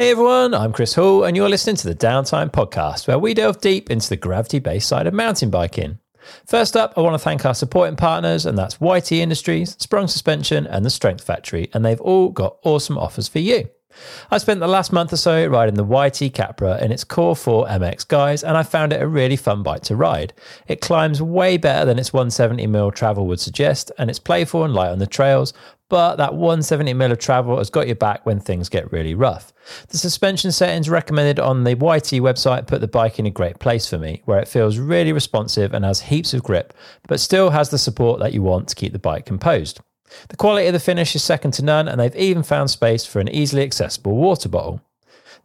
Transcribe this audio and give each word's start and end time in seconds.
Hey 0.00 0.12
everyone, 0.12 0.54
I'm 0.54 0.72
Chris 0.72 0.94
Hall, 0.94 1.24
and 1.24 1.36
you're 1.36 1.50
listening 1.50 1.76
to 1.76 1.86
the 1.86 1.94
Downtime 1.94 2.50
Podcast, 2.50 3.06
where 3.06 3.18
we 3.18 3.34
delve 3.34 3.60
deep 3.60 3.90
into 3.90 4.08
the 4.08 4.16
gravity 4.16 4.58
based 4.58 4.88
side 4.88 5.06
of 5.06 5.12
mountain 5.12 5.50
biking. 5.50 5.98
First 6.46 6.74
up, 6.74 6.94
I 6.96 7.02
want 7.02 7.12
to 7.12 7.18
thank 7.18 7.44
our 7.44 7.52
supporting 7.52 7.96
partners, 7.96 8.46
and 8.46 8.56
that's 8.56 8.80
YT 8.80 9.12
Industries, 9.12 9.76
Sprung 9.78 10.08
Suspension, 10.08 10.66
and 10.66 10.86
the 10.86 10.90
Strength 10.90 11.22
Factory, 11.22 11.68
and 11.74 11.84
they've 11.84 12.00
all 12.00 12.30
got 12.30 12.56
awesome 12.62 12.96
offers 12.96 13.28
for 13.28 13.40
you. 13.40 13.68
I 14.30 14.38
spent 14.38 14.60
the 14.60 14.68
last 14.68 14.90
month 14.90 15.12
or 15.12 15.18
so 15.18 15.46
riding 15.46 15.74
the 15.74 15.84
YT 15.84 16.32
Capra 16.32 16.82
in 16.82 16.92
its 16.92 17.04
Core 17.04 17.36
4 17.36 17.66
MX 17.66 18.08
guise, 18.08 18.42
and 18.42 18.56
I 18.56 18.62
found 18.62 18.94
it 18.94 19.02
a 19.02 19.06
really 19.06 19.36
fun 19.36 19.62
bike 19.62 19.82
to 19.82 19.96
ride. 19.96 20.32
It 20.66 20.80
climbs 20.80 21.20
way 21.20 21.58
better 21.58 21.84
than 21.84 21.98
its 21.98 22.10
170mm 22.10 22.94
travel 22.94 23.26
would 23.26 23.40
suggest, 23.40 23.92
and 23.98 24.08
it's 24.08 24.18
playful 24.18 24.64
and 24.64 24.72
light 24.72 24.92
on 24.92 24.98
the 24.98 25.06
trails, 25.06 25.52
but 25.90 26.16
that 26.16 26.30
170mm 26.30 27.12
of 27.12 27.18
travel 27.18 27.58
has 27.58 27.68
got 27.68 27.86
your 27.86 27.96
back 27.96 28.24
when 28.24 28.40
things 28.40 28.70
get 28.70 28.90
really 28.90 29.14
rough. 29.14 29.52
The 29.88 29.98
suspension 29.98 30.52
settings 30.52 30.88
recommended 30.88 31.38
on 31.38 31.64
the 31.64 31.72
YT 31.72 32.22
website 32.22 32.66
put 32.66 32.80
the 32.80 32.88
bike 32.88 33.18
in 33.18 33.26
a 33.26 33.30
great 33.30 33.58
place 33.58 33.86
for 33.86 33.98
me, 33.98 34.22
where 34.24 34.38
it 34.38 34.48
feels 34.48 34.78
really 34.78 35.12
responsive 35.12 35.74
and 35.74 35.84
has 35.84 36.00
heaps 36.00 36.32
of 36.32 36.42
grip, 36.42 36.72
but 37.08 37.20
still 37.20 37.50
has 37.50 37.68
the 37.68 37.78
support 37.78 38.20
that 38.20 38.32
you 38.32 38.40
want 38.40 38.68
to 38.68 38.74
keep 38.74 38.92
the 38.92 38.98
bike 38.98 39.26
composed. 39.26 39.80
The 40.28 40.36
quality 40.36 40.68
of 40.68 40.72
the 40.72 40.80
finish 40.80 41.14
is 41.14 41.22
second 41.22 41.50
to 41.52 41.64
none, 41.64 41.88
and 41.88 42.00
they've 42.00 42.16
even 42.16 42.42
found 42.42 42.70
space 42.70 43.04
for 43.04 43.20
an 43.20 43.28
easily 43.28 43.62
accessible 43.62 44.16
water 44.16 44.48
bottle. 44.48 44.80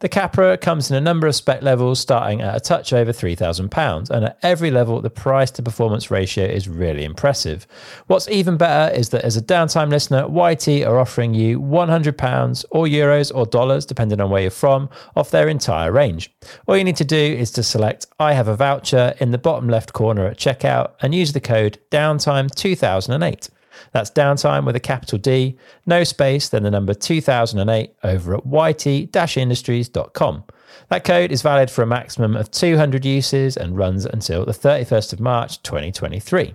The 0.00 0.08
Capra 0.10 0.58
comes 0.58 0.90
in 0.90 0.96
a 0.96 1.00
number 1.00 1.26
of 1.26 1.34
spec 1.34 1.62
levels, 1.62 1.98
starting 2.00 2.42
at 2.42 2.54
a 2.54 2.60
touch 2.60 2.92
over 2.92 3.12
£3,000, 3.12 4.10
and 4.10 4.24
at 4.26 4.38
every 4.42 4.70
level, 4.70 5.00
the 5.00 5.08
price 5.08 5.50
to 5.52 5.62
performance 5.62 6.10
ratio 6.10 6.44
is 6.44 6.68
really 6.68 7.02
impressive. 7.04 7.66
What's 8.06 8.28
even 8.28 8.58
better 8.58 8.94
is 8.94 9.08
that 9.10 9.24
as 9.24 9.38
a 9.38 9.42
downtime 9.42 9.88
listener, 9.88 10.26
YT 10.28 10.86
are 10.86 10.98
offering 10.98 11.32
you 11.32 11.58
£100 11.60 12.64
or 12.70 12.84
euros 12.84 13.32
or 13.34 13.46
dollars, 13.46 13.86
depending 13.86 14.20
on 14.20 14.28
where 14.28 14.42
you're 14.42 14.50
from, 14.50 14.90
off 15.16 15.30
their 15.30 15.48
entire 15.48 15.90
range. 15.90 16.30
All 16.66 16.76
you 16.76 16.84
need 16.84 16.96
to 16.96 17.04
do 17.04 17.16
is 17.16 17.50
to 17.52 17.62
select 17.62 18.06
I 18.18 18.34
have 18.34 18.48
a 18.48 18.56
voucher 18.56 19.14
in 19.18 19.30
the 19.30 19.38
bottom 19.38 19.68
left 19.68 19.94
corner 19.94 20.26
at 20.26 20.36
checkout 20.36 20.92
and 21.00 21.14
use 21.14 21.32
the 21.32 21.40
code 21.40 21.78
DOWNTIME2008. 21.90 23.48
That's 23.92 24.10
downtime 24.10 24.66
with 24.66 24.76
a 24.76 24.80
capital 24.80 25.18
D, 25.18 25.56
no 25.86 26.04
space, 26.04 26.48
then 26.48 26.62
the 26.62 26.70
number 26.70 26.94
2008 26.94 27.94
over 28.04 28.34
at 28.34 28.44
yt-industries.com. 28.44 30.44
That 30.88 31.04
code 31.04 31.32
is 31.32 31.42
valid 31.42 31.70
for 31.70 31.82
a 31.82 31.86
maximum 31.86 32.36
of 32.36 32.50
200 32.50 33.04
uses 33.04 33.56
and 33.56 33.76
runs 33.76 34.04
until 34.04 34.44
the 34.44 34.52
31st 34.52 35.12
of 35.12 35.20
March 35.20 35.62
2023. 35.62 36.54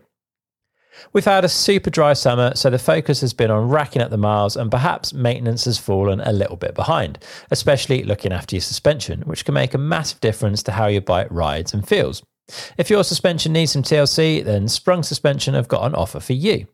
We've 1.14 1.26
had 1.26 1.46
a 1.46 1.50
super 1.50 1.90
dry 1.90 2.14
summer, 2.14 2.54
so 2.56 2.70
the 2.70 2.78
focus 2.78 3.22
has 3.22 3.34
been 3.34 3.50
on 3.50 3.70
racking 3.70 4.02
up 4.02 4.12
the 4.12 4.18
miles, 4.18 4.56
and 4.56 4.70
perhaps 4.70 5.14
maintenance 5.14 5.66
has 5.66 5.78
fallen 5.78 6.22
a 6.22 6.34
little 6.34 6.58
bit 6.58 6.76
behind, 6.76 7.18
especially 7.50 8.04
looking 8.04 8.32
after 8.32 8.56
your 8.56 8.62
suspension, 8.62 9.22
which 9.22 9.46
can 9.46 9.54
make 9.54 9.74
a 9.74 9.80
massive 9.80 10.20
difference 10.20 10.62
to 10.64 10.74
how 10.74 10.88
your 10.88 11.02
bike 11.02 11.28
rides 11.30 11.74
and 11.74 11.88
feels. 11.88 12.22
If 12.78 12.90
your 12.90 13.04
suspension 13.04 13.54
needs 13.54 13.72
some 13.72 13.84
TLC, 13.84 14.44
then 14.44 14.68
Sprung 14.68 15.04
Suspension 15.04 15.54
have 15.54 15.68
got 15.68 15.86
an 15.86 15.96
offer 15.96 16.20
for 16.20 16.34
you. 16.34 16.68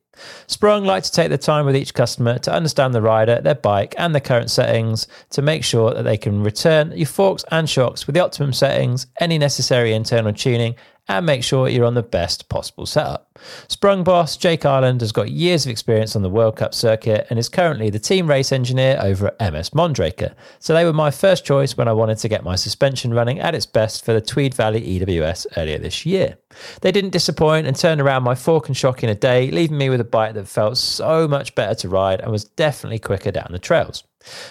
Sprung 0.47 0.83
like 0.83 1.03
to 1.03 1.11
take 1.11 1.30
the 1.30 1.38
time 1.38 1.66
with 1.66 1.75
each 1.75 1.94
customer 1.94 2.39
to 2.39 2.52
understand 2.52 2.94
the 2.94 3.02
rider, 3.02 3.39
their 3.42 3.56
bike, 3.56 3.94
and 3.98 4.16
the 4.16 4.22
current 4.22 4.50
settings 4.50 5.08
to 5.30 5.42
make 5.42 5.64
sure 5.64 5.94
that 5.94 6.03
they 6.03 6.17
can 6.17 6.44
return 6.44 6.92
your 6.95 7.08
forks 7.08 7.45
and 7.52 7.70
shocks 7.70 8.08
with 8.08 8.16
the 8.16 8.23
optimum 8.23 8.53
settings, 8.53 9.08
any 9.20 9.38
necessary 9.38 9.94
internal 9.94 10.33
tuning, 10.33 10.75
and 11.08 11.25
make 11.25 11.44
sure 11.44 11.69
you're 11.69 11.86
on 11.86 11.94
the 11.94 12.03
best 12.03 12.50
possible 12.50 12.86
setup. 12.86 13.38
Sprung 13.67 14.03
boss 14.03 14.36
Jake 14.36 14.66
Ireland 14.66 15.02
has 15.02 15.11
got 15.11 15.31
years 15.31 15.66
of 15.66 15.72
experience 15.72 16.16
on 16.16 16.22
the 16.22 16.30
World 16.30 16.55
Cup 16.58 16.73
circuit 16.73 17.27
and 17.30 17.38
is 17.38 17.49
currently 17.49 17.89
the 17.89 17.99
team 17.99 18.27
race 18.27 18.52
engineer 18.52 18.99
over 19.02 19.27
at 19.39 19.53
MS 19.53 19.72
Mondraker. 19.72 20.33
So 20.59 20.73
they 20.73 20.86
were 20.86 20.94
my 20.94 21.11
first 21.11 21.45
choice 21.45 21.77
when 21.77 21.88
I 21.88 21.94
wanted 21.94 22.17
to 22.19 22.30
get 22.30 22.44
my 22.44 22.55
suspension 22.55 23.14
running 23.14 23.39
at 23.39 23.55
its 23.55 23.66
best 23.66 24.03
for 24.03 24.14
the 24.14 24.22
Tweed 24.22 24.53
Valley 24.53 24.81
EWS 24.81 25.48
earlier 25.55 25.77
this 25.77 26.05
year. 26.05 26.37
They 26.81 26.92
didn't 26.92 27.11
disappoint 27.11 27.67
and 27.67 27.76
turned 27.76 28.02
around 28.02 28.23
my 28.23 28.36
fork 28.36 28.67
and 28.67 28.76
shock 28.76 29.04
in 29.04 29.10
a 29.10 29.15
day, 29.15 29.52
leaving 29.52 29.77
me 29.77 29.89
with 29.89 30.02
a 30.02 30.05
bike 30.05 30.33
that 30.33 30.48
felt 30.48 30.77
so 30.77 31.27
much 31.27 31.55
better 31.55 31.76
to 31.76 31.89
ride 31.89 32.21
and 32.21 32.31
was 32.31 32.45
definitely 32.45 32.99
quicker 32.99 33.31
down 33.31 33.49
the 33.52 33.60
trails. 33.60 34.04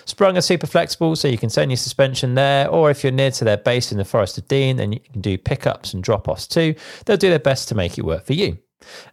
Sprung 0.04 0.36
are 0.36 0.42
super 0.42 0.66
flexible, 0.66 1.16
so 1.16 1.28
you 1.28 1.38
can 1.38 1.50
send 1.50 1.70
your 1.70 1.76
suspension 1.76 2.34
there, 2.34 2.68
or 2.68 2.90
if 2.90 3.02
you're 3.02 3.12
near 3.12 3.30
to 3.32 3.44
their 3.44 3.56
base 3.56 3.92
in 3.92 3.98
the 3.98 4.04
Forest 4.04 4.38
of 4.38 4.48
Dean, 4.48 4.76
then 4.76 4.92
you 4.92 5.00
can 5.00 5.20
do 5.20 5.38
pickups 5.38 5.94
and 5.94 6.02
drop 6.02 6.28
offs 6.28 6.46
too. 6.46 6.74
They'll 7.04 7.16
do 7.16 7.30
their 7.30 7.38
best 7.38 7.68
to 7.68 7.74
make 7.74 7.98
it 7.98 8.04
work 8.04 8.24
for 8.24 8.34
you. 8.34 8.58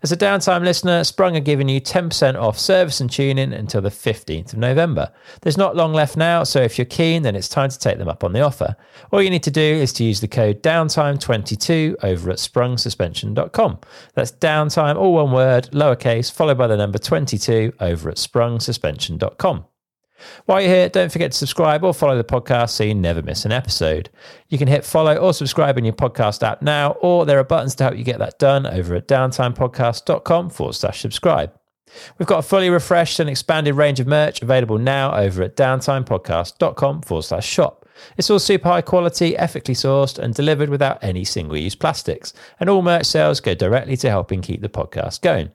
As 0.02 0.12
a 0.12 0.18
downtime 0.18 0.64
listener, 0.64 1.04
Sprung 1.04 1.36
are 1.36 1.42
giving 1.42 1.70
you 1.70 1.82
10% 1.82 2.40
off 2.40 2.60
service 2.60 3.00
and 3.00 3.10
tuning 3.10 3.54
until 3.54 3.82
the 3.82 3.90
15th 3.90 4.54
of 4.54 4.60
November. 4.60 5.12
There's 5.42 5.58
not 5.58 5.76
long 5.76 5.94
left 5.94 6.18
now, 6.18 6.44
so 6.44 6.62
if 6.62 6.78
you're 6.78 6.86
keen, 6.86 7.24
then 7.24 7.36
it's 7.36 7.50
time 7.50 7.70
to 7.70 7.80
take 7.80 7.98
them 7.98 8.10
up 8.10 8.24
on 8.24 8.34
the 8.34 8.42
offer. 8.42 8.76
All 9.12 9.22
you 9.22 9.30
need 9.30 9.44
to 9.44 9.52
do 9.52 9.62
is 9.62 9.94
to 9.94 10.04
use 10.04 10.22
the 10.22 10.28
code 10.28 10.62
downtime22 10.62 11.96
over 12.04 12.32
at 12.32 12.38
sprungsuspension.com. 12.38 13.80
That's 14.14 14.32
downtime, 14.32 14.96
all 14.96 15.14
one 15.14 15.32
word, 15.32 15.70
lowercase, 15.72 16.32
followed 16.32 16.58
by 16.58 16.68
the 16.68 16.78
number 16.78 16.98
22 16.98 17.74
over 17.80 18.10
at 18.10 18.18
sprungsuspension.com. 18.18 19.66
While 20.46 20.62
you're 20.62 20.70
here, 20.70 20.90
don't 20.90 21.12
forget 21.12 21.32
to 21.32 21.38
subscribe 21.38 21.84
or 21.84 21.94
follow 21.94 22.18
the 22.18 22.24
podcast 22.24 22.72
so 22.72 22.84
you 22.84 22.96
never 22.96 23.22
miss 23.22 23.46
an 23.46 23.52
episode. 23.52 24.10
You 24.50 24.58
can 24.58 24.68
hit 24.68 24.86
follow 24.86 25.16
or 25.16 25.34
subscribe 25.34 25.78
in 25.78 25.86
your 25.86 25.94
podcast 25.94 26.44
app 26.44 26.62
now, 26.62 26.92
or 27.02 27.26
there 27.26 27.40
are 27.40 27.44
buttons 27.44 27.76
to 27.76 27.84
help 27.84 27.98
you 27.98 28.04
get 28.04 28.20
that 28.20 28.40
done 28.40 28.66
over 28.66 28.96
at 28.96 29.08
downtimepodcast.com 29.08 30.50
forward 30.50 30.74
slash 30.74 31.02
subscribe. 31.02 31.54
We've 32.18 32.28
got 32.28 32.40
a 32.40 32.48
fully 32.48 32.70
refreshed 32.70 33.20
and 33.20 33.30
expanded 33.30 33.76
range 33.76 34.00
of 34.00 34.08
merch 34.08 34.42
available 34.42 34.78
now 34.78 35.16
over 35.16 35.44
at 35.44 35.56
downtimepodcast.com 35.56 37.02
forward 37.04 37.24
slash 37.24 37.48
shop. 37.48 37.86
It's 38.18 38.30
all 38.30 38.40
super 38.40 38.70
high 38.70 38.82
quality, 38.82 39.38
ethically 39.38 39.76
sourced, 39.76 40.18
and 40.18 40.34
delivered 40.34 40.70
without 40.70 41.04
any 41.04 41.24
single 41.24 41.58
use 41.58 41.76
plastics. 41.76 42.34
And 42.60 42.70
all 42.70 42.82
merch 42.82 43.06
sales 43.06 43.40
go 43.40 43.54
directly 43.54 43.98
to 43.98 44.10
helping 44.10 44.42
keep 44.42 44.62
the 44.62 44.70
podcast 44.70 45.22
going. 45.22 45.52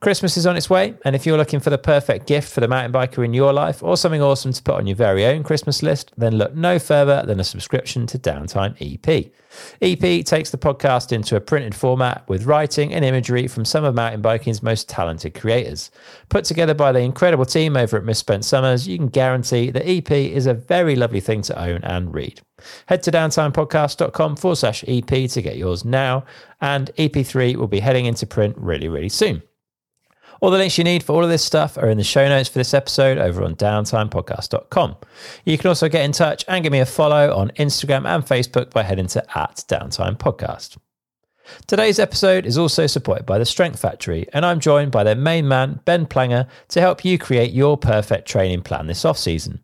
Christmas 0.00 0.36
is 0.36 0.46
on 0.46 0.56
its 0.56 0.68
way, 0.68 0.94
and 1.04 1.16
if 1.16 1.26
you're 1.26 1.38
looking 1.38 1.60
for 1.60 1.70
the 1.70 1.78
perfect 1.78 2.26
gift 2.26 2.52
for 2.52 2.60
the 2.60 2.68
mountain 2.68 2.92
biker 2.92 3.24
in 3.24 3.34
your 3.34 3.52
life 3.52 3.82
or 3.82 3.96
something 3.96 4.22
awesome 4.22 4.52
to 4.52 4.62
put 4.62 4.74
on 4.74 4.86
your 4.86 4.96
very 4.96 5.24
own 5.24 5.42
Christmas 5.42 5.82
list, 5.82 6.12
then 6.16 6.36
look 6.36 6.54
no 6.54 6.78
further 6.78 7.22
than 7.26 7.40
a 7.40 7.44
subscription 7.44 8.06
to 8.06 8.18
Downtime 8.18 8.76
EP. 8.80 9.32
EP 9.80 10.24
takes 10.24 10.50
the 10.50 10.58
podcast 10.58 11.12
into 11.12 11.36
a 11.36 11.40
printed 11.40 11.74
format 11.74 12.28
with 12.28 12.44
writing 12.44 12.92
and 12.92 13.04
imagery 13.04 13.46
from 13.46 13.64
some 13.64 13.84
of 13.84 13.94
mountain 13.94 14.20
biking's 14.20 14.62
most 14.62 14.88
talented 14.88 15.34
creators. 15.34 15.90
Put 16.28 16.44
together 16.44 16.74
by 16.74 16.92
the 16.92 17.00
incredible 17.00 17.46
team 17.46 17.76
over 17.76 17.96
at 17.96 18.04
Misspent 18.04 18.44
Summers, 18.44 18.86
you 18.86 18.98
can 18.98 19.08
guarantee 19.08 19.70
that 19.70 19.88
EP 19.88 20.10
is 20.10 20.46
a 20.46 20.54
very 20.54 20.96
lovely 20.96 21.20
thing 21.20 21.42
to 21.42 21.58
own 21.58 21.82
and 21.84 22.12
read. 22.12 22.40
Head 22.86 23.02
to 23.04 23.10
downtimepodcast.com 23.10 24.36
forward 24.36 24.56
slash 24.56 24.84
EP 24.86 25.06
to 25.06 25.42
get 25.42 25.56
yours 25.56 25.84
now, 25.84 26.24
and 26.60 26.90
EP3 26.98 27.56
will 27.56 27.66
be 27.66 27.80
heading 27.80 28.06
into 28.06 28.26
print 28.26 28.56
really, 28.58 28.88
really 28.88 29.08
soon. 29.08 29.42
All 30.40 30.50
the 30.50 30.58
links 30.58 30.76
you 30.76 30.84
need 30.84 31.02
for 31.02 31.14
all 31.14 31.24
of 31.24 31.30
this 31.30 31.44
stuff 31.44 31.78
are 31.78 31.88
in 31.88 31.96
the 31.96 32.04
show 32.04 32.28
notes 32.28 32.48
for 32.48 32.58
this 32.58 32.74
episode 32.74 33.16
over 33.18 33.42
on 33.42 33.56
downtimepodcast.com. 33.56 34.96
You 35.44 35.56
can 35.56 35.68
also 35.68 35.88
get 35.88 36.04
in 36.04 36.12
touch 36.12 36.44
and 36.46 36.62
give 36.62 36.72
me 36.72 36.80
a 36.80 36.86
follow 36.86 37.34
on 37.34 37.50
Instagram 37.52 38.06
and 38.06 38.24
Facebook 38.24 38.70
by 38.70 38.82
heading 38.82 39.06
to 39.08 39.38
at 39.38 39.64
Downtime 39.68 40.18
Podcast. 40.18 40.76
Today's 41.66 41.98
episode 41.98 42.44
is 42.44 42.58
also 42.58 42.86
supported 42.86 43.24
by 43.24 43.38
the 43.38 43.46
Strength 43.46 43.80
Factory, 43.80 44.26
and 44.32 44.44
I'm 44.44 44.60
joined 44.60 44.90
by 44.92 45.04
their 45.04 45.14
main 45.14 45.46
man, 45.46 45.80
Ben 45.84 46.04
Plenge, 46.04 46.46
to 46.68 46.80
help 46.80 47.04
you 47.04 47.18
create 47.18 47.52
your 47.52 47.76
perfect 47.78 48.28
training 48.28 48.62
plan 48.62 48.88
this 48.88 49.04
off 49.04 49.16
season. 49.16 49.62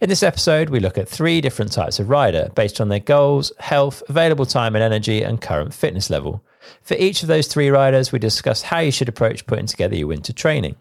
In 0.00 0.08
this 0.08 0.22
episode, 0.22 0.70
we 0.70 0.78
look 0.78 0.96
at 0.96 1.08
three 1.08 1.40
different 1.40 1.72
types 1.72 1.98
of 1.98 2.08
rider 2.08 2.50
based 2.54 2.80
on 2.80 2.88
their 2.88 3.00
goals, 3.00 3.52
health, 3.58 4.02
available 4.08 4.46
time 4.46 4.76
and 4.76 4.84
energy, 4.84 5.22
and 5.22 5.40
current 5.40 5.74
fitness 5.74 6.08
level. 6.08 6.44
For 6.82 6.94
each 6.94 7.22
of 7.22 7.28
those 7.28 7.46
three 7.46 7.70
riders, 7.70 8.12
we 8.12 8.18
discuss 8.18 8.62
how 8.62 8.80
you 8.80 8.90
should 8.90 9.08
approach 9.08 9.46
putting 9.46 9.66
together 9.66 9.96
your 9.96 10.08
winter 10.08 10.32
training. 10.32 10.76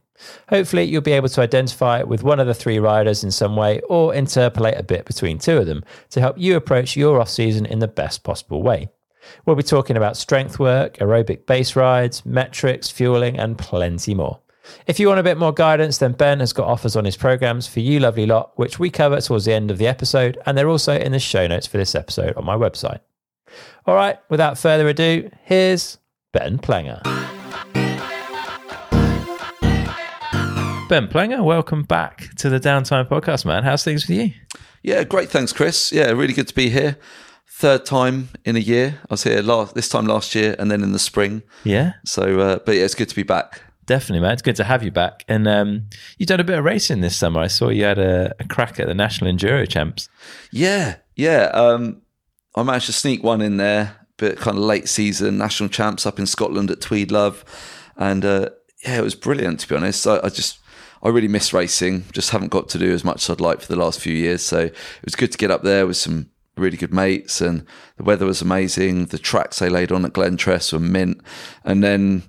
Hopefully, 0.49 0.83
you'll 0.83 1.01
be 1.01 1.11
able 1.11 1.29
to 1.29 1.41
identify 1.41 2.01
with 2.03 2.23
one 2.23 2.39
of 2.39 2.47
the 2.47 2.53
three 2.53 2.79
riders 2.79 3.23
in 3.23 3.31
some 3.31 3.55
way 3.55 3.81
or 3.89 4.13
interpolate 4.13 4.77
a 4.77 4.83
bit 4.83 5.05
between 5.05 5.37
two 5.37 5.57
of 5.57 5.65
them 5.65 5.83
to 6.11 6.21
help 6.21 6.37
you 6.37 6.55
approach 6.55 6.95
your 6.95 7.19
off 7.19 7.29
season 7.29 7.65
in 7.65 7.79
the 7.79 7.87
best 7.87 8.23
possible 8.23 8.63
way. 8.63 8.89
We'll 9.45 9.55
be 9.55 9.63
talking 9.63 9.97
about 9.97 10.17
strength 10.17 10.59
work, 10.59 10.97
aerobic 10.97 11.45
base 11.45 11.75
rides, 11.75 12.25
metrics, 12.25 12.89
fueling, 12.89 13.37
and 13.39 13.57
plenty 13.57 14.13
more. 14.13 14.39
If 14.87 14.99
you 14.99 15.07
want 15.07 15.19
a 15.19 15.23
bit 15.23 15.37
more 15.37 15.53
guidance, 15.53 15.97
then 15.97 16.13
Ben 16.13 16.39
has 16.39 16.53
got 16.53 16.67
offers 16.67 16.95
on 16.95 17.05
his 17.05 17.17
programs 17.17 17.67
for 17.67 17.81
you, 17.81 17.99
lovely 17.99 18.25
lot, 18.25 18.57
which 18.57 18.79
we 18.79 18.89
cover 18.89 19.19
towards 19.21 19.45
the 19.45 19.53
end 19.53 19.69
of 19.69 19.77
the 19.77 19.87
episode, 19.87 20.37
and 20.45 20.57
they're 20.57 20.69
also 20.69 20.97
in 20.97 21.11
the 21.11 21.19
show 21.19 21.45
notes 21.45 21.67
for 21.67 21.77
this 21.77 21.95
episode 21.95 22.35
on 22.35 22.45
my 22.45 22.55
website. 22.55 22.99
All 23.85 23.95
right, 23.95 24.17
without 24.29 24.57
further 24.57 24.87
ado, 24.87 25.29
here's 25.43 25.97
Ben 26.33 26.57
Plenge. 26.57 27.01
Ben 30.89 31.07
Plenge, 31.07 31.43
welcome 31.43 31.83
back 31.83 32.29
to 32.35 32.49
the 32.49 32.59
Downtime 32.59 33.07
Podcast, 33.07 33.45
man. 33.45 33.63
How's 33.63 33.83
things 33.83 34.07
with 34.07 34.17
you? 34.17 34.31
Yeah, 34.83 35.03
great. 35.03 35.29
Thanks, 35.29 35.51
Chris. 35.53 35.91
Yeah, 35.91 36.11
really 36.11 36.33
good 36.33 36.47
to 36.47 36.55
be 36.55 36.69
here. 36.69 36.97
Third 37.47 37.85
time 37.85 38.29
in 38.43 38.55
a 38.55 38.59
year. 38.59 38.99
I 39.01 39.07
was 39.09 39.23
here 39.23 39.41
last 39.41 39.75
this 39.75 39.89
time 39.89 40.05
last 40.05 40.35
year, 40.35 40.55
and 40.59 40.69
then 40.69 40.83
in 40.83 40.91
the 40.91 40.99
spring. 40.99 41.41
Yeah. 41.63 41.93
So, 42.05 42.39
uh, 42.39 42.59
but 42.65 42.75
yeah, 42.75 42.83
it's 42.83 42.95
good 42.95 43.09
to 43.09 43.15
be 43.15 43.23
back 43.23 43.61
Definitely, 43.85 44.21
man. 44.21 44.33
It's 44.33 44.41
good 44.41 44.55
to 44.55 44.63
have 44.63 44.83
you 44.83 44.91
back. 44.91 45.23
And 45.27 45.47
um, 45.47 45.89
you've 46.17 46.27
done 46.27 46.39
a 46.39 46.43
bit 46.43 46.57
of 46.57 46.65
racing 46.65 47.01
this 47.01 47.15
summer. 47.15 47.41
I 47.41 47.47
saw 47.47 47.69
you 47.69 47.83
had 47.83 47.99
a, 47.99 48.33
a 48.39 48.47
crack 48.47 48.79
at 48.79 48.87
the 48.87 48.95
National 48.95 49.31
Enduro 49.31 49.67
Champs. 49.69 50.09
Yeah, 50.51 50.95
yeah. 51.15 51.51
Um, 51.53 52.01
I 52.55 52.63
managed 52.63 52.85
to 52.87 52.93
sneak 52.93 53.23
one 53.23 53.41
in 53.41 53.57
there, 53.57 53.97
but 54.17 54.37
kind 54.37 54.57
of 54.57 54.63
late 54.63 54.87
season 54.87 55.37
national 55.37 55.69
champs 55.69 56.05
up 56.05 56.19
in 56.19 56.25
Scotland 56.25 56.71
at 56.71 56.81
Tweed 56.81 57.11
Love, 57.11 57.43
and 57.97 58.23
uh, 58.23 58.49
yeah, 58.83 58.97
it 58.97 59.03
was 59.03 59.15
brilliant 59.15 59.59
to 59.61 59.67
be 59.67 59.75
honest. 59.75 60.07
I, 60.07 60.19
I, 60.23 60.29
just 60.29 60.59
I 61.03 61.09
really 61.09 61.27
miss 61.27 61.53
racing. 61.53 62.05
Just 62.11 62.29
haven't 62.31 62.49
got 62.49 62.69
to 62.69 62.79
do 62.79 62.93
as 62.93 63.03
much 63.03 63.23
as 63.23 63.29
I'd 63.29 63.41
like 63.41 63.61
for 63.61 63.67
the 63.67 63.79
last 63.79 63.99
few 63.99 64.13
years. 64.13 64.41
So 64.41 64.59
it 64.59 64.75
was 65.03 65.15
good 65.15 65.31
to 65.31 65.37
get 65.37 65.51
up 65.51 65.63
there 65.63 65.85
with 65.85 65.97
some 65.97 66.29
really 66.57 66.77
good 66.77 66.93
mates, 66.93 67.41
and 67.41 67.65
the 67.97 68.03
weather 68.03 68.25
was 68.25 68.41
amazing. 68.41 69.07
The 69.07 69.17
tracks 69.17 69.59
they 69.59 69.69
laid 69.69 69.91
on 69.91 70.05
at 70.05 70.13
Glentress 70.13 70.71
were 70.71 70.79
mint, 70.79 71.21
and 71.63 71.83
then 71.83 72.23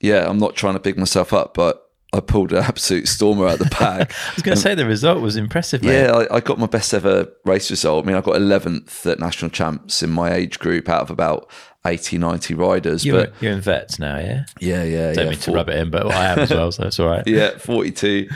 yeah, 0.00 0.28
I'm 0.28 0.38
not 0.38 0.54
trying 0.54 0.74
to 0.74 0.80
big 0.80 0.98
myself 0.98 1.32
up, 1.32 1.54
but 1.54 1.83
I 2.14 2.20
pulled 2.20 2.52
an 2.52 2.58
absolute 2.58 3.08
stormer 3.08 3.48
out 3.48 3.54
of 3.54 3.58
the 3.58 3.76
bag. 3.78 4.12
I 4.12 4.34
was 4.34 4.42
going 4.42 4.54
to 4.54 4.60
say 4.60 4.74
the 4.76 4.86
result 4.86 5.20
was 5.20 5.36
impressive. 5.36 5.82
Mate. 5.82 6.02
Yeah, 6.02 6.12
I, 6.12 6.36
I, 6.36 6.40
got 6.40 6.58
my 6.58 6.66
best 6.66 6.94
ever 6.94 7.26
race 7.44 7.70
result. 7.70 8.04
I 8.04 8.06
mean, 8.06 8.16
I 8.16 8.20
got 8.20 8.36
11th 8.36 9.04
at 9.10 9.18
national 9.18 9.50
champs 9.50 10.02
in 10.02 10.10
my 10.10 10.32
age 10.32 10.60
group 10.60 10.88
out 10.88 11.02
of 11.02 11.10
about 11.10 11.50
80, 11.84 12.18
90 12.18 12.54
riders. 12.54 13.04
You're, 13.04 13.26
but 13.26 13.32
you're 13.40 13.52
in 13.52 13.60
vets 13.60 13.98
now, 13.98 14.18
yeah? 14.18 14.44
Yeah, 14.60 14.84
yeah. 14.84 15.12
Don't 15.12 15.24
yeah, 15.24 15.30
mean 15.30 15.40
to 15.40 15.52
rub 15.52 15.68
it 15.68 15.76
in, 15.76 15.90
but 15.90 16.06
I 16.06 16.26
am 16.26 16.38
as 16.38 16.50
well, 16.50 16.70
so 16.70 16.84
it's 16.84 17.00
all 17.00 17.08
right. 17.08 17.24
yeah, 17.26 17.58
42. 17.58 18.28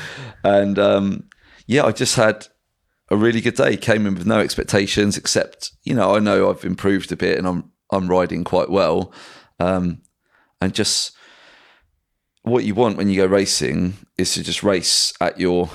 And 0.42 0.76
um, 0.78 1.28
yeah, 1.66 1.84
I 1.84 1.92
just 1.92 2.16
had 2.16 2.48
a 3.10 3.16
really 3.16 3.40
good 3.40 3.54
day. 3.54 3.76
Came 3.76 4.06
in 4.06 4.14
with 4.14 4.26
no 4.26 4.40
expectations, 4.40 5.16
except, 5.16 5.70
you 5.84 5.94
know, 5.94 6.16
I 6.16 6.18
know 6.18 6.50
I've 6.50 6.64
improved 6.64 7.12
a 7.12 7.16
bit 7.16 7.38
and 7.38 7.46
I'm, 7.46 7.70
I'm 7.92 8.08
riding 8.08 8.42
quite 8.42 8.70
well. 8.70 9.12
Um, 9.60 10.02
and 10.60 10.74
just 10.74 11.12
what 12.48 12.64
you 12.64 12.74
want 12.74 12.96
when 12.96 13.08
you 13.08 13.16
go 13.16 13.26
racing 13.26 13.96
is 14.16 14.34
to 14.34 14.42
just 14.42 14.62
race 14.62 15.12
at 15.20 15.38
your 15.38 15.70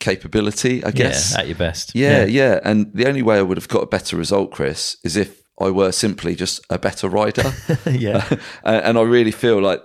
capability, 0.00 0.84
I 0.84 0.90
guess. 0.90 1.32
Yeah, 1.32 1.40
at 1.40 1.46
your 1.46 1.56
best. 1.56 1.94
Yeah, 1.94 2.20
yeah, 2.20 2.24
yeah. 2.24 2.60
And 2.64 2.92
the 2.94 3.06
only 3.06 3.22
way 3.22 3.38
I 3.38 3.42
would 3.42 3.56
have 3.56 3.68
got 3.68 3.82
a 3.82 3.86
better 3.86 4.16
result, 4.16 4.50
Chris, 4.52 4.96
is 5.04 5.16
if 5.16 5.42
I 5.60 5.70
were 5.70 5.92
simply 5.92 6.34
just 6.34 6.64
a 6.70 6.78
better 6.78 7.08
rider. 7.08 7.52
yeah. 7.90 8.28
and 8.64 8.98
I 8.98 9.02
really 9.02 9.30
feel 9.30 9.60
like 9.60 9.80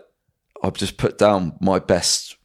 I've 0.64 0.74
just 0.74 0.98
put 0.98 1.18
down 1.18 1.58
my 1.62 1.80
best 1.80 2.38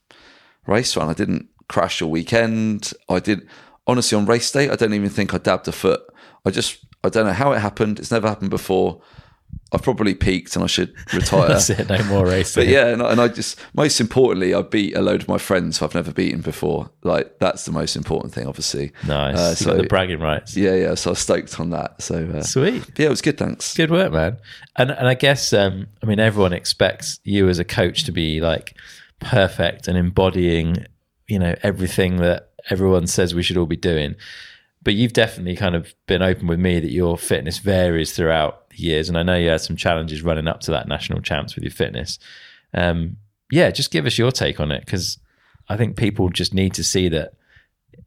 race 0.65 0.95
run. 0.95 1.09
I 1.09 1.13
didn't 1.13 1.49
crash 1.67 2.01
all 2.01 2.09
weekend. 2.09 2.93
I 3.09 3.19
did 3.19 3.47
honestly 3.85 4.17
on 4.17 4.25
race 4.25 4.51
day, 4.51 4.69
I 4.69 4.75
don't 4.75 4.93
even 4.93 5.09
think 5.09 5.33
I 5.33 5.37
dabbed 5.37 5.67
a 5.67 5.71
foot. 5.71 6.01
I 6.45 6.51
just 6.51 6.85
I 7.03 7.09
don't 7.09 7.25
know 7.25 7.33
how 7.33 7.51
it 7.51 7.59
happened. 7.59 7.99
It's 7.99 8.11
never 8.11 8.27
happened 8.27 8.49
before. 8.49 9.01
I've 9.71 9.83
probably 9.83 10.15
peaked 10.15 10.55
and 10.55 10.63
I 10.63 10.67
should 10.67 10.93
retire. 11.13 11.49
That's 11.49 11.69
it, 11.69 11.89
no 11.89 12.01
more 12.05 12.25
racing. 12.25 12.63
but 12.63 12.67
yeah, 12.69 12.87
and 12.87 13.01
I, 13.01 13.11
and 13.11 13.19
I, 13.19 13.27
just 13.27 13.59
most 13.73 13.99
importantly, 13.99 14.53
I 14.53 14.61
beat 14.61 14.95
a 14.95 15.01
load 15.01 15.21
of 15.21 15.27
my 15.27 15.37
friends 15.37 15.77
who 15.77 15.85
I've 15.85 15.95
never 15.95 16.13
beaten 16.13 16.41
before. 16.41 16.89
Like 17.03 17.39
that's 17.39 17.65
the 17.65 17.71
most 17.71 17.95
important 17.95 18.33
thing, 18.33 18.47
obviously. 18.47 18.93
Nice. 19.05 19.37
Uh, 19.37 19.55
so 19.55 19.75
the 19.75 19.83
bragging 19.83 20.19
rights. 20.19 20.55
Yeah, 20.55 20.75
yeah. 20.75 20.95
So 20.95 21.09
I 21.09 21.11
was 21.11 21.19
stoked 21.19 21.59
on 21.59 21.71
that. 21.71 22.01
So 22.01 22.29
uh, 22.33 22.43
sweet. 22.43 22.83
Yeah, 22.97 23.07
it 23.07 23.09
was 23.09 23.21
good. 23.21 23.37
Thanks. 23.37 23.75
Good 23.75 23.91
work, 23.91 24.13
man. 24.13 24.37
And 24.77 24.91
and 24.91 25.07
I 25.07 25.15
guess 25.15 25.51
um, 25.51 25.87
I 26.01 26.05
mean 26.05 26.19
everyone 26.19 26.53
expects 26.53 27.19
you 27.23 27.49
as 27.49 27.59
a 27.59 27.65
coach 27.65 28.05
to 28.05 28.11
be 28.11 28.39
like 28.39 28.75
perfect 29.19 29.87
and 29.87 29.97
embodying, 29.97 30.85
you 31.27 31.39
know, 31.39 31.55
everything 31.63 32.17
that 32.17 32.51
everyone 32.69 33.07
says 33.07 33.35
we 33.35 33.43
should 33.43 33.57
all 33.57 33.65
be 33.65 33.75
doing. 33.75 34.15
But 34.83 34.93
you've 34.93 35.13
definitely 35.13 35.55
kind 35.55 35.75
of 35.75 35.93
been 36.05 36.21
open 36.21 36.47
with 36.47 36.59
me 36.59 36.79
that 36.79 36.91
your 36.91 37.17
fitness 37.17 37.57
varies 37.57 38.15
throughout 38.15 38.66
years, 38.79 39.09
and 39.09 39.17
I 39.17 39.23
know 39.23 39.35
you 39.35 39.49
had 39.49 39.61
some 39.61 39.75
challenges 39.75 40.21
running 40.21 40.47
up 40.47 40.61
to 40.61 40.71
that 40.71 40.87
national 40.87 41.21
champs 41.21 41.55
with 41.55 41.63
your 41.63 41.71
fitness. 41.71 42.19
Um, 42.73 43.17
yeah, 43.51 43.71
just 43.71 43.91
give 43.91 44.05
us 44.05 44.17
your 44.17 44.31
take 44.31 44.59
on 44.59 44.71
it 44.71 44.85
because 44.85 45.19
I 45.69 45.77
think 45.77 45.97
people 45.97 46.29
just 46.29 46.53
need 46.53 46.73
to 46.75 46.83
see 46.83 47.09
that 47.09 47.33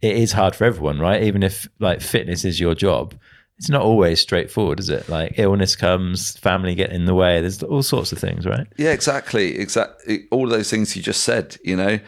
it 0.02 0.16
is 0.16 0.32
hard 0.32 0.54
for 0.54 0.64
everyone, 0.64 0.98
right? 0.98 1.22
Even 1.22 1.42
if 1.42 1.68
like 1.78 2.00
fitness 2.00 2.44
is 2.44 2.60
your 2.60 2.74
job, 2.74 3.14
it's 3.58 3.68
not 3.68 3.82
always 3.82 4.20
straightforward, 4.20 4.80
is 4.80 4.88
it? 4.88 5.08
Like 5.08 5.34
illness 5.38 5.76
comes, 5.76 6.36
family 6.38 6.74
get 6.74 6.92
in 6.92 7.04
the 7.04 7.14
way. 7.14 7.40
There's 7.40 7.62
all 7.62 7.82
sorts 7.82 8.12
of 8.12 8.18
things, 8.18 8.46
right? 8.46 8.66
Yeah, 8.78 8.92
exactly, 8.92 9.58
exactly. 9.58 10.26
All 10.30 10.48
those 10.48 10.70
things 10.70 10.96
you 10.96 11.02
just 11.02 11.24
said, 11.24 11.56
you 11.62 11.76
know. 11.76 11.98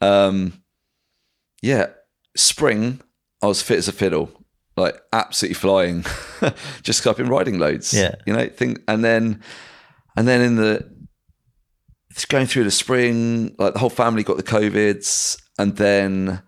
Um, 0.00 0.62
yeah, 1.62 1.86
spring, 2.36 3.00
I 3.42 3.46
was 3.46 3.62
fit 3.62 3.78
as 3.78 3.88
a 3.88 3.92
fiddle 3.92 4.30
like 4.78 5.00
absolutely 5.12 5.54
flying, 5.54 6.02
just 6.82 7.00
because 7.00 7.06
I've 7.06 7.16
been 7.16 7.28
riding 7.28 7.58
loads. 7.58 7.92
Yeah, 7.92 8.14
you 8.26 8.32
know, 8.32 8.46
think, 8.48 8.80
and 8.88 9.04
then, 9.04 9.42
and 10.16 10.26
then 10.26 10.40
in 10.40 10.56
the, 10.56 10.88
it's 12.10 12.24
going 12.24 12.46
through 12.46 12.64
the 12.64 12.70
spring, 12.70 13.54
like 13.58 13.74
the 13.74 13.78
whole 13.78 13.90
family 13.90 14.22
got 14.22 14.36
the 14.36 14.42
covids, 14.42 15.40
and 15.58 15.76
then 15.76 16.42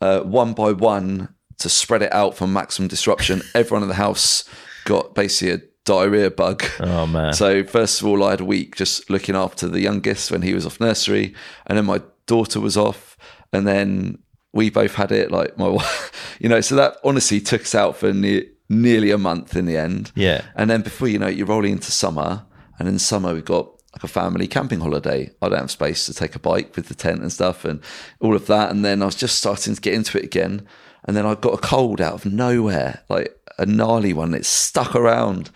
uh, 0.00 0.20
one 0.20 0.52
by 0.52 0.72
one 0.72 1.34
to 1.58 1.68
spread 1.68 2.02
it 2.02 2.12
out 2.12 2.36
for 2.36 2.46
maximum 2.46 2.88
disruption, 2.88 3.42
everyone 3.54 3.82
in 3.82 3.88
the 3.88 3.94
house 3.94 4.44
got 4.84 5.14
basically 5.14 5.54
a 5.54 5.58
diarrhea 5.84 6.30
bug. 6.30 6.64
Oh 6.80 7.06
man! 7.06 7.32
So 7.32 7.64
first 7.64 8.00
of 8.00 8.06
all, 8.06 8.24
I 8.24 8.30
had 8.30 8.40
a 8.40 8.44
week 8.44 8.76
just 8.76 9.08
looking 9.10 9.36
after 9.36 9.68
the 9.68 9.80
youngest 9.80 10.30
when 10.30 10.42
he 10.42 10.54
was 10.54 10.66
off 10.66 10.80
nursery, 10.80 11.34
and 11.66 11.78
then 11.78 11.84
my 11.84 12.02
daughter 12.26 12.60
was 12.60 12.76
off, 12.76 13.16
and 13.52 13.66
then 13.66 14.18
we 14.54 14.70
both 14.70 14.94
had 14.94 15.12
it. 15.12 15.30
Like 15.30 15.58
my 15.58 15.68
wife, 15.80 16.38
you 16.40 16.48
know, 16.48 16.60
so 16.60 16.74
that 16.76 16.96
honestly 17.04 17.40
took 17.40 17.62
us 17.62 17.74
out 17.74 17.96
for 17.96 18.12
ne- 18.12 18.48
nearly 18.68 19.10
a 19.10 19.18
month 19.18 19.56
in 19.56 19.66
the 19.66 19.76
end. 19.76 20.12
Yeah. 20.14 20.42
And 20.54 20.70
then 20.70 20.80
before 20.80 21.08
you 21.08 21.18
know 21.18 21.26
it, 21.26 21.36
you're 21.36 21.46
rolling 21.46 21.72
into 21.72 21.92
summer, 21.92 22.46
and 22.78 22.88
in 22.88 22.98
summer 22.98 23.34
we've 23.34 23.44
got 23.44 23.70
like 23.92 24.04
a 24.04 24.08
family 24.08 24.46
camping 24.46 24.80
holiday. 24.80 25.30
I 25.42 25.48
don't 25.48 25.58
have 25.58 25.70
space 25.70 26.06
to 26.06 26.14
take 26.14 26.34
a 26.34 26.40
bike 26.40 26.74
with 26.74 26.88
the 26.88 26.94
tent 26.94 27.20
and 27.20 27.32
stuff 27.32 27.64
and 27.64 27.80
all 28.20 28.34
of 28.34 28.46
that. 28.46 28.70
And 28.70 28.84
then 28.84 29.02
I 29.02 29.04
was 29.04 29.14
just 29.14 29.38
starting 29.38 29.74
to 29.74 29.80
get 29.80 29.94
into 29.94 30.18
it 30.18 30.24
again. 30.24 30.66
And 31.04 31.16
then 31.16 31.26
I 31.26 31.34
got 31.34 31.54
a 31.54 31.58
cold 31.58 32.00
out 32.00 32.14
of 32.14 32.26
nowhere, 32.26 33.04
like 33.08 33.36
a 33.58 33.66
gnarly 33.66 34.12
one. 34.12 34.34
It 34.34 34.46
stuck 34.46 34.96
around. 34.96 35.50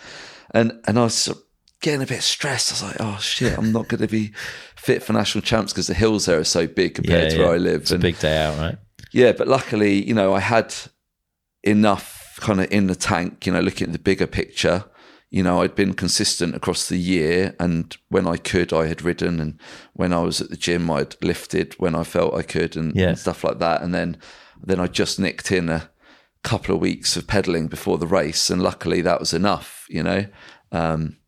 And 0.53 0.81
and 0.87 0.99
I 0.99 1.05
was 1.05 1.29
getting 1.81 2.03
a 2.03 2.07
bit 2.07 2.23
stressed. 2.23 2.71
I 2.71 2.75
was 2.75 2.93
like, 2.93 3.01
oh 3.01 3.19
shit, 3.19 3.59
I'm 3.59 3.73
not 3.73 3.89
going 3.89 4.03
to 4.03 4.09
be 4.09 4.33
fit 4.77 5.03
for 5.03 5.13
national 5.13 5.43
champs 5.43 5.73
because 5.73 5.87
the 5.87 5.95
hills 5.95 6.27
there 6.27 6.39
are 6.39 6.45
so 6.45 6.67
big 6.67 6.95
compared 6.95 7.33
yeah, 7.33 7.39
to 7.39 7.45
where 7.45 7.55
I 7.55 7.57
live. 7.57 7.83
It's 7.83 7.91
and, 7.91 8.03
a 8.03 8.07
big 8.07 8.19
day 8.19 8.39
out, 8.39 8.59
right? 8.59 8.79
Yeah, 9.13 9.33
but 9.33 9.49
luckily, 9.49 10.03
you 10.05 10.15
know, 10.15 10.35
I 10.35 10.41
had 10.41 10.75
enough 11.63 12.39
kind 12.41 12.61
of 12.61 12.71
in 12.71 12.87
the 12.87 12.95
tank, 12.95 13.47
you 13.47 13.53
know, 13.53 13.61
looking 13.61 13.89
at 13.89 13.93
the 13.93 13.99
bigger 13.99 14.27
picture. 14.27 14.85
You 15.31 15.43
know, 15.43 15.61
I'd 15.61 15.75
been 15.75 15.93
consistent 15.93 16.55
across 16.55 16.89
the 16.89 16.97
year, 16.97 17.55
and 17.61 17.95
when 18.09 18.27
I 18.27 18.37
could, 18.37 18.73
I 18.73 18.87
had 18.87 19.03
ridden, 19.03 19.41
and 19.41 19.61
when 19.93 20.15
I 20.15 20.21
was 20.21 20.41
at 20.41 20.49
the 20.49 20.57
gym, 20.57 20.91
I'd 20.91 21.23
lifted 21.23 21.75
when 21.75 21.95
I 21.95 22.03
felt 22.03 22.35
I 22.35 22.43
could, 22.43 22.77
and, 22.77 22.97
yeah. 22.97 23.09
and 23.09 23.19
stuff 23.19 23.45
like 23.45 23.59
that. 23.59 23.83
And 23.83 23.95
then, 23.95 24.17
then 24.65 24.81
I 24.81 24.87
just 24.87 25.21
nicked 25.21 25.53
in 25.53 25.69
a 25.69 25.91
couple 26.43 26.75
of 26.75 26.81
weeks 26.81 27.15
of 27.17 27.27
pedaling 27.27 27.67
before 27.67 27.99
the 27.99 28.07
race, 28.07 28.49
and 28.49 28.63
luckily 28.63 29.03
that 29.03 29.21
was 29.21 29.35
enough. 29.35 29.87
You 29.91 30.03
know, 30.03 30.27
um, 30.73 31.19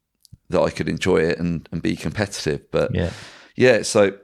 that 0.48 0.60
I 0.60 0.70
could 0.70 0.88
enjoy 0.88 1.18
it 1.18 1.38
and, 1.38 1.68
and 1.70 1.82
be 1.82 1.94
competitive. 1.96 2.70
But 2.70 2.94
yeah, 2.94 3.12
yeah, 3.54 3.82
so 3.82 4.16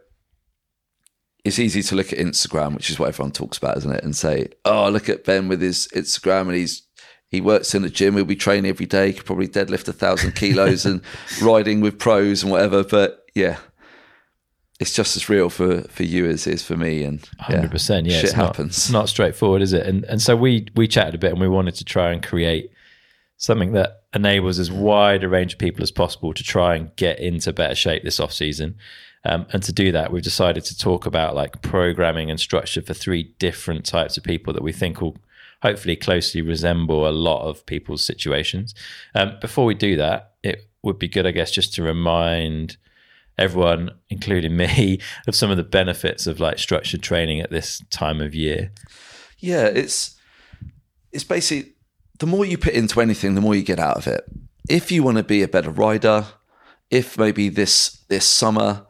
it's 1.47 1.61
easy 1.61 1.81
to 1.81 1.95
look 1.95 2.12
at 2.12 2.19
Instagram, 2.19 2.75
which 2.75 2.91
is 2.91 2.99
what 2.99 3.09
everyone 3.09 3.31
talks 3.31 3.57
about, 3.57 3.76
isn't 3.76 3.93
it? 3.93 4.03
And 4.03 4.17
say, 4.17 4.49
"Oh, 4.65 4.91
look 4.91 5.09
at 5.09 5.25
Ben 5.25 5.47
with 5.47 5.61
his 5.61 5.87
Instagram, 5.95 6.43
and 6.43 6.57
he's 6.57 6.83
he 7.29 7.41
works 7.41 7.73
in 7.73 7.83
the 7.83 7.91
gym. 7.91 8.17
He'll 8.17 8.25
be 8.25 8.35
training 8.35 8.69
every 8.69 8.87
day. 8.87 9.09
He 9.09 9.12
could 9.12 9.26
probably 9.26 9.47
deadlift 9.47 9.87
a 9.87 9.93
thousand 9.93 10.35
kilos 10.35 10.85
and 10.85 11.03
riding 11.43 11.81
with 11.81 12.00
pros 12.00 12.43
and 12.43 12.50
whatever." 12.50 12.83
But 12.83 13.25
yeah, 13.37 13.59
it's 14.81 14.93
just 14.93 15.17
as 15.17 15.29
real 15.29 15.49
for 15.49 15.83
for 15.83 16.03
you 16.03 16.26
as 16.26 16.49
it 16.49 16.55
is 16.55 16.65
for 16.65 16.76
me. 16.76 17.05
And 17.05 17.25
hundred 17.38 17.62
yeah, 17.62 17.69
percent, 17.69 18.07
yeah, 18.07 18.17
shit 18.17 18.25
it's 18.25 18.33
happens. 18.33 18.91
Not, 18.91 19.00
not 19.00 19.09
straightforward, 19.09 19.62
is 19.62 19.73
it? 19.73 19.87
And 19.87 20.03
and 20.07 20.21
so 20.21 20.35
we 20.35 20.67
we 20.75 20.88
chatted 20.88 21.15
a 21.15 21.19
bit, 21.19 21.31
and 21.31 21.41
we 21.41 21.49
wanted 21.49 21.76
to 21.76 21.85
try 21.85 22.11
and 22.12 22.25
create 22.25 22.73
something 23.37 23.71
that 23.73 24.03
enables 24.15 24.59
as 24.59 24.73
wide 24.73 25.23
a 25.23 25.29
range 25.29 25.53
of 25.53 25.59
people 25.61 25.85
as 25.85 25.93
possible 25.93 26.35
to 26.35 26.43
try 26.43 26.75
and 26.75 26.95
get 26.97 27.21
into 27.21 27.53
better 27.53 27.76
shape 27.76 28.03
this 28.03 28.19
off 28.19 28.33
season. 28.33 28.76
Um, 29.26 29.47
and 29.52 29.62
to 29.64 29.73
do 29.73 29.90
that, 29.92 30.12
we've 30.12 30.23
decided 30.23 30.64
to 30.64 30.78
talk 30.78 31.04
about 31.04 31.35
like 31.35 31.61
programming 31.61 32.30
and 32.30 32.38
structure 32.38 32.80
for 32.80 32.95
three 32.95 33.35
different 33.38 33.85
types 33.85 34.16
of 34.16 34.23
people 34.23 34.52
that 34.52 34.62
we 34.62 34.73
think 34.73 35.00
will 35.00 35.16
hopefully 35.62 35.97
closely 35.97 36.42
resemble 36.42 37.09
a 37.09 37.11
lot 37.11 37.47
of 37.47 37.66
people's 37.66 38.04
situations. 38.04 38.75
Um, 39.14 39.37
before 39.40 39.64
we 39.64 39.75
do 39.75 39.97
that, 39.97 40.35
it 40.42 40.68
would 40.83 40.99
be 40.99 41.09
good, 41.09 41.26
I 41.26 41.33
guess, 41.33 41.50
just 41.50 41.75
to 41.75 41.83
remind 41.83 42.76
everyone, 43.37 43.90
including 44.09 44.56
me, 44.56 45.00
of 45.26 45.35
some 45.35 45.50
of 45.50 45.56
the 45.56 45.64
benefits 45.64 46.26
of 46.26 46.38
like 46.38 46.59
structured 46.59 47.02
training 47.02 47.40
at 47.40 47.50
this 47.50 47.83
time 47.90 48.21
of 48.21 48.35
year. 48.35 48.71
Yeah, 49.38 49.66
it's 49.66 50.16
it's 51.12 51.25
basically 51.25 51.73
the 52.18 52.26
more 52.26 52.45
you 52.45 52.59
put 52.59 52.75
into 52.75 53.00
anything, 53.00 53.35
the 53.35 53.40
more 53.40 53.54
you 53.54 53.62
get 53.62 53.80
out 53.80 53.97
of 53.97 54.06
it. 54.06 54.25
If 54.68 54.92
you 54.92 55.02
want 55.02 55.16
to 55.18 55.25
be 55.25 55.42
a 55.42 55.49
better 55.49 55.71
rider, 55.71 56.26
if 56.90 57.18
maybe 57.18 57.49
this 57.49 58.04
this 58.09 58.26
summer 58.26 58.86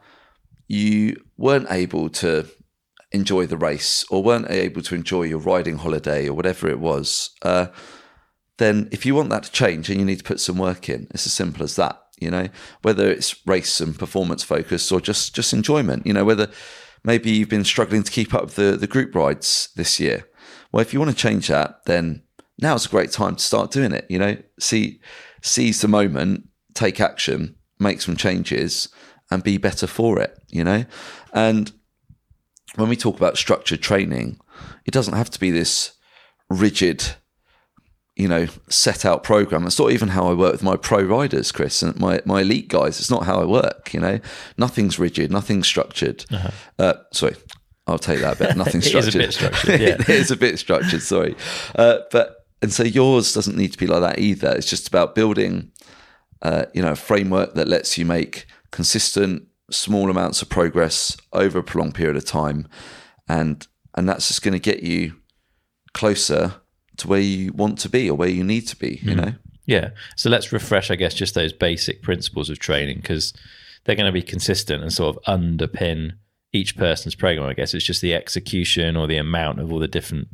you 0.67 1.21
weren't 1.37 1.67
able 1.71 2.09
to 2.09 2.45
enjoy 3.11 3.45
the 3.45 3.57
race 3.57 4.05
or 4.09 4.21
weren't 4.21 4.49
able 4.49 4.81
to 4.81 4.95
enjoy 4.95 5.23
your 5.23 5.39
riding 5.39 5.77
holiday 5.77 6.27
or 6.27 6.33
whatever 6.33 6.67
it 6.67 6.79
was, 6.79 7.31
uh, 7.41 7.67
then 8.57 8.89
if 8.91 9.05
you 9.05 9.15
want 9.15 9.29
that 9.29 9.43
to 9.43 9.51
change 9.51 9.89
and 9.89 9.99
you 9.99 10.05
need 10.05 10.17
to 10.17 10.23
put 10.23 10.39
some 10.39 10.57
work 10.57 10.89
in, 10.89 11.07
it's 11.11 11.25
as 11.25 11.33
simple 11.33 11.63
as 11.63 11.75
that. 11.75 11.97
you 12.19 12.31
know, 12.31 12.47
whether 12.81 13.09
it's 13.09 13.45
race 13.45 13.79
and 13.79 13.97
performance 13.97 14.43
focus 14.43 14.91
or 14.91 14.99
just 14.99 15.35
just 15.35 15.53
enjoyment, 15.53 16.05
you 16.05 16.13
know, 16.13 16.25
whether 16.25 16.49
maybe 17.03 17.31
you've 17.31 17.49
been 17.49 17.63
struggling 17.63 18.03
to 18.03 18.11
keep 18.11 18.33
up 18.33 18.45
with 18.45 18.55
the, 18.55 18.75
the 18.77 18.87
group 18.87 19.13
rides 19.13 19.69
this 19.75 19.99
year. 19.99 20.27
Well, 20.71 20.81
if 20.81 20.93
you 20.93 20.99
want 20.99 21.11
to 21.11 21.17
change 21.17 21.47
that, 21.47 21.85
then 21.85 22.23
now's 22.59 22.85
a 22.85 22.89
great 22.89 23.11
time 23.11 23.35
to 23.35 23.43
start 23.43 23.71
doing 23.71 23.91
it. 23.91 24.05
You 24.09 24.19
know, 24.19 24.37
see 24.59 24.99
seize 25.41 25.81
the 25.81 25.87
moment, 25.87 26.49
take 26.73 26.99
action, 26.99 27.55
make 27.79 28.01
some 28.01 28.17
changes, 28.17 28.89
and 29.31 29.43
be 29.43 29.57
better 29.57 29.87
for 29.87 30.19
it. 30.19 30.37
You 30.49 30.63
know, 30.63 30.85
and 31.33 31.71
when 32.75 32.89
we 32.89 32.95
talk 32.95 33.17
about 33.17 33.37
structured 33.37 33.81
training, 33.81 34.39
it 34.85 34.91
doesn't 34.91 35.15
have 35.15 35.29
to 35.31 35.39
be 35.39 35.51
this 35.51 35.93
rigid 36.49 37.15
you 38.17 38.27
know, 38.27 38.47
set 38.67 39.05
out 39.05 39.21
program. 39.21 39.67
It's 39.67 39.77
not 39.77 39.91
even 39.91 40.09
how 40.09 40.27
I 40.27 40.33
work 40.33 40.51
with 40.51 40.63
my 40.63 40.75
pro 40.75 41.03
riders, 41.03 41.51
Chris, 41.51 41.83
and 41.83 41.97
my, 41.99 42.19
my 42.25 42.41
elite 42.41 42.67
guys. 42.67 42.99
It's 42.99 43.11
not 43.11 43.25
how 43.25 43.39
I 43.39 43.45
work, 43.45 43.93
you 43.93 43.99
know. 43.99 44.19
Nothing's 44.57 44.97
rigid, 44.97 45.31
nothing's 45.31 45.67
structured. 45.67 46.25
Uh-huh. 46.31 46.49
Uh, 46.79 46.93
sorry, 47.13 47.35
I'll 47.85 47.99
take 47.99 48.21
that 48.21 48.39
bit. 48.39 48.57
Nothing's 48.57 48.87
structured. 48.87 49.15
it 49.21 49.29
is 49.29 49.35
a 49.35 49.35
bit 49.35 49.53
structured. 49.53 49.79
Yeah. 49.79 49.87
it 49.99 50.09
is 50.09 50.31
a 50.31 50.35
bit 50.35 50.57
structured, 50.57 51.03
sorry. 51.03 51.35
Uh, 51.75 51.99
but, 52.11 52.47
and 52.63 52.73
so 52.73 52.81
yours 52.81 53.33
doesn't 53.33 53.55
need 53.55 53.71
to 53.73 53.77
be 53.77 53.85
like 53.85 54.01
that 54.01 54.17
either. 54.19 54.49
It's 54.49 54.69
just 54.69 54.87
about 54.87 55.13
building, 55.13 55.71
uh, 56.41 56.65
you 56.73 56.81
know, 56.81 56.93
a 56.93 56.95
framework 56.95 57.53
that 57.53 57.67
lets 57.67 57.99
you 57.99 58.05
make 58.05 58.47
consistent, 58.71 59.47
small 59.71 60.09
amounts 60.09 60.41
of 60.41 60.49
progress 60.49 61.15
over 61.33 61.59
a 61.59 61.63
prolonged 61.63 61.95
period 61.95 62.17
of 62.17 62.25
time. 62.25 62.67
And, 63.27 63.65
and 63.95 64.07
that's 64.07 64.27
just 64.27 64.41
going 64.41 64.53
to 64.53 64.59
get 64.59 64.83
you 64.83 65.15
closer 65.93 66.55
to 66.97 67.07
where 67.07 67.19
you 67.19 67.53
want 67.53 67.79
to 67.79 67.89
be 67.89 68.09
or 68.09 68.15
where 68.15 68.29
you 68.29 68.43
need 68.43 68.67
to 68.67 68.75
be, 68.75 68.99
you 69.01 69.13
mm. 69.13 69.25
know? 69.25 69.33
Yeah. 69.65 69.89
So 70.15 70.29
let's 70.29 70.51
refresh, 70.51 70.89
I 70.89 70.95
guess, 70.95 71.13
just 71.13 71.35
those 71.35 71.53
basic 71.53 72.01
principles 72.01 72.49
of 72.49 72.59
training 72.59 72.97
because 72.97 73.33
they're 73.83 73.95
going 73.95 74.05
to 74.05 74.11
be 74.11 74.21
consistent 74.21 74.81
and 74.81 74.91
sort 74.91 75.15
of 75.15 75.23
underpin 75.23 76.13
each 76.53 76.77
person's 76.77 77.15
program. 77.15 77.47
I 77.47 77.53
guess 77.53 77.73
it's 77.73 77.85
just 77.85 78.01
the 78.01 78.13
execution 78.15 78.95
or 78.95 79.07
the 79.07 79.17
amount 79.17 79.59
of 79.59 79.71
all 79.71 79.79
the 79.79 79.87
different 79.87 80.29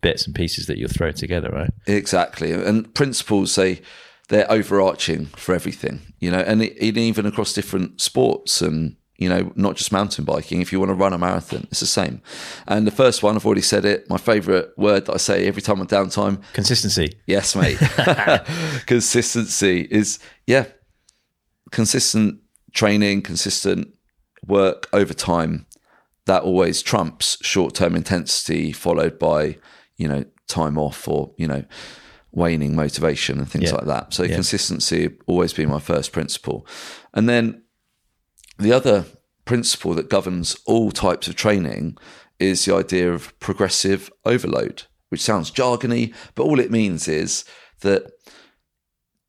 bits 0.00 0.26
and 0.26 0.34
pieces 0.34 0.66
that 0.66 0.78
you'll 0.78 0.88
throw 0.88 1.12
together, 1.12 1.50
right? 1.50 1.70
Exactly. 1.86 2.52
And 2.52 2.92
principles, 2.94 3.54
they 3.54 3.80
they're 4.28 4.50
overarching 4.50 5.26
for 5.36 5.54
everything, 5.54 6.00
you 6.20 6.30
know, 6.30 6.38
and, 6.40 6.62
it, 6.62 6.76
even 6.78 7.26
across 7.26 7.52
different 7.52 8.00
sports 8.00 8.62
and 8.62 8.96
you 9.18 9.28
know, 9.28 9.52
not 9.56 9.74
just 9.74 9.90
mountain 9.90 10.24
biking. 10.24 10.62
If 10.62 10.72
you 10.72 10.78
want 10.78 10.90
to 10.90 10.94
run 10.94 11.12
a 11.12 11.18
marathon, 11.18 11.66
it's 11.72 11.80
the 11.80 11.86
same. 11.86 12.22
And 12.68 12.86
the 12.86 12.92
first 12.92 13.20
one, 13.20 13.34
I've 13.34 13.44
already 13.44 13.62
said 13.62 13.84
it. 13.84 14.08
My 14.08 14.16
favorite 14.16 14.72
word 14.78 15.06
that 15.06 15.14
I 15.14 15.16
say 15.16 15.46
every 15.46 15.60
time 15.60 15.80
I'm 15.80 15.88
downtime 15.88 16.40
consistency. 16.52 17.18
Yes, 17.26 17.56
mate. 17.56 17.78
consistency 18.86 19.88
is, 19.90 20.20
yeah, 20.46 20.66
consistent 21.72 22.38
training, 22.72 23.22
consistent 23.22 23.92
work 24.46 24.88
over 24.92 25.12
time. 25.12 25.66
That 26.26 26.44
always 26.44 26.80
trumps 26.80 27.38
short 27.44 27.74
term 27.74 27.96
intensity, 27.96 28.70
followed 28.70 29.18
by, 29.18 29.58
you 29.96 30.06
know, 30.06 30.26
time 30.46 30.78
off 30.78 31.08
or, 31.08 31.32
you 31.36 31.48
know, 31.48 31.64
waning 32.32 32.74
motivation 32.74 33.38
and 33.38 33.50
things 33.50 33.70
yeah. 33.70 33.74
like 33.74 33.86
that. 33.86 34.14
So 34.14 34.22
yeah. 34.22 34.34
consistency 34.34 35.16
always 35.26 35.52
be 35.52 35.66
my 35.66 35.78
first 35.78 36.12
principle. 36.12 36.66
And 37.14 37.28
then 37.28 37.62
the 38.58 38.72
other 38.72 39.06
principle 39.44 39.94
that 39.94 40.10
governs 40.10 40.56
all 40.66 40.90
types 40.90 41.28
of 41.28 41.36
training 41.36 41.96
is 42.38 42.64
the 42.64 42.74
idea 42.74 43.12
of 43.12 43.38
progressive 43.40 44.10
overload, 44.24 44.84
which 45.08 45.22
sounds 45.22 45.50
jargony, 45.50 46.14
but 46.34 46.44
all 46.44 46.60
it 46.60 46.70
means 46.70 47.08
is 47.08 47.44
that 47.80 48.10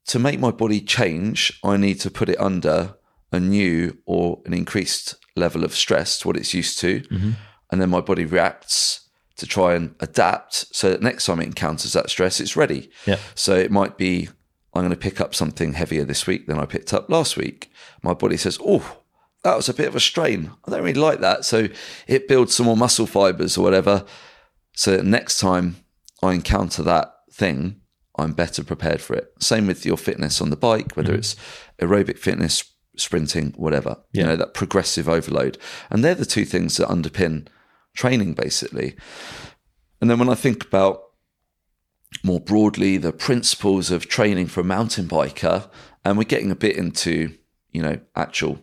to 0.06 0.18
make 0.18 0.38
my 0.38 0.50
body 0.50 0.80
change, 0.80 1.58
I 1.64 1.76
need 1.76 2.00
to 2.00 2.10
put 2.10 2.28
it 2.28 2.40
under 2.40 2.94
a 3.32 3.40
new 3.40 3.96
or 4.06 4.42
an 4.44 4.52
increased 4.52 5.14
level 5.36 5.64
of 5.64 5.74
stress 5.74 6.18
to 6.18 6.28
what 6.28 6.36
it's 6.36 6.52
used 6.54 6.78
to. 6.80 7.00
Mm-hmm. 7.00 7.30
And 7.70 7.80
then 7.80 7.90
my 7.90 8.00
body 8.00 8.24
reacts 8.24 9.08
to 9.40 9.46
try 9.46 9.74
and 9.74 9.94
adapt 10.00 10.74
so 10.74 10.90
that 10.90 11.02
next 11.02 11.26
time 11.26 11.40
it 11.40 11.46
encounters 11.46 11.92
that 11.94 12.10
stress, 12.10 12.40
it's 12.40 12.56
ready. 12.56 12.90
Yeah. 13.06 13.18
So 13.34 13.56
it 13.56 13.70
might 13.70 13.98
be 13.98 14.28
I'm 14.72 14.82
going 14.82 14.90
to 14.90 14.96
pick 14.96 15.20
up 15.20 15.34
something 15.34 15.72
heavier 15.72 16.04
this 16.04 16.26
week 16.26 16.46
than 16.46 16.58
I 16.58 16.64
picked 16.64 16.94
up 16.94 17.10
last 17.10 17.36
week. 17.36 17.72
My 18.02 18.14
body 18.14 18.36
says, 18.36 18.58
Oh, 18.64 18.98
that 19.42 19.56
was 19.56 19.68
a 19.68 19.74
bit 19.74 19.88
of 19.88 19.96
a 19.96 20.00
strain. 20.00 20.52
I 20.64 20.70
don't 20.70 20.82
really 20.82 21.00
like 21.00 21.20
that. 21.20 21.44
So 21.44 21.68
it 22.06 22.28
builds 22.28 22.54
some 22.54 22.66
more 22.66 22.76
muscle 22.76 23.06
fibers 23.06 23.58
or 23.58 23.62
whatever. 23.62 24.04
So 24.76 24.98
next 24.98 25.40
time 25.40 25.76
I 26.22 26.34
encounter 26.34 26.82
that 26.84 27.12
thing, 27.32 27.80
I'm 28.16 28.32
better 28.32 28.62
prepared 28.62 29.00
for 29.00 29.14
it. 29.14 29.32
Same 29.40 29.66
with 29.66 29.86
your 29.86 29.96
fitness 29.96 30.40
on 30.40 30.50
the 30.50 30.56
bike, 30.56 30.92
whether 30.94 31.10
mm-hmm. 31.10 31.18
it's 31.20 31.36
aerobic 31.80 32.18
fitness, 32.18 32.64
sprinting, 32.96 33.54
whatever. 33.56 33.96
Yeah. 34.12 34.20
You 34.20 34.26
know, 34.28 34.36
that 34.36 34.54
progressive 34.54 35.08
overload. 35.08 35.58
And 35.88 36.04
they're 36.04 36.14
the 36.14 36.26
two 36.26 36.44
things 36.44 36.76
that 36.76 36.88
underpin 36.88 37.48
training 38.00 38.34
basically. 38.34 38.96
And 40.00 40.08
then 40.08 40.18
when 40.18 40.30
I 40.30 40.34
think 40.34 40.64
about 40.64 40.96
more 42.24 42.40
broadly 42.40 42.98
the 42.98 43.12
principles 43.12 43.90
of 43.90 44.06
training 44.06 44.48
for 44.48 44.60
a 44.60 44.72
mountain 44.76 45.06
biker, 45.06 45.68
and 46.04 46.16
we're 46.16 46.34
getting 46.34 46.50
a 46.50 46.62
bit 46.66 46.76
into, 46.76 47.12
you 47.72 47.82
know, 47.82 48.00
actual 48.14 48.58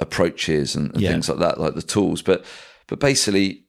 approaches 0.00 0.76
and, 0.76 0.92
and 0.94 1.02
yeah. 1.02 1.10
things 1.10 1.28
like 1.28 1.38
that, 1.38 1.58
like 1.58 1.74
the 1.74 1.92
tools. 1.94 2.22
But 2.22 2.44
but 2.86 3.00
basically, 3.00 3.64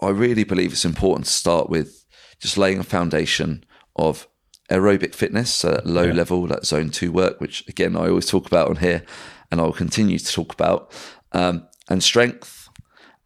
I 0.00 0.08
really 0.08 0.44
believe 0.44 0.72
it's 0.72 0.84
important 0.94 1.26
to 1.26 1.32
start 1.32 1.68
with 1.68 2.06
just 2.40 2.56
laying 2.56 2.80
a 2.80 2.84
foundation 2.96 3.64
of 3.94 4.26
aerobic 4.70 5.14
fitness, 5.14 5.54
so 5.54 5.70
that 5.70 5.86
low 5.86 6.08
yeah. 6.08 6.14
level, 6.14 6.46
that 6.46 6.64
zone 6.64 6.90
two 6.90 7.12
work, 7.12 7.40
which 7.40 7.68
again 7.68 7.96
I 7.96 8.08
always 8.08 8.26
talk 8.26 8.46
about 8.46 8.68
on 8.70 8.76
here, 8.76 9.02
and 9.50 9.60
I 9.60 9.64
will 9.64 9.72
continue 9.84 10.18
to 10.18 10.32
talk 10.32 10.52
about, 10.54 10.90
um, 11.32 11.68
and 11.88 12.02
strength, 12.02 12.61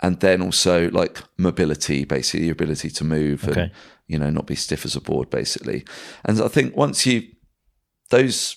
and 0.03 0.21
then 0.21 0.43
also 0.43 0.91
like 0.91 1.23
mobility, 1.39 2.05
basically 2.05 2.47
the 2.47 2.53
ability 2.53 2.91
to 2.91 3.05
move 3.05 3.49
okay. 3.49 3.61
and 3.63 3.71
you 4.07 4.19
know 4.19 4.31
not 4.31 4.47
be 4.47 4.55
stiff 4.55 4.85
as 4.85 4.97
a 4.97 5.01
board, 5.01 5.31
basically. 5.31 5.85
And 6.25 6.41
I 6.41 6.49
think 6.49 6.77
once 6.77 7.07
you 7.07 7.29
those 8.11 8.57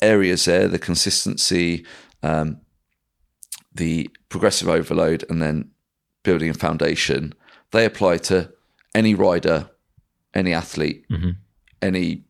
areas 0.00 0.44
there, 0.44 0.68
the 0.68 0.78
consistency, 0.78 1.84
um, 2.22 2.60
the 3.74 4.10
progressive 4.28 4.68
overload 4.68 5.24
and 5.28 5.42
then 5.42 5.70
building 6.22 6.50
a 6.50 6.54
foundation, 6.54 7.34
they 7.72 7.84
apply 7.84 8.18
to 8.18 8.52
any 8.94 9.14
rider, 9.14 9.70
any 10.34 10.52
athlete, 10.52 11.06
mm-hmm. 11.10 11.30
any 11.82 12.24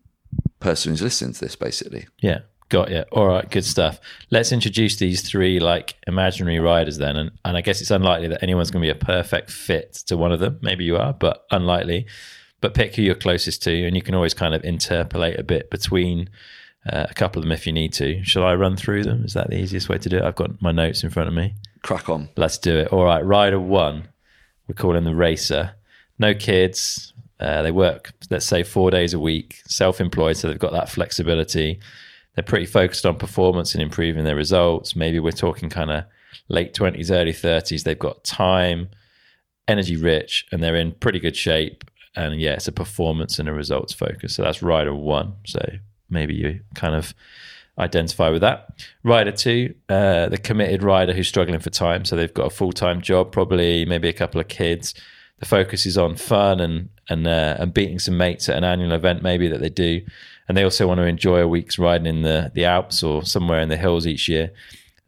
person 0.61 0.93
who's 0.93 1.03
listening 1.03 1.33
to 1.35 1.41
this, 1.41 1.57
basically. 1.57 2.07
Yeah. 2.21 2.41
Got 2.69 2.91
you. 2.91 3.05
All 3.13 3.27
right, 3.27 3.49
good 3.51 3.65
stuff. 3.65 3.99
Let's 4.31 4.53
introduce 4.53 4.97
these 4.97 5.23
three 5.23 5.59
like 5.59 5.97
imaginary 6.07 6.59
riders 6.59 6.99
then, 6.99 7.17
and 7.17 7.31
and 7.45 7.57
I 7.57 7.63
guess 7.63 7.81
it's 7.81 7.91
unlikely 7.91 8.29
that 8.29 8.43
anyone's 8.43 8.71
going 8.71 8.83
to 8.83 8.93
be 8.93 8.99
a 8.99 9.05
perfect 9.05 9.51
fit 9.51 9.95
to 10.07 10.17
one 10.19 10.33
of 10.33 10.41
them. 10.41 10.59
Maybe 10.61 10.85
you 10.85 10.97
are, 10.97 11.15
but 11.15 11.47
unlikely. 11.51 12.07
But 12.61 12.75
pick 12.75 12.97
who 12.97 13.03
you're 13.03 13.15
closest 13.15 13.63
to, 13.63 13.87
and 13.87 13.97
you 13.97 14.03
can 14.03 14.15
always 14.15 14.35
kind 14.35 14.55
of 14.55 14.65
interpolate 14.65 15.39
a 15.39 15.45
bit 15.45 15.71
between 15.71 16.29
uh, 16.93 17.07
a 17.09 17.15
couple 17.15 17.41
of 17.41 17.45
them 17.45 17.53
if 17.53 17.67
you 17.67 17.73
need 17.73 17.93
to. 17.95 18.23
Shall 18.25 18.45
I 18.45 18.55
run 18.55 18.77
through 18.77 19.05
them? 19.05 19.25
Is 19.25 19.33
that 19.33 19.49
the 19.49 19.57
easiest 19.57 19.89
way 19.89 19.97
to 19.99 20.09
do 20.09 20.19
it? 20.19 20.23
I've 20.23 20.35
got 20.35 20.61
my 20.61 20.73
notes 20.73 21.03
in 21.03 21.11
front 21.11 21.29
of 21.29 21.35
me. 21.35 21.55
Crack 21.83 22.09
on. 22.11 22.29
Let's 22.37 22.59
do 22.59 22.77
it. 22.77 22.89
All 22.89 23.05
right, 23.05 23.25
rider 23.25 23.61
one. 23.61 24.09
We 24.67 24.75
call 24.75 24.95
him 24.95 25.05
the 25.05 25.15
racer. 25.15 25.73
No 26.19 26.35
kids. 26.35 27.15
Uh, 27.41 27.63
they 27.63 27.71
work, 27.71 28.13
let's 28.31 28.47
say, 28.47 28.63
four 28.63 28.91
days 28.91 29.15
a 29.15 29.19
week, 29.19 29.63
self 29.67 30.01
employed, 30.01 30.37
so 30.37 30.49
they've 30.49 30.59
got 30.59 30.73
that 30.73 30.89
flexibility. 30.89 31.79
They're 32.39 32.45
pretty 32.45 32.67
focused 32.67 33.05
on 33.05 33.17
performance 33.17 33.75
and 33.75 33.83
improving 33.83 34.23
their 34.23 34.37
results. 34.37 34.95
Maybe 34.95 35.19
we're 35.19 35.33
talking 35.33 35.69
kind 35.69 35.91
of 35.91 36.05
late 36.47 36.73
20s, 36.73 37.11
early 37.11 37.33
30s. 37.33 37.83
They've 37.83 37.99
got 37.99 38.23
time, 38.23 38.91
energy 39.67 39.97
rich, 39.97 40.47
and 40.53 40.63
they're 40.63 40.77
in 40.77 40.93
pretty 40.93 41.19
good 41.19 41.35
shape. 41.35 41.83
And 42.15 42.41
yeah, 42.41 42.53
it's 42.53 42.69
a 42.69 42.73
performance 42.73 43.41
and 43.41 43.49
a 43.49 43.53
results 43.53 43.93
focus. 43.93 44.37
So 44.37 44.45
that's 44.45 44.63
rider 44.63 44.95
one. 44.95 45.35
So 45.47 45.59
maybe 46.11 46.33
you 46.33 46.61
kind 46.77 46.95
of 46.95 47.13
identify 47.77 48.29
with 48.29 48.43
that. 48.43 48.87
Rider 49.03 49.33
two, 49.33 49.75
uh, 49.89 50.29
the 50.29 50.39
committed 50.39 50.85
rider 50.85 51.15
who's 51.15 51.27
struggling 51.27 51.59
for 51.59 51.71
time. 51.71 52.05
So 52.05 52.15
they've 52.15 52.33
got 52.33 52.47
a 52.47 52.51
full 52.51 52.71
time 52.71 53.03
job, 53.03 53.33
probably 53.33 53.85
maybe 53.85 54.09
a 54.09 54.13
couple 54.13 54.41
of 54.41 54.47
kids. 54.47 54.95
The 55.41 55.47
focus 55.47 55.87
is 55.87 55.99
on 55.99 56.15
fun 56.15 56.61
and 56.61 56.89
and 57.09 57.27
uh, 57.27 57.57
and 57.59 57.75
beating 57.75 57.99
some 57.99 58.17
mates 58.17 58.49
at 58.49 58.57
an 58.57 58.63
annual 58.63 58.93
event, 58.93 59.25
maybe 59.25 59.49
that 59.49 59.61
they 59.61 59.71
do. 59.71 60.03
And 60.49 60.57
they 60.57 60.65
also 60.65 60.89
want 60.89 60.99
to 60.99 61.05
enjoy 61.05 61.41
a 61.41 61.49
week's 61.49 61.79
riding 61.79 62.07
in 62.07 62.23
the 62.23 62.51
the 62.55 62.65
Alps 62.65 63.03
or 63.03 63.25
somewhere 63.25 63.61
in 63.61 63.69
the 63.69 63.77
hills 63.77 64.07
each 64.07 64.29
year. 64.29 64.51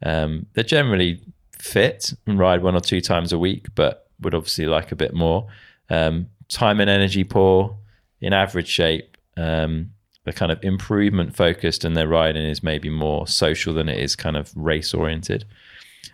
Um, 0.03 0.45
they're 0.53 0.63
generally 0.63 1.21
fit 1.57 2.13
and 2.25 2.39
ride 2.39 2.61
one 2.61 2.75
or 2.75 2.81
two 2.81 3.01
times 3.01 3.33
a 3.33 3.39
week, 3.39 3.67
but 3.75 4.07
would 4.21 4.35
obviously 4.35 4.65
like 4.67 4.91
a 4.91 4.95
bit 4.95 5.13
more. 5.13 5.47
Um, 5.89 6.27
time 6.47 6.79
and 6.79 6.89
energy 6.89 7.23
poor, 7.23 7.75
in 8.19 8.33
average 8.33 8.67
shape. 8.67 9.17
Um, 9.35 9.91
they're 10.23 10.33
kind 10.33 10.51
of 10.51 10.63
improvement 10.63 11.35
focused 11.35 11.83
and 11.83 11.97
their 11.97 12.07
riding 12.07 12.45
is 12.45 12.61
maybe 12.61 12.89
more 12.89 13.27
social 13.27 13.73
than 13.73 13.89
it 13.89 13.99
is 13.99 14.15
kind 14.15 14.37
of 14.37 14.51
race 14.55 14.93
oriented. 14.93 15.45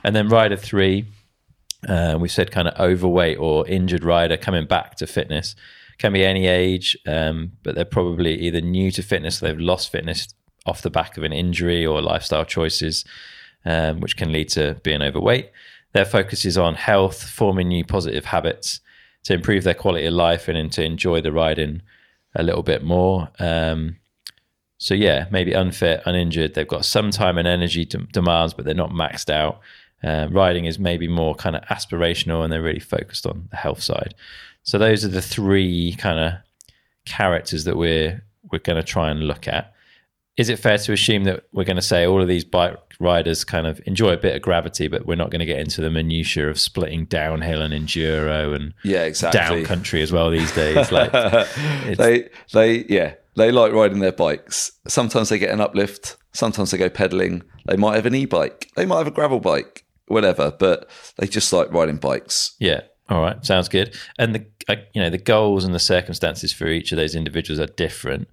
And 0.04 0.16
then 0.16 0.30
rider 0.30 0.56
three, 0.56 1.06
uh, 1.88 2.18
we 2.20 2.30
said 2.30 2.52
kind 2.52 2.68
of 2.68 2.80
overweight 2.80 3.38
or 3.38 3.68
injured 3.68 4.04
rider 4.04 4.38
coming 4.38 4.66
back 4.66 4.96
to 4.96 5.08
fitness. 5.08 5.56
Can 5.98 6.14
be 6.14 6.24
any 6.24 6.48
age, 6.48 6.96
um, 7.08 7.54
but 7.64 7.76
they're 7.76 7.86
probably 7.86 8.36
either 8.40 8.62
new 8.62 8.92
to 8.92 9.02
fitness, 9.02 9.40
they've 9.40 9.60
lost 9.60 9.92
fitness 9.92 10.28
off 10.66 10.82
the 10.82 10.90
back 10.90 11.18
of 11.18 11.24
an 11.24 11.34
injury 11.34 11.86
or 11.86 12.02
lifestyle 12.02 12.46
choices, 12.46 13.04
um, 13.66 14.00
which 14.00 14.18
can 14.18 14.32
lead 14.32 14.50
to 14.50 14.80
being 14.84 15.02
overweight. 15.02 15.50
Their 15.94 16.06
focus 16.06 16.46
is 16.46 16.58
on 16.58 16.76
health, 16.76 17.24
forming 17.24 17.70
new 17.70 17.84
positive 17.84 18.26
habits 18.26 18.82
to 19.24 19.34
improve 19.34 19.64
their 19.64 19.74
quality 19.74 20.06
of 20.06 20.14
life 20.14 20.48
and, 20.48 20.58
and 20.58 20.72
to 20.74 20.84
enjoy 20.84 21.22
the 21.22 21.32
riding 21.32 21.82
a 22.36 22.44
little 22.44 22.64
bit 22.64 22.84
more. 22.84 23.30
Um, 23.40 23.98
so 24.78 24.94
yeah, 24.94 25.26
maybe 25.32 25.54
unfit, 25.54 26.04
uninjured. 26.06 26.54
They've 26.54 26.68
got 26.68 26.86
some 26.86 27.10
time 27.10 27.38
and 27.38 27.48
energy 27.48 27.86
d- 27.86 28.06
demands, 28.12 28.54
but 28.54 28.66
they're 28.66 28.76
not 28.76 28.92
maxed 28.92 29.30
out. 29.30 29.60
Uh, 30.04 30.28
riding 30.30 30.66
is 30.66 30.78
maybe 30.78 31.08
more 31.08 31.34
kind 31.34 31.56
of 31.56 31.64
aspirational, 31.64 32.44
and 32.44 32.54
they're 32.54 32.62
really 32.62 32.80
focused 32.80 33.26
on 33.26 33.48
the 33.50 33.58
health 33.58 33.82
side. 33.82 34.14
So 34.68 34.78
those 34.78 35.06
are 35.06 35.08
the 35.08 35.22
three 35.22 35.96
kind 35.98 36.20
of 36.20 36.34
characters 37.06 37.64
that 37.64 37.78
we're 37.78 38.22
we're 38.52 38.60
going 38.60 38.76
to 38.76 38.84
try 38.84 39.10
and 39.10 39.22
look 39.22 39.48
at. 39.48 39.74
Is 40.36 40.50
it 40.50 40.60
fair 40.60 40.78
to 40.78 40.92
assume 40.92 41.24
that 41.24 41.46
we're 41.54 41.64
going 41.64 41.78
to 41.78 41.82
say 41.82 42.06
all 42.06 42.22
of 42.22 42.28
these 42.28 42.44
bike 42.44 42.78
riders 43.00 43.46
kind 43.46 43.66
of 43.66 43.80
enjoy 43.86 44.12
a 44.12 44.18
bit 44.18 44.36
of 44.36 44.42
gravity, 44.42 44.90
but 44.90 45.06
we're 45.06 45.16
not 45.16 45.32
going 45.32 45.40
to 45.40 45.46
get 45.46 45.60
into 45.60 45.80
the 45.82 45.90
minutiae 45.90 46.50
of 46.50 46.60
splitting 46.60 47.06
downhill 47.06 47.62
and 47.62 47.74
enduro 47.74 48.54
and 48.54 48.74
Yeah, 48.84 49.04
exactly. 49.04 49.40
down 49.40 49.64
country 49.66 50.02
as 50.02 50.12
well 50.12 50.30
these 50.30 50.52
days? 50.54 50.92
Like, 50.92 51.12
they 51.98 52.30
they 52.54 52.86
yeah 52.90 53.14
they 53.38 53.52
like 53.52 53.72
riding 53.72 54.00
their 54.00 54.12
bikes 54.12 54.72
sometimes 54.88 55.30
they 55.30 55.40
get 55.40 55.52
an 55.52 55.62
uplift 55.62 56.18
sometimes 56.34 56.72
they 56.72 56.78
go 56.78 56.90
pedaling 56.90 57.42
they 57.68 57.78
might 57.78 57.96
have 57.96 58.06
an 58.08 58.16
e-bike 58.16 58.70
they 58.76 58.86
might 58.86 58.98
have 58.98 59.08
a 59.08 59.12
gravel 59.12 59.40
bike 59.40 59.86
whatever 60.08 60.52
but 60.52 60.90
they 61.18 61.28
just 61.28 61.54
like 61.54 61.72
riding 61.72 61.98
bikes 61.98 62.56
Yeah. 62.60 62.82
All 63.10 63.22
right. 63.22 63.44
Sounds 63.46 63.70
good. 63.70 63.96
And 64.20 64.36
the 64.36 64.46
uh, 64.68 64.76
you 64.94 65.02
know 65.02 65.10
the 65.10 65.18
goals 65.18 65.64
and 65.64 65.74
the 65.74 65.80
circumstances 65.80 66.52
for 66.52 66.68
each 66.68 66.92
of 66.92 66.98
those 66.98 67.16
individuals 67.16 67.60
are 67.60 67.74
different, 67.74 68.28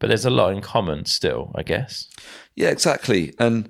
but 0.00 0.08
there's 0.08 0.24
a 0.24 0.30
lot 0.30 0.52
in 0.52 0.60
common 0.60 1.04
still, 1.04 1.52
I 1.54 1.62
guess. 1.62 2.08
yeah 2.56 2.70
exactly 2.70 3.32
and 3.38 3.68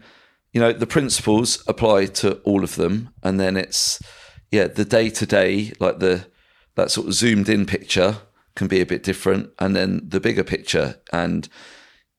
you 0.52 0.60
know 0.60 0.72
the 0.72 0.86
principles 0.86 1.62
apply 1.66 2.06
to 2.06 2.34
all 2.38 2.64
of 2.64 2.76
them 2.76 3.10
and 3.22 3.38
then 3.38 3.56
it's 3.56 4.00
yeah 4.50 4.66
the 4.66 4.84
day 4.84 5.10
to 5.10 5.26
day 5.26 5.72
like 5.78 5.98
the 5.98 6.26
that 6.76 6.90
sort 6.90 7.06
of 7.06 7.14
zoomed 7.14 7.48
in 7.48 7.66
picture 7.66 8.16
can 8.56 8.66
be 8.66 8.80
a 8.80 8.86
bit 8.86 9.02
different 9.02 9.50
and 9.58 9.76
then 9.76 10.00
the 10.08 10.20
bigger 10.20 10.44
picture 10.44 10.96
and 11.12 11.48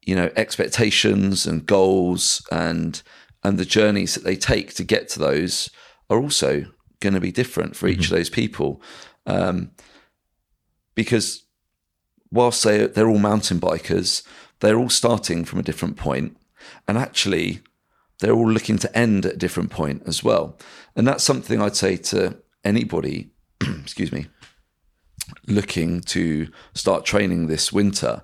you 0.02 0.16
know 0.16 0.30
expectations 0.36 1.46
and 1.46 1.66
goals 1.66 2.46
and 2.52 3.02
and 3.44 3.58
the 3.58 3.66
journeys 3.66 4.14
that 4.14 4.24
they 4.24 4.36
take 4.36 4.74
to 4.76 4.84
get 4.84 5.10
to 5.10 5.20
those 5.20 5.70
are 6.10 6.20
also 6.20 6.66
going 7.02 7.14
to 7.14 7.20
be 7.20 7.32
different 7.32 7.76
for 7.76 7.88
each 7.88 8.06
of 8.06 8.12
those 8.12 8.30
people. 8.30 8.82
Um, 9.26 9.72
because 10.96 11.44
whilst 12.32 12.64
they 12.64 12.88
they're 12.88 13.10
all 13.10 13.18
mountain 13.18 13.60
bikers 13.60 14.24
they're 14.60 14.78
all 14.78 14.90
starting 14.90 15.44
from 15.44 15.60
a 15.60 15.64
different 15.64 15.98
point 15.98 16.38
and 16.88 16.98
actually 16.98 17.62
they're 18.20 18.34
all 18.34 18.50
looking 18.50 18.78
to 18.78 18.98
end 18.98 19.26
at 19.26 19.34
a 19.34 19.38
different 19.38 19.72
point 19.72 20.04
as 20.06 20.24
well. 20.24 20.58
And 20.96 21.08
that's 21.08 21.24
something 21.24 21.62
i'd 21.62 21.76
say 21.76 21.98
to 21.98 22.38
anybody 22.64 23.32
excuse 23.62 24.12
me 24.12 24.28
looking 25.48 26.02
to 26.02 26.48
start 26.74 27.06
training 27.06 27.48
this 27.48 27.72
winter 27.72 28.22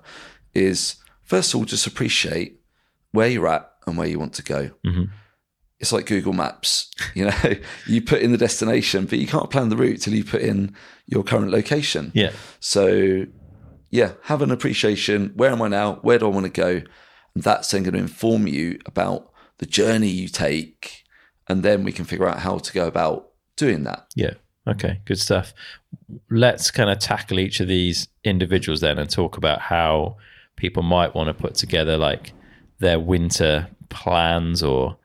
is 0.54 0.96
first 1.22 1.54
of 1.54 1.60
all 1.60 1.64
just 1.64 1.86
appreciate 1.86 2.60
where 3.12 3.28
you're 3.28 3.48
at 3.48 3.70
and 3.86 3.96
where 3.96 4.06
you 4.08 4.18
want 4.18 4.34
to 4.34 4.42
go 4.42 4.70
it's 5.80 5.92
like 5.92 6.06
google 6.06 6.32
maps 6.32 6.90
you 7.14 7.24
know 7.24 7.54
you 7.86 8.00
put 8.02 8.20
in 8.20 8.32
the 8.32 8.38
destination 8.38 9.04
but 9.06 9.18
you 9.18 9.26
can't 9.26 9.50
plan 9.50 9.68
the 9.68 9.76
route 9.76 10.00
till 10.00 10.14
you 10.14 10.24
put 10.24 10.40
in 10.42 10.74
your 11.06 11.22
current 11.22 11.50
location 11.50 12.10
Yeah. 12.14 12.32
so, 12.60 13.24
yeah, 13.90 14.12
have 14.24 14.42
an 14.42 14.50
appreciation. 14.50 15.32
Where 15.34 15.50
am 15.50 15.62
I 15.62 15.68
now? 15.68 15.94
Where 16.02 16.18
do 16.18 16.26
I 16.26 16.28
want 16.28 16.44
to 16.44 16.52
go? 16.52 16.82
And 17.34 17.42
that's 17.42 17.70
then 17.70 17.82
going 17.82 17.94
to 17.94 18.00
inform 18.00 18.46
you 18.46 18.78
about 18.84 19.32
the 19.56 19.64
journey 19.64 20.08
you 20.08 20.28
take. 20.28 21.04
And 21.48 21.62
then 21.62 21.84
we 21.84 21.92
can 21.92 22.04
figure 22.04 22.28
out 22.28 22.40
how 22.40 22.58
to 22.58 22.72
go 22.74 22.86
about 22.86 23.30
doing 23.56 23.84
that. 23.84 24.06
Yeah. 24.14 24.34
Okay. 24.66 25.00
Good 25.06 25.18
stuff. 25.18 25.54
Let's 26.28 26.70
kind 26.70 26.90
of 26.90 26.98
tackle 26.98 27.38
each 27.40 27.60
of 27.60 27.68
these 27.68 28.08
individuals 28.24 28.80
then 28.82 28.98
and 28.98 29.08
talk 29.08 29.38
about 29.38 29.62
how 29.62 30.18
people 30.56 30.82
might 30.82 31.14
want 31.14 31.28
to 31.28 31.34
put 31.34 31.54
together 31.54 31.96
like 31.96 32.32
their 32.80 33.00
winter 33.00 33.68
plans 33.88 34.62
or 34.62 34.98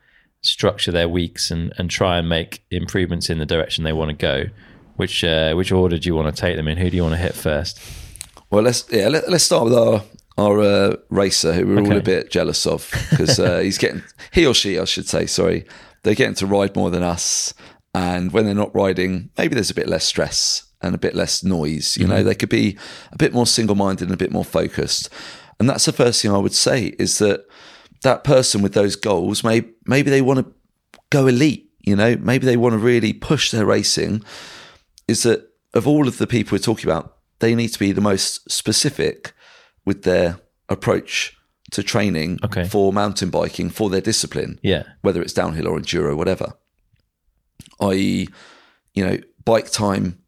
structure 0.43 0.91
their 0.91 1.09
weeks 1.09 1.49
and, 1.49 1.73
and 1.77 1.89
try 1.89 2.17
and 2.17 2.29
make 2.29 2.63
improvements 2.69 3.29
in 3.29 3.39
the 3.39 3.45
direction 3.45 3.83
they 3.83 3.93
want 3.93 4.09
to 4.09 4.15
go. 4.15 4.45
Which 4.95 5.23
uh, 5.23 5.53
which 5.55 5.71
order 5.71 5.97
do 5.97 6.07
you 6.07 6.13
want 6.13 6.33
to 6.33 6.39
take 6.39 6.55
them 6.55 6.67
in? 6.67 6.77
Who 6.77 6.89
do 6.89 6.95
you 6.95 7.01
want 7.01 7.15
to 7.15 7.21
hit 7.21 7.33
first? 7.33 7.79
Well, 8.51 8.61
let's 8.61 8.85
yeah, 8.91 9.07
let, 9.07 9.27
let's 9.27 9.43
start 9.43 9.63
with 9.63 9.73
our 9.73 10.03
our 10.37 10.59
uh, 10.61 10.95
racer 11.09 11.53
who 11.53 11.65
we're 11.65 11.81
all 11.81 11.97
a 11.97 12.01
bit 12.01 12.29
jealous 12.29 12.67
of 12.67 12.91
because 13.09 13.39
uh, 13.39 13.59
he's 13.59 13.79
getting 13.79 14.03
he 14.31 14.45
or 14.45 14.53
she, 14.53 14.77
I 14.77 14.85
should 14.85 15.07
say, 15.07 15.25
sorry, 15.25 15.65
they're 16.03 16.13
getting 16.13 16.35
to 16.35 16.45
ride 16.45 16.75
more 16.75 16.91
than 16.91 17.01
us, 17.01 17.55
and 17.95 18.31
when 18.31 18.45
they're 18.45 18.53
not 18.53 18.75
riding, 18.75 19.31
maybe 19.35 19.55
there's 19.55 19.71
a 19.71 19.75
bit 19.75 19.89
less 19.89 20.05
stress 20.05 20.67
and 20.81 20.93
a 20.93 20.99
bit 20.99 21.15
less 21.15 21.43
noise. 21.43 21.97
You 21.97 22.05
know, 22.05 22.23
they 22.23 22.35
could 22.35 22.49
be 22.49 22.77
a 23.11 23.17
bit 23.17 23.33
more 23.33 23.47
single 23.47 23.75
minded 23.75 24.09
and 24.09 24.13
a 24.13 24.17
bit 24.17 24.31
more 24.31 24.45
focused, 24.45 25.09
and 25.59 25.67
that's 25.67 25.85
the 25.85 25.93
first 25.93 26.21
thing 26.21 26.31
I 26.31 26.37
would 26.37 26.53
say 26.53 26.93
is 26.99 27.17
that 27.17 27.47
that 28.03 28.23
person 28.23 28.61
with 28.61 28.73
those 28.73 28.95
goals, 28.95 29.43
may 29.43 29.63
maybe 29.85 30.09
they 30.09 30.21
want 30.21 30.39
to 30.39 30.53
go 31.09 31.27
elite. 31.27 31.69
You 31.81 31.95
know, 31.97 32.15
maybe 32.17 32.45
they 32.45 32.55
want 32.57 32.73
to 32.73 32.77
really 32.77 33.11
push 33.11 33.51
their 33.51 33.65
racing 33.65 34.23
is 35.07 35.23
that 35.23 35.49
of 35.73 35.85
all 35.87 36.07
of 36.07 36.17
the 36.17 36.27
people 36.27 36.55
we're 36.55 36.59
talking 36.63 36.89
about, 36.89 37.17
they 37.39 37.55
need 37.55 37.69
to 37.69 37.79
be 37.79 37.91
the 37.91 37.99
most 38.01 38.49
specific 38.49 39.33
with 39.85 40.03
their 40.03 40.39
approach 40.69 41.35
to 41.71 41.83
training 41.83 42.39
Okay. 42.43 42.65
for 42.69 42.93
mountain 42.93 43.29
biking 43.29 43.69
for 43.69 43.89
their 43.89 43.99
discipline, 44.01 44.59
Yeah. 44.63 44.83
whether 45.01 45.21
it's 45.21 45.33
downhill 45.33 45.67
or 45.67 45.77
enduro, 45.77 46.15
whatever. 46.15 46.53
I.e., 47.81 48.27
you 48.93 49.03
know, 49.05 49.17
bike 49.43 49.69
time 49.71 50.19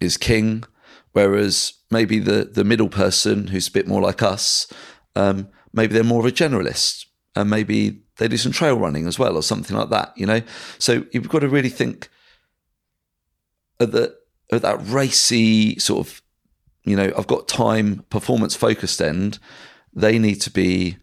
is 0.00 0.16
king, 0.16 0.64
whereas 1.12 1.74
maybe 1.90 2.18
the 2.18 2.44
the 2.52 2.64
middle 2.64 2.88
person 2.88 3.48
who's 3.48 3.68
a 3.68 3.72
bit 3.72 3.86
more 3.86 4.00
like 4.00 4.22
us, 4.22 4.66
um, 5.14 5.48
maybe 5.72 5.92
they're 5.94 6.02
more 6.04 6.20
of 6.20 6.26
a 6.26 6.32
generalist, 6.32 7.03
and 7.36 7.50
maybe 7.50 8.00
they 8.18 8.28
do 8.28 8.36
some 8.36 8.52
trail 8.52 8.78
running 8.78 9.06
as 9.06 9.18
well 9.18 9.36
or 9.36 9.42
something 9.42 9.76
like 9.76 9.90
that. 9.90 10.12
You 10.16 10.26
know, 10.26 10.42
so 10.78 11.04
you've 11.12 11.28
got 11.28 11.40
to 11.40 11.48
really 11.48 11.68
think 11.68 12.08
at 13.80 13.92
the 13.92 14.16
at 14.52 14.62
that 14.62 14.78
racy 14.86 15.78
sort 15.78 16.06
of, 16.06 16.22
you 16.84 16.96
know, 16.96 17.12
I've 17.16 17.26
got 17.26 17.48
time, 17.48 18.04
performance 18.10 18.54
focused 18.54 19.00
end. 19.00 19.38
They 19.94 20.18
need 20.18 20.40
to 20.42 20.50
be 20.50 20.98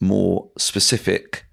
more 0.00 0.50
specific 0.58 1.44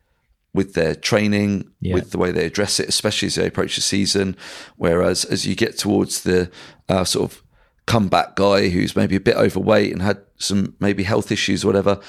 with 0.53 0.73
their 0.73 0.95
training, 0.95 1.71
Yeah. 1.79 1.93
with 1.95 2.11
the 2.11 2.17
way 2.17 2.31
they 2.31 2.45
address 2.45 2.79
it, 2.79 2.89
especially 2.89 3.27
as 3.27 3.35
they 3.35 3.47
approach 3.47 3.75
the 3.75 3.81
season. 3.81 4.35
Whereas 4.77 5.23
as 5.25 5.45
you 5.45 5.55
get 5.55 5.77
towards 5.77 6.21
the 6.21 6.49
uh, 6.89 7.03
sort 7.05 7.31
of 7.31 7.43
comeback 7.85 8.35
guy 8.35 8.69
who's 8.69 8.95
maybe 8.95 9.15
a 9.15 9.19
bit 9.21 9.35
overweight 9.37 9.91
and 9.91 10.01
had 10.01 10.21
some 10.37 10.75
maybe 10.79 11.03
health 11.03 11.31
issues 11.31 11.63
or 11.63 11.67
whatever, 11.67 11.99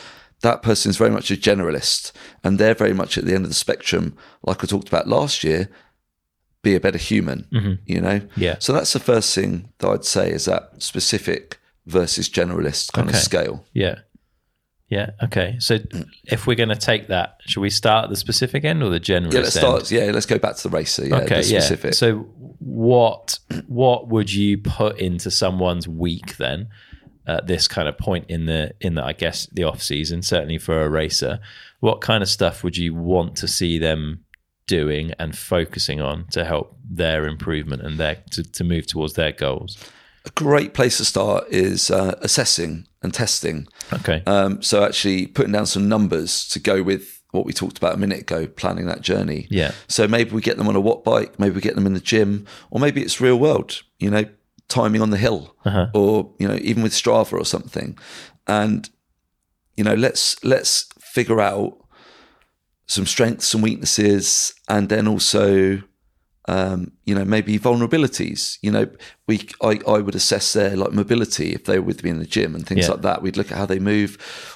that 0.42 0.62
person 0.62 0.90
is 0.90 0.96
very 0.96 1.10
much 1.10 1.30
a 1.30 1.36
generalist 1.36 2.12
and 2.44 2.58
they're 2.58 2.74
very 2.74 2.92
much 2.92 3.16
at 3.16 3.24
the 3.24 3.34
end 3.34 3.44
of 3.44 3.50
the 3.50 3.54
spectrum, 3.54 4.16
like 4.42 4.62
I 4.62 4.66
talked 4.66 4.88
about 4.88 5.08
last 5.08 5.42
year, 5.42 5.68
be 6.62 6.74
a 6.74 6.80
better 6.80 6.98
human, 6.98 7.46
mm-hmm. 7.52 7.74
you 7.86 8.00
know? 8.00 8.20
Yeah. 8.36 8.56
So 8.58 8.72
that's 8.72 8.92
the 8.92 9.00
first 9.00 9.34
thing 9.34 9.70
that 9.78 9.88
I'd 9.88 10.04
say 10.04 10.30
is 10.30 10.44
that 10.44 10.82
specific 10.82 11.58
versus 11.86 12.28
generalist 12.28 12.92
kind 12.92 13.08
Okay. 13.08 13.16
of 13.16 13.22
scale. 13.22 13.64
Yeah. 13.72 14.00
Yeah. 14.88 15.10
Okay. 15.22 15.56
So 15.58 15.78
if 16.24 16.46
we're 16.46 16.54
going 16.56 16.68
to 16.68 16.76
take 16.76 17.08
that, 17.08 17.38
should 17.46 17.60
we 17.60 17.70
start 17.70 18.04
at 18.04 18.10
the 18.10 18.16
specific 18.16 18.64
end 18.64 18.82
or 18.82 18.90
the 18.90 19.00
general? 19.00 19.32
Yeah, 19.32 19.40
let's 19.40 19.56
start. 19.56 19.90
Yeah, 19.90 20.10
let's 20.12 20.26
go 20.26 20.38
back 20.38 20.56
to 20.56 20.62
the 20.64 20.68
racer. 20.68 21.06
Yeah, 21.06 21.16
Okay. 21.20 21.42
the 21.42 21.80
Yeah. 21.84 21.90
So 21.92 22.18
what 22.58 23.38
what 23.66 24.08
would 24.08 24.32
you 24.32 24.58
put 24.58 24.98
into 24.98 25.30
someone's 25.30 25.88
week 25.88 26.36
then? 26.36 26.68
At 27.26 27.46
this 27.46 27.68
kind 27.68 27.88
of 27.88 27.96
point 27.96 28.26
in 28.28 28.46
the 28.46 28.72
in 28.80 28.94
the 28.94 29.04
I 29.04 29.12
guess 29.12 29.46
the 29.46 29.64
off 29.64 29.82
season, 29.82 30.22
certainly 30.22 30.58
for 30.58 30.82
a 30.82 30.88
racer, 30.88 31.38
what 31.80 32.00
kind 32.00 32.22
of 32.22 32.28
stuff 32.28 32.64
would 32.64 32.76
you 32.76 32.94
want 32.94 33.36
to 33.36 33.48
see 33.48 33.78
them 33.78 34.24
doing 34.66 35.12
and 35.18 35.36
focusing 35.36 36.00
on 36.00 36.26
to 36.28 36.44
help 36.44 36.76
their 36.88 37.26
improvement 37.26 37.82
and 37.82 37.98
their 37.98 38.22
to, 38.32 38.42
to 38.42 38.64
move 38.64 38.86
towards 38.86 39.14
their 39.14 39.32
goals? 39.32 39.76
a 40.24 40.30
great 40.30 40.74
place 40.74 40.98
to 40.98 41.04
start 41.04 41.44
is 41.48 41.90
uh, 41.90 42.16
assessing 42.20 42.86
and 43.02 43.12
testing. 43.12 43.66
Okay. 43.92 44.22
Um, 44.26 44.62
so 44.62 44.84
actually 44.84 45.26
putting 45.26 45.52
down 45.52 45.66
some 45.66 45.88
numbers 45.88 46.48
to 46.50 46.60
go 46.60 46.82
with 46.82 47.22
what 47.32 47.46
we 47.46 47.52
talked 47.52 47.78
about 47.78 47.94
a 47.94 47.98
minute 47.98 48.20
ago, 48.20 48.46
planning 48.46 48.86
that 48.86 49.00
journey. 49.00 49.48
Yeah. 49.50 49.72
So 49.88 50.06
maybe 50.06 50.30
we 50.32 50.42
get 50.42 50.58
them 50.58 50.68
on 50.68 50.76
a 50.76 50.80
watt 50.80 51.02
bike, 51.02 51.38
maybe 51.38 51.54
we 51.54 51.60
get 51.60 51.74
them 51.74 51.86
in 51.86 51.94
the 51.94 52.00
gym, 52.00 52.46
or 52.70 52.78
maybe 52.78 53.02
it's 53.02 53.20
real 53.20 53.38
world, 53.38 53.82
you 53.98 54.10
know, 54.10 54.24
timing 54.80 55.02
on 55.02 55.10
the 55.10 55.18
hill, 55.26 55.42
Uh-huh. 55.64 55.86
or 55.94 56.12
you 56.40 56.48
know, 56.48 56.58
even 56.70 56.82
with 56.82 56.92
Strava 57.00 57.32
or 57.34 57.44
something. 57.46 57.98
And 58.46 58.80
you 59.76 59.84
know, 59.84 59.94
let's 60.06 60.22
let's 60.44 60.86
figure 61.14 61.40
out 61.52 61.72
some 62.86 63.06
strengths, 63.06 63.46
some 63.46 63.62
weaknesses, 63.62 64.52
and 64.68 64.88
then 64.88 65.06
also 65.08 65.82
um, 66.48 66.80
you 67.08 67.14
know, 67.14 67.24
maybe 67.24 67.56
vulnerabilities. 67.58 68.58
You 68.62 68.72
know, 68.72 68.86
we 69.28 69.48
I, 69.62 69.72
I 69.86 69.98
would 70.04 70.16
assess 70.16 70.52
their 70.52 70.76
like 70.76 70.92
mobility 70.92 71.52
if 71.52 71.64
they 71.64 71.78
were 71.78 71.86
with 71.86 72.02
me 72.04 72.10
in 72.10 72.18
the 72.18 72.26
gym 72.26 72.54
and 72.54 72.66
things 72.66 72.86
Yeah. 72.86 72.92
like 72.92 73.02
that. 73.02 73.22
We'd 73.22 73.36
look 73.36 73.52
at 73.52 73.58
how 73.58 73.66
they 73.66 73.78
move. 73.78 74.10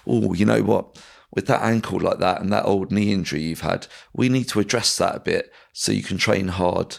Oh, 0.07 0.35
you 0.35 0.45
know 0.47 0.63
what? 0.63 0.99
with 1.35 1.47
that 1.49 1.63
ankle 1.63 1.99
like 2.01 2.19
that 2.19 2.41
and 2.41 2.51
that 2.53 2.65
old 2.65 2.91
knee 2.91 3.13
injury 3.13 3.43
you've 3.43 3.61
had, 3.73 3.87
we 4.15 4.29
need 4.29 4.49
to 4.49 4.61
address 4.61 4.97
that 4.97 5.15
a 5.17 5.21
bit 5.21 5.53
so 5.79 5.93
you 5.93 6.03
can 6.03 6.17
train 6.17 6.49
hard 6.49 6.99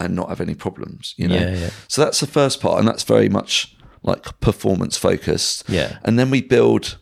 and 0.00 0.14
not 0.16 0.28
have 0.28 0.40
any 0.40 0.54
problems. 0.54 1.14
You 1.16 1.28
know, 1.28 1.36
Mm-hmm. 1.36 1.54
Yeah, 1.54 1.60
yeah. 1.60 1.70
so 1.88 2.02
that's 2.04 2.18
the 2.20 2.26
first 2.26 2.60
part, 2.60 2.78
and 2.80 2.88
that's 2.88 3.04
very 3.04 3.28
much 3.28 3.76
like 4.02 4.40
performance 4.40 4.96
focused. 4.96 5.64
Yeah. 5.68 5.98
and 6.04 6.18
then 6.18 6.30
we 6.30 6.42
build 6.42 6.98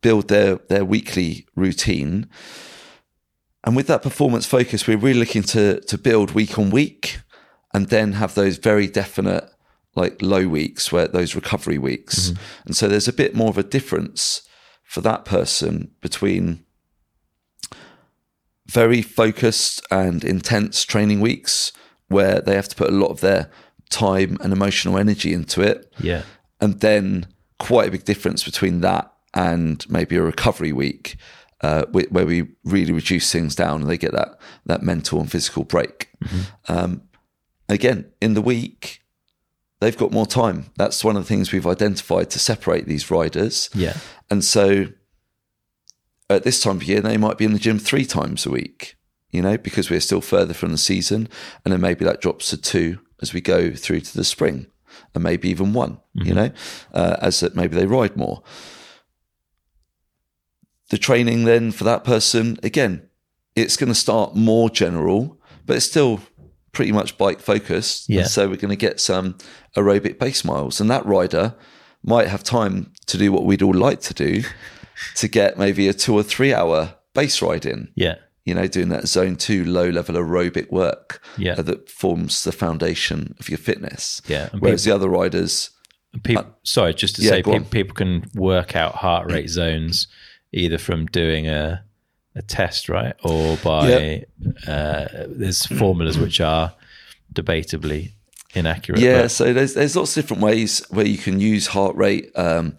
build 0.00 0.28
their 0.28 0.56
their 0.68 0.84
weekly 0.84 1.46
routine. 1.54 2.28
And 3.64 3.76
with 3.76 3.86
that 3.88 4.02
performance 4.02 4.46
focus, 4.46 4.86
we're 4.86 4.96
really 4.96 5.18
looking 5.20 5.42
to 5.54 5.80
to 5.80 5.98
build 5.98 6.30
week 6.32 6.58
on 6.58 6.70
week, 6.70 7.20
and 7.74 7.88
then 7.88 8.12
have 8.14 8.34
those 8.34 8.56
very 8.58 8.86
definite 8.86 9.44
like 9.94 10.20
low 10.22 10.46
weeks 10.48 10.92
where 10.92 11.08
those 11.08 11.34
recovery 11.34 11.78
weeks. 11.78 12.32
And 12.66 12.76
so 12.76 12.86
there's 12.88 13.08
a 13.08 13.12
bit 13.12 13.34
more 13.34 13.48
of 13.48 13.58
a 13.58 13.62
difference 13.62 14.42
for 14.84 15.00
that 15.02 15.24
person 15.24 15.90
between 16.00 16.64
very 18.68 19.02
focused 19.02 19.80
and 19.90 20.24
intense 20.24 20.84
training 20.84 21.20
weeks 21.20 21.72
where 22.08 22.40
they 22.40 22.54
have 22.54 22.68
to 22.68 22.76
put 22.76 22.88
a 22.90 22.92
lot 22.92 23.10
of 23.10 23.20
their 23.20 23.50
time 23.90 24.36
and 24.40 24.52
emotional 24.52 24.98
energy 24.98 25.32
into 25.32 25.60
it 25.62 25.92
Yeah. 26.00 26.22
and 26.60 26.80
then 26.80 27.26
quite 27.58 27.88
a 27.88 27.90
big 27.92 28.04
difference 28.04 28.44
between 28.44 28.80
that 28.80 29.12
and 29.34 29.88
maybe 29.88 30.16
a 30.16 30.22
recovery 30.22 30.72
week 30.72 31.16
uh, 31.62 31.84
where 31.86 32.26
we 32.26 32.48
really 32.64 32.92
reduce 32.92 33.30
things 33.32 33.54
down 33.54 33.80
and 33.82 33.90
they 33.90 33.96
get 33.98 34.12
that 34.12 34.38
that 34.66 34.82
mental 34.82 35.20
and 35.20 35.30
physical 35.30 35.64
break. 35.64 36.10
Um, 36.68 37.02
again, 37.68 38.06
in 38.20 38.34
the 38.34 38.42
week, 38.42 39.00
they've 39.80 39.96
got 39.96 40.12
more 40.12 40.26
time. 40.26 40.66
That's 40.76 41.02
one 41.02 41.16
of 41.16 41.22
the 41.22 41.28
things 41.28 41.52
we've 41.52 41.66
identified 41.66 42.28
to 42.30 42.38
separate 42.38 42.86
these 42.86 43.10
riders. 43.10 43.70
Yeah. 43.74 43.96
And 44.30 44.44
so 44.44 44.86
at 46.28 46.42
this 46.42 46.60
time 46.60 46.76
of 46.76 46.84
year, 46.84 47.00
they 47.00 47.16
might 47.16 47.38
be 47.38 47.44
in 47.44 47.52
the 47.52 47.58
gym 47.58 47.78
three 47.78 48.04
times 48.04 48.46
a 48.46 48.50
week, 48.50 48.96
you 49.30 49.42
know, 49.42 49.56
because 49.56 49.90
we're 49.90 50.00
still 50.00 50.20
further 50.20 50.54
from 50.54 50.72
the 50.72 50.78
season. 50.78 51.28
And 51.64 51.72
then 51.72 51.80
maybe 51.80 52.04
that 52.04 52.20
drops 52.20 52.50
to 52.50 52.56
two 52.56 52.98
as 53.22 53.32
we 53.32 53.40
go 53.40 53.72
through 53.72 54.00
to 54.00 54.16
the 54.16 54.24
spring 54.24 54.66
and 55.14 55.22
maybe 55.22 55.48
even 55.48 55.72
one, 55.72 55.98
you 56.14 56.34
know, 56.34 56.50
uh, 56.92 57.16
as 57.20 57.40
that 57.40 57.54
maybe 57.54 57.76
they 57.76 57.86
ride 57.86 58.16
more. 58.16 58.42
The 60.90 60.98
training 60.98 61.44
then 61.44 61.72
for 61.72 61.84
that 61.84 62.04
person, 62.04 62.58
again, 62.62 63.08
it's 63.54 63.76
going 63.76 63.88
to 63.88 63.94
start 63.94 64.36
more 64.36 64.70
general, 64.70 65.40
but 65.64 65.76
it's 65.76 65.86
still 65.86 66.20
pretty 66.72 66.92
much 66.92 67.18
bike 67.18 67.40
focused. 67.40 68.08
Yeah. 68.08 68.24
So 68.24 68.48
we're 68.48 68.56
going 68.56 68.70
to 68.70 68.76
get 68.76 69.00
some 69.00 69.38
aerobic 69.76 70.18
base 70.18 70.44
miles. 70.44 70.80
And 70.80 70.90
that 70.90 71.06
rider 71.06 71.54
might 72.02 72.28
have 72.28 72.44
time 72.44 72.92
to 73.06 73.18
do 73.18 73.32
what 73.32 73.44
we'd 73.44 73.62
all 73.62 73.74
like 73.74 74.00
to 74.02 74.14
do 74.14 74.42
to 75.16 75.28
get 75.28 75.58
maybe 75.58 75.88
a 75.88 75.92
two 75.92 76.14
or 76.14 76.22
three 76.22 76.52
hour 76.54 76.94
base 77.14 77.40
ride 77.42 77.66
in, 77.66 77.88
Yeah. 77.94 78.16
you 78.44 78.54
know, 78.54 78.66
doing 78.66 78.88
that 78.90 79.08
zone 79.08 79.36
two 79.36 79.64
low 79.64 79.88
level 79.90 80.14
aerobic 80.16 80.70
work 80.70 81.22
Yeah. 81.38 81.54
uh, 81.58 81.62
that 81.62 81.90
forms 81.90 82.44
the 82.44 82.52
foundation 82.52 83.34
of 83.40 83.48
your 83.48 83.58
fitness. 83.58 84.20
Yeah. 84.28 84.48
And 84.52 84.60
Whereas 84.60 84.84
the 84.84 84.94
other 84.94 85.08
riders, 85.08 85.70
People, 86.22 86.46
sorry, 86.62 86.94
just 86.94 87.16
to 87.16 87.22
yeah, 87.22 87.30
say, 87.30 87.42
go 87.42 87.52
pe- 87.58 87.64
people 87.64 87.94
can 87.94 88.24
work 88.34 88.74
out 88.74 88.94
heart 88.94 89.30
rate 89.30 89.50
zones 89.50 90.06
either 90.52 90.78
from 90.78 91.06
doing 91.06 91.46
a 91.48 91.82
a 92.34 92.42
test, 92.42 92.88
right, 92.88 93.14
or 93.22 93.56
by 93.58 94.24
uh, 94.66 95.06
there's 95.28 95.64
formulas 95.66 96.18
which 96.18 96.40
are 96.40 96.74
debatably 97.32 98.12
inaccurate. 98.54 99.00
Yeah, 99.00 99.22
but- 99.22 99.30
so 99.30 99.52
there's 99.52 99.74
there's 99.74 99.96
lots 99.96 100.16
of 100.16 100.22
different 100.22 100.42
ways 100.42 100.82
where 100.90 101.06
you 101.06 101.18
can 101.18 101.40
use 101.40 101.68
heart 101.68 101.96
rate. 101.96 102.30
Um, 102.34 102.76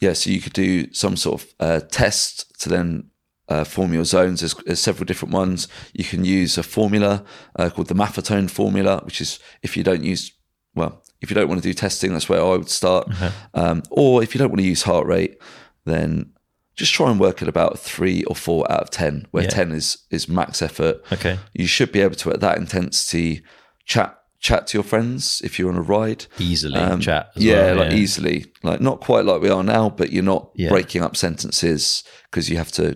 yeah, 0.00 0.12
so 0.12 0.30
you 0.30 0.40
could 0.40 0.52
do 0.52 0.92
some 0.92 1.16
sort 1.16 1.42
of 1.42 1.48
uh, 1.60 1.80
test 1.90 2.60
to 2.60 2.68
then 2.68 3.10
uh, 3.48 3.64
form 3.64 3.92
your 3.94 4.04
zones. 4.04 4.40
There's, 4.40 4.54
there's 4.66 4.80
several 4.80 5.06
different 5.06 5.32
ones. 5.32 5.68
You 5.92 6.04
can 6.04 6.24
use 6.24 6.58
a 6.58 6.62
formula 6.62 7.24
uh, 7.56 7.70
called 7.70 7.86
the 7.88 7.94
Maffetone 7.94 8.50
formula, 8.50 9.00
which 9.04 9.20
is 9.20 9.38
if 9.62 9.76
you 9.76 9.82
don't 9.84 10.02
use 10.04 10.32
well, 10.74 11.02
if 11.22 11.30
you 11.30 11.34
don't 11.34 11.48
want 11.48 11.62
to 11.62 11.68
do 11.68 11.72
testing, 11.72 12.12
that's 12.12 12.28
where 12.28 12.40
I 12.42 12.50
would 12.56 12.68
start. 12.68 13.08
Um, 13.54 13.82
or 13.90 14.22
if 14.22 14.34
you 14.34 14.38
don't 14.38 14.50
want 14.50 14.60
to 14.60 14.66
use 14.66 14.82
heart 14.82 15.06
rate, 15.06 15.38
then 15.86 16.32
just 16.74 16.92
try 16.92 17.10
and 17.10 17.18
work 17.18 17.40
at 17.40 17.48
about 17.48 17.78
three 17.78 18.22
or 18.24 18.36
four 18.36 18.70
out 18.70 18.82
of 18.82 18.90
ten, 18.90 19.26
where 19.30 19.44
Yeah. 19.44 19.48
ten 19.50 19.72
is 19.72 19.98
is 20.10 20.28
max 20.28 20.60
effort 20.60 21.02
okay, 21.10 21.38
you 21.54 21.66
should 21.66 21.90
be 21.92 22.00
able 22.02 22.16
to 22.16 22.30
at 22.30 22.40
that 22.40 22.58
intensity 22.58 23.42
chat 23.86 24.18
chat 24.48 24.62
to 24.68 24.72
your 24.78 24.84
friends 24.92 25.40
if 25.48 25.52
you're 25.58 25.72
on 25.74 25.76
a 25.84 25.88
ride 25.98 26.22
easily 26.38 26.78
Um, 26.80 27.00
chat. 27.00 27.24
As 27.36 27.42
yeah 27.42 27.54
well, 27.72 27.76
like 27.82 27.92
easily 28.02 28.36
like 28.68 28.80
not 28.88 28.96
quite 29.08 29.24
like 29.28 29.40
we 29.46 29.50
are 29.56 29.64
now 29.76 29.84
but 30.00 30.08
you're 30.12 30.30
not 30.34 30.44
Yeah. 30.54 30.68
breaking 30.74 31.02
up 31.06 31.14
sentences 31.16 31.82
because 32.30 32.44
you 32.50 32.56
have 32.62 32.72
to 32.80 32.86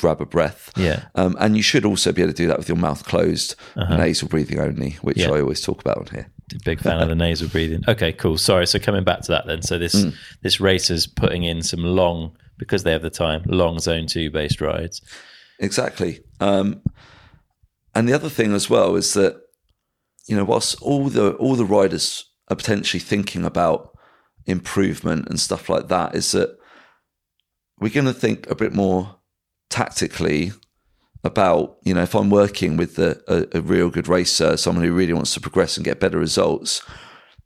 grab 0.00 0.20
a 0.20 0.26
breath 0.36 0.62
Yeah. 0.76 0.98
um, 1.20 1.32
and 1.42 1.50
you 1.58 1.62
should 1.70 1.84
also 1.90 2.12
be 2.12 2.22
able 2.22 2.32
to 2.32 2.42
do 2.44 2.48
that 2.48 2.58
with 2.58 2.68
your 2.68 2.78
mouth 2.88 3.02
closed 3.12 3.54
nasal 3.76 4.28
breathing 4.28 4.58
only 4.68 4.90
which 5.06 5.18
Uh-huh. 5.18 5.30
Yeah. 5.32 5.38
i 5.38 5.40
always 5.42 5.60
talk 5.68 5.80
about 5.84 5.98
on 6.02 6.06
here 6.16 6.26
Big 6.64 6.80
fan 6.80 7.00
of 7.04 7.08
the 7.08 7.14
nasal 7.14 7.48
breathing. 7.48 7.82
Okay, 7.88 8.12
cool. 8.12 8.36
Sorry. 8.36 8.66
So 8.66 8.78
coming 8.78 9.04
back 9.04 9.20
to 9.22 9.30
that 9.34 9.44
then. 9.46 9.62
So 9.62 9.78
this 9.78 9.94
Mm. 9.94 10.12
this 10.44 10.60
racer's 10.60 11.06
putting 11.06 11.44
in 11.44 11.62
some 11.62 11.82
long 11.82 12.18
because 12.58 12.82
they 12.84 12.92
have 12.96 13.00
the 13.10 13.16
time, 13.24 13.40
long 13.46 13.78
zone 13.78 14.06
two 14.06 14.28
based 14.30 14.60
rides. 14.60 15.00
Exactly. 15.58 16.12
Um, 16.40 16.66
and 17.94 18.06
the 18.08 18.12
other 18.12 18.28
thing 18.28 18.52
as 18.52 18.68
well 18.68 18.96
is 18.96 19.14
that 19.14 19.34
you 20.26 20.36
know, 20.36 20.44
whilst 20.44 20.80
all 20.82 21.08
the 21.08 21.32
all 21.34 21.56
the 21.56 21.64
riders 21.64 22.24
are 22.48 22.56
potentially 22.56 23.00
thinking 23.00 23.44
about 23.44 23.96
improvement 24.46 25.28
and 25.28 25.40
stuff 25.40 25.68
like 25.68 25.88
that, 25.88 26.14
is 26.14 26.32
that 26.32 26.56
we're 27.78 27.92
going 27.92 28.06
to 28.06 28.12
think 28.12 28.48
a 28.48 28.54
bit 28.54 28.72
more 28.72 29.16
tactically 29.70 30.52
about 31.24 31.76
you 31.82 31.94
know 31.94 32.02
if 32.02 32.14
I'm 32.14 32.30
working 32.30 32.76
with 32.76 32.98
a, 32.98 33.20
a, 33.28 33.58
a 33.58 33.60
real 33.60 33.90
good 33.90 34.08
racer, 34.08 34.56
someone 34.56 34.84
who 34.84 34.92
really 34.92 35.12
wants 35.12 35.34
to 35.34 35.40
progress 35.40 35.76
and 35.76 35.84
get 35.84 36.00
better 36.00 36.18
results, 36.18 36.82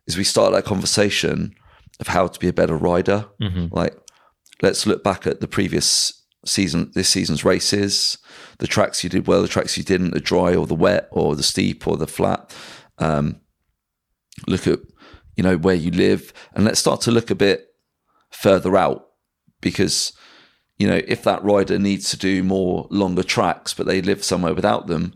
is 0.07 0.17
we 0.17 0.25
start 0.25 0.53
that 0.53 0.65
conversation 0.65 1.55
of 2.01 2.09
how 2.09 2.27
to 2.27 2.39
be 2.39 2.49
a 2.49 2.53
better 2.53 2.77
rider. 2.77 3.27
Mm-hmm. 3.41 3.75
Like, 3.75 3.97
let's 4.63 4.87
look 4.87 5.03
back 5.03 5.27
at 5.27 5.41
the 5.41 5.49
previous 5.49 6.13
season, 6.49 6.91
this 6.95 7.09
season's 7.09 7.45
races, 7.45 8.19
the 8.59 8.67
tracks 8.67 9.03
you 9.05 9.11
did 9.11 9.27
well, 9.27 9.43
the 9.43 9.49
tracks 9.49 9.77
you 9.77 9.85
didn't, 9.85 10.13
the 10.13 10.21
dry 10.21 10.55
or 10.55 10.67
the 10.67 10.75
wet 10.75 11.09
or 11.11 11.37
the 11.37 11.43
steep 11.43 11.87
or 11.87 11.97
the 11.97 12.07
flat. 12.07 12.55
Um, 12.99 13.41
look 14.47 14.67
at 14.67 14.79
you 15.37 15.43
know 15.43 15.57
where 15.57 15.75
you 15.75 15.91
live, 15.91 16.33
and 16.55 16.65
let's 16.65 16.81
start 16.81 17.01
to 17.03 17.11
look 17.11 17.31
a 17.31 17.35
bit 17.35 17.69
further 18.31 18.77
out 18.77 19.07
because 19.61 20.13
you 20.79 20.87
know 20.87 21.01
if 21.07 21.23
that 21.25 21.43
rider 21.45 21.79
needs 21.79 22.11
to 22.11 22.17
do 22.17 22.43
more 22.43 22.87
longer 22.91 23.23
tracks, 23.23 23.75
but 23.75 23.87
they 23.87 24.01
live 24.03 24.25
somewhere 24.25 24.55
without 24.55 24.87
them, 24.87 25.13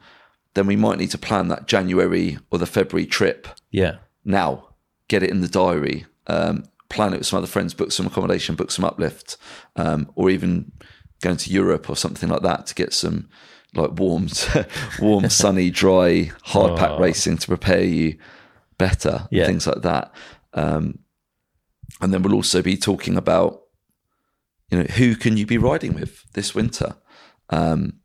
then 0.54 0.66
we 0.66 0.76
might 0.76 0.98
need 0.98 1.10
to 1.12 1.18
plan 1.18 1.48
that 1.48 1.66
January 1.66 2.38
or 2.50 2.58
the 2.58 2.66
February 2.66 3.06
trip 3.06 3.48
Yeah. 3.70 3.96
now. 4.24 4.66
Get 5.08 5.22
it 5.22 5.30
in 5.30 5.40
the 5.40 5.48
diary. 5.48 6.06
Um, 6.28 6.64
plan 6.88 7.12
it 7.14 7.18
with 7.18 7.26
some 7.26 7.38
other 7.38 7.46
friends. 7.46 7.74
Book 7.74 7.90
some 7.92 8.06
accommodation. 8.06 8.54
Book 8.54 8.70
some 8.70 8.84
uplift, 8.84 9.36
um, 9.76 10.10
or 10.14 10.30
even 10.30 10.70
going 11.22 11.36
to 11.38 11.50
Europe 11.50 11.88
or 11.90 11.96
something 11.96 12.28
like 12.28 12.42
that 12.42 12.66
to 12.66 12.74
get 12.74 12.92
some 12.92 13.28
like 13.74 13.92
warm, 13.92 14.28
warm, 15.00 15.28
sunny, 15.30 15.70
dry, 15.70 16.30
hard 16.42 16.76
pack 16.78 16.90
Oh. 16.92 16.98
racing 16.98 17.38
to 17.38 17.46
prepare 17.46 17.84
you 17.84 18.18
better. 18.78 19.28
Yeah. 19.30 19.46
Things 19.46 19.66
like 19.66 19.82
that. 19.82 20.12
Um, 20.54 21.00
and 22.00 22.12
then 22.12 22.22
we'll 22.22 22.34
also 22.34 22.62
be 22.62 22.76
talking 22.76 23.16
about, 23.16 23.60
you 24.70 24.78
know, 24.78 24.84
who 24.84 25.14
can 25.16 25.36
you 25.36 25.46
be 25.46 25.58
riding 25.58 25.94
with 25.94 26.24
this 26.32 26.54
winter? 26.54 26.96
Um, 27.50 28.00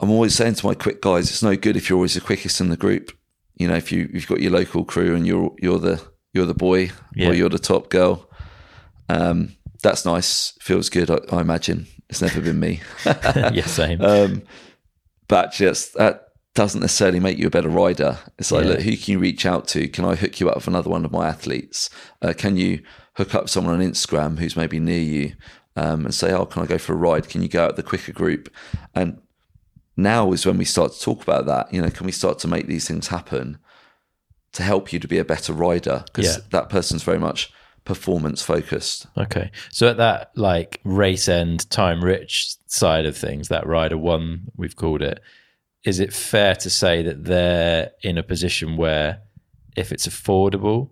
I'm 0.00 0.10
always 0.10 0.34
saying 0.34 0.54
to 0.56 0.66
my 0.66 0.74
quick 0.74 1.00
guys, 1.00 1.30
it's 1.30 1.42
no 1.42 1.56
good 1.56 1.76
if 1.76 1.88
you're 1.88 1.96
always 1.96 2.14
the 2.14 2.20
quickest 2.20 2.60
in 2.60 2.68
the 2.68 2.76
group. 2.76 3.12
You 3.56 3.68
know, 3.68 3.76
if 3.76 3.90
you 3.90 4.10
you've 4.12 4.26
got 4.26 4.40
your 4.40 4.52
local 4.52 4.84
crew 4.84 5.14
and 5.14 5.26
you're 5.26 5.54
you're 5.58 5.78
the 5.78 6.02
you're 6.34 6.44
the 6.46 6.54
boy 6.54 6.90
Yeah. 7.14 7.28
or 7.30 7.34
you're 7.34 7.48
the 7.48 7.58
top 7.58 7.88
girl, 7.88 8.28
um, 9.08 9.56
that's 9.86 10.04
nice. 10.04 10.52
Feels 10.60 10.88
good. 10.90 11.10
I, 11.10 11.18
I 11.30 11.40
imagine 11.40 11.86
it's 12.08 12.20
never 12.22 12.40
been 12.40 12.58
me, 12.60 12.80
yeah. 13.04 13.66
Same. 13.66 14.00
um, 14.00 14.42
but 15.28 15.52
just 15.52 15.94
that 15.94 16.28
doesn't 16.54 16.80
necessarily 16.80 17.20
make 17.20 17.38
you 17.38 17.46
a 17.46 17.50
better 17.50 17.68
rider. 17.68 18.18
It's 18.38 18.50
like, 18.50 18.64
Yeah. 18.64 18.70
look, 18.72 18.80
who 18.80 18.96
can 18.96 19.12
you 19.12 19.18
reach 19.18 19.44
out 19.44 19.68
to? 19.68 19.88
Can 19.88 20.04
I 20.04 20.14
hook 20.14 20.40
you 20.40 20.48
up 20.48 20.56
with 20.56 20.66
another 20.68 20.88
one 20.90 21.04
of 21.04 21.12
my 21.12 21.28
athletes? 21.28 21.90
Uh, 22.22 22.32
can 22.36 22.56
you 22.56 22.82
hook 23.14 23.34
up 23.34 23.48
someone 23.48 23.74
on 23.74 23.80
Instagram 23.92 24.38
who's 24.38 24.56
maybe 24.56 24.78
near 24.80 25.00
you 25.02 25.34
um, 25.76 26.06
and 26.06 26.14
say, 26.14 26.32
oh, 26.32 26.46
can 26.46 26.62
I 26.62 26.66
go 26.66 26.78
for 26.78 26.94
a 26.94 26.96
ride? 26.96 27.28
Can 27.28 27.42
you 27.42 27.48
go 27.48 27.64
out 27.66 27.76
the 27.76 27.82
quicker 27.82 28.12
group? 28.12 28.48
And 28.94 29.20
now 29.96 30.32
is 30.32 30.46
when 30.46 30.56
we 30.58 30.64
start 30.64 30.92
to 30.92 31.00
talk 31.00 31.22
about 31.22 31.44
that. 31.46 31.72
You 31.74 31.82
know, 31.82 31.90
can 31.90 32.06
we 32.06 32.12
start 32.12 32.38
to 32.40 32.48
make 32.48 32.66
these 32.66 32.88
things 32.88 33.08
happen 33.08 33.58
to 34.52 34.62
help 34.62 34.92
you 34.94 34.98
to 34.98 35.08
be 35.08 35.18
a 35.18 35.24
better 35.24 35.52
rider? 35.52 36.04
Because 36.06 36.36
Yeah. 36.36 36.42
that 36.50 36.70
person's 36.70 37.02
very 37.02 37.18
much 37.18 37.52
performance 37.86 38.42
focused. 38.42 39.06
Okay. 39.16 39.50
So 39.70 39.88
at 39.88 39.96
that 39.96 40.32
like 40.36 40.80
race 40.84 41.28
end 41.28 41.70
time 41.70 42.04
rich 42.04 42.56
side 42.66 43.06
of 43.06 43.16
things, 43.16 43.48
that 43.48 43.66
rider 43.66 43.96
one 43.96 44.48
we've 44.56 44.76
called 44.76 45.00
it, 45.00 45.20
is 45.84 46.00
it 46.00 46.12
fair 46.12 46.54
to 46.56 46.68
say 46.68 47.02
that 47.02 47.24
they're 47.24 47.92
in 48.02 48.18
a 48.18 48.22
position 48.22 48.76
where 48.76 49.22
if 49.76 49.92
it's 49.92 50.06
affordable, 50.06 50.90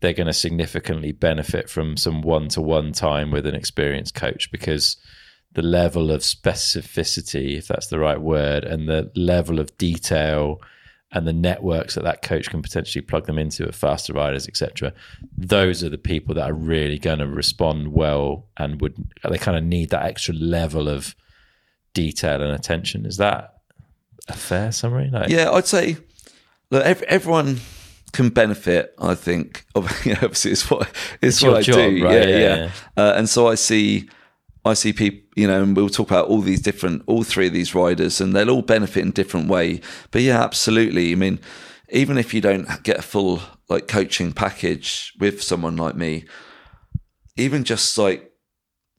they're 0.00 0.12
going 0.12 0.28
to 0.28 0.32
significantly 0.32 1.12
benefit 1.12 1.68
from 1.68 1.96
some 1.96 2.22
one-to-one 2.22 2.92
time 2.92 3.32
with 3.32 3.46
an 3.46 3.56
experienced 3.56 4.14
coach 4.14 4.50
because 4.52 4.96
the 5.52 5.62
level 5.62 6.10
of 6.12 6.20
specificity, 6.20 7.58
if 7.58 7.66
that's 7.66 7.88
the 7.88 7.98
right 7.98 8.20
word, 8.20 8.64
and 8.64 8.88
the 8.88 9.10
level 9.16 9.58
of 9.58 9.76
detail 9.76 10.60
and 11.12 11.26
the 11.26 11.32
networks 11.32 11.94
that 11.94 12.04
that 12.04 12.22
coach 12.22 12.50
can 12.50 12.60
potentially 12.60 13.02
plug 13.02 13.26
them 13.26 13.38
into 13.38 13.66
at 13.66 13.74
faster 13.74 14.12
riders, 14.12 14.46
etc. 14.46 14.92
Those 15.36 15.82
are 15.82 15.88
the 15.88 15.98
people 15.98 16.34
that 16.34 16.50
are 16.50 16.54
really 16.54 16.98
going 16.98 17.18
to 17.18 17.26
respond 17.26 17.92
well 17.92 18.46
and 18.56 18.80
would 18.80 18.96
they 19.28 19.38
kind 19.38 19.56
of 19.56 19.64
need 19.64 19.90
that 19.90 20.04
extra 20.04 20.34
level 20.34 20.88
of 20.88 21.14
detail 21.94 22.42
and 22.42 22.52
attention. 22.52 23.06
Is 23.06 23.16
that 23.16 23.54
a 24.28 24.34
fair 24.34 24.70
summary? 24.70 25.08
Like, 25.10 25.30
yeah, 25.30 25.50
I'd 25.50 25.66
say 25.66 25.96
look, 26.70 26.84
everyone 26.84 27.60
can 28.12 28.28
benefit. 28.28 28.94
I 28.98 29.14
think, 29.14 29.64
obviously, 29.74 30.52
it's 30.52 30.70
what 30.70 30.88
it's, 31.22 31.36
it's 31.38 31.42
what 31.42 31.56
I 31.56 31.62
job, 31.62 31.76
do. 31.76 32.04
Right? 32.04 32.14
Yeah, 32.14 32.26
yeah. 32.26 32.38
yeah. 32.38 32.56
yeah. 32.56 32.70
Uh, 32.96 33.12
and 33.16 33.28
so 33.28 33.48
I 33.48 33.54
see 33.54 34.08
I 34.64 34.74
see 34.74 34.92
people, 34.92 35.28
you 35.36 35.46
know, 35.46 35.62
and 35.62 35.76
we'll 35.76 35.88
talk 35.88 36.10
about 36.10 36.28
all 36.28 36.40
these 36.40 36.60
different, 36.60 37.02
all 37.06 37.22
three 37.22 37.46
of 37.46 37.52
these 37.52 37.74
riders, 37.74 38.20
and 38.20 38.34
they'll 38.34 38.50
all 38.50 38.62
benefit 38.62 39.02
in 39.02 39.12
different 39.12 39.48
way. 39.48 39.80
But 40.10 40.22
yeah, 40.22 40.42
absolutely. 40.42 41.12
I 41.12 41.14
mean, 41.14 41.38
even 41.90 42.18
if 42.18 42.34
you 42.34 42.40
don't 42.40 42.82
get 42.82 42.98
a 42.98 43.02
full 43.02 43.40
like 43.68 43.88
coaching 43.88 44.32
package 44.32 45.12
with 45.18 45.42
someone 45.42 45.76
like 45.76 45.94
me, 45.94 46.24
even 47.36 47.64
just 47.64 47.96
like 47.96 48.32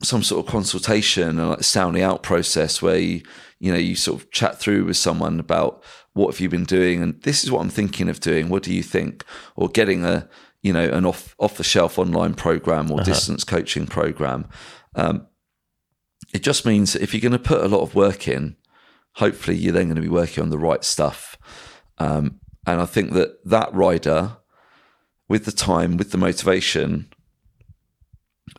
some 0.01 0.23
sort 0.23 0.45
of 0.45 0.51
consultation 0.51 1.39
and 1.39 1.49
like 1.49 1.63
sounding 1.63 2.01
out 2.01 2.23
process 2.23 2.81
where 2.81 2.97
you, 2.97 3.21
you 3.59 3.71
know, 3.71 3.77
you 3.77 3.95
sort 3.95 4.21
of 4.21 4.31
chat 4.31 4.57
through 4.57 4.85
with 4.85 4.97
someone 4.97 5.39
about 5.39 5.83
what 6.13 6.33
have 6.33 6.39
you 6.39 6.49
been 6.49 6.65
doing, 6.65 7.01
and 7.03 7.21
this 7.23 7.43
is 7.43 7.51
what 7.51 7.61
I'm 7.61 7.69
thinking 7.69 8.09
of 8.09 8.19
doing. 8.19 8.49
What 8.49 8.63
do 8.63 8.73
you 8.73 8.83
think? 8.83 9.23
Or 9.55 9.69
getting 9.69 10.05
a, 10.05 10.27
you 10.61 10.73
know, 10.73 10.87
an 10.89 11.05
off 11.05 11.35
off 11.39 11.57
the 11.57 11.63
shelf 11.63 11.99
online 11.99 12.33
program 12.33 12.89
or 12.91 12.95
uh-huh. 12.95 13.03
distance 13.03 13.43
coaching 13.43 13.85
program. 13.85 14.47
Um, 14.95 15.27
it 16.33 16.43
just 16.43 16.65
means 16.65 16.95
if 16.95 17.13
you're 17.13 17.21
going 17.21 17.31
to 17.31 17.39
put 17.39 17.63
a 17.63 17.67
lot 17.67 17.81
of 17.81 17.95
work 17.95 18.27
in, 18.27 18.55
hopefully 19.13 19.57
you're 19.57 19.73
then 19.73 19.85
going 19.85 19.95
to 19.95 20.01
be 20.01 20.09
working 20.09 20.43
on 20.43 20.49
the 20.49 20.57
right 20.57 20.83
stuff. 20.83 21.37
Um, 21.97 22.39
and 22.65 22.79
I 22.79 22.85
think 22.85 23.13
that 23.13 23.43
that 23.45 23.73
rider, 23.73 24.37
with 25.27 25.45
the 25.45 25.51
time, 25.51 25.97
with 25.97 26.11
the 26.11 26.17
motivation, 26.17 27.09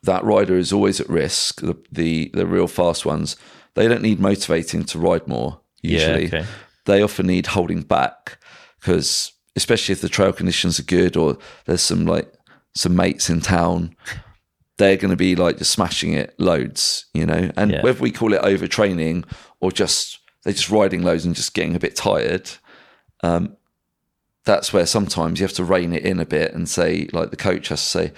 that 0.03 0.25
rider 0.25 0.57
is 0.57 0.73
always 0.73 1.01
at 1.01 1.09
risk. 1.09 1.61
The, 1.61 1.77
the, 1.91 2.31
the 2.35 2.47
real 2.47 2.67
fast 2.67 3.07
ones, 3.07 3.37
they 3.75 3.87
don't 3.87 4.03
need 4.03 4.21
motivating 4.21 4.85
to 4.85 4.99
ride 4.99 5.27
more. 5.27 5.61
Usually, 5.83 6.27
yeah, 6.27 6.41
okay. 6.41 6.47
they 6.85 7.03
often 7.03 7.27
need 7.27 7.47
holding 7.47 7.83
back 7.83 8.39
because, 8.81 9.33
especially 9.57 9.93
if 9.93 10.01
the 10.01 10.09
trail 10.09 10.33
conditions 10.33 10.79
are 10.79 10.85
good 10.85 11.17
or 11.17 11.39
there's 11.65 11.81
some 11.81 12.05
like 12.05 12.33
some 12.75 12.95
mates 12.95 13.31
in 13.31 13.41
town 13.41 13.97
they're 14.81 14.97
going 14.97 15.11
to 15.11 15.17
be 15.17 15.37
like 15.37 15.59
just 15.59 15.71
smashing 15.71 16.15
it 16.15 16.35
loads, 16.39 17.05
you 17.13 17.27
know. 17.27 17.51
And 17.57 17.71
yeah. 17.71 17.83
whether 17.83 18.01
we 18.01 18.11
call 18.11 18.33
it 18.33 18.41
overtraining 18.41 19.25
or 19.61 19.71
just 19.71 20.19
they're 20.43 20.55
just 20.55 20.71
riding 20.71 21.03
loads 21.03 21.27
and 21.27 21.35
just 21.35 21.53
getting 21.53 21.77
a 21.77 21.79
bit 21.79 21.95
tired, 21.95 22.51
um, 23.23 23.59
that's 24.45 24.73
where 24.73 24.87
sometimes 24.87 25.39
you 25.39 25.45
have 25.45 25.55
to 25.57 25.65
rein 25.65 25.93
it 25.93 26.03
in 26.03 26.19
a 26.19 26.25
bit 26.25 26.55
and 26.55 26.67
say, 26.67 27.09
like 27.13 27.31
the 27.31 27.37
coach 27.37 27.69
has 27.69 27.81
to 27.83 27.87
say, 27.87 28.13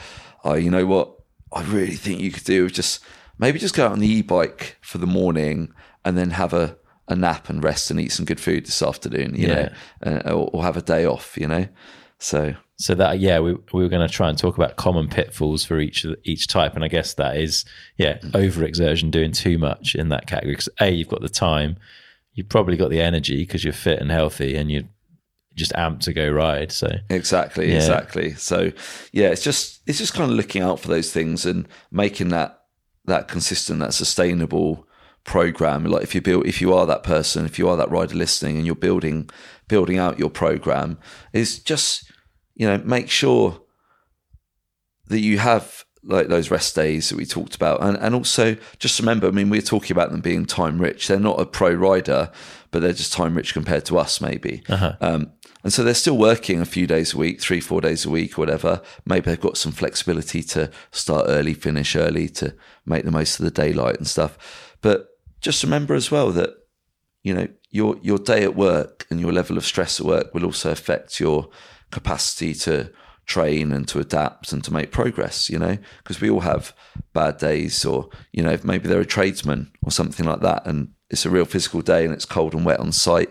"Oh, 0.44 0.55
you 0.55 0.70
know 0.70 0.87
what? 0.87 1.12
I 1.53 1.64
really 1.64 1.96
think 1.96 2.20
you 2.20 2.31
could 2.31 2.44
do 2.44 2.66
is 2.66 2.72
just 2.72 3.01
maybe 3.38 3.59
just 3.59 3.75
go 3.75 3.87
out 3.87 3.92
on 3.92 3.98
the 3.98 4.11
e-bike 4.11 4.79
for 4.81 4.98
the 4.98 5.07
morning 5.07 5.75
and 6.05 6.16
then 6.16 6.31
have 6.31 6.55
a 6.55 6.79
a 7.09 7.16
nap 7.16 7.51
and 7.51 7.64
rest 7.64 7.90
and 7.90 8.01
eat 8.01 8.12
some 8.12 8.25
good 8.25 8.38
food 8.38 8.66
this 8.66 8.81
afternoon, 8.81 9.35
you 9.35 9.48
yeah. 9.48 9.72
know, 10.05 10.12
uh, 10.12 10.33
or, 10.33 10.48
or 10.53 10.62
have 10.62 10.77
a 10.77 10.83
day 10.83 11.05
off, 11.05 11.37
you 11.37 11.48
know." 11.48 11.66
So 12.22 12.54
so 12.76 12.94
that 12.94 13.18
yeah, 13.18 13.40
we 13.40 13.54
we 13.72 13.82
were 13.82 13.88
going 13.88 14.06
to 14.06 14.12
try 14.12 14.28
and 14.28 14.38
talk 14.38 14.56
about 14.56 14.76
common 14.76 15.08
pitfalls 15.08 15.64
for 15.64 15.78
each 15.80 16.06
each 16.24 16.46
type, 16.46 16.74
and 16.74 16.85
I 16.85 16.88
guess 16.88 17.14
that 17.14 17.37
is 17.37 17.64
yeah, 17.96 18.18
mm. 18.18 18.30
overexertion, 18.30 19.11
doing 19.11 19.32
too 19.32 19.58
much 19.58 19.94
in 19.94 20.08
that 20.11 20.26
category. 20.26 20.52
Because 20.52 20.68
a, 20.80 20.90
you've 20.90 21.08
got 21.08 21.20
the 21.20 21.28
time, 21.28 21.76
you've 22.35 22.48
probably 22.48 22.76
got 22.76 22.90
the 22.90 23.00
energy 23.00 23.38
because 23.38 23.64
you're 23.64 23.72
fit 23.72 23.98
and 23.98 24.11
healthy, 24.11 24.54
and 24.54 24.70
you're 24.70 24.85
just 25.56 25.72
amped 25.72 26.00
to 26.02 26.12
go 26.12 26.30
ride. 26.30 26.70
So 26.70 26.88
exactly, 27.11 27.70
yeah. 27.70 27.76
exactly. 27.76 28.35
So 28.35 28.70
yeah, 29.11 29.28
it's 29.28 29.42
just 29.42 29.80
it's 29.87 29.98
just 29.98 30.14
kind 30.14 30.30
of 30.30 30.37
looking 30.37 30.62
out 30.62 30.78
for 30.78 30.88
those 30.88 31.12
things 31.12 31.44
and 31.44 31.66
making 31.90 32.28
that 32.28 32.62
that 33.04 33.26
consistent, 33.26 33.80
that 33.80 33.94
sustainable 33.94 34.87
program. 35.24 35.85
Like 35.87 36.04
if 36.04 36.14
you 36.14 36.20
build, 36.20 36.46
if 36.46 36.61
you 36.61 36.72
are 36.72 36.87
that 36.87 37.02
person, 37.02 37.46
if 37.46 37.58
you 37.58 37.68
are 37.68 37.76
that 37.76 37.90
rider 37.90 38.14
listening, 38.14 38.58
and 38.58 38.64
you're 38.64 38.76
building 38.76 39.28
building 39.66 39.98
out 39.98 40.20
your 40.20 40.30
program, 40.30 40.98
is 41.32 41.58
just 41.58 42.12
you 42.55 42.67
know, 42.67 42.79
make 42.79 43.11
sure 43.11 43.61
that 45.09 45.21
you 45.21 45.38
have 45.38 45.85
like 46.05 46.27
those 46.29 46.51
rest 46.51 46.75
days 46.75 47.09
that 47.09 47.17
we 47.17 47.25
talked 47.25 47.55
about. 47.55 47.83
And 47.83 47.97
and 47.99 48.15
also 48.15 48.57
just 48.79 48.99
remember, 48.99 49.29
I 49.29 49.31
mean, 49.31 49.51
we're 49.51 49.62
talking 49.62 49.93
about 49.93 50.11
them 50.11 50.21
being 50.21 50.47
time 50.47 50.81
rich. 50.81 51.09
They're 51.09 51.21
not 51.21 51.41
a 51.41 51.47
pro 51.47 51.73
rider, 51.73 52.31
but 52.71 52.83
they're 52.83 52.93
just 52.93 53.12
time 53.12 53.37
rich 53.37 53.55
compared 53.55 53.85
to 53.87 53.99
us, 53.99 54.21
maybe. 54.21 54.62
Uh-huh. 54.69 54.97
Um, 55.01 55.33
and 55.65 55.73
so 55.73 55.85
they're 55.85 55.95
still 55.95 56.19
working 56.19 56.61
a 56.61 56.65
few 56.67 56.88
days 56.88 57.15
a 57.15 57.19
week, 57.19 57.41
three, 57.41 57.61
four 57.61 57.81
days 57.81 58.05
a 58.05 58.11
week, 58.11 58.37
whatever. 58.37 58.83
Maybe 59.07 59.31
they've 59.31 59.41
got 59.41 59.57
some 59.57 59.71
flexibility 59.71 60.43
to 60.43 60.71
start 60.91 61.27
early, 61.29 61.55
finish 61.55 61.95
early, 61.95 62.29
to 62.31 62.55
make 62.85 63.05
the 63.05 63.12
most 63.12 63.38
of 63.38 63.45
the 63.45 63.51
daylight 63.53 63.97
and 63.97 64.07
stuff. 64.07 64.77
But 64.81 65.09
just 65.41 65.62
remember 65.62 65.95
as 65.95 66.11
well 66.11 66.31
that 66.33 66.51
you 67.23 67.33
know 67.33 67.49
your 67.71 67.97
your 68.03 68.19
day 68.19 68.43
at 68.43 68.57
work 68.57 69.07
and 69.09 69.21
your 69.21 69.33
level 69.33 69.57
of 69.57 69.65
stress 69.65 70.01
at 70.01 70.07
work 70.07 70.35
will 70.35 70.45
also 70.45 70.73
affect 70.73 71.21
your 71.21 71.49
capacity 71.92 72.55
to 72.55 72.90
train 73.26 73.72
and 73.72 73.87
to 73.88 74.00
adapt 74.00 74.52
and 74.52 74.64
to 74.64 74.72
make 74.72 74.90
progress, 74.90 75.48
you 75.48 75.59
know, 75.59 75.78
because 75.98 76.20
we 76.20 76.28
all 76.28 76.40
have 76.40 76.74
bad 77.12 77.38
days 77.38 77.85
or, 77.85 78.09
you 78.33 78.42
know, 78.42 78.59
maybe 78.64 78.88
they're 78.88 79.00
a 79.00 79.07
tradesman 79.07 79.70
or 79.85 79.90
something 79.90 80.26
like 80.26 80.40
that 80.40 80.66
and 80.66 80.92
it's 81.09 81.24
a 81.24 81.31
real 81.31 81.44
physical 81.44 81.83
day 81.83 82.05
and 82.05 82.12
it's 82.12 82.24
cold 82.24 82.55
and 82.55 82.64
wet 82.64 82.81
on 82.81 82.90
site, 82.90 83.31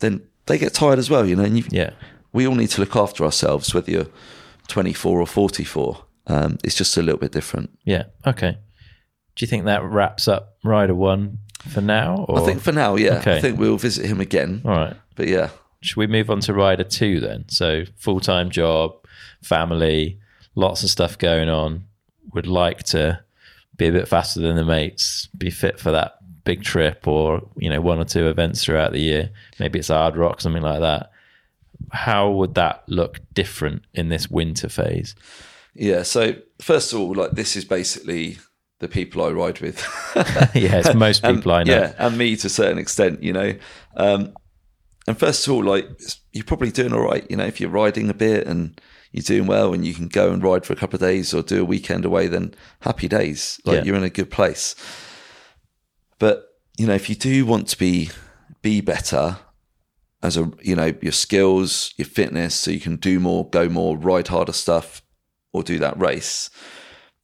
then 0.00 0.26
they 0.46 0.58
get 0.58 0.74
tired 0.74 0.98
as 0.98 1.08
well, 1.08 1.24
you 1.26 1.36
know, 1.36 1.44
and 1.44 1.72
yeah. 1.72 1.90
we 2.32 2.46
all 2.46 2.54
need 2.54 2.70
to 2.70 2.80
look 2.80 2.96
after 2.96 3.24
ourselves, 3.24 3.72
whether 3.72 3.90
you're 3.90 4.08
24 4.68 5.20
or 5.20 5.26
44. 5.26 6.04
Um, 6.26 6.58
it's 6.64 6.74
just 6.74 6.96
a 6.96 7.02
little 7.02 7.20
bit 7.20 7.32
different. 7.32 7.70
Yeah. 7.84 8.04
Okay. 8.26 8.58
Do 9.36 9.44
you 9.44 9.46
think 9.46 9.66
that 9.66 9.82
wraps 9.84 10.26
up 10.26 10.56
Rider 10.64 10.94
One 10.94 11.38
for 11.68 11.80
now? 11.80 12.26
Or? 12.28 12.40
I 12.40 12.44
think 12.44 12.60
for 12.60 12.72
now, 12.72 12.96
yeah. 12.96 13.18
Okay. 13.18 13.36
I 13.36 13.40
think 13.40 13.58
we'll 13.58 13.76
visit 13.76 14.06
him 14.06 14.20
again. 14.20 14.62
All 14.64 14.72
right. 14.72 14.96
But 15.14 15.28
yeah, 15.28 15.50
should 15.80 15.96
we 15.96 16.06
move 16.06 16.30
on 16.30 16.40
to 16.40 16.52
rider 16.52 16.84
two 16.84 17.20
then? 17.20 17.44
So 17.48 17.84
full 17.96 18.20
time 18.20 18.50
job, 18.50 18.94
family, 19.42 20.18
lots 20.54 20.82
of 20.82 20.90
stuff 20.90 21.18
going 21.18 21.48
on. 21.48 21.84
Would 22.34 22.46
like 22.46 22.82
to 22.84 23.20
be 23.76 23.86
a 23.86 23.92
bit 23.92 24.08
faster 24.08 24.40
than 24.40 24.56
the 24.56 24.64
mates, 24.64 25.26
be 25.36 25.50
fit 25.50 25.78
for 25.80 25.92
that 25.92 26.18
big 26.44 26.62
trip 26.62 27.06
or, 27.06 27.42
you 27.56 27.70
know, 27.70 27.80
one 27.80 27.98
or 27.98 28.04
two 28.04 28.26
events 28.26 28.64
throughout 28.64 28.92
the 28.92 29.00
year. 29.00 29.30
Maybe 29.58 29.78
it's 29.78 29.90
Ard 29.90 30.16
Rock, 30.16 30.40
something 30.40 30.62
like 30.62 30.80
that. 30.80 31.10
How 31.92 32.30
would 32.30 32.54
that 32.54 32.82
look 32.86 33.20
different 33.32 33.82
in 33.94 34.08
this 34.08 34.28
winter 34.28 34.68
phase? 34.68 35.14
Yeah, 35.74 36.02
so 36.02 36.34
first 36.60 36.92
of 36.92 36.98
all, 37.00 37.14
like 37.14 37.32
this 37.32 37.54
is 37.54 37.64
basically 37.64 38.38
the 38.80 38.88
people 38.88 39.22
I 39.22 39.30
ride 39.30 39.60
with. 39.60 39.78
yeah, 40.54 40.78
it's 40.78 40.94
most 40.94 41.22
people 41.24 41.52
and, 41.52 41.70
I 41.70 41.72
know. 41.72 41.80
Yeah, 41.80 41.92
and 41.98 42.18
me 42.18 42.36
to 42.36 42.46
a 42.46 42.50
certain 42.50 42.78
extent, 42.78 43.22
you 43.22 43.32
know. 43.32 43.54
Um, 43.96 44.34
and 45.08 45.18
first 45.18 45.46
of 45.46 45.54
all, 45.54 45.64
like 45.64 45.88
you're 46.32 46.44
probably 46.44 46.70
doing 46.70 46.92
all 46.92 47.00
right. 47.00 47.24
You 47.30 47.36
know, 47.36 47.46
if 47.46 47.62
you're 47.62 47.70
riding 47.70 48.10
a 48.10 48.14
bit 48.14 48.46
and 48.46 48.78
you're 49.10 49.22
doing 49.22 49.46
well, 49.46 49.72
and 49.72 49.86
you 49.86 49.94
can 49.94 50.06
go 50.06 50.30
and 50.30 50.42
ride 50.42 50.66
for 50.66 50.74
a 50.74 50.76
couple 50.76 50.96
of 50.96 51.00
days 51.00 51.32
or 51.32 51.42
do 51.42 51.62
a 51.62 51.64
weekend 51.64 52.04
away, 52.04 52.26
then 52.26 52.54
happy 52.80 53.08
days. 53.08 53.58
Like 53.64 53.78
yeah. 53.78 53.84
you're 53.84 53.96
in 53.96 54.02
a 54.02 54.10
good 54.10 54.30
place. 54.30 54.74
But 56.18 56.44
you 56.76 56.86
know, 56.86 56.92
if 56.92 57.08
you 57.08 57.14
do 57.14 57.46
want 57.46 57.68
to 57.68 57.78
be 57.78 58.10
be 58.60 58.82
better 58.82 59.38
as 60.22 60.36
a 60.36 60.52
you 60.60 60.76
know 60.76 60.92
your 61.00 61.12
skills, 61.12 61.94
your 61.96 62.04
fitness, 62.04 62.54
so 62.54 62.70
you 62.70 62.80
can 62.80 62.96
do 62.96 63.18
more, 63.18 63.48
go 63.48 63.66
more, 63.70 63.96
ride 63.96 64.28
harder 64.28 64.52
stuff, 64.52 65.00
or 65.54 65.62
do 65.62 65.78
that 65.78 65.98
race, 65.98 66.50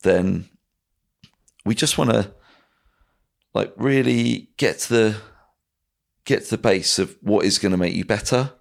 then 0.05 0.49
we 1.67 1.75
just 1.75 1.99
want 1.99 2.09
to 2.13 2.33
like 3.53 3.75
really 3.77 4.49
get 4.57 4.79
to 4.79 4.89
the 4.89 5.17
get 6.25 6.45
to 6.45 6.51
the 6.51 6.59
base 6.59 6.99
of 6.99 7.17
what 7.21 7.45
is 7.45 7.59
going 7.59 7.73
to 7.73 7.79
make 7.79 7.95
you 7.95 8.05
better. 8.05 8.53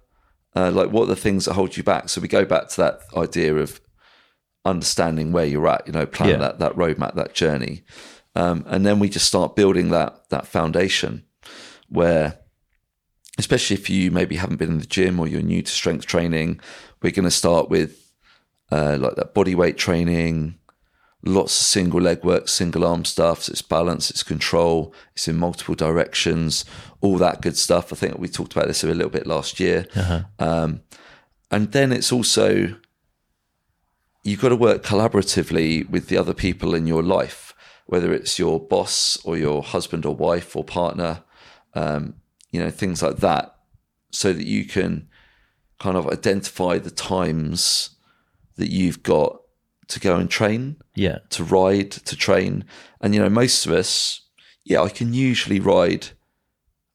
Uh, 0.56 0.70
like 0.70 0.90
what 0.90 1.04
are 1.04 1.06
the 1.06 1.16
things 1.16 1.44
that 1.44 1.54
hold 1.54 1.76
you 1.76 1.82
back? 1.82 2.08
So 2.08 2.20
we 2.20 2.28
go 2.28 2.44
back 2.44 2.68
to 2.68 2.76
that 2.82 3.00
idea 3.16 3.56
of 3.56 3.80
understanding 4.64 5.32
where 5.32 5.44
you're 5.44 5.68
at, 5.68 5.86
you 5.86 5.92
know, 5.92 6.06
plan 6.06 6.30
yeah. 6.30 6.36
that 6.36 6.58
that 6.60 6.74
roadmap, 6.74 7.14
that 7.14 7.34
journey, 7.34 7.82
um, 8.36 8.64
and 8.66 8.84
then 8.84 8.98
we 8.98 9.08
just 9.08 9.26
start 9.26 9.56
building 9.56 9.90
that 9.90 10.28
that 10.30 10.46
foundation 10.46 11.24
where, 11.88 12.38
especially 13.38 13.74
if 13.74 13.90
you 13.90 14.10
maybe 14.10 14.36
haven't 14.36 14.56
been 14.56 14.70
in 14.70 14.78
the 14.78 14.86
gym 14.86 15.20
or 15.20 15.26
you're 15.26 15.42
new 15.42 15.62
to 15.62 15.70
strength 15.70 16.06
training, 16.06 16.60
we're 17.02 17.12
going 17.12 17.24
to 17.24 17.30
start 17.30 17.68
with 17.68 18.12
uh, 18.72 18.96
like 18.98 19.16
that 19.16 19.34
body 19.34 19.54
weight 19.54 19.76
training, 19.76 20.58
lots 21.24 21.58
of 21.60 21.66
single 21.66 22.00
leg 22.00 22.22
work, 22.22 22.48
single 22.48 22.84
arm 22.84 23.04
stuff. 23.04 23.44
So 23.44 23.52
it's 23.52 23.62
balance, 23.62 24.10
it's 24.10 24.22
control, 24.22 24.94
it's 25.14 25.26
in 25.26 25.36
multiple 25.36 25.74
directions, 25.74 26.64
all 27.00 27.16
that 27.18 27.40
good 27.40 27.56
stuff. 27.56 27.92
I 27.92 27.96
think 27.96 28.18
we 28.18 28.28
talked 28.28 28.52
about 28.52 28.68
this 28.68 28.84
a 28.84 28.88
little 28.88 29.10
bit 29.10 29.26
last 29.26 29.58
year. 29.58 29.86
Uh-huh. 29.96 30.22
Um, 30.38 30.82
and 31.50 31.72
then 31.72 31.92
it's 31.92 32.12
also 32.12 32.76
you've 34.22 34.40
got 34.40 34.50
to 34.50 34.56
work 34.56 34.82
collaboratively 34.82 35.88
with 35.88 36.08
the 36.08 36.16
other 36.16 36.34
people 36.34 36.74
in 36.74 36.86
your 36.86 37.02
life, 37.02 37.54
whether 37.86 38.12
it's 38.12 38.38
your 38.38 38.58
boss 38.58 39.18
or 39.24 39.36
your 39.36 39.62
husband 39.62 40.06
or 40.06 40.14
wife 40.14 40.56
or 40.56 40.64
partner, 40.64 41.22
um, 41.74 42.14
you 42.50 42.60
know, 42.60 42.70
things 42.70 43.02
like 43.02 43.16
that, 43.16 43.54
so 44.10 44.32
that 44.32 44.46
you 44.46 44.64
can 44.64 45.08
kind 45.78 45.96
of 45.96 46.08
identify 46.08 46.78
the 46.78 46.90
times 46.90 47.90
that 48.56 48.70
you've 48.70 49.02
got 49.02 49.40
to 49.88 50.00
go 50.00 50.16
and 50.16 50.30
train, 50.30 50.76
Yeah. 50.94 51.18
to 51.30 51.44
ride, 51.44 51.90
to 51.90 52.16
train. 52.16 52.64
And, 53.00 53.14
you 53.14 53.20
know, 53.20 53.28
most 53.28 53.66
of 53.66 53.72
us, 53.72 54.20
yeah, 54.64 54.80
I 54.82 54.88
can 54.88 55.12
usually 55.14 55.60
ride 55.60 56.08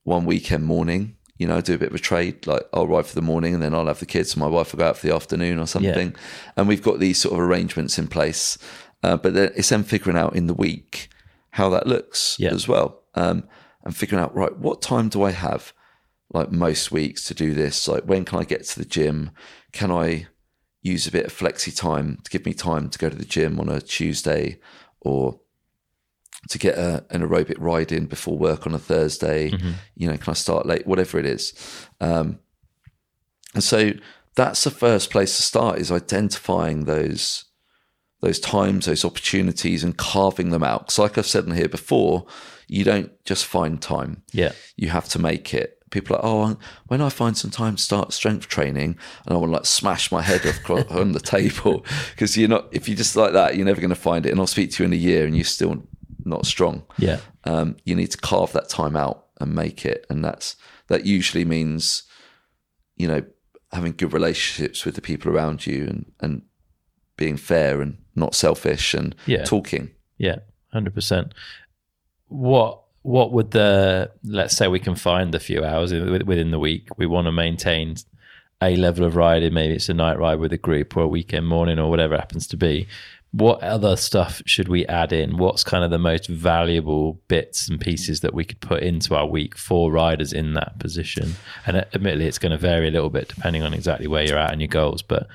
one 0.03 0.25
weekend 0.25 0.65
morning. 0.65 1.15
You 1.37 1.47
know, 1.47 1.61
do 1.61 1.75
a 1.75 1.77
bit 1.77 1.89
of 1.89 1.95
a 1.95 1.99
trade. 1.99 2.45
Like 2.47 2.63
I'll 2.73 2.87
ride 2.87 3.05
for 3.05 3.15
the 3.15 3.21
morning 3.21 3.53
and 3.53 3.63
then 3.63 3.73
I'll 3.73 3.85
have 3.87 3.99
the 3.99 4.05
kids 4.05 4.33
and 4.33 4.41
my 4.41 4.47
wife 4.47 4.73
will 4.73 4.79
go 4.79 4.87
out 4.89 4.97
for 4.97 5.07
the 5.07 5.15
afternoon 5.15 5.57
or 5.59 5.67
something. 5.67 6.13
And 6.57 6.67
we've 6.67 6.81
got 6.81 6.99
these 6.99 7.17
sort 7.21 7.33
of 7.33 7.39
arrangements 7.39 7.97
in 7.97 8.07
place. 8.07 8.57
Uh, 9.03 9.15
but 9.15 9.33
then 9.33 9.51
it's 9.55 9.69
then 9.69 9.83
figuring 9.83 10.17
out 10.17 10.35
in 10.35 10.47
the 10.47 10.53
week 10.53 11.07
how 11.51 11.69
that 11.69 11.87
looks 11.87 12.35
Yeah. 12.39 12.51
as 12.51 12.67
well. 12.67 13.03
Um, 13.15 13.47
and 13.85 13.95
figuring 13.95 14.21
out, 14.21 14.35
right, 14.35 14.57
what 14.57 14.81
time 14.81 15.07
do 15.07 15.23
I 15.23 15.31
have 15.31 15.71
like 16.33 16.51
most 16.51 16.91
weeks 16.91 17.23
to 17.25 17.33
do 17.33 17.53
this? 17.53 17.87
Like 17.87 18.03
when 18.03 18.25
can 18.25 18.39
I 18.39 18.43
get 18.43 18.65
to 18.65 18.79
the 18.79 18.85
gym? 18.85 19.31
Can 19.71 19.91
I 19.91 20.27
use 20.81 21.07
a 21.07 21.11
bit 21.11 21.25
of 21.25 21.33
flexi 21.33 21.75
time 21.75 22.19
to 22.23 22.29
give 22.31 22.45
me 22.45 22.53
time 22.53 22.89
to 22.89 22.97
go 22.99 23.09
to 23.09 23.15
the 23.15 23.25
gym 23.25 23.59
on 23.59 23.69
a 23.69 23.81
Tuesday 23.81 24.59
or 25.01 25.39
to 26.49 26.57
get 26.57 26.77
a, 26.77 27.05
an 27.09 27.21
aerobic 27.21 27.57
ride 27.59 27.91
in 27.91 28.05
before 28.05 28.37
work 28.37 28.65
on 28.65 28.73
a 28.73 28.79
Thursday. 28.79 29.51
You 29.95 30.09
know, 30.09 30.17
can 30.17 30.31
I 30.31 30.33
start 30.33 30.65
late? 30.65 30.87
Whatever 30.87 31.19
it 31.19 31.25
is. 31.25 31.53
Um, 31.99 32.39
and 33.53 33.63
so 33.63 33.91
that's 34.35 34.63
the 34.63 34.71
first 34.71 35.09
place 35.11 35.35
to 35.35 35.43
start 35.43 35.79
is 35.79 35.91
identifying 35.91 36.85
those 36.85 37.45
those 38.21 38.39
times, 38.39 38.85
those 38.85 39.05
opportunities, 39.05 39.81
and 39.83 39.95
carving 39.95 40.49
them 40.49 40.63
out. 40.63 40.81
Because, 40.81 40.99
like 40.99 41.17
I've 41.17 41.25
said 41.25 41.49
here 41.53 41.69
before, 41.69 42.25
you 42.67 42.83
don't 42.83 43.11
just 43.23 43.45
find 43.45 43.81
time; 43.81 44.23
Yeah. 44.33 44.51
you 44.75 44.89
have 44.89 45.07
to 45.09 45.19
make 45.19 45.53
it. 45.53 45.78
People 45.91 46.15
are, 46.17 46.19
like, 46.49 46.57
oh, 46.57 46.59
when 46.87 47.01
I 47.01 47.09
find 47.09 47.37
some 47.37 47.51
time 47.51 47.75
to 47.77 47.81
start 47.81 48.13
strength 48.13 48.47
training, 48.47 48.97
and 49.25 49.33
I 49.33 49.37
want 49.37 49.49
to 49.51 49.55
like 49.55 49.65
smash 49.65 50.11
my 50.11 50.21
head 50.21 50.45
off 50.45 50.69
on 50.91 51.11
the 51.13 51.19
table 51.19 51.85
because 52.11 52.37
you're 52.37 52.49
not. 52.49 52.67
If 52.71 52.87
you 52.89 52.95
just 52.95 53.15
like 53.15 53.33
that, 53.33 53.55
you're 53.55 53.65
never 53.65 53.81
going 53.81 53.89
to 53.89 53.95
find 53.95 54.25
it. 54.25 54.31
And 54.31 54.39
I'll 54.39 54.47
speak 54.47 54.71
to 54.73 54.83
you 54.83 54.87
in 54.87 54.93
a 54.93 54.97
year, 54.97 55.25
and 55.25 55.35
you're 55.35 55.43
still 55.45 55.83
not 56.25 56.45
strong 56.45 56.83
Yeah. 56.97 57.19
um, 57.45 57.77
you 57.85 57.95
need 57.95 58.11
to 58.11 58.17
carve 58.17 58.51
that 58.51 58.69
time 58.69 58.95
out 58.95 59.27
and 59.39 59.55
make 59.55 59.83
it 59.85 60.05
and 60.09 60.23
that's 60.23 60.57
that 60.87 61.05
usually 61.05 61.45
means 61.45 62.03
you 62.97 63.07
know 63.07 63.23
having 63.71 63.93
good 63.93 64.11
relationships 64.13 64.85
with 64.85 64.93
the 64.95 65.01
people 65.01 65.31
around 65.31 65.65
you 65.65 65.85
and 65.87 66.11
and 66.19 66.41
being 67.15 67.37
fair 67.37 67.81
and 67.81 67.97
not 68.15 68.35
selfish 68.35 68.93
and 68.93 69.15
Yeah. 69.25 69.43
talking 69.45 69.89
Yeah, 70.17 70.39
hundred 70.73 70.93
percent. 70.93 71.33
What 72.27 72.81
what 73.01 73.31
would 73.31 73.51
the 73.51 74.11
let's 74.23 74.55
say 74.57 74.67
we 74.67 74.79
can 74.79 74.95
find 74.95 75.33
a 75.33 75.39
few 75.39 75.63
hours 75.63 75.93
within 75.93 76.51
the 76.51 76.59
week 76.59 76.87
we 76.97 77.05
want 77.05 77.25
to 77.25 77.31
maintain 77.31 77.95
a 78.61 78.75
level 78.75 79.05
of 79.05 79.15
riding. 79.15 79.53
Maybe 79.53 79.75
it's 79.75 79.89
a 79.89 79.93
night 79.93 80.19
ride 80.19 80.39
with 80.39 80.53
a 80.53 80.57
group 80.57 80.95
or 80.97 81.03
a 81.03 81.07
weekend 81.07 81.47
morning 81.47 81.79
or 81.79 81.89
whatever 81.89 82.15
happens 82.17 82.47
to 82.47 82.57
be. 82.57 82.87
What 83.31 83.61
other 83.61 83.95
stuff 83.95 84.41
should 84.45 84.67
we 84.67 84.87
add 84.87 85.13
in? 85.13 85.37
What's 85.37 85.63
kind 85.63 85.83
of 85.83 85.91
the 85.91 85.99
most 85.99 86.27
valuable 86.27 87.21
bits 87.27 87.69
and 87.69 87.79
pieces 87.79 88.21
that 88.21 88.33
we 88.33 88.43
could 88.43 88.59
put 88.59 88.81
into 88.81 89.15
our 89.15 89.27
week 89.27 89.55
for 89.55 89.91
riders 89.91 90.33
in 90.33 90.55
that 90.55 90.79
position? 90.79 91.35
And 91.67 91.77
uh, 91.77 91.85
admittedly, 91.93 92.25
it's 92.25 92.39
going 92.39 92.53
to 92.53 92.57
vary 92.57 92.87
a 92.87 92.91
little 92.91 93.11
bit 93.11 93.27
depending 93.27 93.61
on 93.61 93.73
exactly 93.73 94.07
where 94.07 94.23
you're 94.23 94.39
at 94.39 94.51
and 94.51 94.59
your 94.59 94.67
goals, 94.67 95.03
but 95.03 95.27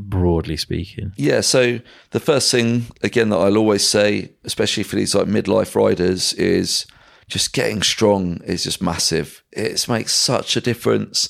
broadly 0.00 0.56
speaking, 0.56 1.12
yeah 1.16 1.40
so 1.40 1.80
the 2.10 2.20
first 2.20 2.50
thing 2.50 2.86
again 3.02 3.28
that 3.30 3.36
i'll 3.36 3.56
always 3.56 3.86
say 3.86 4.30
especially 4.44 4.82
for 4.82 4.96
these 4.96 5.14
like 5.14 5.26
midlife 5.26 5.74
riders 5.74 6.32
is 6.34 6.86
just 7.28 7.52
getting 7.52 7.82
strong 7.82 8.40
is 8.44 8.64
just 8.64 8.82
massive 8.82 9.42
it 9.52 9.88
makes 9.88 10.12
such 10.12 10.56
a 10.56 10.60
difference 10.60 11.28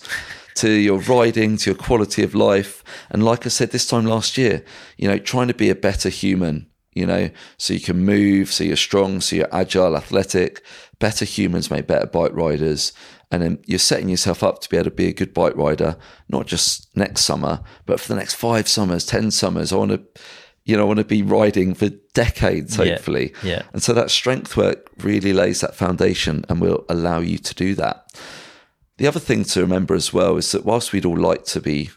to 0.57 0.71
your 0.71 0.99
riding, 1.01 1.57
to 1.59 1.71
your 1.71 1.79
quality 1.79 2.23
of 2.23 2.35
life. 2.35 2.83
And 3.11 3.23
like 3.25 3.47
I 3.47 3.51
said 3.51 3.71
this 3.71 3.87
time 3.87 4.07
last 4.07 4.37
year, 4.37 4.65
you 4.97 5.07
know, 5.07 5.19
trying 5.19 5.49
to 5.49 5.55
be 5.55 5.71
a 5.71 5.75
better 5.75 6.09
human, 6.09 6.69
you 6.93 7.07
know, 7.07 7.31
so 7.59 7.75
you 7.75 7.81
can 7.81 7.99
move, 7.99 8.51
so 8.51 8.65
you're 8.65 8.77
strong, 8.77 9.21
so 9.21 9.37
you're 9.37 9.55
agile, 9.55 9.97
athletic. 9.97 10.63
Better 10.99 11.27
humans 11.27 11.71
make 11.71 11.87
better 11.87 12.07
bike 12.07 12.33
riders. 12.35 12.93
And 13.31 13.43
then 13.43 13.59
you're 13.67 13.79
setting 13.81 14.09
yourself 14.09 14.43
up 14.45 14.61
to 14.61 14.69
be 14.69 14.77
able 14.77 14.85
to 14.85 14.91
be 14.93 15.09
a 15.09 15.13
good 15.13 15.35
bike 15.35 15.57
rider, 15.57 15.97
not 16.29 16.47
just 16.47 16.97
next 16.97 17.23
summer, 17.25 17.61
but 17.85 17.99
for 17.99 18.09
the 18.09 18.15
next 18.19 18.35
five 18.35 18.69
summers, 18.69 19.05
10 19.05 19.33
summers. 19.33 19.73
I 19.73 19.77
want 19.77 19.91
to, 19.91 20.03
you 20.65 20.77
know, 20.77 20.83
I 20.83 20.87
want 20.87 21.01
to 21.01 21.05
be 21.05 21.23
riding 21.23 21.75
for 21.75 21.89
decades, 22.15 22.79
Yeah. 22.79 22.85
hopefully. 22.85 23.33
Yeah. 23.43 23.63
And 23.73 23.83
so 23.83 23.93
that 23.95 24.11
strength 24.13 24.57
work 24.57 24.89
really 24.99 25.33
lays 25.33 25.61
that 25.61 25.75
foundation 25.75 26.45
and 26.49 26.61
will 26.61 26.85
allow 26.89 27.19
you 27.19 27.39
to 27.39 27.55
do 27.55 27.75
that. 27.75 28.07
The 28.99 29.09
other 29.09 29.21
thing 29.21 29.43
to 29.45 29.61
remember 29.61 29.95
as 29.97 30.13
well 30.13 30.37
is 30.37 30.53
that 30.53 30.65
whilst 30.65 30.93
we'd 30.93 31.05
all 31.05 31.19
like 31.19 31.45
to 31.47 31.61
be 31.61 31.91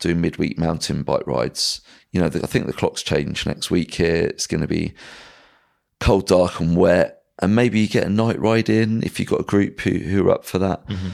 doing 0.00 0.20
midweek 0.20 0.58
mountain 0.58 1.02
bike 1.02 1.26
rides, 1.26 1.80
you 2.12 2.20
know, 2.20 2.28
the, 2.28 2.42
I 2.42 2.46
think 2.46 2.66
the 2.66 2.72
clocks 2.74 3.02
change 3.02 3.46
next 3.46 3.70
week 3.70 3.94
here. 3.94 4.24
It's 4.26 4.46
going 4.46 4.60
to 4.60 4.68
be 4.68 4.92
cold, 5.98 6.26
dark, 6.26 6.60
and 6.60 6.76
wet. 6.76 7.22
And 7.40 7.54
maybe 7.54 7.80
you 7.80 7.88
get 7.88 8.04
a 8.04 8.10
night 8.10 8.38
ride 8.38 8.68
in 8.68 9.02
if 9.02 9.18
you've 9.18 9.28
got 9.28 9.40
a 9.40 9.44
group 9.44 9.80
who, 9.80 9.90
who 9.90 10.28
are 10.28 10.32
up 10.32 10.44
for 10.44 10.58
that. 10.58 10.86
Mm-hmm. 10.86 11.08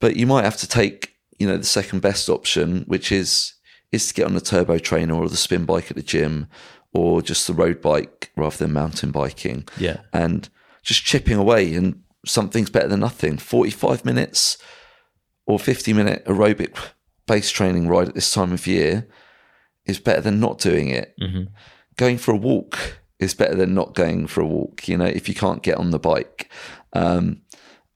But 0.00 0.16
you 0.16 0.26
might 0.26 0.44
have 0.44 0.58
to 0.58 0.68
take, 0.68 1.16
you 1.38 1.46
know, 1.46 1.56
the 1.56 1.64
second 1.64 2.00
best 2.00 2.28
option, 2.28 2.84
which 2.86 3.10
is 3.10 3.54
is 3.92 4.08
to 4.08 4.14
get 4.14 4.26
on 4.26 4.34
the 4.34 4.40
turbo 4.40 4.78
trainer 4.78 5.14
or 5.14 5.28
the 5.28 5.36
spin 5.36 5.64
bike 5.64 5.90
at 5.90 5.96
the 5.96 6.02
gym 6.02 6.48
or 6.92 7.22
just 7.22 7.46
the 7.46 7.54
road 7.54 7.80
bike 7.80 8.30
rather 8.36 8.56
than 8.56 8.72
mountain 8.72 9.10
biking. 9.10 9.66
Yeah, 9.78 10.00
and 10.12 10.48
just 10.82 11.04
chipping 11.04 11.38
away 11.38 11.74
and 11.74 12.02
something's 12.26 12.70
better 12.70 12.88
than 12.88 13.00
nothing. 13.00 13.38
45 13.38 14.04
minutes 14.04 14.58
or 15.46 15.58
50 15.58 15.92
minute 15.92 16.24
aerobic 16.26 16.76
base 17.26 17.50
training 17.50 17.88
ride 17.88 18.08
at 18.08 18.14
this 18.14 18.30
time 18.30 18.52
of 18.52 18.66
year 18.66 19.06
is 19.84 19.98
better 19.98 20.20
than 20.20 20.40
not 20.40 20.58
doing 20.58 20.88
it. 20.88 21.14
Mm-hmm. 21.20 21.44
Going 21.96 22.18
for 22.18 22.32
a 22.32 22.36
walk 22.36 22.98
is 23.18 23.34
better 23.34 23.54
than 23.54 23.74
not 23.74 23.94
going 23.94 24.26
for 24.26 24.40
a 24.42 24.46
walk 24.46 24.88
you 24.88 24.96
know 24.96 25.06
if 25.06 25.28
you 25.28 25.34
can't 25.34 25.62
get 25.62 25.78
on 25.78 25.90
the 25.90 25.98
bike. 25.98 26.50
Um, 26.92 27.42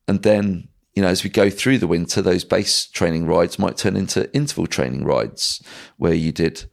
and 0.08 0.22
then 0.22 0.68
you 0.94 1.02
know 1.02 1.08
as 1.08 1.22
we 1.24 1.30
go 1.30 1.50
through 1.50 1.78
the 1.78 1.86
winter 1.86 2.20
those 2.22 2.44
base 2.44 2.86
training 2.86 3.26
rides 3.26 3.58
might 3.58 3.76
turn 3.76 3.96
into 3.96 4.32
interval 4.34 4.66
training 4.66 5.04
rides 5.04 5.62
where 5.96 6.14
you 6.14 6.32
did 6.32 6.64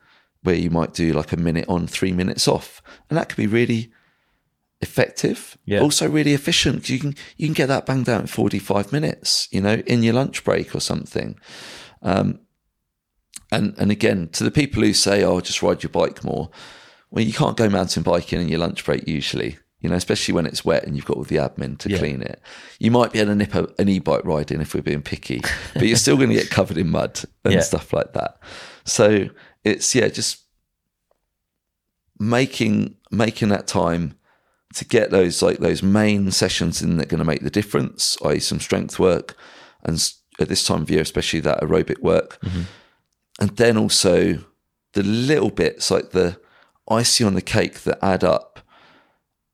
where 0.44 0.56
you 0.56 0.70
might 0.70 0.94
do 0.94 1.14
like 1.14 1.32
a 1.34 1.38
minute 1.38 1.66
on 1.68 1.88
three 1.88 2.14
minutes 2.14 2.48
off. 2.48 2.82
And 3.10 3.18
that 3.18 3.28
could 3.30 3.38
be 3.38 3.48
really 3.48 3.92
effective 4.80 5.58
Yeah. 5.66 5.82
also 5.82 6.08
really 6.08 6.34
efficient 6.34 6.88
you 6.88 7.00
can 7.00 7.16
you 7.36 7.48
can 7.48 7.54
get 7.56 7.66
that 7.68 7.88
banged 7.88 8.08
out 8.08 8.22
in 8.22 8.28
45 8.28 8.92
minutes 8.92 9.48
you 9.52 9.60
know 9.60 9.82
in 9.88 10.04
your 10.04 10.14
lunch 10.14 10.44
break 10.44 10.76
or 10.76 10.80
something. 10.80 11.38
Um 12.02 12.40
and 13.52 13.74
and 13.78 13.92
again 13.92 14.30
to 14.34 14.44
the 14.44 14.52
people 14.52 14.84
who 14.84 14.94
say 14.94 15.24
oh 15.24 15.40
just 15.42 15.62
ride 15.64 15.82
your 15.84 15.90
bike 15.90 16.24
more 16.24 16.50
well 17.12 17.24
you 17.24 17.34
can't 17.34 17.58
go 17.58 17.70
mountain 17.70 18.04
biking 18.04 18.41
in 18.41 18.48
your 18.50 18.60
lunch 18.60 18.84
break 18.86 19.08
usually 19.08 19.58
you 19.80 19.89
know 19.89 19.96
especially 19.96 20.34
when 20.34 20.46
it's 20.46 20.65
wet 20.65 20.84
and 20.86 20.96
you've 20.96 21.06
got 21.06 21.17
all 21.17 21.24
the 21.24 21.36
admin 21.38 21.78
to 21.78 21.89
Yeah. 21.89 21.98
clean 22.00 22.22
it 22.22 22.41
you 22.80 22.91
might 22.91 23.12
be 23.12 23.20
able 23.20 23.32
to 23.32 23.36
nip 23.36 23.54
a, 23.56 23.67
an 23.80 23.89
e-bike 23.89 24.26
ride 24.26 24.52
in 24.52 24.62
if 24.62 24.74
we're 24.74 24.82
being 24.82 25.02
picky 25.04 25.41
but 25.74 25.84
you're 25.88 25.98
still 25.98 26.17
going 26.17 26.30
to 26.30 26.36
get 26.36 26.50
covered 26.50 26.78
in 26.78 26.89
mud 26.89 27.22
and 27.46 27.54
Yeah. 27.56 27.60
stuff 27.62 27.93
like 27.93 28.13
that 28.13 28.39
so 28.86 29.30
it's 29.63 29.93
yeah 29.96 30.08
just 30.08 30.43
making 32.20 32.96
making 33.12 33.50
that 33.50 33.67
time 33.67 34.15
to 34.74 34.86
get 34.86 35.12
those 35.12 35.41
like 35.41 35.60
those 35.60 35.82
main 35.84 36.32
sessions 36.32 36.82
in 36.82 36.98
that 36.98 37.06
are 37.06 37.10
going 37.10 37.20
to 37.20 37.26
make 37.26 37.41
the 37.41 37.50
difference, 37.50 38.17
i.e., 38.26 38.39
some 38.39 38.60
strength 38.60 39.00
work, 39.00 39.36
and 39.84 40.12
at 40.39 40.50
this 40.50 40.65
time 40.65 40.82
of 40.82 40.89
year, 40.91 41.02
especially 41.02 41.39
that 41.39 41.62
aerobic 41.62 42.00
work, 42.02 42.39
mm-hmm. 42.41 42.63
and 43.39 43.56
then 43.58 43.78
also 43.78 44.39
the 44.93 45.04
little 45.04 45.50
bits 45.50 45.89
like 45.89 46.12
the 46.12 46.39
icing 46.89 47.28
on 47.28 47.34
the 47.34 47.41
cake 47.41 47.82
that 47.82 48.04
add 48.04 48.23
up, 48.23 48.60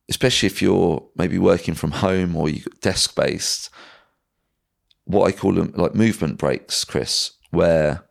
especially 0.10 0.48
if 0.48 0.62
you're 0.62 1.08
maybe 1.16 1.38
working 1.38 1.74
from 1.74 1.92
home 1.92 2.36
or 2.36 2.50
you 2.50 2.64
desk 2.82 3.16
based. 3.16 3.70
What 5.06 5.28
I 5.28 5.32
call 5.32 5.54
them 5.54 5.74
like 5.76 5.96
movement 5.96 6.38
breaks, 6.38 6.84
Chris, 6.86 7.32
where 7.52 8.06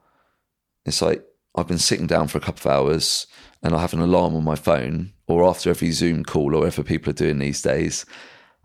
it's 0.85 1.01
like 1.01 1.25
I've 1.55 1.69
been 1.69 1.79
sitting 1.79 2.07
down 2.07 2.29
for 2.29 2.39
a 2.39 2.43
couple 2.43 2.71
of 2.71 2.77
hours 2.77 3.27
and 3.63 3.75
I 3.75 3.81
have 3.81 3.95
an 3.95 4.01
alarm 4.01 4.35
on 4.35 4.45
my 4.45 4.57
phone, 4.57 5.13
or 5.27 5.49
after 5.49 5.71
every 5.71 5.93
Zoom 5.93 6.25
call 6.25 6.55
or 6.55 6.61
whatever 6.61 6.83
people 6.83 7.11
are 7.11 7.15
doing 7.15 7.39
these 7.39 7.63
days, 7.63 8.05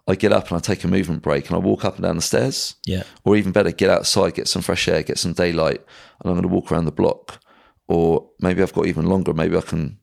I 0.07 0.15
get 0.15 0.33
up 0.33 0.49
and 0.49 0.57
I 0.57 0.59
take 0.59 0.83
a 0.83 0.87
movement 0.87 1.21
break 1.21 1.47
and 1.47 1.55
I 1.55 1.59
walk 1.59 1.85
up 1.85 1.95
and 1.95 2.03
down 2.03 2.15
the 2.15 2.21
stairs. 2.21 2.75
yeah, 2.85 3.03
Or 3.23 3.35
even 3.35 3.51
better, 3.51 3.71
get 3.71 3.89
outside, 3.89 4.33
get 4.33 4.47
some 4.47 4.61
fresh 4.61 4.87
air, 4.87 5.03
get 5.03 5.19
some 5.19 5.33
daylight, 5.33 5.81
and 6.19 6.29
I'm 6.29 6.33
going 6.33 6.41
to 6.41 6.47
walk 6.47 6.71
around 6.71 6.85
the 6.85 6.91
block. 6.91 7.39
Or 7.87 8.27
maybe 8.39 8.61
I've 8.63 8.73
got 8.73 8.87
even 8.87 9.05
longer. 9.05 9.33
Maybe 9.33 9.55
I 9.55 9.61
can 9.61 9.99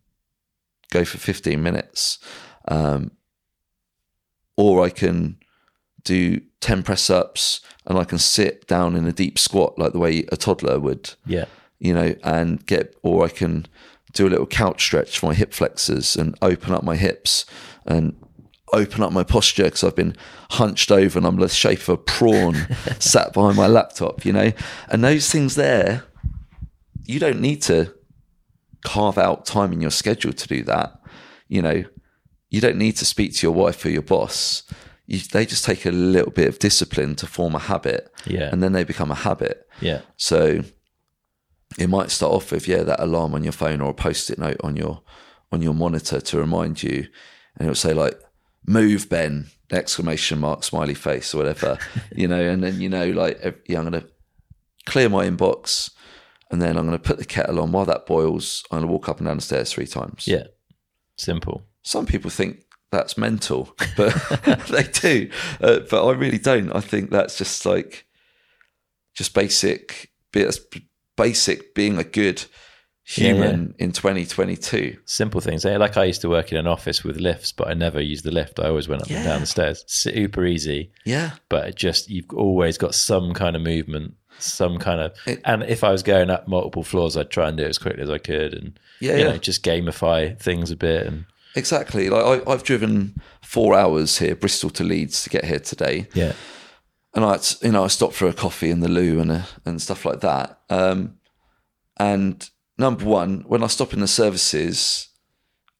go 0.90 1.04
for 1.04 1.18
15 1.18 1.62
minutes. 1.62 2.18
Um, 2.66 3.12
or 4.56 4.84
I 4.84 4.90
can 4.90 5.38
do 6.04 6.40
10 6.60 6.82
press 6.82 7.10
ups 7.10 7.60
and 7.86 7.98
I 7.98 8.04
can 8.04 8.18
sit 8.18 8.66
down 8.66 8.94
in 8.94 9.06
a 9.06 9.12
deep 9.12 9.38
squat 9.38 9.78
like 9.78 9.92
the 9.92 9.98
way 9.98 10.24
a 10.30 10.36
toddler 10.36 10.78
would 10.78 11.14
yeah, 11.26 11.46
you 11.78 11.92
know, 11.92 12.14
and 12.22 12.64
get, 12.66 12.94
or 13.02 13.24
I 13.24 13.28
can 13.28 13.66
do 14.12 14.26
a 14.26 14.30
little 14.30 14.46
couch 14.46 14.82
stretch 14.82 15.18
for 15.18 15.26
my 15.26 15.34
hip 15.34 15.52
flexors 15.52 16.16
and 16.16 16.36
open 16.40 16.72
up 16.72 16.84
my 16.84 16.96
hips 16.96 17.44
and 17.84 18.16
open 18.72 19.02
up 19.02 19.12
my 19.12 19.24
posture 19.24 19.64
because 19.64 19.84
I've 19.84 19.96
been 19.96 20.16
hunched 20.50 20.90
over 20.90 21.18
and 21.18 21.26
I'm 21.26 21.36
the 21.36 21.48
shape 21.48 21.80
of 21.80 21.88
a 21.90 21.96
prawn 21.96 22.54
sat 22.98 23.32
behind 23.32 23.56
my 23.56 23.66
laptop, 23.66 24.24
you 24.24 24.32
know? 24.32 24.52
And 24.88 25.02
those 25.02 25.30
things 25.30 25.54
there, 25.54 26.04
you 27.04 27.18
don't 27.18 27.40
need 27.40 27.62
to 27.62 27.94
carve 28.84 29.18
out 29.18 29.44
time 29.44 29.72
in 29.72 29.80
your 29.80 29.90
schedule 29.90 30.32
to 30.32 30.48
do 30.48 30.62
that. 30.64 31.00
You 31.48 31.62
know, 31.62 31.84
you 32.50 32.60
don't 32.60 32.76
need 32.76 32.96
to 32.96 33.04
speak 33.04 33.34
to 33.34 33.46
your 33.46 33.54
wife 33.54 33.84
or 33.84 33.90
your 33.90 34.02
boss. 34.02 34.62
You, 35.06 35.18
they 35.18 35.44
just 35.44 35.64
take 35.64 35.84
a 35.84 35.90
little 35.90 36.30
bit 36.30 36.48
of 36.48 36.58
discipline 36.58 37.16
to 37.16 37.26
form 37.26 37.54
a 37.54 37.58
habit. 37.58 38.12
Yeah. 38.26 38.48
And 38.52 38.62
then 38.62 38.72
they 38.72 38.84
become 38.84 39.10
a 39.10 39.16
habit. 39.16 39.66
Yeah. 39.80 40.02
So 40.16 40.62
it 41.78 41.88
might 41.88 42.10
start 42.10 42.32
off 42.32 42.52
with 42.52 42.68
yeah 42.68 42.82
that 42.82 43.02
alarm 43.02 43.34
on 43.34 43.42
your 43.42 43.52
phone 43.52 43.80
or 43.80 43.90
a 43.90 43.94
post-it 43.94 44.38
note 44.38 44.58
on 44.62 44.76
your 44.76 45.02
on 45.52 45.62
your 45.62 45.74
monitor 45.74 46.20
to 46.20 46.38
remind 46.38 46.82
you, 46.82 47.08
and 47.56 47.68
it'll 47.68 47.74
say 47.74 47.94
like 47.94 48.20
"Move, 48.66 49.08
Ben!" 49.08 49.48
exclamation 49.72 50.38
mark 50.38 50.62
smiley 50.62 50.94
face 50.94 51.34
or 51.34 51.38
whatever, 51.38 51.78
you 52.14 52.28
know, 52.28 52.40
and 52.40 52.62
then 52.62 52.80
you 52.80 52.88
know 52.88 53.10
like 53.10 53.40
yeah 53.66 53.78
I'm 53.78 53.84
gonna 53.84 54.04
clear 54.86 55.08
my 55.08 55.26
inbox, 55.26 55.90
and 56.54 56.62
then 56.62 56.76
I'm 56.78 56.84
gonna 56.86 56.98
put 57.00 57.18
the 57.18 57.24
kettle 57.24 57.58
on 57.60 57.72
while 57.72 57.84
that 57.86 58.06
boils. 58.06 58.62
I'm 58.70 58.78
gonna 58.80 58.92
walk 58.92 59.08
up 59.08 59.18
and 59.18 59.26
down 59.26 59.36
the 59.38 59.42
stairs 59.42 59.72
three 59.72 59.86
times. 59.88 60.26
Yeah. 60.28 60.44
Simple. 61.18 61.64
Some 61.82 62.06
people 62.06 62.30
think 62.30 62.60
that's 62.92 63.18
mental, 63.18 63.74
but 63.96 64.12
they 64.70 64.84
do. 64.84 65.30
Uh, 65.60 65.80
but 65.90 66.06
I 66.06 66.12
really 66.12 66.38
don't. 66.38 66.70
I 66.74 66.80
think 66.80 67.10
that's 67.10 67.36
just 67.36 67.66
like 67.66 68.06
just 69.14 69.34
basic. 69.34 70.10
Basic 71.16 71.74
being 71.74 71.98
a 71.98 72.04
good 72.04 72.44
human 73.04 73.74
in 73.78 73.92
2022. 73.92 74.96
Simple 75.04 75.40
things. 75.40 75.64
Eh, 75.64 75.76
Like 75.76 75.96
I 75.96 76.04
used 76.04 76.22
to 76.22 76.28
work 76.28 76.50
in 76.50 76.58
an 76.58 76.66
office 76.66 77.04
with 77.04 77.18
lifts, 77.18 77.52
but 77.52 77.68
I 77.68 77.74
never 77.74 78.00
used 78.00 78.24
the 78.24 78.30
lift. 78.32 78.58
I 78.58 78.68
always 78.68 78.88
went 78.88 79.02
up 79.02 79.10
and 79.10 79.24
down 79.24 79.40
the 79.42 79.46
stairs. 79.46 79.84
Super 79.86 80.44
easy, 80.44 80.90
Yeah, 81.04 81.32
but 81.48 81.76
just 81.76 82.08
you've 82.10 82.30
always 82.34 82.78
got 82.78 82.94
some 82.94 83.32
kind 83.34 83.54
of 83.54 83.62
movement, 83.62 84.14
some 84.38 84.78
kind 84.78 85.00
of. 85.00 85.12
It- 85.26 85.40
and 85.44 85.62
if 85.64 85.82
I 85.84 85.90
was 85.92 86.02
going 86.02 86.30
up 86.30 86.46
multiple 86.48 86.82
floors, 86.84 87.16
I'd 87.16 87.30
try 87.30 87.48
and 87.48 87.56
do 87.56 87.64
it 87.64 87.68
as 87.68 87.78
quickly 87.78 88.02
as 88.02 88.10
I 88.10 88.18
could, 88.18 88.54
and 88.54 88.78
Yeah, 89.00 89.12
you 89.12 89.18
yeah. 89.24 89.30
know, 89.32 89.36
just 89.38 89.64
gamify 89.64 90.38
things 90.38 90.70
a 90.70 90.76
bit. 90.76 91.06
And 91.06 91.24
exactly. 91.54 92.08
Like 92.10 92.46
I, 92.46 92.50
I've 92.50 92.62
driven 92.64 93.14
four 93.42 93.74
hours 93.74 94.18
here, 94.18 94.34
Bristol 94.34 94.70
to 94.70 94.84
Leeds, 94.84 95.22
to 95.24 95.30
get 95.30 95.44
here 95.44 95.60
today. 95.60 96.08
yeah, 96.14 96.32
and 97.14 97.24
I, 97.24 97.38
you 97.62 97.70
know, 97.72 97.84
I 97.84 97.88
stopped 97.88 98.14
for 98.14 98.26
a 98.26 98.32
coffee 98.32 98.70
in 98.70 98.80
the 98.80 98.88
loo 98.88 99.20
and 99.20 99.30
a, 99.30 99.46
and 99.64 99.80
stuff 99.80 100.04
like 100.04 100.20
that. 100.20 100.58
Um, 100.68 101.14
and 101.98 102.48
number 102.76 103.04
one, 103.04 103.44
when 103.46 103.62
I 103.62 103.68
stop 103.68 103.92
in 103.92 104.00
the 104.00 104.08
services, 104.08 105.08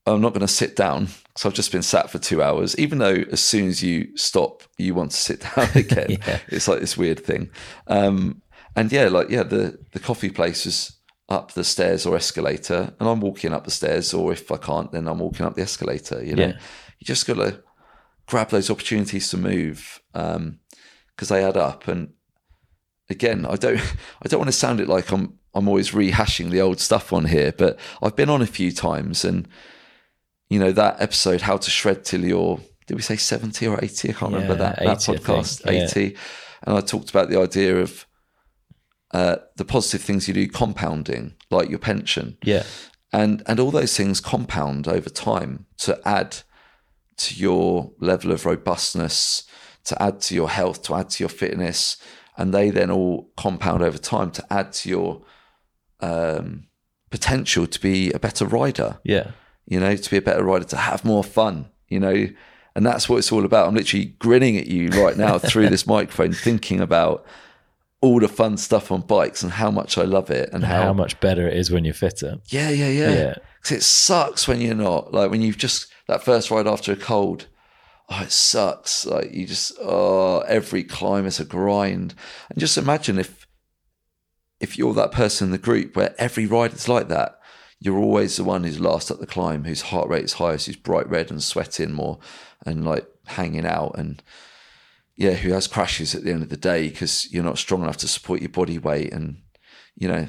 I'm 0.07 0.21
not 0.21 0.33
going 0.35 0.47
to 0.47 0.53
sit 0.53 0.77
down 0.77 1.07
because 1.29 1.47
I've 1.47 1.55
just 1.55 1.73
been 1.73 1.83
sat 1.83 2.11
for 2.11 2.19
two 2.19 2.43
hours. 2.43 2.79
Even 2.79 2.99
though 2.99 3.25
as 3.33 3.41
soon 3.41 3.69
as 3.69 3.83
you 3.83 4.17
stop, 4.17 4.63
you 4.79 4.95
want 4.95 5.11
to 5.13 5.17
sit 5.17 5.41
down 5.57 5.69
again. 5.75 6.19
Yeah. 6.27 6.39
It's 6.49 6.69
like 6.69 6.81
this 6.81 6.97
weird 6.97 7.19
thing. 7.25 7.51
Um, 7.89 8.41
and 8.77 8.91
yeah, 8.93 9.09
like 9.09 9.31
yeah, 9.31 9.43
the 9.43 9.79
the 9.93 10.01
coffee 10.01 10.31
place 10.31 10.67
is 10.67 10.93
up 11.29 11.53
the 11.53 11.65
stairs 11.65 12.05
or 12.07 12.17
escalator, 12.17 12.95
and 13.01 13.09
I'm 13.09 13.21
walking 13.21 13.53
up 13.53 13.65
the 13.65 13.71
stairs, 13.71 14.13
or 14.15 14.33
if 14.33 14.51
I 14.53 14.57
can't, 14.57 14.93
then 14.93 15.09
I'm 15.09 15.19
walking 15.21 15.47
up 15.47 15.55
the 15.55 15.63
escalator. 15.63 16.23
You 16.25 16.37
know, 16.37 16.47
Yeah. 16.49 16.59
you 16.99 17.05
just 17.07 17.27
got 17.27 17.35
to 17.37 17.63
grab 18.27 18.51
those 18.51 18.71
opportunities 18.71 19.29
to 19.31 19.37
move 19.37 20.01
um, 20.15 20.59
because 21.09 21.29
they 21.29 21.43
add 21.45 21.57
up. 21.57 21.89
And 21.89 22.13
again, 23.11 23.47
I 23.47 23.57
don't 23.57 23.79
I 24.23 24.29
don't 24.29 24.41
want 24.41 24.49
to 24.49 24.53
sound 24.53 24.81
it 24.81 24.89
like 24.89 25.11
I'm 25.13 25.39
I'm 25.55 25.69
always 25.69 25.93
rehashing 25.93 26.51
the 26.51 26.61
old 26.61 26.81
stuff 26.81 27.13
on 27.13 27.27
here, 27.27 27.53
but 27.57 27.79
I've 28.03 28.17
been 28.17 28.31
on 28.31 28.43
a 28.43 28.47
few 28.47 28.73
times, 28.73 29.25
and 29.25 29.49
you 30.51 30.59
know 30.59 30.73
that 30.73 31.01
episode, 31.01 31.43
how 31.43 31.57
to 31.57 31.71
shred 31.71 32.05
till 32.05 32.25
you're 32.25 32.61
did 32.87 32.97
we 32.97 33.03
say 33.03 33.17
seventy 33.17 33.67
or 33.67 33.83
eighty? 33.83 34.11
I 34.11 34.13
can't 34.13 34.33
remember 34.33 34.55
Yeah, 34.55 34.75
that 34.75 34.79
that 34.85 35.09
80, 35.09 35.13
I 35.13 35.17
think. 35.17 35.21
podcast 35.21 35.65
Yeah. 35.65 35.71
eighty, 35.73 36.17
and 36.65 36.77
I 36.77 36.81
talked 36.81 37.09
about 37.11 37.31
the 37.31 37.41
idea 37.41 37.81
of 37.81 38.07
uh, 39.15 39.37
the 39.57 39.65
positive 39.65 40.03
things 40.03 40.29
you 40.29 40.35
do 40.35 40.47
compounding, 40.47 41.35
like 41.51 41.71
your 41.71 41.79
pension. 41.79 42.37
Yeah, 42.43 42.65
and 43.13 43.43
and 43.47 43.59
all 43.59 43.71
those 43.71 43.97
things 43.97 44.21
compound 44.21 44.87
over 44.87 45.09
time 45.09 45.65
to 45.79 45.99
add 46.07 46.37
to 47.17 47.35
your 47.35 47.93
level 47.99 48.33
of 48.33 48.45
robustness 48.45 49.45
to 49.85 50.03
add 50.03 50.21
to 50.21 50.35
your 50.35 50.51
health 50.51 50.83
to 50.83 50.95
add 50.95 51.11
to 51.11 51.23
your 51.23 51.29
fitness. 51.29 51.97
And 52.37 52.53
they 52.53 52.71
then 52.71 52.91
all 52.91 53.31
compound 53.37 53.83
over 53.83 53.99
time 53.99 54.33
to 54.33 54.45
add 54.53 54.73
to 54.73 54.89
your 54.89 55.23
um, 56.01 56.67
potential 57.11 57.69
to 57.69 57.81
be 57.81 58.11
a 58.11 58.19
better 58.19 58.45
rider. 58.45 58.99
Yeah, 59.05 59.31
you 59.67 59.81
know 59.81 59.97
to 59.97 60.11
be 60.11 60.19
a 60.19 60.23
better 60.23 60.45
rider 60.45 60.65
to 60.67 60.77
have 60.77 61.05
more 61.05 61.25
fun 61.25 61.71
you 61.95 62.01
know? 62.01 62.29
And 62.77 62.85
that's 62.85 63.09
what 63.09 63.19
it's 63.19 63.31
all 63.31 63.45
about. 63.45 63.69
I'm 63.69 63.75
literally 63.75 64.07
grinning 64.19 64.57
at 64.57 64.67
you 64.67 64.89
right 64.89 65.17
now 65.17 65.39
through 65.39 65.69
this 65.69 65.87
microphone 65.97 66.33
thinking 66.33 66.81
about 66.81 67.25
all 68.05 68.21
the 68.21 68.29
fun 68.29 68.57
stuff 68.57 68.93
on 68.93 69.01
bikes 69.01 69.43
and 69.43 69.53
how 69.53 69.71
much 69.71 69.97
i 69.99 70.03
love 70.03 70.31
it 70.31 70.49
and 70.53 70.63
how 70.65 70.93
much 70.93 71.19
better 71.21 71.49
it 71.49 71.57
is 71.57 71.71
when 71.71 71.85
you're 71.85 71.95
fitter. 71.95 72.33
yeah, 72.57 72.71
yeah, 72.71 72.89
yeah. 73.01 73.13
Yeah. 73.13 73.35
'Cause 73.63 73.73
it 73.79 73.83
sucks 73.83 74.47
when 74.47 74.61
you're 74.61 74.75
not. 74.91 75.15
Like 75.15 75.31
when 75.31 75.41
you've 75.41 75.57
just 75.67 75.87
that 76.07 76.23
first 76.23 76.51
ride 76.51 76.67
after 76.67 76.93
a 76.93 76.97
cold. 76.97 77.47
Oh, 78.11 78.21
it 78.23 78.31
sucks. 78.31 79.07
Like 79.07 79.33
you 79.33 79.47
just 79.47 79.73
oh, 79.81 80.41
every 80.41 80.85
climb 80.85 81.25
is 81.27 81.41
a 81.41 81.45
grind. 81.47 82.15
And 82.51 82.59
just 82.59 82.77
imagine 82.77 83.19
if 83.19 83.47
if 84.61 84.77
you're 84.77 84.93
that 84.95 85.13
person 85.13 85.47
in 85.49 85.53
the 85.53 85.59
group 85.69 85.97
where 85.97 86.15
every 86.19 86.47
ride 86.47 86.75
is 86.75 86.89
like 86.89 87.09
that. 87.09 87.39
You're 87.81 87.99
always 87.99 88.37
the 88.37 88.45
one 88.45 88.65
who's 88.65 88.81
last 88.81 89.11
up 89.11 89.19
the 89.21 89.27
climb, 89.27 89.65
whose 89.65 89.83
heart 89.91 90.09
rate 90.09 90.25
is 90.25 90.35
highest, 90.35 90.67
who's 90.67 90.77
bright 90.77 91.09
red 91.09 91.31
and 91.31 91.43
sweating 91.43 91.93
more, 91.93 92.19
and 92.67 92.85
like 92.85 93.07
hanging 93.27 93.67
out, 93.67 93.93
and 93.99 94.23
yeah, 95.17 95.33
who 95.33 95.53
has 95.53 95.67
crashes 95.67 96.15
at 96.15 96.25
the 96.25 96.33
end 96.33 96.43
of 96.43 96.49
the 96.49 96.57
day 96.57 96.89
because 96.89 97.33
you're 97.33 97.45
not 97.45 97.59
strong 97.59 97.83
enough 97.83 97.97
to 97.99 98.09
support 98.09 98.41
your 98.41 98.49
body 98.49 98.79
weight, 98.79 99.13
and 99.13 99.43
you 99.97 100.09
know, 100.09 100.27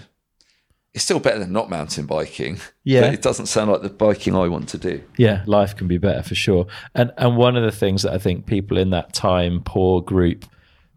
it's 0.94 1.04
still 1.04 1.20
better 1.20 1.40
than 1.40 1.52
not 1.52 1.70
mountain 1.70 2.06
biking. 2.06 2.60
Yeah. 2.88 3.02
But 3.02 3.16
it 3.16 3.24
doesn't 3.24 3.48
sound 3.48 3.72
like 3.72 3.82
the 3.82 3.90
biking 3.90 4.36
I 4.36 4.48
want 4.48 4.70
to 4.70 4.78
do. 4.78 5.02
Yeah, 5.18 5.42
life 5.48 5.76
can 5.76 5.88
be 5.88 5.98
better 5.98 6.22
for 6.22 6.36
sure. 6.36 6.68
And 6.94 7.12
and 7.18 7.36
one 7.36 7.56
of 7.58 7.64
the 7.64 7.72
things 7.72 8.04
that 8.04 8.14
I 8.14 8.20
think 8.20 8.46
people 8.46 8.78
in 8.78 8.92
that 8.92 9.12
time 9.12 9.64
poor 9.66 10.02
group 10.02 10.46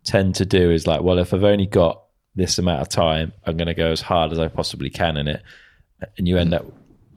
tend 0.05 0.35
to 0.35 0.45
do 0.45 0.71
is 0.71 0.87
like, 0.87 1.01
well, 1.01 1.19
if 1.19 1.33
I've 1.33 1.45
only 1.45 1.65
got 1.65 2.03
this 2.35 2.59
amount 2.59 2.83
of 2.83 2.91
time, 2.91 3.33
I'm 3.47 3.57
going 3.57 3.69
to 3.69 3.75
go 3.75 3.91
as 3.91 4.03
hard 4.03 4.33
as 4.33 4.39
I 4.39 4.49
possibly 4.49 4.91
can 4.91 5.17
in 5.17 5.29
it, 5.29 5.43
and 6.19 6.29
you 6.29 6.37
end 6.37 6.53
up 6.53 6.67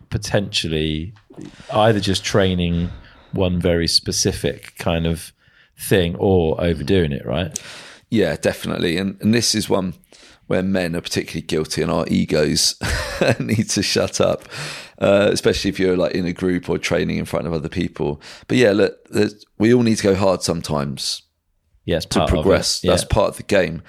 potentially 0.09 1.13
either 1.73 1.99
just 1.99 2.23
training 2.23 2.89
one 3.33 3.59
very 3.59 3.89
specific 3.89 4.73
kind 4.77 5.05
of 5.05 5.33
thing 5.81 6.15
or 6.17 6.59
overdoing 6.61 7.11
it, 7.11 7.25
right? 7.25 7.57
Yeah, 8.09 8.35
definitely. 8.35 8.97
And 8.97 9.17
and 9.21 9.33
this 9.33 9.55
is 9.55 9.69
one 9.69 9.93
where 10.47 10.61
men 10.63 10.95
are 10.95 11.01
particularly 11.01 11.41
guilty 11.47 11.81
and 11.81 11.89
our 11.91 12.05
egos 12.07 12.75
need 13.39 13.69
to 13.69 13.81
shut 13.81 14.19
up. 14.19 14.43
Uh, 14.99 15.29
especially 15.31 15.69
if 15.69 15.79
you're 15.79 15.97
like 15.97 16.13
in 16.13 16.25
a 16.27 16.33
group 16.33 16.69
or 16.69 16.77
training 16.77 17.17
in 17.17 17.25
front 17.25 17.47
of 17.47 17.53
other 17.53 17.69
people. 17.69 18.21
But 18.47 18.57
yeah, 18.57 18.71
look, 18.71 18.99
we 19.57 19.73
all 19.73 19.81
need 19.81 19.95
to 19.97 20.03
go 20.03 20.13
hard 20.13 20.43
sometimes 20.43 21.23
Yeah, 21.85 22.01
to 22.01 22.07
part 22.07 22.29
of 22.29 22.33
it. 22.37 22.41
progress. 22.43 22.83
Yeah. 22.83 22.91
That's 22.91 23.05
part 23.05 23.29
of 23.29 23.37
the 23.37 23.43
game. 23.43 23.81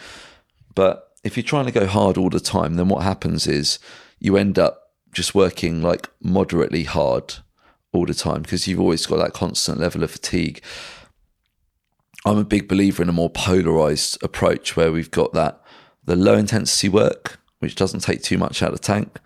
But 0.74 1.06
if 1.22 1.36
you're 1.36 1.44
trying 1.44 1.66
to 1.66 1.72
go 1.72 1.86
hard 1.86 2.16
all 2.16 2.30
the 2.30 2.40
time, 2.40 2.76
then 2.76 2.88
what 2.88 3.02
happens 3.02 3.46
is 3.46 3.78
you 4.20 4.38
end 4.38 4.58
up 4.58 4.78
just 5.12 5.34
working 5.34 5.82
like 5.82 6.08
moderately 6.22 6.84
hard 6.84 7.34
all 7.92 8.06
the 8.06 8.14
time 8.14 8.40
because 8.40 8.66
you've 8.66 8.80
always 8.80 9.04
got 9.04 9.18
that 9.18 9.34
constant 9.34 9.78
level 9.80 10.02
of 10.02 10.10
fatigue. 10.10 10.62
I'm 12.24 12.38
a 12.38 12.44
big 12.44 12.68
believer 12.68 13.02
in 13.02 13.08
a 13.08 13.12
more 13.12 13.30
polarized 13.30 14.22
approach 14.22 14.76
where 14.76 14.92
we've 14.92 15.10
got 15.10 15.32
that 15.32 15.60
the 16.04 16.16
low 16.16 16.34
intensity 16.34 16.88
work, 16.88 17.40
which 17.60 17.74
doesn't 17.74 18.00
take 18.00 18.22
too 18.22 18.38
much 18.38 18.62
out 18.62 18.72
of 18.72 18.80
the 18.80 18.84
tank, 18.84 19.18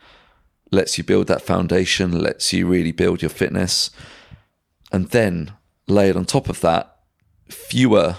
lets 0.70 0.98
you 0.98 1.04
build 1.04 1.26
that 1.26 1.42
foundation, 1.42 2.18
lets 2.20 2.52
you 2.52 2.66
really 2.66 2.92
build 2.92 3.22
your 3.22 3.30
fitness. 3.30 3.90
And 4.92 5.08
then 5.10 5.52
layered 5.86 6.16
on 6.16 6.24
top 6.24 6.48
of 6.48 6.60
that, 6.60 6.96
fewer 7.48 8.16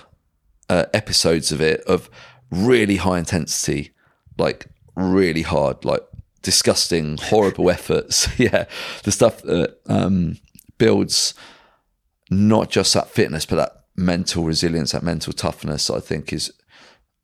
uh, 0.70 0.86
episodes 0.94 1.52
of 1.52 1.62
it 1.62 1.82
of 1.82 2.10
really 2.52 2.98
high 2.98 3.20
intensity, 3.20 3.92
like 4.38 4.68
really 4.96 5.44
hard, 5.44 5.86
like 5.86 6.02
disgusting, 6.42 7.18
horrible 7.18 7.70
efforts. 7.78 8.28
yeah, 8.40 8.66
the 9.04 9.12
stuff 9.12 9.42
that 9.44 9.78
um, 9.88 10.38
builds 10.78 11.34
not 12.30 12.70
just 12.70 12.94
that 12.94 13.10
fitness, 13.10 13.46
but 13.46 13.56
that 13.58 13.77
mental 13.98 14.44
resilience, 14.44 14.92
that 14.92 15.04
mental 15.04 15.34
toughness. 15.34 15.90
I 15.90 16.00
think 16.00 16.32
is 16.32 16.54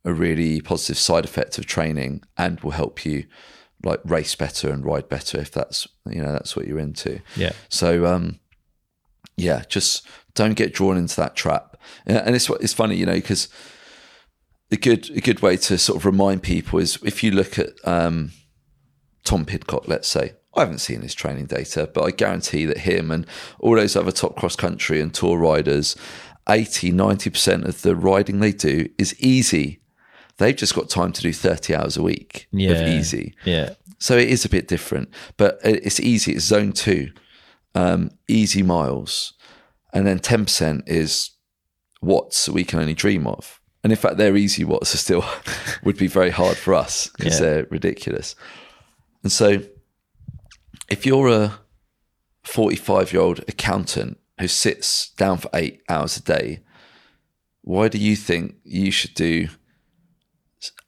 a 0.03 0.13
really 0.13 0.59
positive 0.59 0.97
side 0.97 1.23
effect 1.23 1.57
of 1.57 1.65
training, 1.65 2.23
and 2.37 2.59
will 2.61 2.71
help 2.71 3.05
you 3.05 3.25
like 3.83 3.99
race 4.05 4.35
better 4.35 4.69
and 4.69 4.85
ride 4.85 5.09
better 5.09 5.39
if 5.39 5.51
that's 5.51 5.87
you 6.09 6.21
know 6.21 6.31
that's 6.31 6.55
what 6.55 6.67
you're 6.67 6.79
into. 6.79 7.21
Yeah. 7.35 7.51
So 7.69 8.05
um, 8.05 8.39
yeah, 9.37 9.63
just 9.67 10.07
don't 10.35 10.53
get 10.53 10.73
drawn 10.73 10.97
into 10.97 11.15
that 11.17 11.35
trap. 11.35 11.77
And 12.05 12.35
it's 12.35 12.49
it's 12.49 12.73
funny, 12.73 12.95
you 12.95 13.05
know, 13.05 13.13
because 13.13 13.49
a 14.71 14.77
good 14.77 15.09
a 15.11 15.21
good 15.21 15.41
way 15.41 15.57
to 15.57 15.77
sort 15.77 15.97
of 15.97 16.05
remind 16.05 16.43
people 16.43 16.79
is 16.79 16.97
if 17.03 17.23
you 17.23 17.31
look 17.31 17.59
at 17.59 17.69
um, 17.83 18.31
Tom 19.23 19.45
Pidcock, 19.45 19.87
let's 19.87 20.07
say, 20.07 20.33
I 20.55 20.61
haven't 20.61 20.79
seen 20.79 21.01
his 21.01 21.13
training 21.13 21.45
data, 21.45 21.89
but 21.93 22.03
I 22.03 22.11
guarantee 22.11 22.65
that 22.65 22.79
him 22.79 23.11
and 23.11 23.25
all 23.59 23.75
those 23.75 23.95
other 23.95 24.11
top 24.11 24.35
cross 24.35 24.55
country 24.55 25.01
and 25.01 25.13
tour 25.13 25.37
riders, 25.37 25.95
80, 26.49 26.91
90% 26.91 27.65
of 27.65 27.81
the 27.81 27.95
riding 27.95 28.39
they 28.39 28.51
do 28.51 28.89
is 28.97 29.15
easy. 29.19 29.79
They've 30.37 30.55
just 30.55 30.75
got 30.75 30.89
time 30.89 31.13
to 31.13 31.21
do 31.21 31.31
30 31.31 31.75
hours 31.75 31.95
a 31.97 32.03
week 32.03 32.47
Yeah. 32.51 32.71
of 32.71 32.87
easy. 32.87 33.35
Yeah. 33.45 33.73
So 33.99 34.17
it 34.17 34.29
is 34.29 34.43
a 34.43 34.49
bit 34.49 34.67
different, 34.67 35.09
but 35.37 35.59
it's 35.63 35.99
easy. 35.99 36.33
It's 36.33 36.45
zone 36.45 36.73
two, 36.73 37.11
um, 37.75 38.11
easy 38.27 38.63
miles. 38.63 39.33
And 39.93 40.05
then 40.07 40.19
10% 40.19 40.83
is 40.87 41.31
watts 42.01 42.45
that 42.45 42.53
we 42.53 42.63
can 42.65 42.79
only 42.79 42.93
dream 42.95 43.27
of. 43.27 43.61
And 43.83 43.93
in 43.93 43.97
fact, 43.97 44.17
their 44.17 44.35
easy 44.35 44.63
watts 44.63 44.93
are 44.93 44.97
still 44.97 45.23
would 45.83 45.97
be 45.97 46.07
very 46.07 46.31
hard 46.31 46.57
for 46.57 46.73
us 46.73 47.07
because 47.17 47.35
Yeah. 47.39 47.45
they're 47.45 47.67
ridiculous. 47.69 48.35
And 49.21 49.31
so 49.31 49.61
if 50.89 51.05
you're 51.05 51.29
a 51.29 51.59
45 52.43 53.13
year 53.13 53.21
old 53.21 53.39
accountant 53.47 54.17
who 54.39 54.47
sits 54.47 55.11
down 55.11 55.37
for 55.37 55.49
eight 55.53 55.81
hours 55.89 56.17
a 56.17 56.23
day, 56.23 56.61
why 57.61 57.87
do 57.87 57.97
you 57.97 58.15
think 58.15 58.55
you 58.63 58.91
should 58.91 59.13
do 59.13 59.47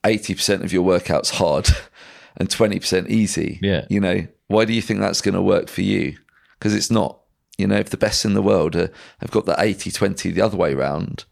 80% 0.04 0.62
of 0.62 0.72
your 0.72 0.84
workouts 0.84 1.30
hard 1.30 1.68
and 2.36 2.48
20% 2.48 3.08
easy? 3.08 3.58
Yeah. 3.62 3.86
You 3.88 4.00
know, 4.00 4.26
why 4.48 4.64
do 4.64 4.72
you 4.72 4.82
think 4.82 5.00
that's 5.00 5.20
going 5.20 5.34
to 5.34 5.42
work 5.42 5.68
for 5.68 5.82
you? 5.82 6.16
Because 6.58 6.74
it's 6.74 6.90
not. 6.90 7.20
You 7.58 7.66
know, 7.66 7.76
if 7.76 7.88
the 7.88 7.96
best 7.96 8.26
in 8.26 8.34
the 8.34 8.42
world 8.42 8.76
are, 8.76 8.90
have 9.20 9.30
got 9.30 9.46
the 9.46 9.56
80 9.58 9.90
20 9.90 10.30
the 10.30 10.42
other 10.42 10.58
way 10.58 10.74
round, 10.74 11.24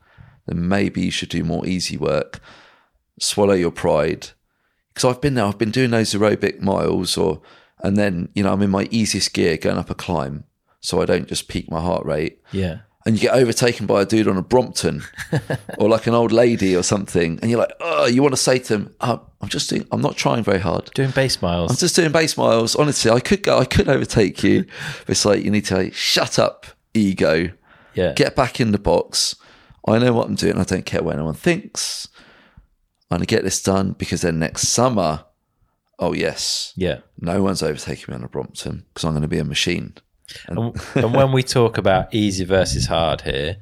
then 0.47 0.67
maybe 0.69 1.03
you 1.03 1.11
should 1.11 1.29
do 1.29 1.45
more 1.45 1.67
easy 1.67 1.99
work. 1.99 2.41
Swallow 3.21 3.53
your 3.53 3.71
pride. 3.71 4.29
Because 4.89 5.05
I've 5.05 5.21
been 5.21 5.35
there, 5.35 5.45
I've 5.45 5.59
been 5.59 5.71
doing 5.71 5.91
those 5.91 6.15
aerobic 6.15 6.61
miles, 6.61 7.19
or 7.19 7.43
and 7.83 7.97
then 7.97 8.31
you 8.35 8.43
know 8.43 8.53
I'm 8.53 8.63
in 8.63 8.71
my 8.71 8.89
easiest 8.91 9.35
gear 9.35 9.57
going 9.59 9.77
up 9.77 9.91
a 9.91 9.95
climb, 9.95 10.45
so 10.85 11.01
I 11.01 11.07
don't 11.07 11.27
just 11.27 11.49
peak 11.49 11.71
my 11.71 11.81
heart 11.81 12.05
rate. 12.05 12.43
Yeah. 12.53 12.81
And 13.07 13.17
you 13.17 13.23
get 13.23 13.35
overtaken 13.35 13.87
by 13.87 14.03
a 14.03 14.05
dude 14.05 14.29
on 14.29 14.37
a 14.37 14.43
Brompton, 14.43 15.03
or 15.79 15.89
like 15.89 16.07
an 16.07 16.13
old 16.15 16.31
lady 16.31 16.77
or 16.77 16.83
something, 16.83 17.39
and 17.41 17.51
you're 17.51 17.59
like, 17.59 17.73
oh, 17.81 18.07
you 18.07 18.23
want 18.23 18.35
to 18.35 18.41
say 18.41 18.59
to 18.59 18.75
him, 18.75 18.95
oh, 19.01 19.27
I'm 19.41 19.49
just 19.49 19.69
doing, 19.71 19.87
I'm 19.93 20.03
not 20.03 20.17
trying 20.17 20.45
very 20.45 20.61
hard. 20.61 20.91
Doing 20.95 21.11
base 21.11 21.41
miles. 21.41 21.71
I'm 21.71 21.77
just 21.79 21.97
doing 21.97 22.13
base 22.13 22.37
miles. 22.37 22.77
Honestly, 22.77 23.11
I 23.11 23.21
could 23.21 23.43
go, 23.43 23.59
I 23.59 23.65
could 23.65 23.89
overtake 23.89 24.43
you. 24.43 24.65
But 25.01 25.09
it's 25.09 25.25
like 25.25 25.43
you 25.43 25.51
need 25.51 25.65
to 25.67 25.77
like, 25.77 25.95
shut 25.95 26.39
up, 26.39 26.67
ego. 26.93 27.51
yeah. 27.95 28.13
Get 28.13 28.37
back 28.37 28.61
in 28.61 28.73
the 28.73 28.79
box. 28.79 29.37
I 29.89 29.99
know 29.99 30.13
what 30.13 30.27
I'm 30.27 30.35
doing. 30.35 30.59
I 30.59 30.65
don't 30.65 30.87
care 30.87 31.03
what 31.03 31.15
anyone 31.15 31.35
thinks. 31.35 32.09
I'm 33.11 33.17
gonna 33.19 33.27
get 33.27 33.45
this 33.45 33.63
done 33.63 33.93
because 33.93 34.23
then 34.23 34.39
next 34.39 34.69
summer, 34.69 35.25
oh 35.99 36.13
yes, 36.13 36.73
yeah. 36.77 36.99
no 37.19 37.43
one's 37.43 37.63
overtaking 37.63 38.07
me 38.09 38.17
on 38.17 38.25
a 38.25 38.29
Brompton 38.29 38.85
because 38.89 39.05
I'm 39.05 39.13
going 39.13 39.23
to 39.23 39.29
be 39.29 39.39
a 39.39 39.45
machine. 39.45 39.95
And, 40.49 40.75
and 40.95 41.15
when 41.15 41.33
we 41.33 41.43
talk 41.43 41.79
about 41.79 42.13
easy 42.15 42.45
versus 42.45 42.87
hard 42.87 43.21
here, 43.23 43.57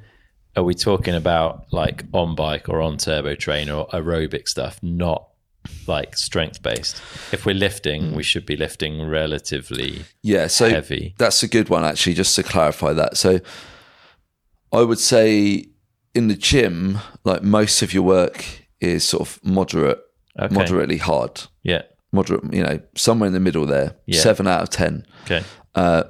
are 0.55 0.63
we 0.63 0.73
talking 0.73 1.15
about 1.15 1.65
like 1.71 2.03
on 2.13 2.35
bike 2.35 2.69
or 2.69 2.81
on 2.81 2.97
turbo 2.97 3.35
train 3.35 3.69
or 3.69 3.87
aerobic 3.89 4.47
stuff, 4.47 4.79
not 4.83 5.27
like 5.87 6.15
strength 6.15 6.61
based? 6.61 6.97
If 7.31 7.45
we're 7.45 7.55
lifting, 7.55 8.13
we 8.15 8.23
should 8.23 8.45
be 8.45 8.55
lifting 8.55 9.01
relatively. 9.07 10.03
Yeah, 10.21 10.47
so 10.47 10.69
Heavy. 10.69 11.15
that's 11.17 11.41
a 11.43 11.47
good 11.47 11.69
one 11.69 11.83
actually. 11.83 12.13
Just 12.13 12.35
to 12.35 12.43
clarify 12.43 12.93
that, 12.93 13.17
so 13.17 13.39
I 14.71 14.81
would 14.81 14.99
say 14.99 15.65
in 16.15 16.27
the 16.27 16.35
gym, 16.35 16.99
like 17.23 17.43
most 17.43 17.81
of 17.81 17.93
your 17.93 18.03
work 18.03 18.45
is 18.79 19.03
sort 19.03 19.21
of 19.21 19.39
moderate, 19.43 19.99
Okay. 20.39 20.53
moderately 20.53 20.97
hard, 20.97 21.41
Yeah. 21.63 21.83
moderate. 22.11 22.53
You 22.53 22.63
know, 22.63 22.79
somewhere 22.95 23.27
in 23.27 23.33
the 23.33 23.39
middle 23.39 23.65
there, 23.65 23.95
Yeah. 24.05 24.19
seven 24.21 24.47
out 24.47 24.61
of 24.61 24.69
ten. 24.69 25.05
Okay. 25.25 25.43
uh, 25.75 26.03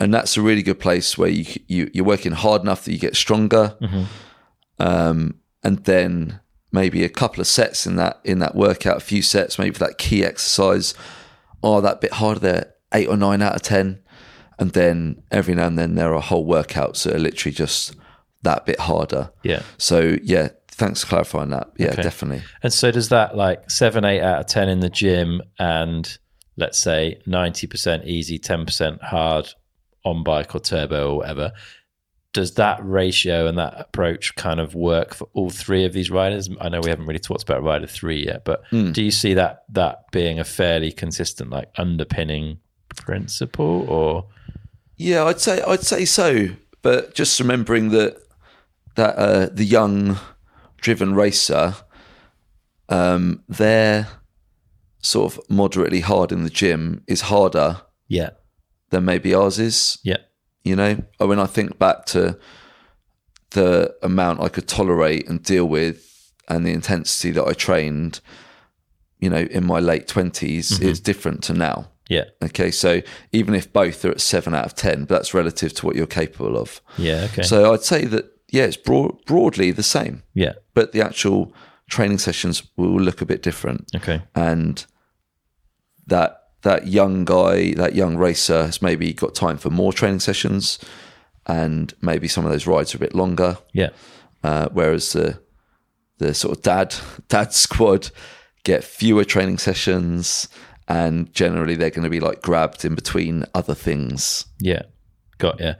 and 0.00 0.12
that's 0.12 0.36
a 0.36 0.42
really 0.42 0.62
good 0.62 0.80
place 0.80 1.16
where 1.16 1.28
you, 1.28 1.44
you 1.68 1.90
you're 1.94 2.04
working 2.04 2.32
hard 2.32 2.62
enough 2.62 2.84
that 2.84 2.92
you 2.92 2.98
get 2.98 3.14
stronger, 3.14 3.76
um, 4.78 5.34
and 5.62 5.84
then 5.84 6.40
maybe 6.72 7.04
a 7.04 7.08
couple 7.08 7.40
of 7.40 7.46
sets 7.46 7.86
in 7.86 7.96
that 7.96 8.20
in 8.24 8.38
that 8.40 8.54
workout, 8.54 8.96
a 8.96 9.00
few 9.00 9.22
sets, 9.22 9.58
maybe 9.58 9.72
for 9.72 9.84
that 9.84 9.98
key 9.98 10.24
exercise, 10.24 10.94
are 11.62 11.80
that 11.82 12.00
bit 12.00 12.14
harder 12.14 12.40
there, 12.40 12.74
eight 12.94 13.08
or 13.08 13.16
nine 13.16 13.42
out 13.42 13.54
of 13.54 13.62
ten, 13.62 14.00
and 14.58 14.72
then 14.72 15.22
every 15.30 15.54
now 15.54 15.66
and 15.66 15.78
then 15.78 15.94
there 15.94 16.14
are 16.14 16.20
whole 16.20 16.46
workouts 16.46 17.04
that 17.04 17.14
are 17.14 17.18
literally 17.20 17.54
just 17.54 17.94
that 18.42 18.64
bit 18.64 18.80
harder. 18.80 19.30
Yeah. 19.42 19.62
So 19.76 20.16
yeah, 20.22 20.48
thanks 20.68 21.02
for 21.02 21.08
clarifying 21.08 21.50
that. 21.50 21.70
Yeah, 21.76 21.88
Okay. 21.88 22.02
definitely. 22.02 22.42
And 22.62 22.72
so 22.72 22.90
does 22.90 23.10
that 23.10 23.36
like 23.36 23.70
seven, 23.70 24.02
eight 24.06 24.22
out 24.22 24.40
of 24.40 24.46
10 24.46 24.70
in 24.70 24.80
the 24.80 24.88
gym 24.88 25.42
and 25.58 26.16
let's 26.56 26.78
say 26.80 27.20
90% 27.26 28.06
easy, 28.06 28.38
10% 28.38 29.02
hard 29.02 29.52
on 30.04 30.22
bike 30.22 30.54
or 30.54 30.60
turbo 30.60 31.12
or 31.12 31.16
whatever. 31.18 31.52
Does 32.32 32.54
that 32.54 32.78
ratio 32.82 33.48
and 33.48 33.58
that 33.58 33.74
approach 33.76 34.36
kind 34.36 34.60
of 34.60 34.74
work 34.74 35.14
for 35.14 35.28
all 35.32 35.50
three 35.50 35.84
of 35.84 35.92
these 35.92 36.10
riders? 36.10 36.48
I 36.60 36.68
know 36.68 36.80
we 36.80 36.90
haven't 36.90 37.06
really 37.06 37.18
talked 37.18 37.42
about 37.42 37.62
rider 37.64 37.88
three 37.88 38.24
yet, 38.24 38.44
but 38.44 38.62
do 38.92 39.02
you 39.02 39.10
see 39.10 39.34
that 39.34 39.64
that 39.70 40.10
being 40.12 40.38
a 40.38 40.44
fairly 40.44 40.92
consistent 40.92 41.50
like 41.50 41.70
underpinning 41.76 42.60
principle 42.96 43.84
or 43.88 44.26
Yeah, 44.96 45.24
I'd 45.24 45.40
say 45.40 45.60
I'd 45.62 45.82
say 45.82 46.04
so. 46.04 46.50
But 46.82 47.14
just 47.14 47.40
remembering 47.40 47.90
that 47.90 48.18
that 48.94 49.16
uh, 49.16 49.48
the 49.52 49.64
young 49.64 50.16
driven 50.80 51.14
racer, 51.14 51.74
um, 52.88 53.42
they're 53.48 54.06
sort 55.02 55.34
of 55.34 55.50
moderately 55.50 56.00
hard 56.00 56.30
in 56.30 56.44
the 56.44 56.50
gym 56.50 57.02
is 57.08 57.22
harder 57.22 57.80
yeah, 58.10 58.30
than 58.90 59.04
maybe 59.04 59.34
ours 59.34 59.58
is. 59.58 59.98
yeah, 60.04 60.18
You 60.62 60.76
know, 60.76 61.02
when 61.18 61.40
I 61.40 61.46
think 61.46 61.78
back 61.78 62.04
to 62.06 62.38
the 63.50 63.94
amount 64.02 64.40
I 64.40 64.48
could 64.48 64.68
tolerate 64.68 65.28
and 65.28 65.42
deal 65.42 65.64
with, 65.64 66.32
and 66.48 66.66
the 66.66 66.72
intensity 66.72 67.30
that 67.32 67.46
I 67.46 67.52
trained, 67.52 68.20
you 69.20 69.30
know, 69.30 69.42
in 69.50 69.64
my 69.64 69.78
late 69.78 70.06
20s 70.08 70.72
mm-hmm. 70.72 70.84
is 70.84 71.00
different 71.00 71.42
to 71.44 71.54
now. 71.54 71.90
yeah, 72.08 72.24
Okay, 72.42 72.70
so 72.72 73.02
even 73.32 73.54
if 73.54 73.72
both 73.72 74.04
are 74.04 74.10
at 74.10 74.20
seven 74.20 74.52
out 74.52 74.66
of 74.66 74.74
ten, 74.74 75.04
but 75.04 75.14
that's 75.14 75.32
relative 75.32 75.72
to 75.74 75.86
what 75.86 75.94
you're 75.94 76.06
capable 76.06 76.58
of. 76.58 76.80
yeah, 76.98 77.28
okay. 77.30 77.42
So 77.42 77.72
I'd 77.72 77.82
say 77.82 78.04
that 78.06 78.36
yeah, 78.50 78.64
it's 78.64 78.76
broad, 78.76 79.24
broadly 79.26 79.70
the 79.70 79.84
same, 79.84 80.24
yeah, 80.34 80.54
but 80.74 80.90
the 80.90 81.02
actual 81.02 81.54
training 81.88 82.18
sessions 82.18 82.64
will 82.76 83.00
look 83.00 83.20
a 83.20 83.26
bit 83.26 83.42
different, 83.42 83.88
okay. 83.94 84.22
and 84.34 84.84
that 86.08 86.39
that 86.62 86.86
young 86.86 87.24
guy, 87.24 87.72
that 87.74 87.94
young 87.94 88.16
racer, 88.16 88.66
has 88.66 88.82
maybe 88.82 89.12
got 89.12 89.34
time 89.34 89.56
for 89.56 89.70
more 89.70 89.92
training 89.92 90.20
sessions, 90.20 90.78
and 91.46 91.94
maybe 92.00 92.28
some 92.28 92.44
of 92.44 92.52
those 92.52 92.66
rides 92.66 92.94
are 92.94 92.98
a 92.98 93.00
bit 93.00 93.14
longer. 93.14 93.58
Yeah, 93.72 93.90
Uh, 94.42 94.68
whereas 94.72 95.12
the 95.12 95.40
the 96.18 96.34
sort 96.34 96.56
of 96.56 96.62
dad 96.62 96.94
dad 97.28 97.52
squad 97.52 98.10
get 98.64 98.84
fewer 98.84 99.24
training 99.24 99.58
sessions, 99.58 100.48
and 100.86 101.32
generally 101.32 101.76
they're 101.76 101.90
going 101.90 102.04
to 102.04 102.10
be 102.10 102.20
like 102.20 102.42
grabbed 102.42 102.84
in 102.84 102.94
between 102.94 103.44
other 103.54 103.74
things. 103.74 104.46
Yeah, 104.58 104.82
got 105.38 105.60
yeah. 105.60 105.76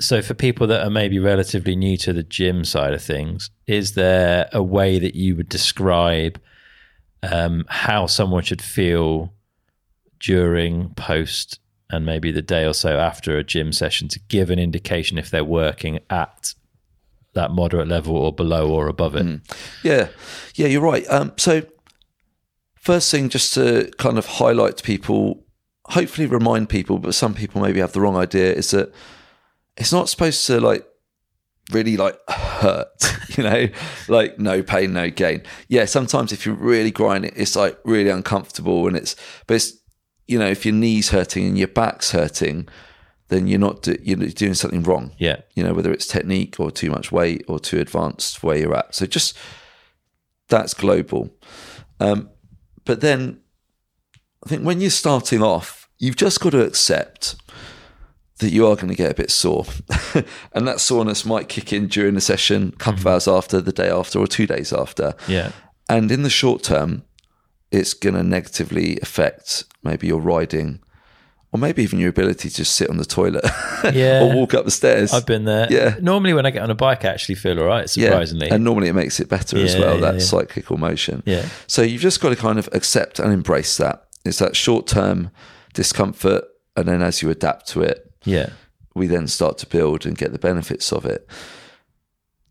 So 0.00 0.22
for 0.22 0.34
people 0.34 0.66
that 0.68 0.84
are 0.84 0.90
maybe 0.90 1.20
relatively 1.20 1.76
new 1.76 1.96
to 1.98 2.12
the 2.12 2.24
gym 2.24 2.64
side 2.64 2.94
of 2.94 3.02
things, 3.02 3.50
is 3.68 3.92
there 3.92 4.48
a 4.52 4.62
way 4.62 4.98
that 4.98 5.14
you 5.14 5.36
would 5.36 5.48
describe 5.48 6.40
um, 7.22 7.64
how 7.68 8.06
someone 8.06 8.42
should 8.42 8.60
feel 8.60 9.32
during, 10.24 10.90
post, 10.94 11.60
and 11.90 12.06
maybe 12.06 12.32
the 12.32 12.42
day 12.42 12.64
or 12.64 12.74
so 12.74 12.98
after 12.98 13.36
a 13.36 13.44
gym 13.44 13.72
session 13.72 14.08
to 14.08 14.20
give 14.28 14.50
an 14.50 14.58
indication 14.58 15.18
if 15.18 15.30
they're 15.30 15.44
working 15.44 16.00
at 16.10 16.54
that 17.34 17.50
moderate 17.50 17.88
level 17.88 18.16
or 18.16 18.32
below 18.32 18.70
or 18.70 18.88
above 18.88 19.14
it? 19.14 19.40
Yeah, 19.82 20.08
yeah, 20.54 20.66
you're 20.66 20.80
right. 20.80 21.06
Um, 21.10 21.32
so 21.36 21.62
first 22.76 23.10
thing, 23.10 23.28
just 23.28 23.54
to 23.54 23.90
kind 23.98 24.18
of 24.18 24.26
highlight 24.26 24.78
to 24.78 24.82
people, 24.82 25.44
hopefully 25.86 26.26
remind 26.26 26.68
people, 26.68 26.98
but 26.98 27.14
some 27.14 27.34
people 27.34 27.60
maybe 27.60 27.80
have 27.80 27.92
the 27.92 28.00
wrong 28.00 28.16
idea, 28.16 28.52
is 28.52 28.70
that 28.70 28.92
it's 29.76 29.92
not 29.92 30.08
supposed 30.08 30.46
to 30.46 30.60
like 30.60 30.86
really 31.72 31.96
like 31.96 32.18
hurt, 32.28 32.88
you 33.36 33.44
know, 33.44 33.68
like 34.08 34.38
no 34.38 34.62
pain, 34.62 34.92
no 34.92 35.10
gain. 35.10 35.42
Yeah, 35.68 35.84
sometimes 35.84 36.32
if 36.32 36.46
you 36.46 36.54
really 36.54 36.90
grind 36.90 37.24
it, 37.24 37.34
it's 37.36 37.56
like 37.56 37.78
really 37.84 38.10
uncomfortable 38.10 38.86
and 38.86 38.96
it's, 38.96 39.16
but 39.46 39.54
it's, 39.54 39.78
you 40.26 40.38
know, 40.38 40.46
if 40.48 40.64
your 40.64 40.74
knee's 40.74 41.10
hurting 41.10 41.46
and 41.46 41.58
your 41.58 41.68
back's 41.68 42.12
hurting, 42.12 42.68
then 43.28 43.46
you're 43.46 43.58
not 43.58 43.82
do, 43.82 43.96
you're 44.02 44.18
doing 44.18 44.54
something 44.54 44.82
wrong. 44.82 45.12
Yeah, 45.18 45.36
You 45.54 45.64
know, 45.64 45.74
whether 45.74 45.92
it's 45.92 46.06
technique 46.06 46.60
or 46.60 46.70
too 46.70 46.90
much 46.90 47.10
weight 47.10 47.44
or 47.48 47.58
too 47.58 47.80
advanced 47.80 48.42
where 48.42 48.56
you're 48.56 48.76
at. 48.76 48.94
So 48.94 49.06
just 49.06 49.36
that's 50.48 50.74
global. 50.74 51.30
Um, 52.00 52.30
but 52.84 53.00
then 53.00 53.40
I 54.44 54.48
think 54.48 54.62
when 54.62 54.80
you're 54.80 54.90
starting 54.90 55.42
off, 55.42 55.88
you've 55.98 56.16
just 56.16 56.40
got 56.40 56.50
to 56.50 56.64
accept 56.64 57.36
that 58.38 58.50
you 58.50 58.66
are 58.66 58.74
going 58.74 58.88
to 58.88 58.94
get 58.94 59.10
a 59.10 59.14
bit 59.14 59.30
sore. 59.30 59.64
and 60.52 60.66
that 60.68 60.80
soreness 60.80 61.24
might 61.24 61.48
kick 61.48 61.72
in 61.72 61.86
during 61.86 62.14
the 62.14 62.20
session, 62.20 62.72
a 62.74 62.76
couple 62.76 63.00
of 63.00 63.06
hours 63.06 63.28
after, 63.28 63.60
the 63.60 63.72
day 63.72 63.88
after, 63.88 64.18
or 64.18 64.26
two 64.26 64.46
days 64.46 64.72
after. 64.72 65.14
yeah, 65.28 65.52
And 65.88 66.10
in 66.10 66.22
the 66.24 66.30
short 66.30 66.62
term, 66.62 67.04
it's 67.74 67.94
going 67.94 68.14
to 68.14 68.22
negatively 68.22 68.98
affect 69.00 69.64
maybe 69.82 70.06
your 70.06 70.20
riding 70.20 70.80
or 71.52 71.58
maybe 71.58 71.82
even 71.82 72.00
your 72.00 72.08
ability 72.08 72.48
to 72.48 72.54
just 72.56 72.74
sit 72.74 72.90
on 72.90 72.96
the 72.96 73.04
toilet 73.04 73.44
Yeah. 73.94 74.22
or 74.24 74.34
walk 74.34 74.54
up 74.54 74.64
the 74.64 74.72
stairs. 74.72 75.12
I've 75.12 75.24
been 75.26 75.44
there. 75.44 75.68
Yeah. 75.70 75.96
Normally, 76.00 76.32
when 76.34 76.46
I 76.46 76.50
get 76.50 76.62
on 76.62 76.70
a 76.70 76.74
bike, 76.74 77.04
I 77.04 77.08
actually 77.08 77.36
feel 77.36 77.60
all 77.60 77.66
right. 77.66 77.88
Surprisingly. 77.88 78.48
Yeah. 78.48 78.54
And 78.54 78.64
normally 78.64 78.88
it 78.88 78.92
makes 78.92 79.20
it 79.20 79.28
better 79.28 79.58
as 79.58 79.76
well, 79.76 79.94
yeah, 79.94 80.00
that 80.00 80.14
yeah. 80.14 80.20
cyclical 80.20 80.78
motion. 80.78 81.22
Yeah. 81.26 81.48
So 81.68 81.82
you've 81.82 82.02
just 82.02 82.20
got 82.20 82.30
to 82.30 82.36
kind 82.36 82.58
of 82.58 82.68
accept 82.72 83.20
and 83.20 83.32
embrace 83.32 83.76
that. 83.76 84.04
It's 84.24 84.38
that 84.40 84.56
short 84.56 84.88
term 84.88 85.30
discomfort. 85.74 86.44
And 86.76 86.88
then 86.88 87.02
as 87.02 87.22
you 87.22 87.30
adapt 87.30 87.68
to 87.68 87.82
it, 87.82 88.12
yeah. 88.24 88.50
we 88.96 89.06
then 89.06 89.28
start 89.28 89.58
to 89.58 89.66
build 89.66 90.06
and 90.06 90.18
get 90.18 90.32
the 90.32 90.40
benefits 90.40 90.92
of 90.92 91.04
it. 91.04 91.28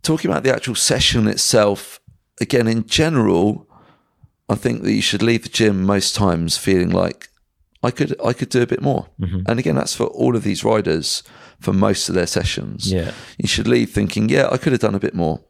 Talking 0.02 0.32
about 0.32 0.44
the 0.44 0.54
actual 0.56 0.76
session 0.76 1.28
itself, 1.28 2.00
again, 2.40 2.68
in 2.70 2.86
general, 2.88 3.68
I 4.54 4.56
think 4.56 4.84
that 4.84 4.94
you 4.94 5.02
should 5.02 5.24
leave 5.24 5.44
the 5.44 5.50
gym 5.50 5.84
most 5.84 6.16
times 6.16 6.58
feeling 6.58 6.92
like 6.92 7.30
I 7.82 7.92
could 7.92 8.16
I 8.24 8.34
could 8.34 8.50
do 8.50 8.62
a 8.62 8.68
bit 8.68 8.82
more. 8.82 9.08
Mm-hmm. 9.20 9.42
And 9.48 9.60
again, 9.60 9.76
that's 9.76 9.96
for 9.96 10.06
all 10.06 10.36
of 10.36 10.44
these 10.44 10.64
riders 10.64 11.24
for 11.60 11.74
most 11.74 12.10
of 12.10 12.16
their 12.16 12.28
sessions. 12.28 12.92
Yeah. 12.92 13.12
You 13.38 13.48
should 13.48 13.68
leave 13.68 13.92
thinking, 13.92 14.30
yeah, 14.30 14.48
I 14.52 14.58
could 14.58 14.72
have 14.74 14.82
done 14.82 14.96
a 14.96 15.00
bit 15.00 15.16
more. 15.16 15.44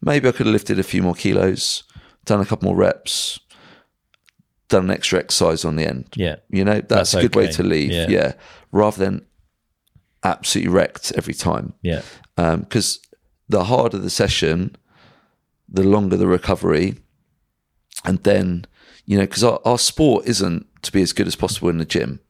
Maybe 0.00 0.28
I 0.28 0.32
could 0.32 0.46
have 0.46 0.52
lifted 0.52 0.78
a 0.78 0.82
few 0.82 1.02
more 1.02 1.14
kilos, 1.14 1.84
done 2.24 2.40
a 2.40 2.44
couple 2.44 2.66
more 2.66 2.76
reps, 2.76 3.40
done 4.68 4.84
an 4.84 4.90
extra 4.90 5.18
exercise 5.18 5.64
on 5.64 5.76
the 5.76 5.86
end. 5.86 6.08
Yeah. 6.14 6.36
You 6.50 6.64
know, 6.64 6.80
that's, 6.80 7.12
That's 7.12 7.14
a 7.14 7.22
good 7.22 7.36
way 7.36 7.48
to 7.52 7.62
leave. 7.62 7.92
Yeah. 7.92 8.08
Yeah. 8.08 8.32
Rather 8.70 9.04
than 9.04 9.26
absolutely 10.24 10.72
wrecked 10.72 11.12
every 11.16 11.34
time. 11.34 11.74
Yeah. 11.82 12.02
Um, 12.36 12.60
because 12.60 13.00
the 13.48 13.64
harder 13.64 13.98
the 13.98 14.10
session, 14.10 14.76
the 15.68 15.84
longer 15.84 16.16
the 16.16 16.26
recovery. 16.26 16.96
And 18.04 18.18
then, 18.24 18.66
you 19.06 19.16
know, 19.16 19.24
because 19.24 19.44
our, 19.44 19.60
our 19.64 19.78
sport 19.78 20.26
isn't 20.26 20.66
to 20.82 20.92
be 20.92 21.02
as 21.02 21.12
good 21.12 21.26
as 21.26 21.36
possible 21.36 21.68
in 21.68 21.78
the 21.78 21.84
gym. 21.84 22.20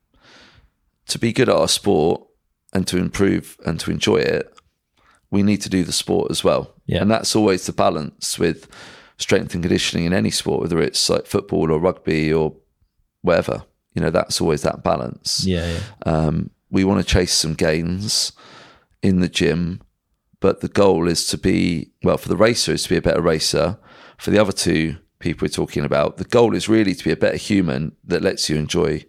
To 1.09 1.19
be 1.19 1.33
good 1.33 1.49
at 1.49 1.57
our 1.57 1.69
sport 1.69 2.23
and 2.73 2.87
to 2.89 2.99
improve 2.99 3.57
and 3.67 3.79
to 3.81 3.91
enjoy 3.91 4.17
it, 4.17 4.55
we 5.31 5.43
need 5.43 5.63
to 5.63 5.69
do 5.69 5.83
the 5.83 5.93
sport 5.93 6.31
as 6.31 6.45
well. 6.45 6.75
Yeah. 6.87 7.01
And 7.03 7.11
that's 7.11 7.35
always 7.35 7.67
the 7.67 7.73
balance 7.73 8.39
with 8.39 8.69
strength 9.17 9.55
and 9.55 9.63
conditioning 9.63 10.05
in 10.05 10.13
any 10.13 10.31
sport, 10.31 10.61
whether 10.61 10.81
it's 10.81 11.09
like 11.09 11.27
football 11.27 11.73
or 11.73 11.79
rugby 11.79 12.33
or 12.33 12.55
whatever. 13.23 13.65
You 13.95 14.03
know, 14.03 14.11
that's 14.11 14.41
always 14.41 14.63
that 14.63 14.83
balance. 14.83 15.45
Yeah. 15.47 15.67
Yeah. 15.67 15.81
Um, 16.05 16.51
we 16.71 16.85
want 16.85 17.07
to 17.07 17.15
chase 17.15 17.33
some 17.33 17.55
gains 17.55 18.33
in 19.03 19.21
the 19.21 19.29
gym, 19.29 19.83
but 20.41 20.61
the 20.61 20.69
goal 20.69 21.09
is 21.09 21.27
to 21.29 21.39
be 21.39 21.91
well 22.03 22.17
for 22.17 22.29
the 22.29 22.37
racer 22.37 22.73
is 22.73 22.85
to 22.85 22.89
be 22.89 22.97
a 22.97 23.03
better 23.03 23.23
racer. 23.23 23.79
For 24.19 24.31
the 24.31 24.39
other 24.39 24.53
two 24.53 24.97
people 25.23 25.47
we're 25.47 25.51
talking 25.51 25.85
about, 25.85 26.19
the 26.19 26.25
goal 26.25 26.55
is 26.55 26.69
really 26.69 26.95
to 26.95 27.05
be 27.05 27.11
a 27.13 27.17
better 27.17 27.37
human 27.39 27.93
that 28.05 28.21
lets 28.23 28.51
you 28.51 28.57
enjoy 28.57 29.05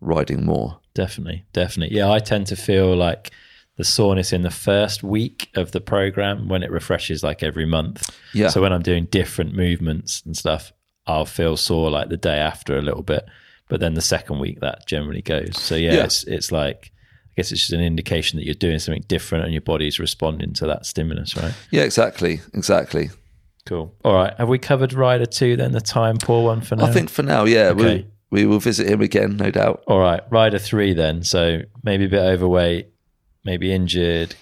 riding 0.00 0.44
more. 0.44 0.78
Definitely, 0.94 1.44
definitely. 1.52 1.96
Yeah, 1.96 2.10
I 2.12 2.18
tend 2.20 2.46
to 2.48 2.56
feel 2.56 2.94
like 2.94 3.30
the 3.76 3.84
soreness 3.84 4.32
in 4.32 4.42
the 4.42 4.50
first 4.50 5.02
week 5.02 5.50
of 5.54 5.72
the 5.72 5.80
program 5.80 6.48
when 6.48 6.62
it 6.62 6.70
refreshes 6.70 7.22
like 7.22 7.42
every 7.42 7.66
month. 7.66 8.08
Yeah. 8.32 8.48
So 8.48 8.62
when 8.62 8.72
I'm 8.72 8.82
doing 8.82 9.04
different 9.06 9.54
movements 9.54 10.22
and 10.24 10.36
stuff, 10.36 10.72
I'll 11.06 11.26
feel 11.26 11.56
sore 11.56 11.90
like 11.90 12.08
the 12.08 12.16
day 12.16 12.38
after 12.38 12.78
a 12.78 12.82
little 12.82 13.02
bit, 13.02 13.24
but 13.68 13.80
then 13.80 13.94
the 13.94 14.00
second 14.00 14.38
week 14.38 14.60
that 14.60 14.86
generally 14.86 15.22
goes. 15.22 15.58
So 15.58 15.74
yeah, 15.76 15.94
Yeah. 15.94 16.04
it's 16.04 16.24
it's 16.24 16.50
like 16.52 16.92
I 17.28 17.32
guess 17.42 17.52
it's 17.52 17.60
just 17.60 17.72
an 17.74 17.82
indication 17.82 18.38
that 18.38 18.46
you're 18.46 18.54
doing 18.54 18.78
something 18.78 19.04
different 19.08 19.44
and 19.44 19.52
your 19.52 19.60
body's 19.60 19.98
responding 19.98 20.54
to 20.54 20.66
that 20.68 20.86
stimulus, 20.86 21.36
right? 21.36 21.52
Yeah, 21.70 21.82
exactly, 21.82 22.40
exactly. 22.54 23.10
Cool. 23.66 23.94
All 24.04 24.14
right. 24.14 24.32
Have 24.38 24.48
we 24.48 24.58
covered 24.58 24.92
rider 24.92 25.26
two 25.26 25.56
then, 25.56 25.72
the 25.72 25.80
time 25.80 26.16
poor 26.16 26.44
one 26.44 26.60
for 26.62 26.76
now? 26.76 26.86
I 26.86 26.92
think 26.92 27.10
for 27.10 27.22
now, 27.22 27.44
yeah, 27.44 27.68
Okay. 27.70 28.06
we 28.30 28.42
we 28.42 28.46
will 28.46 28.58
visit 28.60 28.88
him 28.88 29.00
again, 29.02 29.36
no 29.36 29.50
doubt. 29.50 29.82
All 29.86 29.98
right, 29.98 30.20
rider 30.30 30.58
three 30.58 30.94
then. 30.94 31.22
So 31.22 31.62
maybe 31.82 32.04
a 32.06 32.08
bit 32.08 32.20
overweight, 32.22 32.88
maybe 33.44 33.72
injured, 33.72 34.34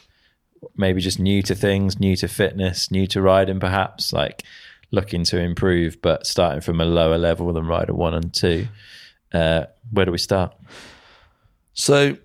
maybe 0.76 1.00
just 1.00 1.18
new 1.18 1.42
to 1.42 1.54
things, 1.54 1.98
new 1.98 2.16
to 2.16 2.28
fitness, 2.28 2.90
new 2.90 3.06
to 3.08 3.20
riding, 3.22 3.60
perhaps 3.60 4.12
like 4.12 4.42
looking 4.90 5.24
to 5.24 5.38
improve, 5.40 6.00
but 6.02 6.26
starting 6.26 6.60
from 6.60 6.80
a 6.80 6.84
lower 6.84 7.18
level 7.18 7.52
than 7.52 7.66
rider 7.66 7.94
one 7.94 8.14
and 8.14 8.32
two. 8.32 8.68
Uh, 9.32 9.64
where 9.90 10.04
do 10.04 10.12
we 10.12 10.18
start? 10.18 10.54
So 11.72 12.16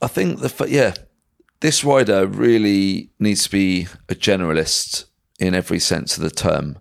I 0.00 0.06
think 0.06 0.40
the 0.40 0.66
yeah, 0.68 0.94
this 1.60 1.84
rider 1.84 2.26
really 2.26 3.10
needs 3.18 3.44
to 3.44 3.50
be 3.50 3.86
a 4.08 4.14
generalist 4.14 5.04
in 5.40 5.54
every 5.54 5.78
sense 5.78 6.16
of 6.16 6.22
the 6.22 6.30
term 6.30 6.78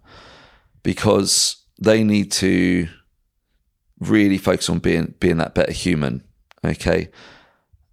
because 0.83 1.65
they 1.79 2.03
need 2.03 2.31
to 2.31 2.87
really 3.99 4.37
focus 4.37 4.69
on 4.69 4.79
being 4.79 5.13
being 5.19 5.37
that 5.37 5.55
better 5.55 5.71
human. 5.71 6.23
Okay, 6.63 7.09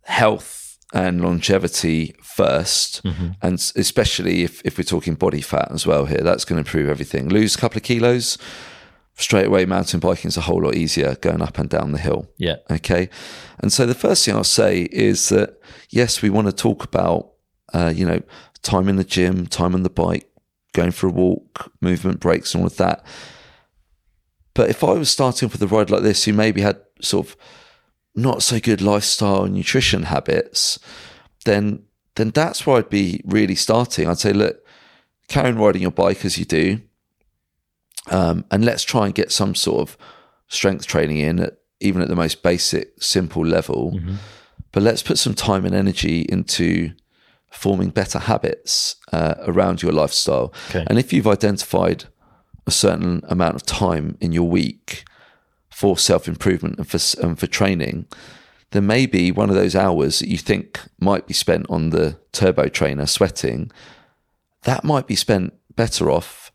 health 0.02 0.78
and 0.94 1.20
longevity 1.20 2.14
1st 2.22 3.34
and 3.42 3.54
especially 3.74 4.44
if 4.44 4.62
if 4.64 4.78
we're 4.78 4.84
talking 4.84 5.14
body 5.14 5.40
fat 5.40 5.68
as 5.70 5.86
well 5.86 6.06
here, 6.06 6.20
that's 6.22 6.44
going 6.44 6.62
to 6.62 6.68
improve 6.68 6.88
everything. 6.88 7.28
Lose 7.28 7.54
a 7.54 7.58
couple 7.58 7.78
of 7.78 7.82
kilos. 7.82 8.38
Straight 9.18 9.46
away, 9.46 9.64
mountain 9.64 9.98
biking 9.98 10.28
is 10.28 10.36
a 10.36 10.42
whole 10.42 10.62
lot 10.62 10.74
easier 10.74 11.14
going 11.16 11.40
up 11.40 11.58
and 11.58 11.70
down 11.70 11.92
the 11.92 11.98
hill. 11.98 12.28
Yeah. 12.36 12.56
Okay. 12.70 13.08
And 13.58 13.72
so 13.72 13.86
the 13.86 13.94
first 13.94 14.24
thing 14.24 14.34
I'll 14.34 14.44
say 14.44 14.82
is 14.92 15.30
that, 15.30 15.58
yes, 15.88 16.20
we 16.20 16.28
want 16.28 16.48
to 16.48 16.52
talk 16.52 16.84
about, 16.84 17.30
uh, 17.72 17.94
you 17.96 18.04
know, 18.04 18.20
time 18.62 18.90
in 18.90 18.96
the 18.96 19.04
gym, 19.04 19.46
time 19.46 19.74
on 19.74 19.84
the 19.84 19.90
bike, 19.90 20.28
going 20.76 20.92
for 20.92 21.08
a 21.08 21.10
walk, 21.10 21.72
movement 21.80 22.20
breaks, 22.20 22.54
and 22.54 22.60
all 22.60 22.66
of 22.66 22.76
that. 22.76 23.04
But 24.54 24.70
if 24.70 24.84
I 24.84 24.92
was 24.92 25.10
starting 25.10 25.46
off 25.46 25.52
with 25.52 25.62
a 25.62 25.66
ride 25.66 25.90
like 25.90 26.02
this, 26.02 26.24
who 26.24 26.32
maybe 26.32 26.60
had 26.60 26.80
sort 27.00 27.26
of 27.26 27.36
not 28.14 28.42
so 28.42 28.60
good 28.60 28.80
lifestyle 28.80 29.44
and 29.44 29.54
nutrition 29.54 30.04
habits, 30.04 30.78
then 31.44 31.82
then 32.14 32.30
that's 32.30 32.66
where 32.66 32.78
I'd 32.78 32.88
be 32.88 33.20
really 33.26 33.54
starting. 33.54 34.08
I'd 34.08 34.18
say, 34.18 34.32
look, 34.32 34.64
carry 35.28 35.48
on 35.48 35.58
riding 35.58 35.82
your 35.82 35.90
bike 35.90 36.24
as 36.24 36.38
you 36.38 36.44
do, 36.44 36.80
um, 38.10 38.44
and 38.50 38.64
let's 38.64 38.84
try 38.84 39.06
and 39.06 39.14
get 39.14 39.32
some 39.32 39.54
sort 39.54 39.80
of 39.82 39.98
strength 40.48 40.86
training 40.86 41.18
in, 41.18 41.40
at, 41.40 41.58
even 41.80 42.00
at 42.00 42.08
the 42.08 42.16
most 42.16 42.42
basic, 42.42 43.02
simple 43.02 43.44
level. 43.44 44.00
But 44.72 44.82
let's 44.82 45.02
put 45.02 45.18
some 45.18 45.34
time 45.34 45.64
and 45.66 45.74
energy 45.74 46.26
into 46.28 46.92
forming 47.56 47.90
better 47.90 48.18
habits 48.18 48.96
uh, 49.12 49.34
around 49.40 49.82
your 49.82 49.92
lifestyle. 49.92 50.52
Okay. 50.70 50.84
And 50.88 50.98
if 50.98 51.12
you've 51.12 51.26
identified 51.26 52.04
a 52.66 52.70
certain 52.70 53.22
amount 53.28 53.54
of 53.56 53.64
time 53.64 54.16
in 54.20 54.32
your 54.32 54.48
week 54.48 55.04
for 55.70 55.96
self 55.98 56.28
improvement 56.28 56.78
and 56.78 56.88
for 56.88 56.98
and 57.24 57.38
for 57.38 57.46
training, 57.46 58.06
then 58.70 58.86
maybe 58.86 59.30
one 59.32 59.48
of 59.48 59.56
those 59.56 59.74
hours 59.76 60.18
that 60.18 60.28
you 60.28 60.38
think 60.38 60.80
might 61.00 61.26
be 61.26 61.34
spent 61.34 61.66
on 61.68 61.90
the 61.90 62.18
turbo 62.32 62.68
trainer 62.68 63.06
sweating, 63.06 63.70
that 64.62 64.84
might 64.84 65.06
be 65.06 65.14
spent 65.16 65.54
better 65.76 66.10
off 66.10 66.50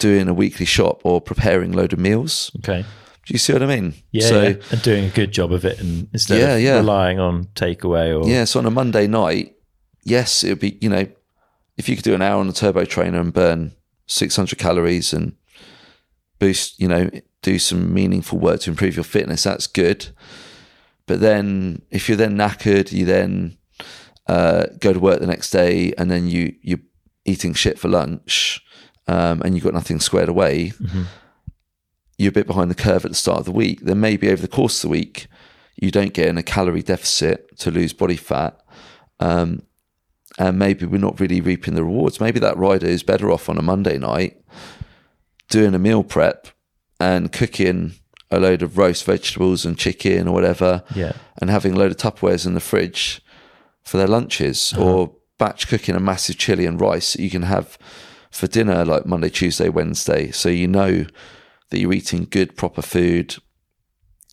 doing 0.00 0.28
a 0.28 0.34
weekly 0.34 0.66
shop 0.66 1.00
or 1.04 1.20
preparing 1.20 1.72
a 1.74 1.76
load 1.76 1.92
of 1.92 1.98
meals. 1.98 2.50
Okay. 2.58 2.82
Do 3.26 3.32
you 3.32 3.38
see 3.38 3.52
what 3.54 3.62
I 3.62 3.66
mean? 3.66 3.94
Yeah, 4.10 4.26
So 4.28 4.42
yeah. 4.42 4.54
And 4.70 4.82
doing 4.82 5.04
a 5.04 5.08
good 5.10 5.32
job 5.32 5.52
of 5.52 5.64
it 5.64 5.78
and 5.80 6.08
instead 6.12 6.40
Yeah, 6.40 6.54
of 6.56 6.62
yeah. 6.62 6.76
relying 6.76 7.18
on 7.18 7.44
takeaway 7.54 8.12
or 8.14 8.28
yeah, 8.28 8.44
so 8.44 8.58
on 8.60 8.66
a 8.66 8.70
Monday 8.70 9.06
night, 9.06 9.54
yes, 10.04 10.44
it 10.44 10.50
would 10.50 10.60
be 10.60 10.78
you 10.80 10.88
know, 10.88 11.06
if 11.76 11.88
you 11.88 11.96
could 11.96 12.04
do 12.04 12.14
an 12.14 12.22
hour 12.22 12.40
on 12.40 12.46
the 12.46 12.52
turbo 12.52 12.84
trainer 12.84 13.20
and 13.20 13.32
burn 13.32 13.72
six 14.06 14.36
hundred 14.36 14.58
calories 14.58 15.12
and 15.12 15.34
boost, 16.38 16.80
you 16.80 16.88
know, 16.88 17.10
do 17.42 17.58
some 17.58 17.92
meaningful 17.92 18.38
work 18.38 18.60
to 18.60 18.70
improve 18.70 18.96
your 18.96 19.04
fitness, 19.04 19.42
that's 19.42 19.66
good. 19.66 20.08
But 21.06 21.20
then 21.20 21.82
if 21.90 22.08
you're 22.08 22.16
then 22.16 22.36
knackered, 22.36 22.92
you 22.92 23.04
then 23.04 23.58
uh, 24.26 24.66
go 24.78 24.92
to 24.92 25.00
work 25.00 25.20
the 25.20 25.26
next 25.26 25.50
day 25.50 25.92
and 25.98 26.10
then 26.10 26.28
you 26.28 26.54
you're 26.62 26.78
eating 27.24 27.54
shit 27.54 27.78
for 27.78 27.88
lunch 27.88 28.62
um, 29.06 29.42
and 29.42 29.54
you've 29.54 29.64
got 29.64 29.74
nothing 29.74 30.00
squared 30.00 30.28
away, 30.28 30.72
you're 32.18 32.30
a 32.30 32.32
bit 32.32 32.46
behind 32.46 32.70
the 32.70 32.74
curve 32.74 33.04
at 33.04 33.10
the 33.10 33.16
start 33.16 33.40
of 33.40 33.44
the 33.44 33.52
week. 33.52 33.80
Then 33.80 34.00
maybe 34.00 34.30
over 34.30 34.40
the 34.40 34.48
course 34.48 34.78
of 34.78 34.88
the 34.88 34.92
week, 34.92 35.26
you 35.76 35.90
don't 35.90 36.14
get 36.14 36.28
in 36.28 36.38
a 36.38 36.42
calorie 36.42 36.82
deficit 36.82 37.56
to 37.58 37.70
lose 37.70 37.92
body 37.92 38.16
fat. 38.16 38.60
Um, 39.20 39.62
and 40.38 40.58
maybe 40.58 40.84
we're 40.86 40.98
not 40.98 41.20
really 41.20 41.40
reaping 41.40 41.74
the 41.74 41.84
rewards. 41.84 42.20
Maybe 42.20 42.40
that 42.40 42.56
rider 42.56 42.86
is 42.86 43.02
better 43.02 43.30
off 43.30 43.48
on 43.48 43.58
a 43.58 43.62
Monday 43.62 43.98
night 43.98 44.40
doing 45.48 45.74
a 45.74 45.78
meal 45.78 46.02
prep 46.02 46.48
and 46.98 47.30
cooking 47.32 47.92
a 48.30 48.40
load 48.40 48.62
of 48.62 48.76
roast 48.76 49.04
vegetables 49.04 49.64
and 49.64 49.78
chicken 49.78 50.26
or 50.26 50.34
whatever 50.34 50.82
Yeah. 50.94 51.12
and 51.38 51.50
having 51.50 51.74
a 51.74 51.76
load 51.78 51.92
of 51.92 51.98
Tupperwares 51.98 52.46
in 52.46 52.54
the 52.54 52.60
fridge 52.60 53.22
for 53.84 53.96
their 53.98 54.08
lunches 54.08 54.72
uh-huh. 54.72 54.84
or 54.84 55.12
batch 55.38 55.68
cooking 55.68 55.94
a 55.94 56.00
massive 56.00 56.38
chili 56.38 56.66
and 56.66 56.80
rice 56.80 57.12
that 57.12 57.22
you 57.22 57.30
can 57.30 57.42
have 57.42 57.78
for 58.30 58.46
dinner 58.48 58.84
like 58.84 59.06
Monday, 59.06 59.28
Tuesday, 59.28 59.68
Wednesday. 59.68 60.30
So 60.32 60.48
you 60.48 60.66
know 60.66 61.06
that 61.70 61.78
you're 61.78 61.92
eating 61.92 62.26
good, 62.28 62.56
proper 62.56 62.82
food 62.82 63.36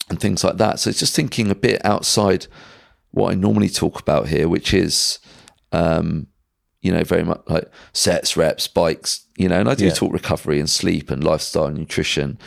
and 0.10 0.20
things 0.20 0.43
like 0.43 0.58
that. 0.58 0.80
So 0.80 0.89
it's 0.89 0.99
just 0.99 1.16
thinking 1.16 1.52
a 1.52 1.56
bit 1.56 1.84
outside 1.86 2.47
what 3.12 3.32
I 3.32 3.36
normally 3.36 3.70
talk 3.70 3.99
about 3.99 4.30
here, 4.30 4.47
which 4.47 4.74
is, 4.74 5.20
um, 5.72 6.28
you 6.82 6.91
know, 6.91 7.03
very 7.03 7.24
much 7.24 7.41
like 7.47 7.69
sets, 7.93 8.36
reps, 8.36 8.67
bikes, 8.67 9.26
you 9.38 9.47
know, 9.47 9.59
and 9.59 9.69
I 9.69 9.76
do 9.76 9.86
Yeah. 9.86 9.93
talk 9.93 10.11
recovery 10.13 10.59
and 10.59 10.69
sleep 10.69 11.11
and 11.11 11.24
lifestyle 11.24 11.65
and 11.65 11.78
nutrition. 11.78 12.38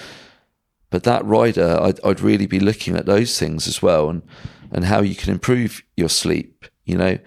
but 0.91 1.03
that 1.03 1.25
rider, 1.25 1.79
I'd, 1.83 1.99
I'd 2.05 2.21
really 2.21 2.47
be 2.47 2.61
looking 2.61 2.97
at 2.97 3.05
those 3.07 3.37
things 3.39 3.67
as 3.67 3.83
well, 3.83 4.09
and 4.11 4.23
and 4.71 4.85
how 4.85 5.03
you 5.03 5.15
can 5.17 5.31
improve 5.33 5.83
your 5.97 6.09
sleep. 6.09 6.67
You 6.85 6.97
know, 6.99 7.19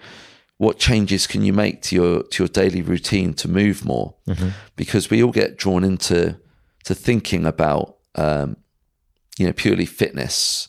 what 0.56 0.78
changes 0.78 1.26
can 1.26 1.44
you 1.44 1.52
make 1.52 1.82
to 1.82 1.94
your 1.96 2.22
to 2.22 2.42
your 2.42 2.48
daily 2.48 2.80
routine 2.82 3.34
to 3.34 3.48
move 3.48 3.84
more? 3.84 4.14
Mm-hmm. 4.26 4.48
Because 4.76 5.10
we 5.10 5.22
all 5.22 5.32
get 5.32 5.58
drawn 5.58 5.84
into 5.84 6.38
to 6.84 6.94
thinking 6.94 7.44
about 7.46 7.96
um, 8.14 8.56
you 9.38 9.46
know 9.46 9.52
purely 9.52 9.84
fitness 9.86 10.68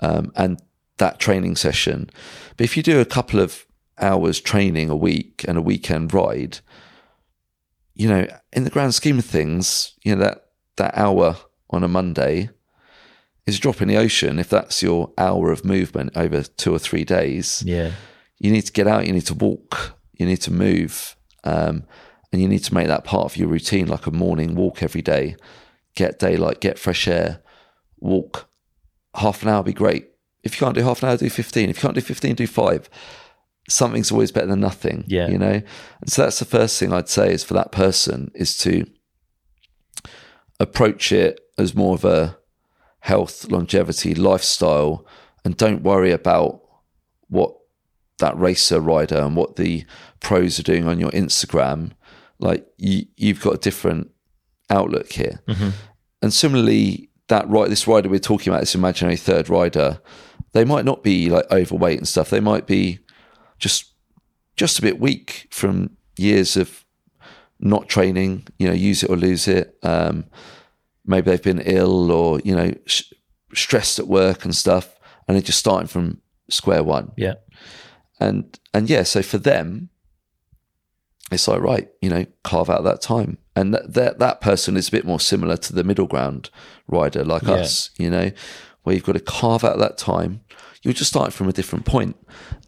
um, 0.00 0.30
and 0.36 0.60
that 0.98 1.18
training 1.18 1.56
session. 1.56 2.08
But 2.56 2.64
if 2.64 2.76
you 2.76 2.82
do 2.84 3.00
a 3.00 3.04
couple 3.04 3.40
of 3.40 3.65
hours 3.98 4.40
training 4.40 4.90
a 4.90 4.96
week 4.96 5.44
and 5.48 5.56
a 5.56 5.62
weekend 5.62 6.12
ride, 6.12 6.58
you 7.94 8.08
know, 8.08 8.26
in 8.52 8.64
the 8.64 8.70
grand 8.70 8.94
scheme 8.94 9.18
of 9.18 9.24
things, 9.24 9.94
you 10.02 10.14
know 10.14 10.22
that 10.22 10.46
that 10.76 10.96
hour 10.96 11.36
on 11.70 11.82
a 11.82 11.88
Monday 11.88 12.50
is 13.46 13.56
a 13.56 13.60
drop 13.60 13.80
in 13.80 13.88
the 13.88 13.96
ocean 13.96 14.38
if 14.38 14.48
that's 14.48 14.82
your 14.82 15.12
hour 15.16 15.50
of 15.50 15.64
movement 15.64 16.16
over 16.16 16.42
two 16.42 16.74
or 16.74 16.78
three 16.78 17.04
days. 17.04 17.62
Yeah. 17.64 17.92
You 18.38 18.50
need 18.50 18.62
to 18.62 18.72
get 18.72 18.86
out, 18.86 19.06
you 19.06 19.12
need 19.12 19.26
to 19.26 19.34
walk, 19.34 19.96
you 20.12 20.26
need 20.26 20.42
to 20.42 20.52
move, 20.52 21.16
um, 21.44 21.84
and 22.32 22.42
you 22.42 22.48
need 22.48 22.64
to 22.64 22.74
make 22.74 22.88
that 22.88 23.04
part 23.04 23.24
of 23.24 23.36
your 23.36 23.48
routine, 23.48 23.86
like 23.86 24.06
a 24.06 24.10
morning 24.10 24.54
walk 24.54 24.82
every 24.82 25.00
day. 25.00 25.36
Get 25.94 26.18
daylight, 26.18 26.60
get 26.60 26.78
fresh 26.78 27.08
air, 27.08 27.40
walk. 27.98 28.48
Half 29.14 29.42
an 29.42 29.48
hour 29.48 29.62
be 29.62 29.72
great. 29.72 30.08
If 30.42 30.54
you 30.54 30.64
can't 30.64 30.76
do 30.76 30.82
half 30.82 31.02
an 31.02 31.08
hour, 31.08 31.16
do 31.16 31.30
15. 31.30 31.70
If 31.70 31.76
you 31.76 31.80
can't 31.80 31.94
do 31.94 32.00
15, 32.02 32.34
do 32.34 32.46
five. 32.46 32.90
Something's 33.68 34.12
always 34.12 34.30
better 34.30 34.46
than 34.46 34.60
nothing. 34.60 35.04
Yeah. 35.06 35.28
You 35.28 35.38
know? 35.38 35.62
And 36.00 36.10
so 36.10 36.22
that's 36.22 36.38
the 36.38 36.44
first 36.44 36.78
thing 36.78 36.92
I'd 36.92 37.08
say 37.08 37.32
is 37.32 37.44
for 37.44 37.54
that 37.54 37.72
person 37.72 38.30
is 38.34 38.56
to 38.58 38.86
approach 40.60 41.12
it 41.12 41.40
as 41.58 41.74
more 41.74 41.94
of 41.94 42.04
a 42.04 42.38
health, 43.00 43.50
longevity, 43.50 44.14
lifestyle, 44.14 45.06
and 45.44 45.56
don't 45.56 45.82
worry 45.82 46.12
about 46.12 46.60
what 47.28 47.56
that 48.18 48.38
racer 48.38 48.80
rider 48.80 49.18
and 49.18 49.36
what 49.36 49.56
the 49.56 49.84
pros 50.20 50.58
are 50.58 50.64
doing 50.64 50.88
on 50.88 50.98
your 50.98 51.10
Instagram. 51.10 51.92
Like 52.38 52.66
you, 52.78 53.06
you've 53.16 53.40
got 53.40 53.54
a 53.54 53.58
different 53.58 54.10
outlook 54.70 55.12
here. 55.12 55.40
Mm-hmm. 55.48 55.70
And 56.22 56.32
similarly, 56.32 57.10
that 57.28 57.48
right, 57.48 57.68
this 57.68 57.86
rider 57.86 58.08
we're 58.08 58.18
talking 58.18 58.52
about, 58.52 58.60
this 58.60 58.74
imaginary 58.74 59.16
third 59.16 59.48
rider, 59.48 60.00
they 60.52 60.64
might 60.64 60.84
not 60.84 61.02
be 61.02 61.28
like 61.28 61.50
overweight 61.50 61.98
and 61.98 62.08
stuff. 62.08 62.30
They 62.30 62.40
might 62.40 62.66
be 62.66 63.00
just 63.58 63.92
just 64.56 64.78
a 64.78 64.82
bit 64.82 64.98
weak 65.00 65.48
from 65.50 65.96
years 66.16 66.56
of 66.56 66.84
not 67.60 67.88
training. 67.88 68.46
You 68.58 68.68
know, 68.68 68.74
use 68.74 69.02
it 69.02 69.10
or 69.10 69.16
lose 69.16 69.48
it. 69.48 69.76
Um, 69.82 70.24
maybe 71.04 71.30
they've 71.30 71.42
been 71.42 71.60
ill 71.60 72.10
or 72.10 72.40
you 72.44 72.54
know 72.56 72.72
sh- 72.86 73.12
stressed 73.54 73.98
at 73.98 74.06
work 74.08 74.44
and 74.44 74.54
stuff, 74.54 74.98
and 75.26 75.34
they're 75.34 75.42
just 75.42 75.58
starting 75.58 75.88
from 75.88 76.20
square 76.48 76.82
one. 76.84 77.12
Yeah. 77.16 77.34
And 78.20 78.58
and 78.72 78.88
yeah, 78.88 79.02
so 79.02 79.22
for 79.22 79.38
them, 79.38 79.90
it's 81.32 81.48
like 81.48 81.60
right, 81.60 81.88
you 82.00 82.08
know, 82.08 82.24
carve 82.44 82.70
out 82.70 82.84
that 82.84 83.02
time, 83.02 83.38
and 83.54 83.74
that 83.74 83.94
that, 83.94 84.18
that 84.20 84.40
person 84.40 84.76
is 84.76 84.88
a 84.88 84.92
bit 84.92 85.04
more 85.04 85.20
similar 85.20 85.56
to 85.58 85.72
the 85.72 85.84
middle 85.84 86.06
ground 86.06 86.50
rider 86.86 87.24
like 87.24 87.42
Yeah. 87.42 87.54
us, 87.54 87.90
you 87.98 88.08
know, 88.10 88.30
where 88.84 88.94
you've 88.94 89.04
got 89.04 89.12
to 89.14 89.20
carve 89.20 89.64
out 89.64 89.78
that 89.78 89.98
time. 89.98 90.40
You're 90.86 90.92
just 90.92 91.10
starting 91.10 91.32
from 91.32 91.48
a 91.48 91.52
different 91.52 91.84
point, 91.84 92.16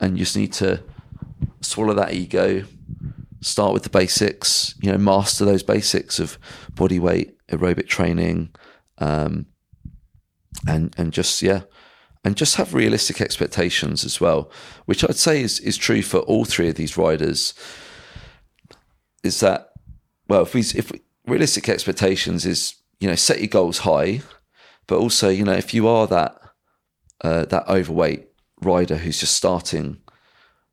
and 0.01 0.19
you 0.19 0.25
just 0.25 0.37
need 0.37 0.53
to 0.55 0.83
swallow 1.61 1.95
that 1.95 2.15
ego, 2.15 2.65
start 3.41 3.73
with 3.73 3.85
the 3.85 3.91
basics, 3.91 4.75
you 4.83 4.91
know, 4.91 4.99
master 4.99 5.45
those 5.45 5.63
basics 5.63 6.19
of 6.19 6.37
body 6.75 6.99
weight, 6.99 7.37
aerobic 7.47 7.87
training, 7.87 8.51
um, 8.99 9.47
and 10.67 10.93
and 10.99 11.13
just 11.13 11.43
yeah, 11.43 11.61
and 12.25 12.37
just 12.37 12.57
have 12.57 12.75
realistic 12.75 13.21
expectations 13.21 14.05
as 14.05 14.21
well, 14.21 14.51
which 14.87 15.05
I'd 15.05 15.15
say 15.15 15.41
is 15.41 15.61
is 15.61 15.77
true 15.77 16.03
for 16.03 16.19
all 16.19 16.45
three 16.45 16.69
of 16.69 16.75
these 16.75 16.97
riders. 16.97 17.55
Is 19.23 19.39
that 19.39 19.71
well, 20.29 20.43
if 20.43 20.55
we 20.55 20.63
if 20.63 20.91
we, 20.91 21.03
realistic 21.25 21.69
expectations 21.69 22.45
is 22.45 22.75
you 22.99 23.09
know 23.09 23.15
set 23.15 23.39
your 23.39 23.47
goals 23.47 23.79
high, 23.79 24.23
but 24.89 24.99
also 24.99 25.29
you 25.29 25.45
know 25.45 25.53
if 25.53 25.73
you 25.73 25.87
are 25.87 26.09
that 26.09 26.35
uh, 27.23 27.45
that 27.47 27.69
overweight 27.69 28.29
rider 28.61 28.97
who's 28.97 29.21
just 29.21 29.37
starting 29.37 30.01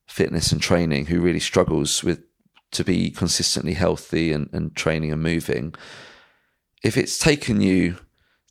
fitness 0.07 0.51
and 0.51 0.61
training, 0.61 1.07
who 1.07 1.21
really 1.21 1.39
struggles 1.39 2.03
with 2.03 2.23
to 2.71 2.83
be 2.83 3.09
consistently 3.09 3.73
healthy 3.73 4.31
and, 4.31 4.49
and 4.51 4.75
training 4.75 5.11
and 5.11 5.21
moving, 5.21 5.73
if 6.83 6.97
it's 6.97 7.17
taken 7.17 7.61
you 7.61 7.97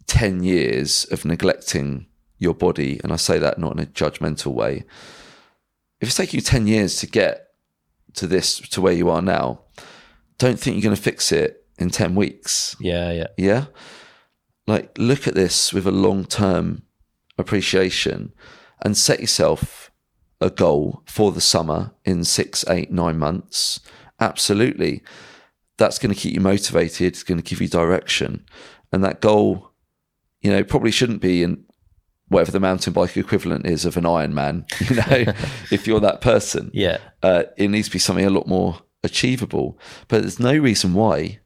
10 0.07 0.43
years 0.43 1.05
of 1.11 1.25
neglecting 1.25 2.07
your 2.39 2.55
body, 2.55 3.01
and 3.03 3.13
I 3.13 3.17
say 3.17 3.39
that 3.39 3.59
not 3.59 3.73
in 3.73 3.81
a 3.81 3.87
judgmental 3.87 4.53
way, 4.53 4.85
if 6.01 6.09
it's 6.09 6.17
taken 6.17 6.39
you 6.39 6.43
10 6.43 6.67
years 6.67 6.99
to 7.01 7.07
get 7.07 7.49
to 8.15 8.27
this, 8.27 8.59
to 8.61 8.81
where 8.81 8.93
you 8.93 9.09
are 9.11 9.23
now, 9.23 9.61
don't 10.39 10.59
think 10.59 10.77
you're 10.77 10.83
going 10.83 10.97
to 10.97 11.01
fix 11.01 11.33
it 11.33 11.65
in 11.79 11.91
10 11.91 12.15
weeks. 12.15 12.77
Yeah. 12.81 13.13
Yeah. 13.13 13.27
Yeah. 13.37 13.65
Like, 14.67 14.97
look 14.99 15.27
at 15.27 15.35
this 15.35 15.73
with 15.73 15.87
a 15.87 15.93
long 15.93 16.25
term 16.25 16.83
appreciation 17.39 18.33
and 18.83 18.97
set 18.97 19.21
yourself 19.21 19.91
a 20.41 20.51
goal 20.51 21.03
for 21.07 21.33
the 21.33 21.41
summer 21.41 21.93
in 22.05 22.25
six, 22.25 22.65
eight, 22.69 22.91
nine 22.91 23.19
months. 23.19 23.81
Absolutely. 24.21 25.03
That's 25.79 25.99
going 25.99 26.15
to 26.15 26.21
keep 26.21 26.35
you 26.35 26.41
motivated. 26.41 27.07
It's 27.09 27.23
going 27.23 27.41
to 27.41 27.49
give 27.49 27.61
you 27.61 27.69
direction. 27.69 28.45
And 28.93 29.03
that 29.05 29.21
goal, 29.21 29.71
you 30.41 30.51
know, 30.51 30.63
probably 30.63 30.91
shouldn't 30.91 31.21
be 31.21 31.43
in 31.43 31.65
whatever 32.29 32.53
the 32.53 32.61
mountain 32.61 32.93
bike 32.93 33.17
equivalent 33.17 33.67
is 33.67 33.85
of 33.85 33.97
an 33.97 34.05
Ironman, 34.05 34.65
you 34.91 34.97
know, 34.97 35.33
if 35.71 35.87
you're 35.87 36.01
that 36.01 36.21
person 36.21 36.71
Yeah. 36.73 36.99
uh, 37.23 37.45
it 37.57 37.69
needs 37.69 37.89
to 37.89 37.93
be 37.93 37.99
something 37.99 38.25
a 38.25 38.31
lot 38.31 38.47
more 38.47 38.79
achievable. 39.03 39.79
But 40.09 40.23
there's 40.23 40.41
no 40.41 40.57
reason 40.57 40.95
why 40.95 41.41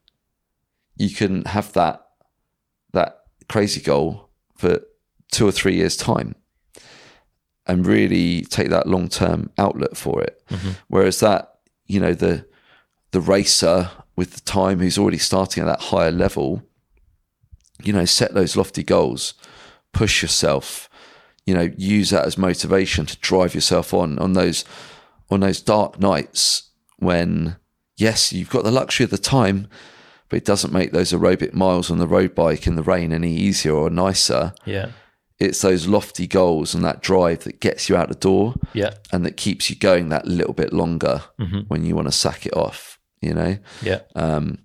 you 0.97 1.11
couldn't 1.15 1.49
have 1.49 1.73
that 1.75 2.05
that 2.93 3.19
crazy 3.49 3.81
goal 3.81 4.31
for 4.57 4.81
two 5.31 5.47
or 5.47 5.53
three 5.53 5.75
years' 5.75 5.97
time 5.97 6.35
and 7.67 7.87
really 7.87 8.43
take 8.43 8.71
that 8.71 8.87
long 8.87 9.09
term 9.09 9.51
outlook 9.59 9.95
for 9.95 10.23
it. 10.23 10.43
Mm-hmm. 10.51 10.71
Whereas 10.89 11.21
that, 11.21 11.59
you 11.87 12.01
know, 12.01 12.15
the 12.15 12.47
the 13.11 13.21
racer 13.21 13.91
with 14.17 14.35
the 14.35 14.41
time 14.41 14.81
who's 14.81 14.99
already 14.99 15.19
starting 15.19 15.63
at 15.63 15.67
that 15.67 15.81
higher 15.87 16.11
level, 16.11 16.63
you 17.83 17.93
know, 17.93 18.05
set 18.05 18.35
those 18.35 18.57
lofty 18.57 18.83
goals, 18.83 19.35
push 19.93 20.23
yourself, 20.23 20.89
you 21.47 21.55
know, 21.55 21.71
use 21.77 22.11
that 22.11 22.27
as 22.27 22.37
motivation 22.37 23.07
to 23.07 23.17
drive 23.19 23.55
yourself 23.55 23.95
on 23.95 24.19
on 24.19 24.33
those 24.33 24.65
on 25.31 25.41
those 25.41 25.61
dark 25.61 26.01
nights 26.01 26.71
when 26.99 27.57
yes, 27.97 28.33
you've 28.33 28.51
got 28.51 28.65
the 28.65 28.71
luxury 28.71 29.05
of 29.05 29.11
the 29.11 29.19
time, 29.19 29.69
but 30.29 30.37
it 30.39 30.45
doesn't 30.45 30.73
make 30.73 30.93
those 30.93 31.13
aerobic 31.13 31.53
miles 31.53 31.91
on 31.91 31.99
the 31.99 32.09
road 32.09 32.35
bike 32.35 32.67
in 32.67 32.77
the 32.77 32.83
rain 32.83 33.13
any 33.13 33.35
easier 33.35 33.75
or 33.75 33.91
nicer. 33.91 34.55
Yeah. 34.65 34.93
It's 35.41 35.61
those 35.63 35.87
lofty 35.87 36.27
goals 36.27 36.75
and 36.75 36.85
that 36.85 37.01
drive 37.01 37.45
that 37.45 37.61
gets 37.61 37.89
you 37.89 37.97
out 37.97 38.09
the 38.09 38.15
door 38.17 38.55
Yeah. 38.73 38.95
and 39.13 39.25
that 39.25 39.37
keeps 39.37 39.71
you 39.71 39.77
going 39.77 40.09
that 40.09 40.27
little 40.27 40.53
bit 40.53 40.73
longer 40.73 41.23
when 41.69 41.85
you 41.85 41.95
want 41.95 42.09
to 42.09 42.13
sack 42.13 42.45
it 42.47 42.57
off, 42.57 42.99
you 43.21 43.35
know? 43.35 43.59
Yeah. 43.81 44.01
Um, 44.17 44.59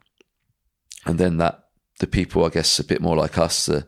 and 1.05 1.19
then 1.19 1.37
that 1.37 1.65
the 1.99 2.07
people, 2.07 2.43
I 2.43 2.49
guess, 2.49 2.79
a 2.79 2.83
bit 2.83 3.01
more 3.01 3.15
like 3.15 3.37
us, 3.37 3.67
the 3.67 3.85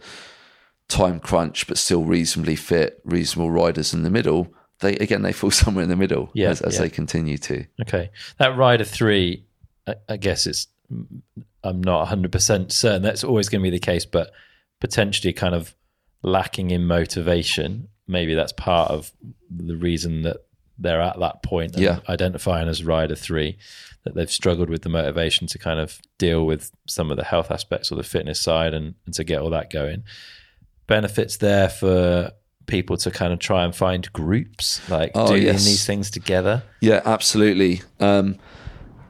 time 0.87 1.19
crunch 1.19 1.65
but 1.65 1.77
still 1.79 2.03
reasonably 2.03 2.55
fit, 2.55 3.01
reasonable 3.03 3.49
riders 3.49 3.93
in 3.93 4.03
the 4.03 4.11
middle. 4.11 4.53
They 4.81 4.95
again, 4.97 5.23
they 5.23 5.33
fall 5.33 5.49
somewhere 5.63 5.83
in 5.83 5.89
the 5.89 5.95
middle 5.95 6.29
Yeah, 6.35 6.49
as, 6.49 6.61
as 6.61 6.75
yeah. 6.75 6.81
they 6.81 6.89
continue 6.89 7.37
to. 7.39 7.65
Okay. 7.81 8.11
That 8.37 8.55
rider 8.55 8.83
three, 8.83 9.45
I, 9.87 9.95
I 10.07 10.17
guess 10.17 10.45
it's, 10.45 10.67
I'm 11.63 11.81
not 11.81 12.07
100% 12.09 12.71
certain 12.71 13.01
that's 13.01 13.23
always 13.23 13.49
going 13.49 13.61
to 13.61 13.71
be 13.71 13.75
the 13.75 13.79
case, 13.79 14.05
but 14.05 14.29
potentially 14.79 15.33
kind 15.33 15.55
of 15.55 15.73
lacking 16.25 16.71
in 16.71 16.85
motivation. 16.87 17.87
Maybe 18.07 18.33
that's 18.35 18.51
part 18.53 18.91
of 18.91 19.11
the 19.49 19.75
reason 19.77 20.23
that 20.23 20.37
they're 20.77 21.01
at 21.01 21.19
that 21.19 21.41
point 21.43 21.77
Yeah. 21.77 21.99
identifying 22.09 22.67
as 22.67 22.83
rider 22.83 23.15
three, 23.15 23.57
that 24.03 24.13
they've 24.15 24.29
struggled 24.31 24.69
with 24.69 24.81
the 24.81 24.89
motivation 24.89 25.47
to 25.47 25.57
kind 25.57 25.79
of 25.79 25.99
deal 26.17 26.45
with 26.45 26.71
some 26.87 27.11
of 27.11 27.17
the 27.17 27.23
health 27.23 27.49
aspects 27.51 27.91
or 27.91 27.95
the 27.95 28.03
fitness 28.03 28.39
side 28.41 28.73
and, 28.73 28.95
and 29.05 29.13
to 29.15 29.23
get 29.23 29.39
all 29.41 29.49
that 29.51 29.69
going. 29.69 30.03
Benefits 30.87 31.37
there 31.37 31.69
for 31.69 32.31
people 32.67 32.97
to 32.97 33.09
kind 33.11 33.31
of 33.33 33.39
try 33.39 33.63
and 33.63 33.75
find 33.75 34.11
groups, 34.13 34.87
like 34.89 35.11
Oh, 35.15 35.27
doing 35.29 35.43
yes. 35.43 35.63
these 35.65 35.85
things 35.85 36.11
together. 36.11 36.63
Yeah, 36.81 37.01
absolutely. 37.05 37.81
Um, 37.99 38.37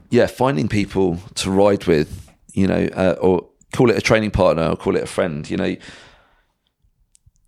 yeah, 0.09 0.27
finding 0.27 0.67
people 0.67 1.17
to 1.35 1.49
ride 1.51 1.85
with, 1.85 2.29
you 2.53 2.67
know, 2.67 2.87
uh, 2.93 3.15
or 3.21 3.47
call 3.73 3.89
it 3.89 3.97
a 3.97 4.01
training 4.01 4.31
partner 4.31 4.67
or 4.69 4.75
call 4.77 4.95
it 4.95 5.03
a 5.03 5.07
friend. 5.07 5.49
You 5.49 5.57
know, 5.57 5.75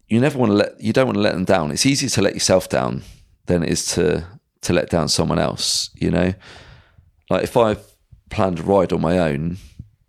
you 0.07 0.19
never 0.19 0.37
want 0.39 0.51
to 0.51 0.55
let 0.55 0.79
you 0.79 0.93
don't 0.93 1.05
want 1.07 1.15
to 1.17 1.21
let 1.21 1.33
them 1.33 1.45
down. 1.45 1.71
It's 1.71 1.85
easier 1.85 2.09
to 2.09 2.21
let 2.21 2.33
yourself 2.33 2.69
down 2.69 3.03
than 3.45 3.63
it 3.63 3.69
is 3.69 3.85
to 3.95 4.25
to 4.61 4.73
let 4.73 4.89
down 4.89 5.07
someone 5.09 5.39
else. 5.39 5.89
You 5.95 6.11
know, 6.11 6.33
like 7.29 7.43
if 7.43 7.57
I 7.57 7.77
planned 8.29 8.59
a 8.59 8.63
ride 8.63 8.91
on 8.93 9.01
my 9.01 9.17
own, 9.19 9.57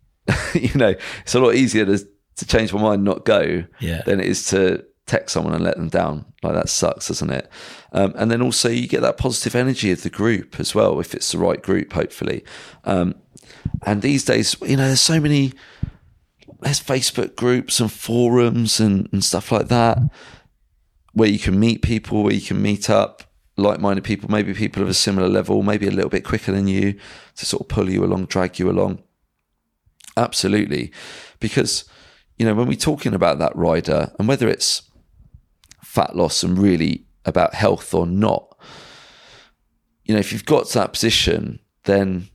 you 0.55 0.75
know, 0.75 0.95
it's 1.23 1.35
a 1.35 1.41
lot 1.41 1.55
easier 1.55 1.85
to 1.87 1.99
to 2.37 2.47
change 2.47 2.73
my 2.73 2.81
mind, 2.81 2.95
and 2.97 3.05
not 3.05 3.25
go, 3.25 3.65
Yeah. 3.81 4.03
than 4.07 4.21
it 4.21 4.27
is 4.27 4.47
to 4.51 4.85
text 5.07 5.33
someone 5.33 5.55
and 5.55 5.65
let 5.65 5.77
them 5.77 5.89
down. 5.89 6.25
Like 6.43 6.55
that 6.55 6.69
sucks, 6.69 7.09
doesn't 7.09 7.31
it? 7.31 7.51
Um, 7.93 8.13
and 8.17 8.31
then 8.31 8.43
also 8.43 8.69
you 8.69 8.87
get 8.87 9.01
that 9.01 9.17
positive 9.17 9.57
energy 9.57 9.91
of 9.91 10.03
the 10.03 10.11
group 10.11 10.61
as 10.61 10.73
well, 10.75 11.01
if 11.01 11.15
it's 11.15 11.33
the 11.33 11.39
right 11.39 11.61
group, 11.61 11.93
hopefully. 11.95 12.45
Um, 12.85 13.15
and 13.85 14.03
these 14.03 14.25
days, 14.25 14.55
you 14.63 14.77
know, 14.77 14.87
there's 14.87 15.01
so 15.01 15.19
many 15.19 15.53
there's 16.61 16.81
Facebook 16.81 17.37
groups 17.37 17.81
and 17.81 17.91
forums 17.91 18.81
and, 18.81 19.09
and 19.13 19.25
stuff 19.25 19.53
like 19.53 19.69
that 19.69 19.99
where 21.13 21.29
you 21.29 21.39
can 21.39 21.59
meet 21.59 21.83
people, 21.83 22.23
where 22.23 22.35
you 22.35 22.41
can 22.41 22.61
meet 22.63 22.89
up 22.89 23.25
like-minded 23.57 24.05
people, 24.05 24.31
maybe 24.31 24.55
people 24.55 24.83
of 24.83 24.89
a 24.89 24.95
similar 24.95 25.29
level, 25.29 25.63
maybe 25.63 25.89
a 25.89 25.91
little 25.91 26.11
bit 26.11 26.25
quicker 26.25 26.53
than 26.53 26.69
you 26.69 26.99
to 27.35 27.45
sort 27.45 27.61
of 27.61 27.69
pull 27.69 27.91
you 27.91 28.05
along, 28.05 28.27
drag 28.27 28.59
you 28.59 28.71
along. 28.71 29.03
Absolutely. 30.17 30.93
Because, 31.41 31.85
you 32.39 32.47
know, 32.47 32.55
when 32.55 32.69
we're 32.69 32.77
talking 32.77 33.15
about 33.15 33.39
that 33.41 33.55
rider 33.57 34.13
and 34.19 34.29
whether 34.29 34.49
it's 34.49 34.83
fat 35.83 36.15
loss 36.15 36.45
and 36.45 36.57
really 36.57 37.07
about 37.25 37.55
health 37.55 37.93
or 37.95 38.07
not, 38.07 38.57
you 40.05 40.15
know, 40.15 40.21
if 40.21 40.33
you've 40.33 40.47
got 40.47 40.67
to 40.67 40.79
that 40.79 40.93
position, 40.93 41.59
then 41.85 42.29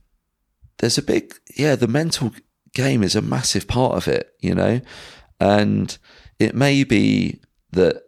there's 0.78 0.98
a 0.98 1.02
big, 1.02 1.34
yeah, 1.56 1.74
the 1.74 1.88
mental 1.88 2.32
game 2.74 3.02
is 3.02 3.16
a 3.16 3.22
massive 3.22 3.66
part 3.66 3.96
of 3.96 4.08
it, 4.08 4.34
you 4.40 4.54
know, 4.54 4.80
and 5.40 5.96
it 6.38 6.54
may 6.54 6.84
be 6.84 7.40
that, 7.72 8.02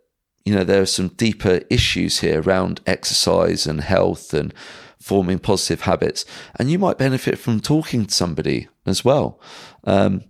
you 0.45 0.55
know, 0.55 0.65
there 0.65 0.83
are 0.83 0.87
some 0.87 1.09
deeper 1.09 1.61
issues 1.71 2.21
here 2.21 2.43
around 2.43 2.81
exercise 2.87 3.67
and 3.67 3.81
health 3.81 4.35
and 4.35 4.53
forming 5.01 5.39
positive 5.39 5.83
habits. 5.83 6.25
And 6.57 6.71
you 6.71 6.79
might 6.79 6.99
benefit 6.99 7.39
from 7.39 7.61
talking 7.61 8.07
to 8.07 8.15
somebody 8.15 8.69
as 8.85 9.05
well. 9.05 9.41
Um, 9.85 10.25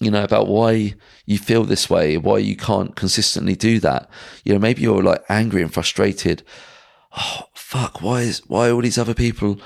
you 0.00 0.10
know, 0.10 0.24
about 0.24 0.48
why 0.48 0.94
you 1.24 1.38
feel 1.38 1.64
this 1.64 1.88
way, 1.88 2.16
why 2.16 2.38
you 2.38 2.56
can't 2.56 2.96
consistently 2.96 3.54
do 3.54 3.78
that. 3.80 4.08
You 4.44 4.52
know, 4.52 4.58
maybe 4.58 4.82
you're 4.82 5.02
like 5.02 5.22
angry 5.28 5.62
and 5.62 5.72
frustrated. 5.72 6.42
Oh, 7.16 7.44
fuck, 7.54 8.02
why 8.02 8.22
is, 8.22 8.42
why 8.48 8.68
are 8.68 8.72
all 8.72 8.82
these 8.82 8.98
other 8.98 9.14
people, 9.14 9.60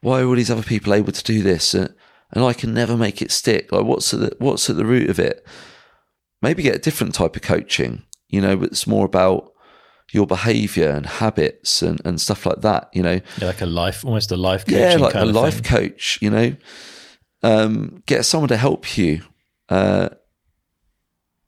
why 0.00 0.22
are 0.22 0.26
all 0.26 0.34
these 0.34 0.50
other 0.50 0.62
people 0.62 0.94
able 0.94 1.12
to 1.12 1.24
do 1.24 1.42
this? 1.42 1.74
And, 1.74 1.94
and 2.36 2.44
I 2.44 2.52
can 2.52 2.74
never 2.74 2.96
make 2.96 3.22
it 3.22 3.30
stick. 3.32 3.72
Like, 3.72 3.84
what's 3.84 4.12
at 4.14 4.20
the, 4.20 4.36
what's 4.38 4.68
at 4.68 4.76
the 4.76 4.84
root 4.84 5.08
of 5.10 5.18
it? 5.18 5.44
Maybe 6.42 6.62
get 6.62 6.76
a 6.76 6.78
different 6.78 7.14
type 7.14 7.34
of 7.34 7.42
coaching, 7.42 8.02
you 8.28 8.40
know, 8.42 8.62
it's 8.62 8.86
more 8.86 9.06
about 9.06 9.52
your 10.12 10.26
behavior 10.26 10.90
and 10.90 11.06
habits 11.06 11.82
and, 11.82 12.00
and 12.04 12.20
stuff 12.20 12.44
like 12.46 12.60
that, 12.60 12.90
you 12.92 13.02
know. 13.02 13.20
Yeah, 13.40 13.46
like 13.46 13.62
a 13.62 13.66
life, 13.66 14.04
almost 14.04 14.30
a 14.30 14.36
life 14.36 14.64
coaching 14.66 14.80
Yeah, 14.82 14.96
like 14.96 15.14
a 15.14 15.22
of 15.22 15.34
life 15.34 15.54
thing. 15.54 15.62
coach, 15.64 16.18
you 16.20 16.30
know. 16.30 16.56
Um, 17.42 18.02
get 18.06 18.24
someone 18.24 18.48
to 18.48 18.56
help 18.56 18.96
you 18.98 19.22
uh, 19.68 20.10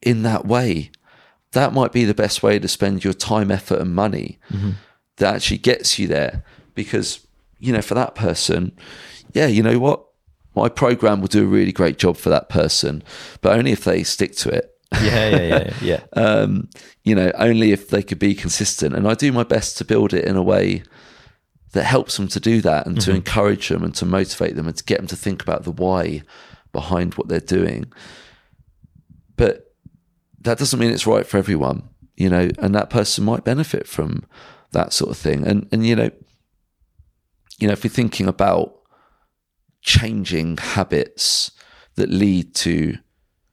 in 0.03 0.23
that 0.23 0.47
way. 0.47 0.91
That 1.53 1.73
might 1.73 1.93
be 1.93 2.05
the 2.05 2.15
best 2.15 2.43
way 2.43 2.59
to 2.59 2.69
spend 2.69 3.05
your 3.05 3.15
time, 3.15 3.51
effort, 3.51 3.81
and 3.81 3.95
money 3.95 4.39
Mm-hmm. 4.51 4.71
that 5.19 5.35
actually 5.37 5.59
gets 5.59 5.99
you 5.99 6.07
there. 6.09 6.45
Because, 6.75 7.27
you 7.59 7.73
know, 7.73 7.83
for 7.83 7.95
that 7.95 8.15
person, 8.15 8.73
yeah, 9.33 9.47
you 9.47 9.63
know 9.63 9.79
what? 9.79 10.05
My 10.55 10.69
program 10.69 11.21
will 11.21 11.29
do 11.29 11.45
a 11.45 11.47
really 11.47 11.73
great 11.73 11.99
job 11.99 12.17
for 12.17 12.31
that 12.31 12.49
person, 12.49 13.03
but 13.41 13.57
only 13.57 13.73
if 13.73 13.85
they 13.85 14.03
stick 14.03 14.35
to 14.37 14.49
it. 14.49 14.75
Yeah, 14.93 15.29
yeah, 15.29 15.47
yeah, 15.47 15.75
yeah. 15.83 16.01
Um, 16.15 16.69
you 17.05 17.15
know, 17.15 17.31
only 17.37 17.73
if 17.73 17.89
they 17.89 18.03
could 18.03 18.19
be 18.19 18.35
consistent. 18.35 18.95
And 18.95 19.07
I 19.07 19.15
do 19.15 19.31
my 19.33 19.45
best 19.45 19.79
to 19.79 19.85
build 19.85 20.13
it 20.15 20.25
in 20.25 20.37
a 20.37 20.43
way 20.43 20.83
that 21.73 21.85
helps 21.85 22.17
them 22.17 22.29
to 22.29 22.41
do 22.41 22.61
that 22.63 22.87
and 22.87 23.01
to 23.03 23.15
encourage 23.15 23.69
them 23.69 23.85
and 23.85 23.95
to 23.95 24.07
motivate 24.07 24.57
them 24.57 24.67
and 24.67 24.77
to 24.77 24.85
get 24.85 24.99
them 24.99 25.07
to 25.07 25.17
think 25.17 25.43
about 25.43 25.65
the 25.65 25.71
why 25.71 26.23
behind 26.73 27.15
what 27.15 27.29
they're 27.29 27.41
doing. 27.41 27.93
But 29.37 29.75
that 30.41 30.59
doesn't 30.59 30.79
mean 30.79 30.91
it's 30.91 31.07
right 31.07 31.27
for 31.27 31.37
everyone, 31.37 31.89
you 32.17 32.31
know, 32.31 32.49
and 32.59 32.75
that 32.75 32.91
person 32.91 33.25
might 33.25 33.45
benefit 33.45 33.87
from 33.87 34.25
that 34.73 34.93
sort 34.93 35.11
of 35.11 35.17
thing. 35.17 35.47
And 35.47 35.69
and 35.71 35.87
you 35.87 35.95
know, 35.95 36.11
you 37.59 37.67
know, 37.67 37.73
if 37.73 37.85
we're 37.85 37.91
thinking 37.91 38.27
about 38.27 38.78
changing 39.89 40.59
habits 40.59 41.51
that 41.95 42.11
lead 42.11 42.55
to 42.55 42.99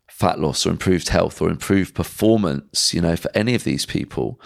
fat 0.10 0.38
loss 0.38 0.66
or 0.66 0.70
improved 0.70 1.08
health 1.08 1.42
or 1.42 1.50
improved 1.50 1.96
performance, 1.96 2.94
you 2.94 3.00
know, 3.00 3.16
for 3.16 3.32
any 3.34 3.56
of 3.56 3.64
these 3.64 3.86
people, 3.86 4.38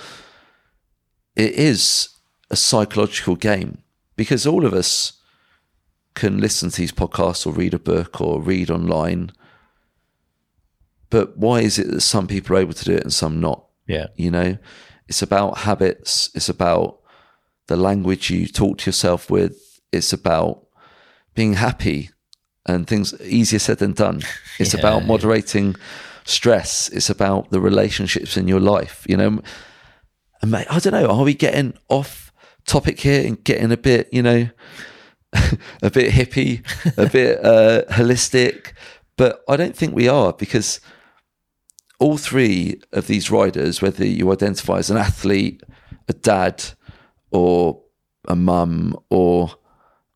it 1.35 1.53
is 1.53 2.09
a 2.51 2.55
psychological 2.55 3.35
game 3.35 3.79
because 4.15 4.45
all 4.45 4.67
of 4.67 4.73
us 4.73 5.13
can 6.13 6.37
listen 6.37 6.69
to 6.69 6.77
these 6.77 6.91
podcasts 6.91 7.47
or 7.47 7.53
read 7.53 7.73
a 7.73 7.79
book 7.79 8.21
or 8.21 8.39
read 8.39 8.69
online. 8.69 9.31
But 11.09 11.37
why 11.37 11.61
is 11.61 11.79
it 11.79 11.89
that 11.89 12.01
some 12.01 12.27
people 12.27 12.55
are 12.55 12.59
able 12.59 12.73
to 12.73 12.85
do 12.85 12.93
it 12.93 13.03
and 13.03 13.13
some 13.13 13.39
not? 13.39 13.65
Yeah. 13.87 14.07
You 14.15 14.29
know, 14.29 14.57
it's 15.07 15.23
about 15.23 15.59
habits, 15.59 16.29
it's 16.35 16.49
about 16.49 16.99
the 17.65 17.77
language 17.77 18.29
you 18.29 18.47
talk 18.47 18.77
to 18.79 18.89
yourself 18.89 19.31
with, 19.31 19.81
it's 19.91 20.13
about 20.13 20.67
being 21.39 21.53
happy 21.53 22.09
and 22.65 22.85
things 22.85 23.13
easier 23.21 23.59
said 23.59 23.77
than 23.77 23.93
done. 23.93 24.21
It's 24.59 24.73
Yeah, 24.73 24.81
about 24.81 25.05
moderating 25.05 25.77
stress, 26.25 26.89
it's 26.89 27.09
about 27.09 27.49
the 27.49 27.61
relationships 27.61 28.35
in 28.35 28.45
your 28.49 28.59
life, 28.59 29.05
you 29.07 29.15
know. 29.15 29.39
And 30.41 30.51
mate, 30.51 30.67
I 30.69 30.79
don't 30.79 30.91
know, 30.91 31.09
are 31.09 31.23
we 31.23 31.33
getting 31.33 31.75
off 31.87 32.33
topic 32.65 32.99
here 32.99 33.25
and 33.25 33.41
getting 33.41 33.71
a 33.71 33.77
bit, 33.77 34.09
you 34.11 34.21
know, 34.21 34.49
a 35.81 35.89
bit 35.89 36.13
hippie, 36.13 36.53
a 36.97 37.07
bit 37.17 37.39
uh, 37.45 37.83
holistic? 37.89 38.73
But 39.15 39.41
I 39.47 39.55
don't 39.55 39.77
think 39.77 39.95
we 39.95 40.09
are 40.09 40.33
because 40.33 40.81
all 41.99 42.17
three 42.17 42.81
of 42.91 43.07
these 43.07 43.31
riders, 43.31 43.81
whether 43.81 44.05
you 44.05 44.29
identify 44.29 44.79
as 44.79 44.89
an 44.89 44.97
athlete, 44.97 45.63
a 46.09 46.13
dad, 46.13 46.65
or 47.31 47.81
a 48.27 48.35
mum, 48.35 48.97
or, 49.09 49.51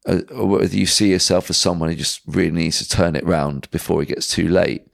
uh, 0.06 0.22
or 0.32 0.48
whether 0.48 0.76
you 0.76 0.86
see 0.86 1.12
yourself 1.12 1.50
as 1.50 1.58
someone 1.58 1.90
who 1.90 1.96
just 1.96 2.22
really 2.26 2.52
needs 2.52 2.80
to 2.80 2.90
turn 2.90 3.16
it 3.16 3.26
round 3.26 3.70
before 3.72 4.02
it 4.02 4.08
gets 4.08 4.28
too 4.28 4.48
late, 4.48 4.88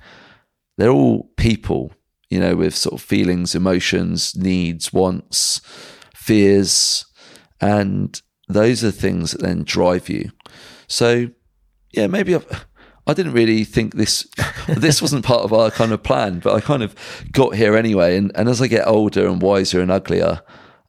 they're 0.77 0.89
all 0.89 1.29
people, 1.37 1.91
you 2.29 2.39
know, 2.39 2.55
with 2.55 2.75
sort 2.75 2.93
of 2.93 3.01
feelings, 3.01 3.55
emotions, 3.55 4.35
needs, 4.35 4.93
wants, 4.93 5.61
fears, 6.15 7.05
and 7.59 8.21
those 8.47 8.83
are 8.83 8.91
things 8.91 9.31
that 9.31 9.41
then 9.41 9.63
drive 9.63 10.09
you. 10.09 10.31
So, 10.87 11.29
yeah, 11.91 12.07
maybe 12.07 12.35
I've, 12.35 12.65
I 13.05 13.13
didn't 13.13 13.33
really 13.33 13.63
think 13.63 13.95
this 13.95 14.27
this 14.67 15.01
wasn't 15.01 15.25
part 15.25 15.43
of 15.43 15.51
our 15.51 15.71
kind 15.71 15.91
of 15.91 16.03
plan, 16.03 16.39
but 16.39 16.53
I 16.53 16.61
kind 16.61 16.83
of 16.83 16.95
got 17.31 17.55
here 17.55 17.75
anyway. 17.75 18.17
And, 18.17 18.31
and 18.35 18.47
as 18.47 18.61
I 18.61 18.67
get 18.67 18.87
older 18.87 19.27
and 19.27 19.41
wiser 19.41 19.81
and 19.81 19.91
uglier, 19.91 20.41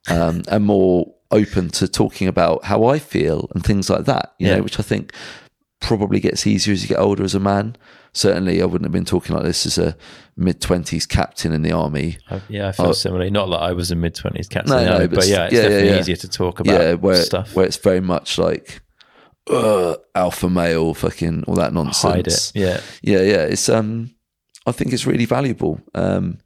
um, 0.09 0.43
and 0.47 0.65
more 0.65 1.13
open 1.31 1.69
to 1.69 1.87
talking 1.87 2.27
about 2.27 2.65
how 2.65 2.85
I 2.85 2.99
feel 2.99 3.49
and 3.55 3.63
things 3.63 3.89
like 3.89 4.05
that, 4.05 4.33
you 4.39 4.47
Yeah. 4.47 4.57
know, 4.57 4.63
which 4.63 4.79
I 4.79 4.83
think 4.83 5.13
probably 5.79 6.19
gets 6.19 6.45
easier 6.45 6.73
as 6.73 6.81
you 6.83 6.87
get 6.89 6.99
older 6.99 7.23
as 7.23 7.33
a 7.35 7.39
man. 7.39 7.75
Certainly, 8.13 8.61
I 8.61 8.65
wouldn't 8.65 8.83
have 8.85 8.91
been 8.91 9.05
talking 9.05 9.33
like 9.35 9.45
this 9.45 9.65
as 9.65 9.77
a 9.77 9.95
mid 10.35 10.59
twenties 10.59 11.05
captain 11.05 11.53
in 11.53 11.61
the 11.61 11.71
army. 11.71 12.17
I, 12.29 12.41
yeah, 12.49 12.67
I 12.67 12.71
feel 12.73 12.87
Oh. 12.87 12.91
similarly. 12.91 13.29
Not 13.31 13.47
that 13.51 13.61
I 13.61 13.71
was 13.71 13.89
a 13.89 13.95
mid 13.95 14.13
twenties 14.15 14.49
captain 14.49 14.75
No, 14.75 14.83
no, 14.83 14.97
no, 14.99 15.07
but, 15.07 15.15
but 15.19 15.27
yeah, 15.27 15.45
it's 15.45 15.53
yeah, 15.53 15.61
definitely 15.61 15.89
yeah. 15.89 15.99
easier 15.99 16.15
to 16.17 16.27
talk 16.27 16.59
about 16.59 16.99
where 17.01 17.15
stuff. 17.15 17.55
where 17.55 17.65
it's 17.65 17.77
very 17.77 18.01
much 18.01 18.37
like 18.37 18.81
uh, 19.49 19.95
alpha 20.13 20.49
male, 20.49 20.93
fucking 20.93 21.45
all 21.47 21.55
that 21.55 21.73
nonsense. 21.73 22.01
Hide 22.13 22.27
it. 22.27 22.51
Yeah, 22.53 22.81
yeah, 23.01 23.21
yeah. 23.21 23.43
It's 23.45 23.69
um, 23.69 24.11
I 24.65 24.71
think 24.73 24.91
it's 24.93 25.07
really 25.07 25.25
valuable. 25.25 25.79
Um, 25.95 26.39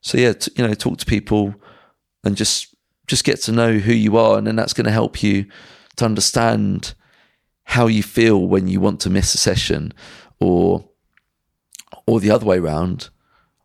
so 0.00 0.16
yeah, 0.18 0.32
t- 0.32 0.50
you 0.56 0.66
know, 0.66 0.72
talk 0.74 0.96
to 0.98 1.06
people 1.06 1.54
and 2.24 2.36
just 2.36 2.71
just 3.06 3.24
get 3.24 3.40
to 3.42 3.52
know 3.52 3.74
who 3.78 3.92
you 3.92 4.16
are, 4.16 4.38
and 4.38 4.46
then 4.46 4.56
that's 4.56 4.72
going 4.72 4.86
to 4.86 4.92
help 4.92 5.22
you 5.22 5.46
to 5.96 6.04
understand 6.04 6.94
how 7.64 7.86
you 7.86 8.02
feel 8.02 8.46
when 8.46 8.66
you 8.68 8.80
want 8.80 9.00
to 9.00 9.10
miss 9.10 9.34
a 9.34 9.38
session, 9.38 9.92
or 10.40 10.88
or 12.06 12.20
the 12.20 12.30
other 12.30 12.46
way 12.46 12.58
around, 12.58 13.10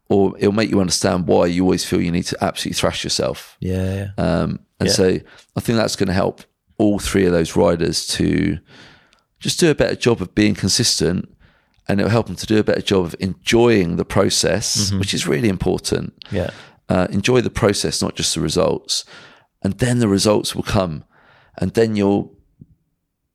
or 0.09 0.35
it'll 0.37 0.51
make 0.51 0.69
you 0.69 0.79
understand 0.79 1.27
why 1.27 1.45
you 1.47 1.63
always 1.63 1.83
feel 1.85 2.01
you 2.01 2.11
need 2.11 2.23
to 2.25 2.37
absolutely 2.43 2.75
thrash 2.77 3.03
yourself. 3.03 3.57
yeah, 3.59 3.93
yeah. 4.17 4.23
Um, 4.23 4.59
and 4.79 4.87
Yeah. 4.89 4.93
so 4.93 5.19
I 5.55 5.59
think 5.59 5.77
that's 5.77 5.95
going 5.95 6.07
to 6.07 6.13
help 6.13 6.43
all 6.77 6.99
three 6.99 7.25
of 7.25 7.31
those 7.31 7.55
riders 7.55 8.05
to 8.07 8.59
just 9.39 9.59
do 9.59 9.71
a 9.71 9.75
better 9.75 9.95
job 9.95 10.21
of 10.21 10.35
being 10.35 10.53
consistent 10.53 11.27
and 11.87 11.99
it'll 11.99 12.11
help 12.11 12.27
them 12.27 12.35
to 12.35 12.45
do 12.45 12.59
a 12.59 12.63
better 12.63 12.81
job 12.81 13.05
of 13.05 13.15
enjoying 13.19 13.95
the 13.95 14.05
process, 14.05 14.91
which 14.91 15.13
is 15.13 15.25
really 15.27 15.49
important. 15.49 16.13
yeah. 16.31 16.51
Uh, 16.89 17.07
enjoy 17.09 17.41
the 17.41 17.49
process, 17.49 18.01
not 18.01 18.15
just 18.15 18.33
the 18.35 18.41
results. 18.41 19.03
And 19.63 19.73
then 19.79 19.99
the 19.99 20.07
results 20.07 20.55
will 20.55 20.63
come. 20.63 21.03
And 21.59 21.73
then 21.73 21.95
you'll 21.95 22.35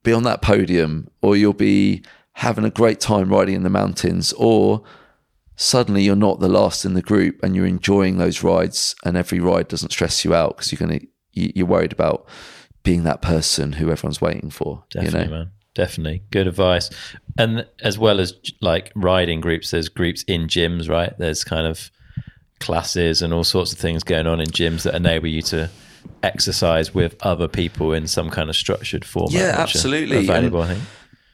be 0.03 0.13
on 0.13 0.23
that 0.25 0.41
podium 0.43 1.09
or 1.21 1.37
you'll 1.37 1.53
be 1.53 2.03
having 2.35 2.65
a 2.65 2.71
great 2.71 2.99
time 3.01 3.29
riding 3.31 3.55
in 3.55 3.63
the 3.63 3.71
mountains 3.71 4.33
or 4.35 4.83
suddenly 5.57 6.03
you're 6.03 6.17
not 6.17 6.41
the 6.41 6.49
last 6.49 6.85
in 6.85 6.95
the 6.95 7.03
group 7.03 7.39
and 7.43 7.55
you're 7.55 7.67
enjoying 7.67 8.17
those 8.17 8.43
rides 8.43 8.95
and 9.05 9.17
every 9.17 9.39
ride 9.39 9.69
doesn't 9.69 9.93
stress 9.93 10.25
you 10.25 10.35
out 10.35 10.57
because 10.57 10.73
you're 10.73 10.79
going 10.89 10.99
to 11.01 11.07
you- 11.35 11.53
you're 11.55 11.67
worried 11.67 11.93
about 11.93 12.27
being 12.83 13.05
that 13.05 13.23
person 13.23 13.75
who 13.75 13.91
everyone's 13.91 14.21
waiting 14.21 14.51
for 14.51 14.85
Definitely, 14.91 15.21
you 15.21 15.27
know 15.27 15.31
man. 15.37 15.51
definitely 15.75 16.23
good 16.31 16.47
advice. 16.49 16.91
And 17.39 17.67
as 17.81 17.99
well 17.99 18.19
as 18.19 18.35
like 18.61 18.91
riding 18.95 19.41
groups, 19.41 19.71
there's 19.71 19.89
groups 19.89 20.23
in 20.25 20.47
gyms, 20.47 20.89
right? 20.89 21.17
There's 21.19 21.45
kind 21.45 21.67
of 21.67 21.91
classes 22.63 23.23
and 23.23 23.33
all 23.33 23.45
sorts 23.45 23.73
of 23.73 23.79
things 23.79 24.03
going 24.03 24.27
on 24.27 24.41
in 24.41 24.47
gyms 24.47 24.83
that 24.85 24.95
enable 24.95 25.29
you 25.29 25.43
to 25.43 25.71
exercise 26.23 26.95
with 26.95 27.17
other 27.21 27.49
people 27.49 27.93
in 27.93 28.07
some 28.07 28.31
kind 28.31 28.49
of 28.49 28.57
structured 28.57 29.05
format. 29.05 29.33
Yeah, 29.33 29.55
absolutely. 29.59 30.27
valuable, 30.27 30.63
I 30.63 30.75
think. 30.75 30.83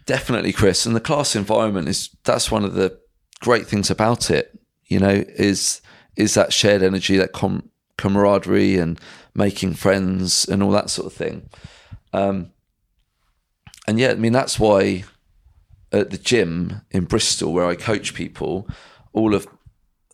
Definitely, 0.07 0.53
Chris. 0.53 0.87
And 0.87 0.97
the 0.97 1.01
class 1.01 1.37
environment 1.37 1.89
is 1.89 2.11
that's 2.25 2.51
one 2.51 2.65
of 2.65 2.75
the 2.75 2.99
great 3.41 3.67
things 3.67 3.91
about 3.91 4.31
it. 4.31 4.59
You 4.87 4.99
know, 4.99 5.25
is 5.29 5.83
is 6.17 6.35
that 6.35 6.53
shared 6.53 6.83
energy, 6.83 7.17
that 7.19 7.33
com- 7.33 7.71
camaraderie, 7.99 8.77
and 8.79 8.99
making 9.35 9.75
friends 9.75 10.49
and 10.49 10.63
all 10.63 10.71
that 10.71 10.91
sort 10.91 11.07
of 11.07 11.13
thing. 11.13 11.49
Um, 12.13 12.53
and 13.87 13.99
yeah, 13.99 14.11
I 14.11 14.15
mean 14.15 14.33
that's 14.33 14.59
why 14.59 15.05
at 15.93 16.11
the 16.11 16.19
gym 16.19 16.83
in 16.91 17.05
Bristol, 17.05 17.53
where 17.53 17.67
I 17.67 17.75
coach 17.75 18.15
people, 18.15 18.69
all 19.13 19.35
of 19.35 19.47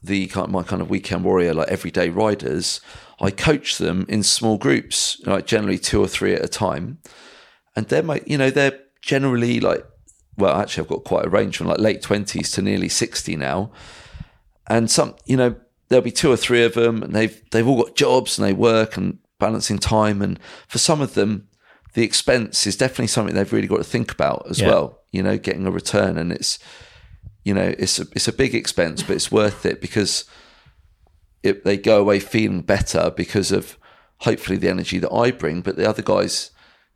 the 0.05 0.27
kind 0.29 0.51
my 0.53 0.63
kind 0.63 0.83
of 0.83 0.91
weekend 0.91 1.25
warrior, 1.25 1.55
like 1.55 1.69
everyday 1.69 2.09
riders, 2.11 2.81
I 3.21 3.31
coach 3.31 3.79
them 3.79 4.05
in 4.09 4.23
small 4.23 4.59
groups, 4.59 5.21
like 5.25 5.47
generally 5.47 5.79
two 5.79 6.01
or 6.03 6.09
three 6.09 6.35
at 6.35 6.45
a 6.45 6.49
time, 6.49 6.99
and 7.75 7.87
they're 7.89 8.03
my, 8.03 8.21
you 8.27 8.37
know, 8.39 8.51
they're 8.51 8.79
generally 9.03 9.61
like, 9.61 9.85
well, 10.37 10.57
actually, 10.61 10.83
I've 10.83 10.91
got 10.91 11.05
quite 11.05 11.25
a 11.25 11.31
range 11.31 11.57
from 11.57 11.69
like 11.69 11.79
late 11.79 12.03
twenties 12.03 12.51
to 12.53 12.63
nearly 12.63 12.89
sixty 12.89 13.37
now, 13.37 13.71
and 14.67 14.91
some, 14.91 15.15
you 15.25 15.37
know, 15.37 15.55
there'll 15.89 16.03
be 16.05 16.11
two 16.11 16.31
or 16.31 16.37
three 16.37 16.65
of 16.65 16.75
them, 16.75 17.03
and 17.03 17.13
they've 17.15 17.41
they've 17.51 17.67
all 17.67 17.83
got 17.83 17.97
jobs 17.97 18.39
and 18.39 18.47
they 18.47 18.53
work 18.53 18.97
and 18.97 19.19
balancing 19.39 19.79
time, 19.79 20.23
and 20.23 20.39
for 20.69 20.79
some 20.79 21.01
of 21.01 21.15
them, 21.15 21.49
the 21.95 22.03
expense 22.03 22.67
is 22.67 22.77
definitely 22.77 23.07
something 23.07 23.35
they've 23.35 23.53
really 23.53 23.69
got 23.69 23.79
to 23.79 23.85
think 23.85 24.13
about 24.13 24.47
as 24.51 24.61
Yeah. 24.61 24.69
well. 24.69 25.01
You 25.13 25.23
know, 25.23 25.39
getting 25.39 25.67
a 25.67 25.71
return, 25.71 26.19
and 26.19 26.33
it's 26.33 26.59
you 27.45 27.55
know, 27.55 27.75
it's 27.79 28.01
a, 28.01 28.07
it's 28.13 28.29
a 28.29 28.33
big 28.33 28.55
expense, 28.55 29.03
but 29.03 29.15
it's 29.15 29.31
worth 29.31 29.65
it 29.67 29.81
because 29.81 30.25
it, 31.43 31.65
they 31.65 31.77
go 31.77 32.01
away 32.01 32.19
feeling 32.19 32.63
better 32.63 33.13
because 33.15 33.53
of 33.53 33.79
hopefully 34.19 34.57
the 34.57 34.69
energy 34.69 34.99
that 34.99 35.13
I 35.13 35.31
bring, 35.31 35.61
but 35.61 35.77
the 35.77 35.89
other 35.89 36.03
guys 36.03 36.51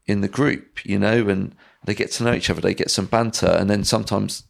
in 0.06 0.22
the 0.22 0.28
group, 0.28 0.84
you 0.84 0.98
know, 0.98 1.28
and 1.28 1.54
they 1.84 1.94
get 1.94 2.10
to 2.12 2.24
know 2.24 2.32
each 2.32 2.48
other, 2.48 2.62
they 2.62 2.74
get 2.74 2.90
some 2.90 3.06
banter, 3.06 3.46
and 3.46 3.68
then 3.68 3.84
sometimes 3.84 4.44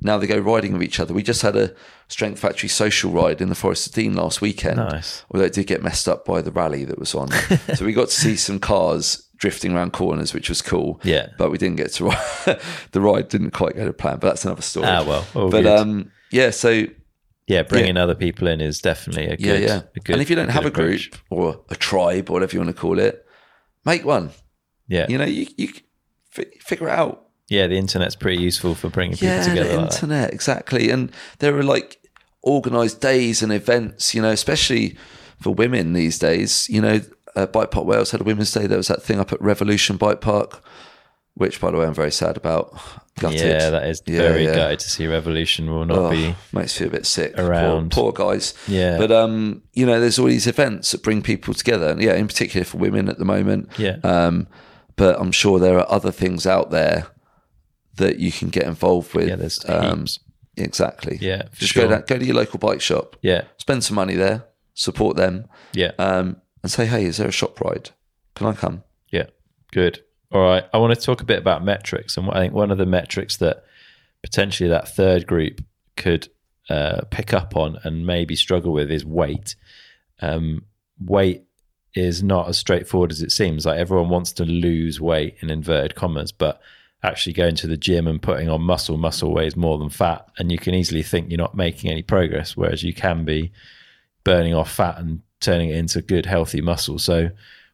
now 0.00 0.18
they 0.18 0.26
go 0.26 0.38
riding 0.38 0.72
with 0.72 0.82
each 0.82 0.98
other. 0.98 1.12
We 1.12 1.22
just 1.22 1.42
had 1.42 1.54
a 1.54 1.74
Strength 2.08 2.40
Factory 2.40 2.68
social 2.68 3.10
ride 3.10 3.40
in 3.40 3.50
the 3.50 3.54
Forest 3.54 3.88
of 3.88 3.92
Dean 3.92 4.14
last 4.14 4.40
weekend. 4.40 4.76
Nice. 4.76 5.24
Although 5.30 5.46
it 5.46 5.52
did 5.52 5.66
get 5.66 5.82
messed 5.82 6.08
up 6.08 6.24
by 6.24 6.40
the 6.40 6.50
rally 6.50 6.84
that 6.86 6.98
was 6.98 7.14
on. 7.14 7.30
so 7.74 7.84
we 7.84 7.92
got 7.92 8.08
to 8.08 8.14
see 8.14 8.36
some 8.36 8.58
cars 8.58 9.28
drifting 9.42 9.74
around 9.74 9.92
corners, 9.92 10.32
which 10.32 10.48
was 10.48 10.62
cool. 10.62 11.00
Yeah. 11.02 11.26
But 11.36 11.50
we 11.50 11.58
didn't 11.58 11.76
get 11.76 11.92
to 11.94 12.04
ride. 12.06 12.60
the 12.92 13.00
ride 13.00 13.26
didn't 13.28 13.50
quite 13.50 13.74
go 13.74 13.84
to 13.84 13.92
plan, 13.92 14.18
but 14.20 14.28
that's 14.28 14.44
another 14.44 14.62
story. 14.62 14.86
Ah, 14.86 15.02
well, 15.04 15.26
but 15.50 15.62
good. 15.62 15.66
um, 15.66 16.12
yeah, 16.30 16.50
so 16.50 16.86
Yeah, 17.48 17.62
bringing 17.64 17.96
other 17.96 18.14
people 18.14 18.46
in 18.46 18.60
is 18.60 18.80
definitely 18.80 19.26
a 19.26 19.36
good. 19.36 19.60
yeah, 19.60 19.66
yeah. 19.66 19.82
A 19.96 20.00
good, 20.00 20.12
and 20.14 20.22
if 20.22 20.30
you 20.30 20.36
don't 20.36 20.46
good 20.46 20.52
have 20.54 20.64
a 20.66 20.70
group 20.70 21.00
or 21.28 21.60
a 21.70 21.74
tribe 21.74 22.30
or 22.30 22.34
whatever 22.34 22.52
you 22.54 22.60
want 22.60 22.74
to 22.74 22.80
call 22.80 23.00
it, 23.00 23.26
make 23.84 24.04
one. 24.04 24.30
yeah, 24.86 25.06
You 25.08 25.18
know, 25.18 25.24
you 25.24 25.46
you 25.56 25.68
fi- 26.30 26.46
figure 26.60 26.86
it 26.88 26.92
out. 27.02 27.26
yeah, 27.48 27.66
the 27.66 27.76
internet's 27.76 28.14
pretty 28.14 28.40
useful 28.40 28.76
for 28.76 28.90
bringing 28.90 29.16
people 29.16 29.34
Yeah, 29.34 29.42
together. 29.42 29.68
the 29.70 29.76
like 29.76 29.90
that. 29.90 29.94
internet 30.02 30.32
exactly. 30.32 30.90
And 30.90 31.10
there 31.40 31.58
are 31.58 31.64
like 31.64 31.98
organized 32.42 33.00
days 33.00 33.42
and 33.42 33.52
events. 33.52 34.14
You 34.14 34.22
know, 34.22 34.30
especially 34.30 34.96
for 35.40 35.52
women 35.52 35.94
these 35.94 36.18
days. 36.20 36.68
You 36.70 36.80
know, 36.80 37.00
uh, 37.36 37.46
Bike 37.46 37.70
Park 37.70 37.86
Wales 37.86 38.10
had 38.10 38.20
a 38.20 38.24
Women's 38.24 38.52
Day. 38.52 38.66
There 38.66 38.76
was 38.78 38.88
that 38.88 39.02
thing 39.02 39.18
up 39.20 39.32
at 39.32 39.40
Revolution 39.40 39.96
Bike 39.96 40.20
Park, 40.20 40.62
which, 41.34 41.60
by 41.60 41.70
the 41.70 41.78
way, 41.78 41.86
I'm 41.86 41.94
very 41.94 42.12
sad 42.12 42.36
about. 42.36 42.78
Gutted. 43.18 43.40
Yeah, 43.40 43.70
that 43.70 43.86
is 43.88 44.02
Yeah, 44.06 44.18
very 44.18 44.44
yeah. 44.44 44.54
gutted 44.54 44.78
to 44.80 44.88
see 44.90 45.06
Revolution 45.06 45.70
will 45.70 45.84
not 45.84 45.98
Oh, 45.98 46.10
be. 46.10 46.34
makes 46.52 46.80
me 46.80 46.86
a 46.86 46.90
bit 46.90 47.04
sick. 47.06 47.36
Poor- 47.36 47.46
around. 47.46 47.92
poor, 47.92 48.12
guys. 48.12 48.54
Yeah. 48.66 48.96
but 48.98 49.10
um, 49.12 49.62
you 49.74 49.84
know, 49.84 50.00
there's 50.00 50.18
all 50.18 50.26
these 50.26 50.46
events 50.46 50.92
that 50.92 51.02
bring 51.02 51.22
people 51.22 51.52
together, 51.54 51.88
and 51.90 52.00
yeah, 52.02 52.14
in 52.14 52.26
particular 52.26 52.64
for 52.64 52.78
women 52.78 53.08
at 53.10 53.18
the 53.18 53.24
moment. 53.26 53.68
Yeah. 53.78 53.96
Um, 54.02 54.46
but 54.96 55.20
I'm 55.20 55.32
sure 55.32 55.58
there 55.58 55.78
are 55.78 55.90
other 55.90 56.10
things 56.10 56.46
out 56.46 56.70
there 56.70 57.06
that 57.96 58.18
you 58.18 58.32
can 58.32 58.48
get 58.48 58.64
involved 58.64 59.14
with. 59.14 59.28
Yeah, 59.28 59.36
there's 59.36 59.62
um, 59.68 60.00
heaps. 60.00 60.18
exactly. 60.56 61.18
Yeah, 61.20 61.42
for 61.50 61.56
just 61.60 61.72
sure. 61.72 61.84
go 61.84 61.90
down, 61.90 62.04
go 62.06 62.18
to 62.18 62.24
your 62.24 62.36
local 62.36 62.58
bike 62.58 62.80
shop, 62.80 63.16
Yeah, 63.20 63.42
spend 63.58 63.84
some 63.84 63.94
money 63.96 64.14
there, 64.14 64.44
support 64.74 65.16
them, 65.16 65.46
yeah, 65.74 65.92
um, 65.98 66.36
and 66.62 66.70
say, 66.70 66.86
hey, 66.86 67.04
is 67.04 67.16
there 67.16 67.28
a 67.28 67.32
shop 67.32 67.60
ride? 67.60 67.90
Can 68.34 68.46
I 68.46 68.52
come? 68.52 68.84
yeah. 69.10 69.26
Good. 69.72 70.02
All 70.30 70.42
right. 70.42 70.64
I 70.72 70.78
want 70.78 70.94
to 70.94 71.00
talk 71.00 71.20
a 71.20 71.26
bit 71.26 71.38
about 71.38 71.64
metrics, 71.64 72.16
and 72.16 72.28
I 72.30 72.40
think 72.40 72.54
one 72.54 72.70
of 72.70 72.78
the 72.78 72.86
metrics 72.86 73.36
that 73.38 73.64
potentially 74.22 74.68
that 74.68 74.88
third 74.88 75.26
group 75.26 75.62
could 75.96 76.28
uh, 76.68 77.02
pick 77.10 77.34
up 77.34 77.56
on 77.56 77.78
and 77.84 78.06
maybe 78.06 78.36
struggle 78.36 78.72
with 78.72 78.90
is 78.90 79.04
weight. 79.04 79.56
Um, 80.20 80.64
weight 80.98 81.44
is 81.94 82.22
not 82.22 82.48
as 82.48 82.56
straightforward 82.56 83.12
as 83.12 83.22
it 83.22 83.32
seems. 83.32 83.66
Like 83.66 83.78
everyone 83.78 84.08
wants 84.08 84.32
to 84.32 84.44
lose 84.44 85.00
weight 85.00 85.36
in 85.40 85.50
inverted 85.50 85.94
commas, 85.94 86.32
but 86.32 86.60
actually 87.02 87.32
going 87.32 87.56
to 87.56 87.66
the 87.66 87.76
gym 87.76 88.06
and 88.06 88.22
putting 88.22 88.48
on 88.48 88.62
muscle, 88.62 88.96
muscle 88.96 89.34
weighs 89.34 89.56
more 89.56 89.78
than 89.78 89.90
fat, 89.90 90.26
and 90.38 90.52
you 90.52 90.58
can 90.58 90.74
easily 90.74 91.02
think 91.02 91.28
you're 91.28 91.38
not 91.38 91.56
making 91.56 91.90
any 91.90 92.02
progress, 92.02 92.56
whereas 92.56 92.82
you 92.82 92.94
can 92.94 93.24
be 93.24 93.52
burning 94.24 94.54
off 94.54 94.70
fat 94.70 94.98
and 94.98 95.20
turning 95.42 95.70
it 95.70 95.76
into 95.76 96.00
good, 96.00 96.26
healthy 96.26 96.60
muscle. 96.60 96.98
So, 96.98 97.30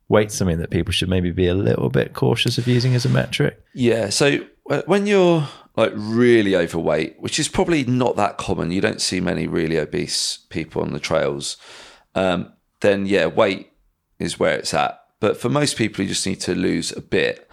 weight's 0.08 0.34
something 0.34 0.58
that 0.58 0.70
people 0.70 0.92
should 0.92 1.08
maybe 1.08 1.30
be 1.30 1.46
a 1.46 1.54
little 1.54 1.90
bit 1.90 2.14
cautious 2.14 2.58
of 2.58 2.66
using 2.66 2.94
as 2.94 3.04
a 3.04 3.08
metric. 3.08 3.62
Yeah. 3.74 4.08
So 4.08 4.40
uh, 4.70 4.82
when 4.86 5.06
you're 5.06 5.46
like 5.76 5.92
really 5.94 6.56
overweight, 6.56 7.20
which 7.20 7.38
is 7.38 7.48
probably 7.48 7.84
not 7.84 8.16
that 8.16 8.38
common, 8.38 8.70
you 8.70 8.80
don't 8.80 9.00
see 9.00 9.20
many 9.20 9.46
really 9.46 9.78
obese 9.78 10.38
people 10.48 10.82
on 10.82 10.92
the 10.92 11.00
trails. 11.00 11.56
Um, 12.14 12.52
then 12.80 13.06
yeah, 13.06 13.26
weight 13.26 13.72
is 14.18 14.38
where 14.38 14.56
it's 14.58 14.74
at. 14.74 15.00
But 15.20 15.36
for 15.36 15.48
most 15.48 15.76
people 15.76 16.02
who 16.02 16.08
just 16.08 16.26
need 16.26 16.40
to 16.42 16.54
lose 16.54 16.92
a 16.92 17.00
bit, 17.00 17.50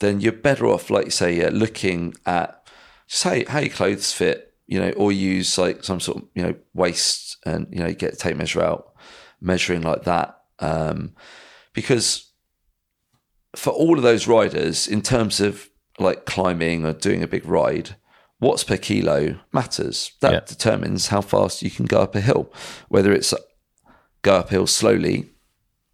then 0.00 0.20
you're 0.20 0.32
better 0.32 0.66
off, 0.66 0.90
like 0.90 1.06
you 1.06 1.10
say, 1.10 1.36
yeah, 1.36 1.50
looking 1.52 2.14
at 2.26 2.66
just 3.06 3.22
how, 3.22 3.40
how 3.48 3.60
your 3.60 3.70
clothes 3.70 4.12
fit, 4.12 4.52
you 4.66 4.80
know, 4.80 4.90
or 4.90 5.12
use 5.12 5.56
like 5.56 5.84
some 5.84 6.00
sort 6.00 6.18
of 6.18 6.24
you 6.34 6.42
know 6.42 6.54
waist 6.74 7.36
and 7.46 7.68
you 7.70 7.78
know 7.78 7.92
get 7.92 8.18
tape 8.18 8.36
measure 8.36 8.62
out, 8.62 8.93
measuring 9.40 9.82
like 9.82 10.04
that. 10.04 10.38
Um, 10.58 11.14
because 11.72 12.30
for 13.56 13.70
all 13.72 13.96
of 13.96 14.02
those 14.02 14.26
riders, 14.26 14.86
in 14.86 15.02
terms 15.02 15.40
of 15.40 15.68
like 15.98 16.24
climbing 16.26 16.84
or 16.84 16.92
doing 16.92 17.22
a 17.22 17.26
big 17.28 17.46
ride, 17.46 17.96
watts 18.40 18.64
per 18.64 18.76
kilo 18.76 19.38
matters. 19.52 20.12
That 20.20 20.32
Yeah. 20.32 20.40
determines 20.40 21.06
how 21.08 21.20
fast 21.20 21.62
you 21.62 21.70
can 21.70 21.86
go 21.86 22.00
up 22.00 22.14
a 22.14 22.20
hill. 22.20 22.52
Whether 22.88 23.12
it's 23.12 23.32
go 24.22 24.34
uphill 24.36 24.66
slowly, 24.66 25.30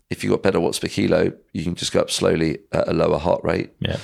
if 0.08 0.24
you've 0.24 0.30
got 0.32 0.42
better 0.42 0.58
watts 0.60 0.78
per 0.78 0.88
kilo, 0.88 1.32
you 1.52 1.62
can 1.64 1.74
just 1.74 1.92
go 1.92 2.00
up 2.00 2.10
slowly 2.10 2.58
at 2.72 2.88
a 2.88 2.92
lower 2.92 3.18
heart 3.18 3.42
rate. 3.44 3.70
Yeah. 3.78 3.98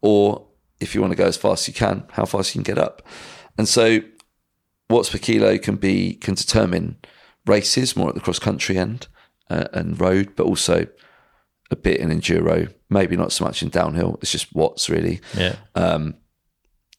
Or 0.00 0.48
if 0.80 0.94
you 0.94 1.00
want 1.00 1.12
to 1.12 1.16
go 1.16 1.26
as 1.26 1.36
fast 1.36 1.64
as 1.64 1.68
you 1.68 1.74
can, 1.74 2.04
how 2.12 2.24
fast 2.24 2.54
you 2.54 2.62
can 2.62 2.74
get 2.74 2.82
up. 2.82 3.06
And 3.58 3.68
so 3.68 4.00
watts 4.88 5.10
per 5.10 5.18
kilo 5.18 5.58
can 5.58 5.76
be 5.76 6.14
can 6.14 6.34
determine 6.34 6.96
races 7.46 7.96
more 7.96 8.08
at 8.08 8.14
the 8.14 8.20
cross 8.20 8.38
country 8.38 8.78
end 8.78 9.08
uh, 9.50 9.68
and 9.72 10.00
road, 10.00 10.34
but 10.36 10.46
also 10.46 10.86
a 11.70 11.76
bit 11.76 12.00
in 12.00 12.10
enduro. 12.10 12.72
Maybe 12.90 13.16
not 13.16 13.32
so 13.32 13.44
much 13.44 13.62
in 13.62 13.68
downhill. 13.68 14.18
It's 14.20 14.32
just 14.32 14.54
watts 14.54 14.90
really. 14.90 15.20
Yeah. 15.36 15.56
Um, 15.74 16.14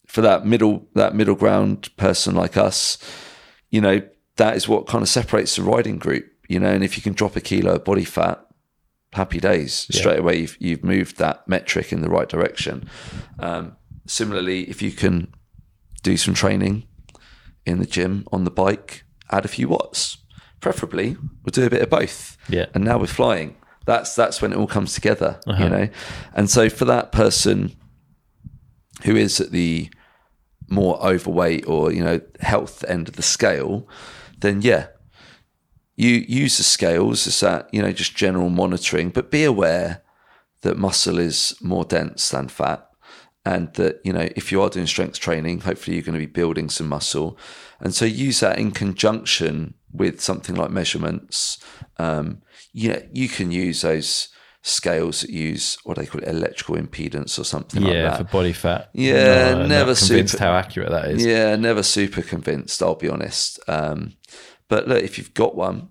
For 0.07 0.21
that 0.21 0.45
middle 0.45 0.87
that 0.95 1.15
middle 1.15 1.35
ground 1.35 1.95
person 1.97 2.35
like 2.35 2.57
us, 2.57 2.97
you 3.69 3.81
know, 3.81 4.01
that 4.35 4.55
is 4.55 4.67
what 4.67 4.87
kind 4.87 5.01
of 5.01 5.09
separates 5.09 5.55
the 5.55 5.63
riding 5.63 5.97
group. 5.97 6.25
You 6.49 6.59
know, 6.59 6.69
and 6.69 6.83
if 6.83 6.97
you 6.97 7.03
can 7.03 7.13
drop 7.13 7.35
a 7.35 7.41
kilo 7.41 7.75
of 7.75 7.83
body 7.83 8.05
fat, 8.05 8.45
happy 9.13 9.39
days. 9.39 9.87
Straight 9.91 10.19
away, 10.19 10.39
you've, 10.39 10.57
you've 10.59 10.83
moved 10.83 11.17
that 11.17 11.47
metric 11.47 11.93
in 11.93 12.01
the 12.01 12.09
right 12.09 12.27
direction. 12.27 12.89
Um, 13.39 13.77
similarly, 14.05 14.69
if 14.69 14.81
you 14.81 14.91
can 14.91 15.33
do 16.01 16.17
some 16.17 16.33
training 16.33 16.83
in 17.65 17.79
the 17.79 17.85
gym 17.85 18.25
on 18.31 18.43
the 18.43 18.51
bike, 18.51 19.03
add 19.31 19.45
a 19.45 19.47
few 19.47 19.69
watts. 19.69 20.17
Preferably, 20.63 21.17
we'll 21.43 21.51
do 21.51 21.65
a 21.65 21.69
bit 21.69 21.81
of 21.81 21.89
both. 21.89 22.37
Yeah. 22.47 22.67
And 22.73 22.85
now 22.85 22.97
we're 22.97 23.07
flying. 23.07 23.57
That's 23.85 24.15
that's 24.15 24.41
when 24.41 24.53
it 24.53 24.57
all 24.57 24.65
comes 24.65 24.93
together, 24.93 25.41
you 25.45 25.51
uh-huh. 25.51 25.67
know. 25.67 25.89
And 26.33 26.49
so 26.49 26.69
for 26.69 26.85
that 26.85 27.11
person 27.11 27.75
who 29.03 29.17
is 29.17 29.41
at 29.41 29.51
the 29.51 29.89
more 30.69 31.05
overweight 31.05 31.67
or 31.67 31.91
you 31.91 32.01
know 32.01 32.21
health 32.39 32.85
end 32.87 33.09
of 33.09 33.17
the 33.17 33.21
scale, 33.21 33.89
then 34.39 34.61
yeah, 34.61 34.87
you 35.97 36.11
use 36.11 36.55
the 36.55 36.63
scales 36.63 37.27
as 37.27 37.41
that 37.41 37.67
you 37.73 37.81
know 37.81 37.91
just 37.91 38.15
general 38.15 38.49
monitoring, 38.49 39.09
but 39.09 39.31
be 39.31 39.43
aware 39.43 40.01
that 40.61 40.77
muscle 40.77 41.19
is 41.19 41.57
more 41.61 41.83
dense 41.83 42.29
than 42.29 42.47
fat, 42.47 42.89
and 43.45 43.73
that 43.73 43.99
you 44.05 44.13
know 44.13 44.29
if 44.37 44.49
you 44.49 44.61
are 44.61 44.69
doing 44.69 44.87
strength 44.87 45.19
training, 45.19 45.59
hopefully 45.59 45.97
you're 45.97 46.05
going 46.05 46.13
to 46.13 46.25
be 46.25 46.25
building 46.25 46.69
some 46.69 46.87
muscle, 46.87 47.37
and 47.81 47.93
so 47.93 48.05
use 48.05 48.39
that 48.39 48.57
in 48.57 48.71
conjunction 48.71 49.73
with 49.93 50.19
something 50.19 50.55
like 50.55 50.71
measurements. 50.71 51.57
Um, 51.97 52.41
you 52.73 52.89
know, 52.89 53.01
you 53.11 53.29
can 53.29 53.51
use 53.51 53.81
those 53.81 54.29
scales 54.63 55.21
that 55.21 55.29
use 55.29 55.77
what 55.83 55.97
they 55.97 56.05
call 56.05 56.21
electrical 56.23 56.75
impedance 56.75 57.37
or 57.37 57.43
something 57.43 57.83
yeah, 57.83 57.87
like 57.87 58.03
that. 58.03 58.17
for 58.17 58.37
body 58.37 58.53
fat. 58.53 58.89
Yeah, 58.93 59.53
not 59.53 59.67
never 59.67 59.93
convinced 59.93 60.33
super- 60.33 60.43
how 60.43 60.53
accurate 60.53 60.89
that 60.89 61.11
is. 61.11 61.25
Yeah, 61.25 61.55
never 61.55 61.83
super 61.83 62.21
convinced. 62.21 62.81
I'll 62.81 62.95
be 62.95 63.09
honest. 63.09 63.59
Um, 63.67 64.13
but 64.69 64.87
look, 64.87 65.03
if 65.03 65.17
you've 65.17 65.33
got 65.33 65.55
one, 65.55 65.89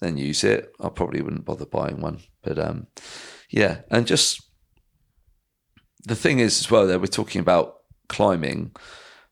then 0.00 0.16
use 0.16 0.44
it. 0.44 0.72
I 0.80 0.88
probably 0.88 1.22
wouldn't 1.22 1.44
bother 1.44 1.66
buying 1.66 2.00
one. 2.00 2.20
But 2.42 2.58
um, 2.58 2.88
yeah, 3.50 3.80
and 3.90 4.06
just 4.06 4.42
the 6.04 6.16
thing 6.16 6.40
is 6.40 6.60
as 6.60 6.70
well 6.70 6.86
that 6.86 7.00
we're 7.00 7.06
talking 7.06 7.40
about 7.40 7.76
climbing. 8.08 8.72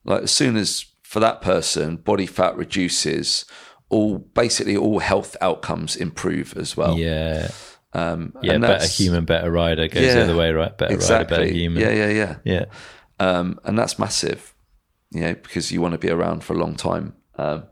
Like 0.05 0.23
as 0.23 0.31
soon 0.31 0.57
as 0.57 0.87
for 1.03 1.21
that 1.21 1.41
person, 1.41 1.97
body 1.97 2.27
fat 2.27 2.57
reduces, 2.57 3.45
all 3.89 4.19
basically 4.19 4.77
all 4.77 4.99
health 4.99 5.37
outcomes 5.41 5.97
improve 5.97 6.57
as 6.57 6.77
well. 6.77 6.99
Yeah. 6.99 7.51
Um, 7.93 8.35
Yeah, 8.43 8.59
better 8.59 8.87
human, 8.87 9.25
better 9.25 9.51
rider 9.51 9.89
goes 9.89 10.03
Yeah, 10.03 10.15
the 10.15 10.23
other 10.25 10.37
way, 10.37 10.53
right? 10.53 10.77
Better 10.77 10.97
rider, 10.97 11.25
better 11.25 11.47
human. 11.47 11.83
Yeah, 11.83 11.93
yeah, 11.93 12.11
yeah. 12.11 12.37
Yeah. 12.45 12.65
um, 13.21 13.59
and 13.65 13.79
that's 13.79 13.99
massive, 13.99 14.55
you 15.11 15.21
know, 15.21 15.35
because 15.35 15.73
you 15.73 15.81
want 15.81 15.93
to 15.93 15.99
be 15.99 16.11
around 16.11 16.45
for 16.45 16.53
a 16.53 16.59
long 16.59 16.75
time, 16.75 17.15
um, 17.37 17.65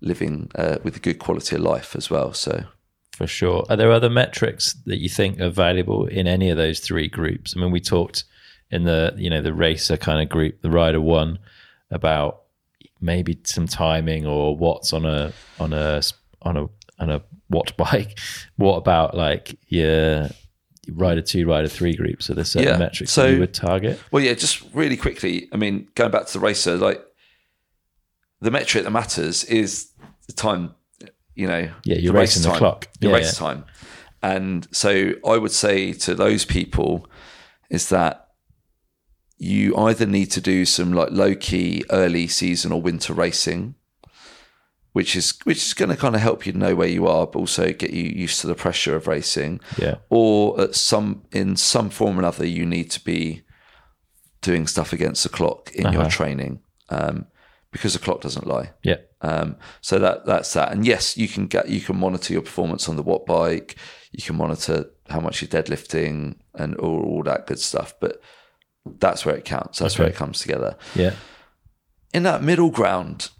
living 0.00 0.50
uh, 0.54 0.76
with 0.84 0.96
a 0.96 1.00
good 1.00 1.18
quality 1.18 1.56
of 1.56 1.62
life 1.62 1.96
as 1.96 2.10
well. 2.10 2.32
So, 2.32 2.64
For 3.16 3.26
sure. 3.26 3.64
Are 3.68 3.76
there 3.76 3.90
other 3.90 4.10
metrics 4.10 4.74
that 4.86 4.98
you 4.98 5.08
think 5.08 5.40
are 5.40 5.50
valuable 5.50 6.06
in 6.06 6.26
any 6.26 6.50
of 6.50 6.56
those 6.56 6.80
three 6.80 7.08
groups? 7.08 7.54
I 7.56 7.60
mean, 7.60 7.70
we 7.72 7.80
talked 7.80 8.24
in 8.70 8.84
the 8.84 9.12
you 9.16 9.28
know 9.30 9.42
the 9.42 9.52
racer 9.54 9.96
kind 9.96 10.22
of 10.22 10.28
group, 10.28 10.62
the 10.62 10.70
rider 10.70 11.00
one, 11.00 11.38
about 11.90 12.39
maybe 13.00 13.38
some 13.44 13.66
timing 13.66 14.26
or 14.26 14.56
what's 14.56 14.92
on 14.92 15.04
a 15.06 15.32
on 15.58 15.72
a 15.72 16.02
on 16.42 16.56
a 16.56 16.66
on 16.98 17.10
a 17.10 17.22
watt 17.48 17.76
bike. 17.78 18.18
What 18.56 18.76
about 18.76 19.16
like 19.16 19.58
your 19.68 20.28
rider 20.92 21.22
two, 21.22 21.46
rider 21.46 21.68
three 21.68 21.94
groups? 21.94 22.30
Are 22.30 22.34
there 22.34 22.44
certain 22.44 22.68
Yeah. 22.68 22.76
metrics 22.78 23.12
So- 23.12 23.22
that 23.24 23.32
you 23.34 23.40
would 23.40 23.54
target? 23.54 24.00
well, 24.10 24.22
yeah, 24.22 24.34
just 24.34 24.62
really 24.74 24.96
quickly. 24.96 25.48
I 25.52 25.56
mean, 25.56 25.88
going 25.94 26.10
back 26.10 26.26
to 26.26 26.32
the 26.34 26.40
racer, 26.40 26.76
like 26.76 27.02
the 28.40 28.50
metric 28.50 28.84
that 28.84 28.90
matters 28.90 29.44
is 29.44 29.90
the 30.26 30.32
time. 30.32 30.74
You 31.34 31.46
know, 31.46 31.70
Yeah, 31.84 31.96
you're 31.96 32.12
the 32.12 32.18
race 32.18 32.36
racing 32.36 32.42
the 32.42 32.48
time, 32.50 32.58
clock. 32.58 32.88
your 33.00 33.12
Yeah, 33.12 33.18
race 33.18 33.36
time, 33.36 33.64
and 34.22 34.66
so 34.72 35.12
I 35.26 35.36
would 35.38 35.52
say 35.52 35.92
to 35.94 36.14
those 36.14 36.44
people 36.44 37.06
is 37.70 37.88
that 37.88 38.28
you 39.42 39.74
either 39.76 40.04
need 40.04 40.30
to 40.32 40.40
do 40.40 40.66
some 40.66 40.92
like 40.92 41.10
low 41.10 41.34
key 41.34 41.82
early 41.90 42.28
season 42.28 42.72
or 42.72 42.82
winter 42.82 43.14
racing, 43.14 43.74
which 44.92 45.16
is 45.16 45.38
which 45.44 45.56
is 45.58 45.72
going 45.74 45.88
to 45.88 45.96
kind 45.96 46.14
of 46.14 46.20
help 46.20 46.44
you 46.46 46.52
know 46.52 46.74
where 46.74 46.88
you 46.88 47.06
are, 47.06 47.26
but 47.26 47.38
also 47.38 47.72
get 47.72 47.90
you 47.90 48.04
used 48.04 48.40
to 48.42 48.46
the 48.46 48.54
pressure 48.54 48.94
of 48.94 49.06
racing. 49.06 49.60
Yeah. 49.78 49.96
Or 50.10 50.60
at 50.60 50.74
some 50.74 51.22
in 51.32 51.56
some 51.56 51.88
form 51.88 52.16
or 52.16 52.20
another, 52.20 52.44
you 52.46 52.66
need 52.66 52.90
to 52.90 53.00
be 53.02 53.42
doing 54.42 54.66
stuff 54.66 54.92
against 54.92 55.22
the 55.22 55.28
clock 55.30 55.70
in 55.74 55.90
your 55.92 56.02
Uh-huh. 56.02 56.10
training 56.10 56.60
um, 56.90 57.26
because 57.72 57.92
the 57.94 57.98
clock 57.98 58.20
doesn't 58.20 58.46
lie. 58.46 58.72
Yeah. 58.82 58.96
Um, 59.22 59.56
so 59.80 59.98
that 59.98 60.26
that's 60.26 60.52
that. 60.52 60.70
And 60.72 60.84
yes, 60.86 61.16
you 61.16 61.28
can 61.28 61.46
get 61.46 61.68
you 61.68 61.80
can 61.80 61.96
monitor 61.98 62.34
your 62.34 62.42
performance 62.42 62.88
on 62.90 62.96
the 62.96 63.04
Wattbike. 63.04 63.74
You 64.12 64.22
can 64.22 64.36
monitor 64.36 64.90
how 65.08 65.20
much 65.20 65.40
you're 65.40 65.48
deadlifting 65.62 66.36
and 66.54 66.74
all, 66.76 67.02
all 67.04 67.22
that 67.22 67.46
good 67.46 67.58
stuff. 67.60 67.94
But 68.00 68.20
that's 68.84 69.24
where 69.24 69.36
it 69.36 69.44
counts. 69.44 69.78
That's 69.78 69.98
where 69.98 70.08
it 70.08 70.16
comes 70.16 70.40
together. 70.40 70.76
Yeah. 70.94 71.14
In 72.12 72.22
that 72.24 72.42
middle 72.42 72.70
ground, 72.70 73.30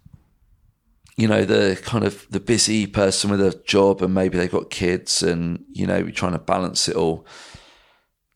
you 1.16 1.28
know, 1.28 1.44
the 1.44 1.80
kind 1.82 2.04
of 2.04 2.26
the 2.30 2.40
busy 2.40 2.86
person 2.86 3.30
with 3.30 3.40
a 3.40 3.60
job 3.66 4.00
and 4.02 4.14
maybe 4.14 4.38
they've 4.38 4.50
got 4.50 4.70
kids 4.70 5.22
and 5.22 5.64
you 5.70 5.86
know 5.86 5.98
you're 5.98 6.10
trying 6.10 6.32
to 6.32 6.38
balance 6.38 6.88
it 6.88 6.96
all. 6.96 7.26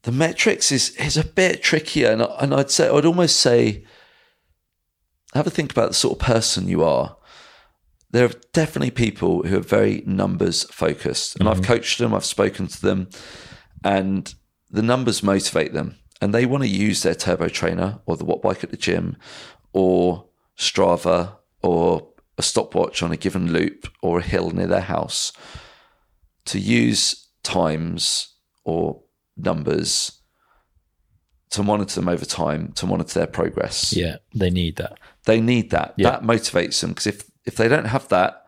The 0.02 0.12
metrics 0.12 0.70
is 0.70 0.90
is 0.96 1.16
a 1.16 1.24
bit 1.24 1.62
trickier, 1.62 2.10
and, 2.10 2.22
I- 2.22 2.36
and 2.40 2.54
I'd 2.54 2.70
say 2.70 2.88
I'd 2.88 3.06
almost 3.06 3.36
say 3.36 3.84
have 5.34 5.46
a 5.46 5.50
think 5.50 5.72
about 5.72 5.88
the 5.88 5.94
sort 5.94 6.20
of 6.20 6.26
person 6.26 6.68
you 6.68 6.84
are. 6.84 7.16
There 8.10 8.26
are 8.26 8.40
definitely 8.52 8.92
people 8.92 9.42
who 9.42 9.56
are 9.56 9.60
very 9.60 10.02
numbers 10.06 10.64
focused, 10.64 11.36
and 11.40 11.48
I've 11.48 11.56
mm-hmm. 11.56 11.72
coached 11.72 11.98
them, 11.98 12.14
I've 12.14 12.24
spoken 12.24 12.68
to 12.68 12.80
them, 12.80 13.08
and 13.82 14.32
the 14.70 14.82
numbers 14.82 15.22
motivate 15.22 15.72
them, 15.72 15.96
and 16.24 16.34
they 16.34 16.46
want 16.46 16.62
to 16.62 16.68
use 16.68 17.02
their 17.02 17.14
turbo 17.14 17.48
trainer 17.48 18.00
or 18.06 18.16
the 18.16 18.24
Wattbike 18.24 18.64
at 18.64 18.70
the 18.70 18.78
gym, 18.78 19.18
or 19.74 20.24
Strava, 20.56 21.36
or 21.60 22.08
a 22.38 22.42
stopwatch 22.42 23.02
on 23.02 23.12
a 23.12 23.16
given 23.18 23.52
loop 23.52 23.88
or 24.00 24.20
a 24.20 24.22
hill 24.22 24.50
near 24.50 24.66
their 24.66 24.80
house 24.80 25.34
to 26.46 26.58
use 26.58 27.28
times 27.42 28.34
or 28.64 29.02
numbers 29.36 30.22
to 31.50 31.62
monitor 31.62 32.00
them 32.00 32.08
over 32.08 32.24
time, 32.24 32.72
to 32.72 32.86
monitor 32.86 33.18
their 33.18 33.26
progress 33.26 33.92
Yeah. 33.92 34.16
They 34.34 34.48
need 34.48 34.76
that. 34.76 34.98
they 35.26 35.42
need 35.42 35.70
that. 35.72 35.92
Yeah. 35.98 36.10
That 36.10 36.22
motivates 36.22 36.80
them 36.80 36.90
because 36.92 37.06
if 37.06 37.24
if 37.44 37.56
they 37.56 37.68
don't 37.68 37.84
have 37.84 38.08
that 38.08 38.43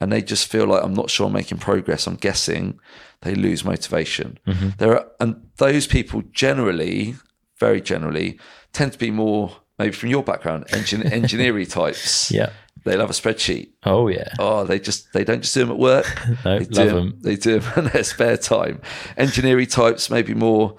and 0.00 0.10
they 0.12 0.22
just 0.22 0.48
feel 0.50 0.66
like 0.66 0.82
I'm 0.82 0.94
not 0.94 1.10
sure 1.10 1.26
I'm 1.26 1.32
making 1.32 1.58
progress, 1.58 2.06
I'm 2.06 2.16
guessing 2.16 2.78
they 3.22 3.34
lose 3.34 3.64
motivation. 3.64 4.38
Mm-hmm. 4.46 4.68
There 4.78 4.94
are 4.98 5.06
and 5.20 5.46
those 5.58 5.86
people 5.86 6.22
generally, 6.32 7.16
very 7.58 7.80
generally, 7.80 8.38
tend 8.72 8.92
to 8.92 8.98
be 8.98 9.10
more 9.10 9.56
maybe 9.78 9.92
from 9.92 10.08
your 10.10 10.22
background, 10.22 10.66
engin- 10.68 11.10
engineering 11.20 11.66
types. 11.66 12.30
Yeah. 12.30 12.50
They 12.84 12.96
love 12.96 13.10
a 13.10 13.12
spreadsheet. 13.12 13.70
Oh 13.84 14.08
yeah. 14.08 14.32
Oh, 14.38 14.64
they 14.64 14.78
just 14.78 15.12
they 15.12 15.22
don't 15.24 15.42
just 15.42 15.52
do 15.54 15.60
them 15.60 15.70
at 15.72 15.78
work. 15.78 16.06
No, 16.44 16.58
they 16.58 16.64
do 16.64 16.80
love 16.80 16.88
'em- 16.88 16.96
'em. 16.98 17.18
They 17.20 17.36
do 17.36 17.58
them 17.60 17.72
in 17.84 17.92
their 17.92 18.04
spare 18.04 18.38
time. 18.38 18.80
Engineering 19.18 19.66
types, 19.66 20.08
maybe 20.08 20.32
more 20.34 20.76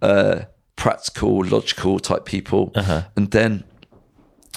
uh, 0.00 0.42
practical, 0.76 1.44
logical 1.44 1.98
type 1.98 2.24
people, 2.24 2.70
Uh-huh. 2.76 3.02
and 3.16 3.30
then 3.32 3.64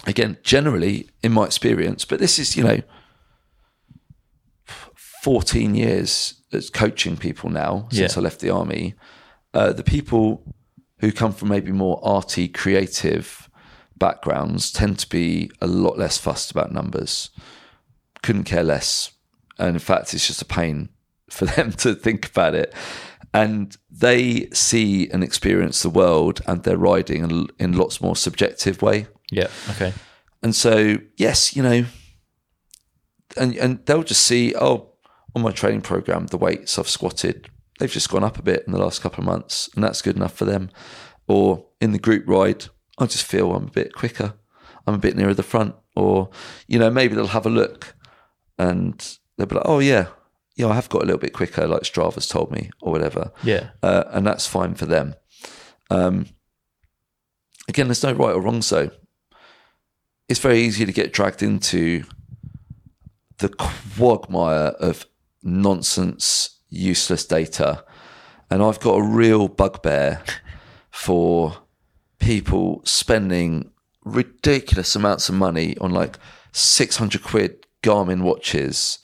again, 0.05 0.37
generally, 0.43 1.09
in 1.23 1.31
my 1.31 1.45
experience, 1.45 2.05
but 2.05 2.19
this 2.19 2.37
is 2.37 2.55
you 2.55 2.63
know, 2.63 2.81
fourteen 5.23 5.73
years 5.75 6.35
as 6.51 6.69
coaching 6.69 7.17
people 7.17 7.49
now 7.49 7.87
since 7.91 8.13
Yeah. 8.13 8.19
I 8.19 8.23
left 8.23 8.39
the 8.41 8.49
army. 8.51 8.93
Uh, 9.53 9.71
the 9.73 9.83
people 9.83 10.43
who 10.99 11.11
come 11.11 11.33
from 11.33 11.49
maybe 11.49 11.71
more 11.71 11.99
arty, 12.03 12.47
creative 12.47 13.49
backgrounds 13.97 14.71
tend 14.71 14.99
to 14.99 15.09
be 15.09 15.49
a 15.61 15.67
lot 15.67 15.97
less 15.97 16.17
fussed 16.17 16.51
about 16.51 16.71
numbers 16.71 17.29
couldn't 18.21 18.45
care 18.45 18.63
less. 18.63 19.11
And 19.59 19.75
in 19.75 19.79
fact, 19.79 20.13
it's 20.13 20.27
just 20.27 20.41
a 20.41 20.45
pain 20.45 20.89
for 21.29 21.45
them 21.45 21.71
to 21.73 21.93
think 21.95 22.27
about 22.29 22.55
it. 22.55 22.73
And 23.33 23.75
they 23.91 24.47
see 24.53 25.09
and 25.09 25.23
experience 25.23 25.81
the 25.83 25.89
world 25.89 26.41
and 26.47 26.63
their 26.63 26.77
riding 26.77 27.23
in, 27.23 27.47
in 27.59 27.73
lots 27.77 27.99
more 28.01 28.15
subjective 28.15 28.81
way. 28.81 29.07
Yeah. 29.31 29.47
Okay. 29.71 29.93
And 30.43 30.55
so, 30.55 30.97
yes, 31.17 31.55
you 31.55 31.63
know, 31.63 31.85
and 33.37 33.55
and 33.55 33.85
they'll 33.85 34.03
just 34.03 34.23
see, 34.23 34.53
oh, 34.55 34.92
on 35.35 35.41
my 35.41 35.51
training 35.51 35.81
program, 35.81 36.27
the 36.27 36.37
weights 36.37 36.77
I've 36.77 36.87
squatted, 36.89 37.47
they've 37.79 37.91
just 37.91 38.09
gone 38.09 38.23
up 38.23 38.37
a 38.37 38.43
bit 38.43 38.63
in 38.67 38.73
the 38.73 38.79
last 38.79 39.01
couple 39.01 39.19
of 39.21 39.25
months, 39.25 39.69
and 39.75 39.83
that's 39.83 40.01
good 40.01 40.15
enough 40.15 40.33
for 40.33 40.45
them. 40.45 40.69
Or 41.27 41.65
in 41.81 41.91
the 41.91 41.99
group 41.99 42.25
ride, 42.27 42.65
I 42.99 43.05
just 43.05 43.25
feel 43.25 43.53
I'm 43.53 43.67
a 43.67 43.71
bit 43.71 43.93
quicker, 43.93 44.33
I'm 44.85 44.93
a 44.93 44.97
bit 44.99 45.15
nearer 45.15 45.33
the 45.33 45.43
front, 45.43 45.75
or 45.95 46.29
you 46.67 46.77
know, 46.79 46.89
maybe 46.89 47.15
they'll 47.15 47.27
have 47.27 47.45
a 47.45 47.49
look 47.49 47.95
and 48.57 49.17
they'll 49.37 49.47
be 49.47 49.55
like, 49.55 49.65
oh 49.67 49.79
yeah, 49.79 50.07
yeah, 50.55 50.67
I 50.67 50.75
have 50.75 50.89
got 50.89 51.01
a 51.01 51.05
little 51.05 51.19
bit 51.19 51.33
quicker, 51.33 51.65
like 51.67 51.81
Strava's 51.81 52.27
told 52.27 52.51
me, 52.51 52.69
or 52.81 52.91
whatever 52.91 53.31
Yeah. 53.43 53.69
uh, 53.81 54.03
and 54.11 54.27
that's 54.27 54.45
fine 54.45 54.75
for 54.75 54.85
them. 54.85 55.15
Um, 55.89 56.27
again, 57.67 57.87
there's 57.87 58.03
no 58.03 58.13
right 58.13 58.35
or 58.35 58.41
wrong. 58.41 58.61
So 58.61 58.91
it's 60.29 60.39
very 60.39 60.59
easy 60.61 60.85
to 60.85 60.91
get 60.91 61.11
dragged 61.13 61.41
into 61.41 62.03
the 63.39 63.49
quagmire 63.49 64.73
of 64.79 65.05
nonsense, 65.43 66.59
useless 66.69 67.25
data, 67.25 67.83
and 68.49 68.63
I've 68.63 68.79
got 68.79 68.95
a 68.95 69.03
real 69.03 69.47
bugbear 69.47 70.23
for 70.91 71.57
people 72.19 72.81
spending 72.85 73.71
ridiculous 74.05 74.95
amounts 74.95 75.29
of 75.29 75.35
money 75.35 75.77
on 75.77 75.91
like 75.91 76.17
600 76.51 77.23
quid 77.23 77.65
Garmin 77.81 78.21
watches. 78.21 78.99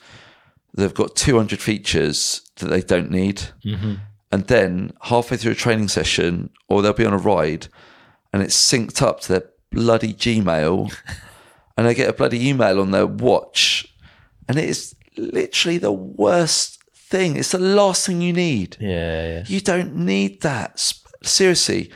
They've 0.74 0.94
got 0.94 1.16
200 1.16 1.60
features 1.60 2.42
that 2.58 2.68
they 2.68 2.82
don't 2.82 3.12
need. 3.12 3.42
Mm-hmm. 3.66 3.96
And 4.32 4.48
then 4.48 4.94
halfway 5.04 5.38
through 5.38 5.54
a 5.54 5.56
training 5.56 5.88
session 5.88 6.52
or 6.68 6.82
they'll 6.82 6.94
be 6.94 7.06
on 7.06 7.14
a 7.14 7.18
ride 7.18 7.68
and 8.32 8.44
it's 8.44 8.56
synced 8.56 9.02
up 9.02 9.22
to 9.22 9.34
their 9.34 9.50
bloody 9.72 10.14
Gmail 10.14 10.96
and 11.78 11.88
they 11.88 11.96
get 11.96 12.10
a 12.10 12.14
bloody 12.14 12.48
email 12.48 12.80
on 12.80 12.92
their 12.92 13.08
watch. 13.08 13.88
And 14.48 14.58
it 14.58 14.70
is 14.70 14.96
literally 15.20 15.78
the 15.78 15.92
worst 15.92 16.80
thing. 16.94 17.36
It's 17.36 17.52
the 17.52 17.60
last 17.60 18.06
thing 18.06 18.22
you 18.22 18.34
need. 18.34 18.78
Yeah. 18.80 19.28
Yeah. 19.28 19.44
You 19.48 19.62
don't 19.62 19.96
need 19.96 20.42
that. 20.42 20.94
Seriously, 21.24 21.92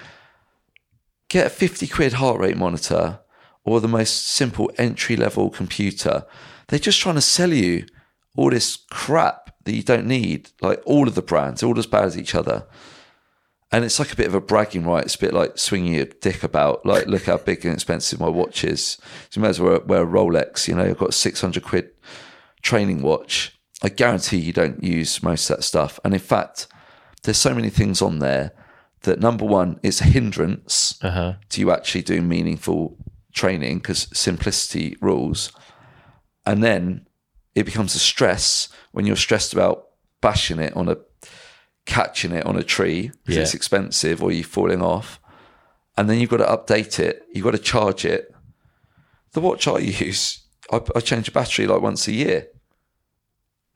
get 1.29 1.47
a 1.47 1.49
50 1.49 1.87
quid 1.87 2.13
heart 2.13 2.39
rate 2.39 2.57
monitor 2.57 3.19
or 3.63 3.79
the 3.79 3.87
most 3.87 4.27
simple 4.27 4.71
entry 4.77 5.15
level 5.15 5.49
computer. 5.49 6.25
They're 6.67 6.79
just 6.79 6.99
trying 6.99 7.15
to 7.15 7.21
sell 7.21 7.53
you 7.53 7.85
all 8.35 8.49
this 8.49 8.77
crap 8.89 9.55
that 9.65 9.73
you 9.73 9.83
don't 9.83 10.07
need. 10.07 10.49
Like 10.61 10.81
all 10.85 11.07
of 11.07 11.15
the 11.15 11.21
brands, 11.21 11.63
all 11.63 11.77
as 11.77 11.87
bad 11.87 12.05
as 12.05 12.17
each 12.17 12.35
other. 12.35 12.67
And 13.71 13.83
it's 13.83 13.97
like 13.97 14.13
a 14.13 14.15
bit 14.15 14.27
of 14.27 14.35
a 14.35 14.41
bragging 14.41 14.85
right. 14.85 15.03
It's 15.03 15.15
a 15.15 15.19
bit 15.19 15.33
like 15.33 15.57
swinging 15.57 15.95
your 15.95 16.05
dick 16.05 16.43
about. 16.43 16.85
Like, 16.85 17.07
look 17.07 17.23
how 17.23 17.37
big 17.37 17.65
and 17.65 17.73
expensive 17.73 18.19
my 18.19 18.29
watch 18.29 18.63
is. 18.63 18.97
So 19.29 19.39
you 19.39 19.41
might 19.41 19.49
as 19.49 19.59
well 19.59 19.81
wear 19.85 20.03
a 20.03 20.05
Rolex. 20.05 20.67
You 20.67 20.75
know, 20.75 20.83
I've 20.83 20.99
got 20.99 21.15
600 21.15 21.63
quid 21.63 21.89
training 22.64 23.02
watch. 23.03 23.57
I 23.84 23.90
guarantee 23.90 24.38
you 24.38 24.53
don't 24.53 24.81
use 24.84 25.22
most 25.22 25.49
of 25.49 25.57
that 25.57 25.64
stuff. 25.64 25.99
And 26.03 26.14
in 26.14 26.19
fact, 26.19 26.68
there's 27.23 27.38
so 27.38 27.53
many 27.53 27.69
things 27.69 28.02
on 28.02 28.19
there 28.19 28.53
that 29.02 29.19
number 29.19 29.44
one, 29.45 29.80
it's 29.84 29.99
a 30.02 30.06
hindrance 30.06 30.98
Uh-huh. 31.02 31.34
to 31.49 31.60
you 31.61 31.72
actually 31.72 32.02
doing 32.03 32.27
meaningful 32.27 32.98
training 33.34 33.80
because 33.80 34.07
simplicity 34.18 34.95
rules. 35.02 35.52
And 36.45 36.64
then 36.64 37.06
it 37.56 37.65
becomes 37.65 37.95
a 37.95 37.99
stress 37.99 38.69
when 38.94 39.06
you're 39.06 39.15
stressed 39.18 39.52
about 39.53 39.88
bashing 40.22 40.60
it 40.60 40.73
on 40.76 40.88
a 40.88 40.98
catching 41.85 42.31
it 42.31 42.45
on 42.45 42.56
a 42.57 42.64
tree 42.64 43.11
because 43.23 43.35
Yeah. 43.35 43.41
it's 43.41 43.53
expensive 43.53 44.23
or 44.23 44.31
you 44.31 44.44
falling 44.45 44.81
off. 44.81 45.19
And 45.98 46.10
then 46.10 46.18
you've 46.19 46.30
got 46.30 46.38
to 46.38 46.45
update 46.45 46.98
it, 46.99 47.23
you've 47.34 47.44
got 47.44 47.52
to 47.52 47.57
charge 47.57 48.06
it. 48.06 48.34
The 49.34 49.41
watch 49.41 49.68
I 49.68 49.77
use, 49.80 50.40
I, 50.72 50.80
I 50.95 51.02
change 51.02 51.26
the 51.26 51.31
battery 51.31 51.68
like 51.68 51.81
once 51.81 52.07
a 52.07 52.14
year. 52.14 52.48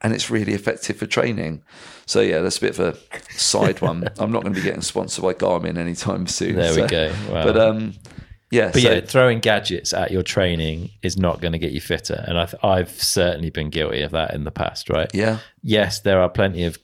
And 0.01 0.13
it's 0.13 0.29
really 0.29 0.53
effective 0.53 0.97
for 0.97 1.07
training. 1.07 1.63
So 2.05 2.21
yeah, 2.21 2.41
that's 2.41 2.57
a 2.57 2.61
bit 2.61 2.77
of 2.77 2.95
a 2.95 3.19
side 3.33 3.81
one. 3.81 4.07
I'm 4.19 4.31
not 4.31 4.43
going 4.43 4.53
to 4.53 4.59
be 4.59 4.63
getting 4.63 4.81
sponsored 4.81 5.23
by 5.23 5.33
Garmin 5.33 5.77
anytime 5.77 6.27
soon. 6.27 6.55
There 6.55 6.71
so- 6.73 6.83
we 6.83 6.87
go. 6.87 7.13
Wow. 7.31 7.43
But 7.43 7.57
um, 7.57 7.93
yeah, 8.51 8.69
But 8.71 8.81
so, 8.81 8.91
yeah, 8.91 9.01
throwing 9.01 9.39
gadgets 9.39 9.93
at 9.93 10.11
your 10.11 10.23
training 10.23 10.91
is 11.01 11.17
not 11.17 11.41
going 11.41 11.51
to 11.53 11.57
get 11.59 11.71
you 11.73 11.81
fitter, 11.81 12.23
and 12.27 12.37
I've 12.39 12.55
I've 12.63 12.91
certainly 12.91 13.49
been 13.49 13.69
guilty 13.69 14.01
of 14.03 14.11
that 14.11 14.33
in 14.35 14.43
the 14.45 14.51
past. 14.51 14.89
Right? 14.89 15.09
yeah, 15.13 15.39
Yes, 15.63 15.99
there 16.01 16.21
are 16.21 16.29
plenty 16.29 16.63
of 16.63 16.77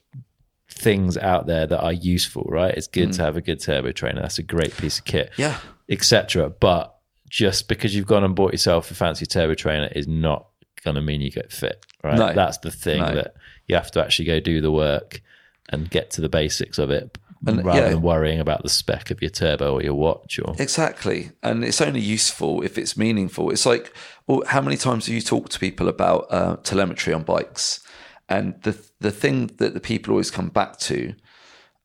things 0.69 1.17
out 1.17 1.45
there 1.47 1.67
that 1.67 1.79
are 1.81 1.93
useful. 1.93 2.43
Right? 2.49 2.73
It's 2.73 2.87
good 2.87 3.13
to 3.13 3.21
have 3.21 3.37
a 3.37 3.41
good 3.41 3.59
turbo 3.61 3.91
trainer. 3.91 4.21
That's 4.21 4.39
a 4.39 4.43
great 4.43 4.75
piece 4.75 4.99
of 4.99 5.05
kit, 5.05 5.29
Mm. 5.33 5.37
yeah, 5.37 5.57
etc. 5.87 6.49
But 6.49 6.97
just 7.29 7.67
because 7.67 7.95
you've 7.95 8.07
gone 8.07 8.23
and 8.23 8.35
bought 8.35 8.51
yourself 8.51 8.91
a 8.91 8.93
fancy 8.93 9.25
turbo 9.25 9.53
trainer 9.55 9.89
is 9.95 10.07
not 10.07 10.47
going 10.83 10.95
to 10.95 11.01
mean 11.01 11.21
you 11.21 11.31
get 11.31 11.51
fit. 11.51 11.85
Right? 12.03 12.17
No. 12.17 12.33
That's 12.33 12.59
the 12.59 12.71
thing 12.71 13.01
No. 13.01 13.15
that 13.15 13.35
you 13.67 13.75
have 13.75 13.91
to 13.91 14.03
actually 14.03 14.25
go 14.25 14.39
do 14.39 14.61
the 14.61 14.71
work 14.71 15.21
and 15.69 15.89
get 15.89 16.11
to 16.11 16.21
the 16.21 16.29
basics 16.29 16.77
of 16.77 16.91
it. 16.91 17.17
And, 17.45 17.65
rather 17.65 17.81
yeah. 17.81 17.89
than 17.89 18.01
worrying 18.01 18.39
about 18.39 18.63
the 18.63 18.69
spec 18.69 19.11
of 19.11 19.21
your 19.21 19.29
turbo 19.29 19.73
or 19.73 19.83
your 19.83 19.95
watch 19.95 20.39
or 20.39 20.55
exactly. 20.59 21.31
And 21.41 21.65
it's 21.65 21.81
only 21.81 21.99
useful 21.99 22.61
if 22.61 22.77
it's 22.77 22.95
meaningful. 22.95 23.49
It's 23.49 23.65
like, 23.65 23.93
well, 24.27 24.43
how 24.47 24.61
many 24.61 24.77
times 24.77 25.07
do 25.07 25.13
you 25.13 25.19
talk 25.19 25.49
to 25.49 25.59
people 25.59 25.89
about 25.89 26.27
uh, 26.29 26.55
telemetry 26.63 27.13
on 27.13 27.23
bikes? 27.23 27.81
And 28.29 28.61
the 28.63 28.81
the 29.01 29.11
thing 29.11 29.47
that 29.57 29.73
the 29.73 29.81
people 29.81 30.13
always 30.13 30.31
come 30.31 30.47
back 30.47 30.79
to, 30.79 31.15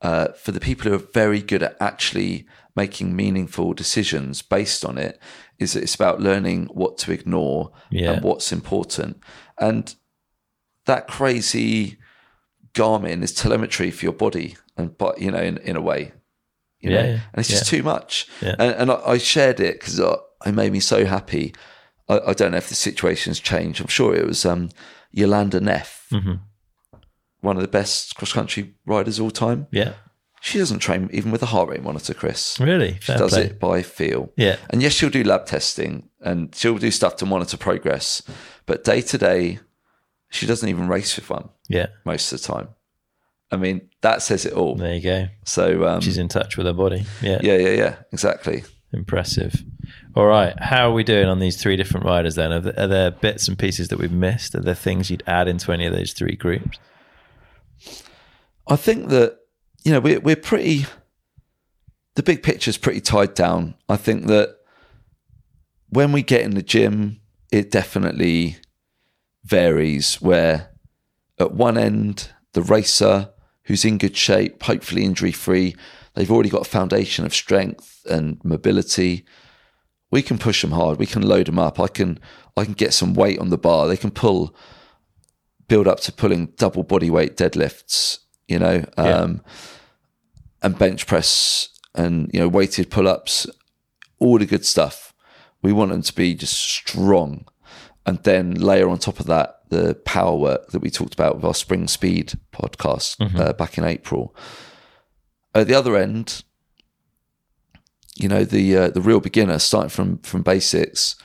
uh, 0.01 0.29
for 0.29 0.53
the 0.53 0.61
people 0.61 0.89
who 0.89 0.95
are 0.95 1.11
very 1.13 1.43
good 1.43 1.65
at 1.65 1.77
actually 1.81 2.47
making 2.77 3.17
meaningful 3.17 3.75
decisions 3.75 4.43
based 4.43 4.85
on 4.85 4.97
it, 4.97 5.19
is 5.59 5.75
it's 5.77 5.95
about 5.95 6.21
learning 6.21 6.67
what 6.73 6.99
to 6.99 7.13
ignore 7.13 7.73
Yeah. 7.91 8.13
and 8.13 8.23
what's 8.23 8.53
important. 8.53 9.21
And 9.59 9.95
that 10.87 11.09
crazy 11.09 11.99
Garmin 12.75 13.23
is 13.23 13.33
telemetry 13.33 13.91
for 13.91 14.05
your 14.05 14.13
body, 14.15 14.57
and 14.77 14.97
but 14.97 15.21
you 15.21 15.31
know, 15.31 15.41
in, 15.43 15.57
in 15.59 15.75
a 15.77 15.81
way, 15.81 16.13
you 16.81 16.91
Yeah, 16.91 17.03
know, 17.03 17.09
yeah, 17.09 17.13
and 17.33 17.39
it's 17.41 17.49
just 17.49 17.67
too 17.67 17.83
much. 17.83 18.27
And, 18.41 18.61
and 18.61 18.91
I, 18.93 19.01
I 19.05 19.19
shared 19.19 19.59
it 19.61 19.81
because 19.81 19.99
it 19.99 20.53
made 20.53 20.73
me 20.73 20.81
so 20.81 21.05
happy. 21.05 21.55
I, 22.09 22.21
I 22.29 22.33
don't 22.35 22.53
know 22.53 22.59
if 22.59 22.69
the 22.69 22.75
situation's 22.77 23.41
changed. 23.41 23.81
I'm 23.81 23.89
sure 23.89 24.15
it 24.15 24.27
was 24.27 24.45
um, 24.47 24.69
Jolanda 25.15 25.61
Neff, 25.61 26.07
Mm-hmm. 26.13 26.35
one 27.41 27.57
of 27.57 27.63
the 27.63 27.69
best 27.69 28.15
cross 28.17 28.33
country 28.33 28.75
riders 28.87 29.19
of 29.19 29.25
all 29.25 29.31
time. 29.31 29.67
yeah. 29.73 29.95
She 30.49 30.59
doesn't 30.59 30.79
train 30.79 31.11
even 31.13 31.31
with 31.31 31.43
a 31.43 31.47
heart 31.47 31.69
rate 31.69 31.83
monitor, 31.83 32.15
Chris. 32.15 32.59
Really? 32.59 32.95
She 33.01 33.13
Fair 33.13 33.19
does 33.19 33.33
play. 33.35 33.43
it 33.45 33.61
by 33.61 33.83
feel. 33.83 34.33
Yeah. 34.37 34.57
And 34.71 34.81
yes, 34.83 34.93
she'll 34.95 35.11
do 35.11 35.23
lab 35.25 35.45
testing 35.47 36.09
and 36.21 36.55
she'll 36.55 36.79
do 36.79 36.91
stuff 36.91 37.17
to 37.17 37.27
monitor 37.27 37.57
progress. 37.57 38.23
But 38.67 38.83
day 38.85 39.01
to 39.03 39.19
day, 39.19 39.59
she 40.31 40.47
doesn't 40.47 40.69
even 40.69 40.89
race 40.89 41.17
with 41.17 41.29
one 41.29 41.51
Yeah. 41.69 41.87
most 42.05 42.33
of 42.33 42.41
the 42.41 42.47
time. 42.47 42.69
I 43.51 43.57
mean, 43.57 43.89
that 44.03 44.23
says 44.23 44.45
it 44.47 44.53
all. 44.53 44.75
There 44.77 44.95
you 44.95 45.03
go. 45.03 45.27
So, 45.45 45.87
um, 45.87 46.01
She's 46.01 46.19
in 46.19 46.29
touch 46.29 46.57
with 46.57 46.67
her 46.67 46.73
body. 46.73 47.05
Yeah. 47.23 47.41
yeah, 47.43 47.57
yeah, 47.57 47.71
yeah, 47.71 47.97
exactly. 48.13 48.65
Impressive. 48.93 49.63
All 50.15 50.27
right. 50.27 50.55
How 50.59 50.91
are 50.91 50.93
we 50.93 51.03
doing 51.05 51.27
on 51.29 51.41
these 51.41 51.57
three 51.61 51.77
different 51.77 52.07
riders 52.07 52.35
then? 52.37 52.53
Are 52.53 52.61
there, 52.61 52.79
are 52.79 52.87
there 52.87 53.11
bits 53.11 53.49
and 53.49 53.59
pieces 53.59 53.89
that 53.89 53.99
we've 53.99 54.13
missed? 54.13 54.55
Are 54.55 54.61
there 54.61 54.75
things 54.75 55.11
you'd 55.11 55.23
add 55.27 55.49
into 55.49 55.73
any 55.73 55.87
of 55.87 55.93
those 55.95 56.13
three 56.13 56.37
groups? 56.37 56.79
I 58.67 58.77
think 58.77 59.09
that 59.09 59.38
you 59.89 59.95
know 59.95 60.01
we're 60.01 60.21
we're 60.21 60.37
pretty. 60.37 60.85
The 62.15 62.23
big 62.23 62.43
picture's 62.43 62.77
pretty 62.77 63.01
tied 63.01 63.33
down. 63.33 63.75
I 63.89 63.97
think 63.97 64.27
that 64.27 64.59
when 65.89 66.13
we 66.13 66.23
get 66.23 66.43
in 66.43 66.51
the 66.51 66.63
gym, 66.63 67.21
it 67.51 67.71
definitely 67.71 68.59
varies. 69.45 70.21
Where 70.21 70.69
at 71.41 71.53
one 71.53 71.79
end, 71.79 72.29
the 72.53 72.61
racer 72.61 73.31
who's 73.63 73.87
in 73.87 73.97
good 73.97 74.15
shape, 74.15 74.63
hopefully 74.63 75.05
injury 75.05 75.33
free, 75.33 75.75
they've 76.13 76.31
already 76.31 76.51
got 76.51 76.67
a 76.67 76.71
foundation 76.71 77.25
of 77.25 77.33
strength 77.33 78.05
and 78.11 78.39
mobility. 78.45 79.25
We 80.11 80.21
can 80.21 80.37
push 80.37 80.61
them 80.61 80.73
hard. 80.73 80.99
We 80.99 81.07
can 81.07 81.23
load 81.23 81.47
them 81.47 81.59
up. 81.59 81.81
I 81.81 81.89
can 81.89 82.21
I 82.59 82.67
can 82.67 82.75
get 82.75 82.93
some 82.93 83.15
weight 83.15 83.39
on 83.39 83.49
the 83.49 83.57
bar. 83.57 83.89
They 83.89 83.97
can 83.97 84.11
pull 84.11 84.55
build 85.67 85.89
up 85.89 86.01
to 86.01 86.13
pulling 86.13 86.49
double 86.59 86.83
body 86.83 87.09
weight 87.09 87.39
deadlifts, 87.39 88.19
you 88.49 88.59
know, 88.59 88.85
um, 88.99 89.43
and 90.63 90.79
bench 90.79 91.07
press 91.07 91.69
and, 91.95 92.31
you 92.33 92.41
know, 92.41 92.49
weighted 92.49 92.91
pull 92.91 93.09
ups, 93.09 93.47
all 94.19 94.39
the 94.39 94.47
good 94.47 94.65
stuff. 94.65 95.15
We 95.63 95.73
want 95.73 95.91
them 95.91 96.03
to 96.03 96.15
be 96.15 96.35
just 96.35 96.57
strong. 96.57 97.47
And 98.07 98.23
then 98.23 98.55
layer 98.55 98.89
on 98.89 98.99
top 98.99 99.21
of 99.21 99.27
that 99.27 99.59
the 99.69 99.95
power 100.05 100.37
work 100.37 100.69
that 100.69 100.81
we 100.81 100.91
talked 100.91 101.15
about 101.15 101.37
with 101.37 101.45
our 101.45 101.55
Spring 101.55 101.89
Speed 101.89 102.35
podcast 102.53 103.17
uh, 103.39 103.53
back 103.53 103.79
in 103.79 103.85
April. 103.85 104.35
At 105.55 105.69
the 105.69 105.75
other 105.75 105.97
end, 105.97 106.43
you 108.17 108.29
know, 108.29 108.45
the 108.45 108.77
uh, 108.77 108.89
the 108.91 109.01
real 109.01 109.21
beginner 109.21 109.59
starting 109.59 109.91
from 109.91 110.19
from 110.19 110.43
basics, 110.43 111.17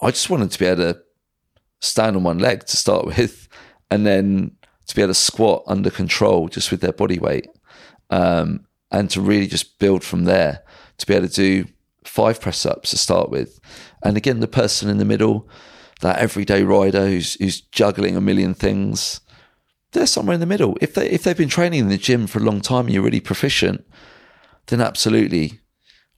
I 0.00 0.10
just 0.10 0.30
wanted 0.30 0.50
to 0.50 0.58
be 0.58 0.66
able 0.66 0.94
to 0.94 1.00
stand 1.80 2.16
on 2.16 2.22
one 2.22 2.38
leg 2.38 2.66
to 2.66 2.76
start 2.76 3.06
with, 3.18 3.48
and 3.90 4.06
then 4.06 4.52
to 4.86 4.94
be 4.94 5.02
able 5.02 5.10
to 5.10 5.18
squat 5.18 5.64
under 5.66 5.90
control 5.90 6.48
just 6.48 6.70
with 6.70 6.80
their 6.80 6.92
body 6.92 7.18
weight, 7.18 7.48
um, 8.10 8.66
and 8.90 9.10
to 9.10 9.20
really 9.20 9.46
just 9.46 9.78
build 9.78 10.04
from 10.04 10.24
there. 10.24 10.62
To 10.98 11.06
be 11.06 11.14
able 11.14 11.28
to 11.28 11.34
do 11.34 11.68
five 12.04 12.40
press 12.40 12.64
ups 12.64 12.90
to 12.90 12.98
start 12.98 13.30
with, 13.30 13.58
and 14.02 14.16
again 14.16 14.40
the 14.40 14.46
person 14.46 14.88
in 14.88 14.98
the 14.98 15.04
middle, 15.04 15.48
that 16.00 16.18
everyday 16.18 16.62
rider 16.62 17.06
who's 17.06 17.34
who's 17.34 17.60
juggling 17.60 18.16
a 18.16 18.20
million 18.20 18.54
things, 18.54 19.20
they're 19.92 20.06
somewhere 20.06 20.34
in 20.34 20.40
the 20.40 20.46
middle. 20.46 20.76
If 20.80 20.94
they 20.94 21.08
if 21.08 21.22
they've 21.22 21.36
been 21.36 21.48
training 21.48 21.80
in 21.80 21.88
the 21.88 21.98
gym 21.98 22.26
for 22.26 22.38
a 22.38 22.42
long 22.42 22.60
time 22.60 22.86
and 22.86 22.94
you're 22.94 23.02
really 23.02 23.20
proficient, 23.20 23.84
then 24.66 24.80
absolutely 24.80 25.60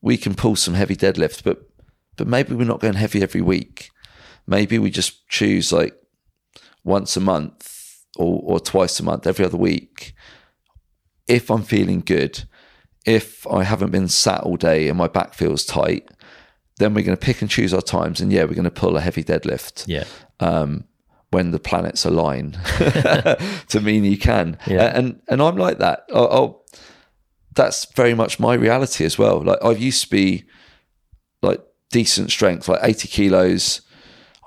we 0.00 0.16
can 0.16 0.34
pull 0.34 0.56
some 0.56 0.74
heavy 0.74 0.96
deadlift, 0.96 1.44
but 1.44 1.68
but 2.16 2.26
maybe 2.26 2.54
we're 2.54 2.64
not 2.64 2.80
going 2.80 2.94
heavy 2.94 3.22
every 3.22 3.42
week. 3.42 3.90
Maybe 4.46 4.78
we 4.78 4.90
just 4.90 5.28
choose 5.28 5.72
like 5.72 5.94
once 6.84 7.16
a 7.16 7.20
month 7.20 8.04
or, 8.16 8.40
or 8.44 8.60
twice 8.60 8.98
a 9.00 9.02
month, 9.02 9.26
every 9.26 9.44
other 9.44 9.56
week. 9.56 10.14
If 11.28 11.50
I'm 11.50 11.62
feeling 11.62 12.00
good, 12.00 12.44
if 13.04 13.46
I 13.46 13.64
haven't 13.64 13.90
been 13.90 14.08
sat 14.08 14.42
all 14.42 14.56
day 14.56 14.88
and 14.88 14.96
my 14.98 15.08
back 15.08 15.34
feels 15.34 15.64
tight, 15.64 16.08
then 16.78 16.92
we're 16.94 17.04
going 17.04 17.16
to 17.16 17.24
pick 17.24 17.40
and 17.40 17.50
choose 17.50 17.72
our 17.72 17.80
times. 17.80 18.20
And 18.20 18.32
yeah, 18.32 18.42
we're 18.44 18.54
going 18.54 18.64
to 18.64 18.70
pull 18.70 18.96
a 18.96 19.00
heavy 19.00 19.24
deadlift 19.24 19.84
Yeah. 19.86 20.04
um, 20.40 20.84
when 21.30 21.50
the 21.50 21.58
planets 21.58 22.04
align 22.04 22.52
to 22.78 23.80
mean 23.82 24.04
you 24.04 24.18
can. 24.18 24.58
Yeah. 24.66 24.96
And 24.96 25.20
and 25.28 25.40
I'm 25.42 25.56
like 25.56 25.78
that. 25.78 26.04
I'll, 26.14 26.64
that's 27.54 27.86
very 27.94 28.14
much 28.14 28.38
my 28.38 28.54
reality 28.54 29.04
as 29.04 29.18
well. 29.18 29.42
Like 29.42 29.58
I 29.64 29.70
used 29.72 30.02
to 30.04 30.10
be 30.10 30.44
like 31.42 31.60
decent 31.90 32.30
strength, 32.30 32.68
like 32.68 32.80
80 32.82 33.08
kilos. 33.08 33.80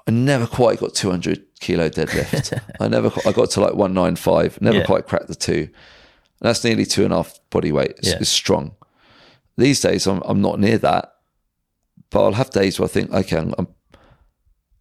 I 0.07 0.11
never 0.11 0.45
quite 0.47 0.80
got 0.80 0.93
200 0.93 1.43
kilo 1.60 1.89
deadlift. 1.89 2.60
I 2.80 2.88
never, 2.88 3.11
I 3.26 3.31
got 3.31 3.49
to 3.51 3.61
like 3.61 3.73
195, 3.73 4.61
never 4.61 4.77
Yeah. 4.80 4.85
quite 4.85 5.07
cracked 5.07 5.27
the 5.27 5.35
two. 5.35 5.69
That's 6.41 6.64
nearly 6.64 6.86
two 6.86 7.03
and 7.03 7.14
a 7.14 7.18
half 7.18 7.40
body 7.49 7.72
weight. 7.72 7.91
It's, 7.98 8.10
Yeah. 8.10 8.18
it's 8.22 8.30
strong. 8.30 8.76
These 9.57 9.82
days, 9.82 10.07
I'm, 10.07 10.22
I'm 10.26 10.41
not 10.41 10.60
near 10.60 10.78
that, 10.78 11.11
but 12.10 12.24
I'll 12.24 12.34
have 12.34 12.49
days 12.49 12.80
where 12.80 12.88
I 12.88 12.91
think, 12.91 13.11
okay, 13.11 13.38
I'm, 13.38 13.53
I'm 13.57 13.68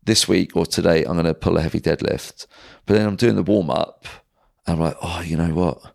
this 0.05 0.29
week 0.29 0.57
or 0.57 0.65
today, 0.65 1.05
I'm 1.05 1.15
going 1.15 1.25
to 1.25 1.35
pull 1.35 1.57
a 1.59 1.61
heavy 1.63 1.81
deadlift. 1.81 2.47
But 2.87 2.95
then 2.95 3.07
I'm 3.07 3.17
doing 3.17 3.35
the 3.37 3.43
warm 3.43 3.71
up 3.71 4.07
and 4.67 4.77
I'm 4.77 4.81
like, 4.81 4.97
oh, 5.03 5.21
you 5.27 5.37
know 5.37 5.53
what? 5.55 5.95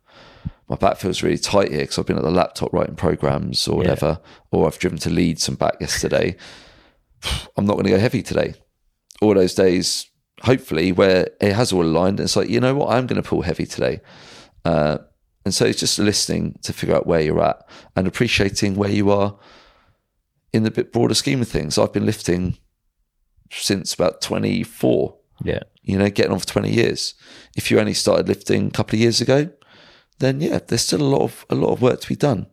My 0.70 0.76
back 0.76 0.98
feels 0.98 1.24
really 1.24 1.38
tight 1.38 1.72
here 1.72 1.82
because 1.82 1.98
I've 1.98 2.06
been 2.06 2.18
at 2.18 2.24
the 2.24 2.32
laptop 2.32 2.74
writing 2.74 2.96
programs 2.96 3.68
or 3.68 3.74
Yeah. 3.84 3.90
whatever, 3.92 4.20
or 4.52 4.68
I've 4.68 4.80
driven 4.80 5.00
to 5.00 5.10
Leeds 5.10 5.48
and 5.48 5.58
back 5.58 5.76
yesterday. 5.80 6.36
I'm 7.58 7.66
not 7.66 7.74
going 7.74 7.86
to 7.86 7.92
go 7.92 8.00
heavy 8.00 8.22
today. 8.22 8.54
All 9.22 9.34
those 9.34 9.56
days, 9.56 10.08
hopefully 10.42 10.92
where 10.92 11.30
it 11.40 11.54
has 11.54 11.72
all 11.72 11.84
aligned. 11.84 12.20
It's 12.20 12.36
like, 12.36 12.50
you 12.50 12.60
know 12.60 12.76
what, 12.76 12.90
I'm 12.94 13.08
going 13.08 13.22
to 13.22 13.28
pull 13.28 13.42
heavy 13.44 13.66
today. 13.66 14.02
Uh, 14.66 14.98
and 15.46 15.54
so 15.54 15.66
it's 15.66 15.80
just 15.80 16.00
listening 16.00 16.58
to 16.64 16.74
figure 16.74 16.96
out 16.96 17.08
where 17.08 17.22
you're 17.22 17.44
at 17.44 17.66
and 17.96 18.08
appreciating 18.08 18.76
where 18.76 18.90
you 18.90 19.12
are 19.12 19.38
in 20.54 20.64
the 20.64 20.72
bit 20.72 20.92
broader 20.94 21.14
scheme 21.16 21.42
of 21.42 21.48
things. 21.48 21.78
I've 21.78 21.94
been 21.94 22.06
lifting 22.06 22.58
since 23.52 23.94
about 23.94 24.22
24, 24.22 25.16
Yeah. 25.44 25.60
you 25.82 25.98
know, 25.98 26.10
getting 26.10 26.32
on 26.32 26.40
for 26.40 26.46
20 26.48 26.72
years. 26.72 27.14
If 27.56 27.70
you 27.70 27.80
only 27.80 27.94
started 27.94 28.28
lifting 28.28 28.68
a 28.68 28.72
couple 28.72 28.96
of 28.96 29.02
years 29.02 29.22
ago, 29.22 29.50
then 30.20 30.42
yeah, 30.42 30.60
there's 30.66 30.82
still 30.84 31.02
a 31.02 31.04
lot 31.04 31.22
of 31.22 31.46
a 31.50 31.56
lot 31.56 31.72
of 31.74 31.82
work 31.82 32.00
to 32.02 32.08
be 32.08 32.16
done. 32.16 32.48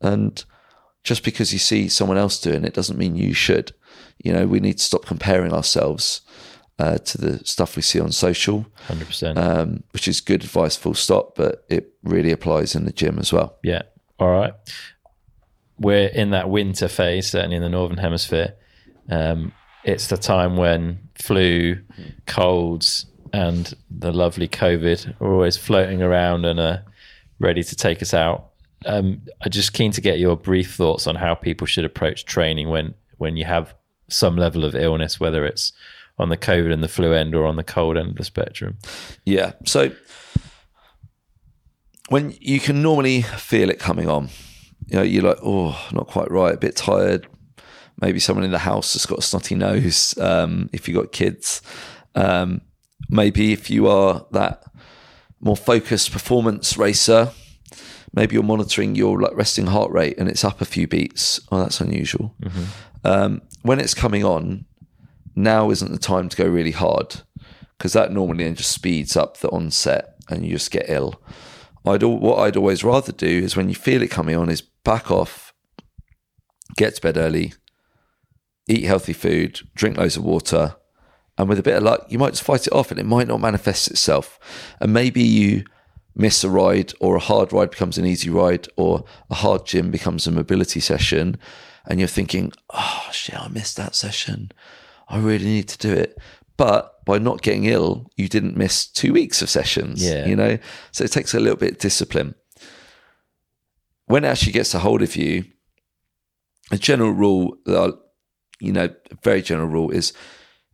And 0.00 0.44
just 1.04 1.22
because 1.24 1.52
you 1.52 1.58
see 1.58 1.88
someone 1.88 2.16
else 2.18 2.40
doing 2.40 2.64
it 2.64 2.74
doesn't 2.74 2.98
mean 2.98 3.16
you 3.16 3.34
should. 3.34 3.72
You 4.22 4.32
know, 4.32 4.46
we 4.46 4.60
need 4.60 4.78
to 4.78 4.84
stop 4.84 5.04
comparing 5.06 5.52
ourselves 5.52 6.22
uh, 6.78 6.98
to 6.98 7.18
the 7.18 7.38
stuff 7.44 7.76
we 7.76 7.82
see 7.82 8.00
on 8.00 8.12
social, 8.12 8.66
100%. 8.88 9.36
um, 9.36 9.82
which 9.92 10.08
is 10.08 10.20
good 10.20 10.42
advice, 10.42 10.76
full 10.76 10.94
stop, 10.94 11.34
but 11.36 11.64
it 11.68 11.92
really 12.02 12.32
applies 12.32 12.74
in 12.74 12.84
the 12.84 12.92
gym 12.92 13.18
as 13.18 13.32
well. 13.32 13.56
Yeah. 13.62 13.82
All 14.18 14.30
right. 14.30 14.54
We're 15.78 16.08
in 16.08 16.30
that 16.30 16.48
winter 16.48 16.88
phase, 16.88 17.30
certainly 17.30 17.56
in 17.56 17.62
the 17.62 17.68
northern 17.68 17.98
hemisphere. 17.98 18.54
Um, 19.08 19.52
it's 19.84 20.06
the 20.08 20.16
time 20.16 20.56
when 20.56 21.08
flu, 21.16 21.78
colds, 22.26 23.06
and 23.32 23.74
the 23.90 24.12
lovely 24.12 24.48
COVID 24.48 25.20
are 25.20 25.32
always 25.32 25.56
floating 25.56 26.02
around 26.02 26.44
and 26.44 26.60
are 26.60 26.84
ready 27.38 27.62
to 27.64 27.74
take 27.74 28.02
us 28.02 28.14
out. 28.14 28.50
Um, 28.86 29.22
I'm 29.42 29.50
just 29.50 29.72
keen 29.72 29.92
to 29.92 30.00
get 30.00 30.18
your 30.18 30.36
brief 30.36 30.74
thoughts 30.74 31.06
on 31.06 31.14
how 31.14 31.34
people 31.34 31.66
should 31.66 31.84
approach 31.84 32.24
training 32.24 32.68
when 32.68 32.94
when 33.18 33.36
you 33.36 33.44
have 33.44 33.74
some 34.08 34.36
level 34.36 34.64
of 34.64 34.74
illness, 34.74 35.20
whether 35.20 35.44
it's 35.44 35.72
on 36.18 36.28
the 36.28 36.36
COVID 36.36 36.72
and 36.72 36.82
the 36.82 36.88
flu 36.88 37.12
end 37.12 37.34
or 37.34 37.46
on 37.46 37.56
the 37.56 37.64
cold 37.64 37.96
end 37.96 38.10
of 38.10 38.16
the 38.16 38.24
spectrum. 38.24 38.78
Yeah. 39.24 39.52
So 39.64 39.92
when 42.08 42.34
you 42.40 42.60
can 42.60 42.82
normally 42.82 43.22
feel 43.22 43.70
it 43.70 43.78
coming 43.78 44.08
on, 44.08 44.28
you 44.86 44.96
know, 44.96 45.02
you're 45.02 45.22
like, 45.22 45.38
oh, 45.42 45.88
not 45.92 46.06
quite 46.06 46.30
right, 46.30 46.54
a 46.54 46.58
bit 46.58 46.76
tired. 46.76 47.26
Maybe 48.00 48.18
someone 48.18 48.44
in 48.44 48.50
the 48.50 48.58
house 48.58 48.92
has 48.94 49.06
got 49.06 49.20
a 49.20 49.22
snotty 49.22 49.54
nose. 49.54 50.16
Um, 50.18 50.68
if 50.72 50.88
you've 50.88 50.96
got 50.96 51.12
kids, 51.12 51.62
um, 52.14 52.60
maybe 53.08 53.52
if 53.52 53.70
you 53.70 53.88
are 53.88 54.26
that 54.32 54.64
more 55.40 55.56
focused 55.56 56.12
performance 56.12 56.76
racer, 56.76 57.30
maybe 58.12 58.34
you're 58.34 58.42
monitoring 58.42 58.94
your 58.94 59.20
like 59.20 59.34
resting 59.34 59.66
heart 59.66 59.90
rate 59.90 60.18
and 60.18 60.28
it's 60.28 60.44
up 60.44 60.60
a 60.60 60.64
few 60.64 60.86
beats. 60.86 61.40
Oh, 61.50 61.58
that's 61.60 61.80
unusual. 61.80 62.34
Um, 63.04 63.42
when 63.62 63.80
it's 63.80 63.94
coming 63.94 64.24
on, 64.24 64.66
now 65.34 65.70
isn't 65.70 65.92
the 65.92 65.98
time 65.98 66.28
to 66.28 66.36
go 66.36 66.46
really 66.46 66.72
hard 66.72 67.22
because 67.78 67.92
that 67.94 68.12
normally 68.12 68.52
just 68.52 68.70
speeds 68.70 69.16
up 69.16 69.38
the 69.38 69.48
onset 69.50 70.14
and 70.28 70.44
you 70.44 70.52
just 70.52 70.70
get 70.70 70.88
ill. 70.88 71.20
I'd 71.84 72.02
what 72.02 72.38
I'd 72.38 72.56
always 72.56 72.84
rather 72.84 73.12
do 73.12 73.26
is 73.26 73.56
when 73.56 73.68
you 73.68 73.74
feel 73.74 74.02
it 74.02 74.10
coming 74.10 74.36
on 74.36 74.48
is 74.48 74.60
back 74.60 75.10
off, 75.10 75.52
get 76.76 76.94
to 76.94 77.02
bed 77.02 77.16
early, 77.16 77.54
eat 78.68 78.84
healthy 78.84 79.12
food, 79.12 79.60
drink 79.74 79.96
loads 79.96 80.16
of 80.16 80.24
water, 80.24 80.76
and 81.38 81.48
with 81.48 81.58
a 81.58 81.62
bit 81.62 81.76
of 81.76 81.82
luck, 81.82 82.06
you 82.08 82.18
might 82.18 82.30
just 82.30 82.44
fight 82.44 82.66
it 82.66 82.72
off 82.72 82.90
and 82.90 83.00
it 83.00 83.06
might 83.06 83.26
not 83.26 83.40
manifest 83.40 83.90
itself. 83.90 84.38
And 84.80 84.92
maybe 84.92 85.22
you 85.22 85.64
miss 86.14 86.44
a 86.44 86.50
ride 86.50 86.92
or 87.00 87.16
a 87.16 87.20
hard 87.20 87.52
ride 87.52 87.70
becomes 87.70 87.98
an 87.98 88.06
easy 88.06 88.30
ride 88.30 88.68
or 88.76 89.04
a 89.30 89.34
hard 89.34 89.66
gym 89.66 89.90
becomes 89.90 90.26
a 90.26 90.30
mobility 90.30 90.78
session 90.78 91.38
and 91.86 91.98
you're 91.98 92.08
thinking, 92.08 92.52
oh 92.70 93.08
shit, 93.10 93.40
I 93.40 93.48
missed 93.48 93.76
that 93.76 93.94
session. 93.94 94.52
I 95.12 95.18
really 95.18 95.44
need 95.44 95.68
to 95.68 95.78
do 95.78 95.92
it. 95.92 96.18
But 96.56 97.04
by 97.04 97.18
not 97.18 97.42
getting 97.42 97.66
ill, 97.66 98.10
you 98.16 98.28
didn't 98.28 98.56
miss 98.56 98.86
two 98.86 99.12
weeks 99.12 99.42
of 99.42 99.50
sessions. 99.50 100.02
Yeah. 100.02 100.26
You 100.26 100.36
know? 100.36 100.58
So 100.90 101.04
it 101.04 101.12
takes 101.12 101.34
a 101.34 101.40
little 101.40 101.56
bit 101.56 101.72
of 101.72 101.78
discipline. 101.78 102.34
When 104.06 104.24
it 104.24 104.28
actually 104.28 104.52
gets 104.52 104.74
a 104.74 104.78
hold 104.78 105.02
of 105.02 105.14
you, 105.14 105.44
a 106.70 106.78
general 106.78 107.12
rule 107.12 107.56
that 107.66 107.78
I, 107.78 107.90
you 108.60 108.72
know, 108.72 108.84
a 109.10 109.16
very 109.22 109.42
general 109.42 109.68
rule 109.68 109.90
is 109.90 110.12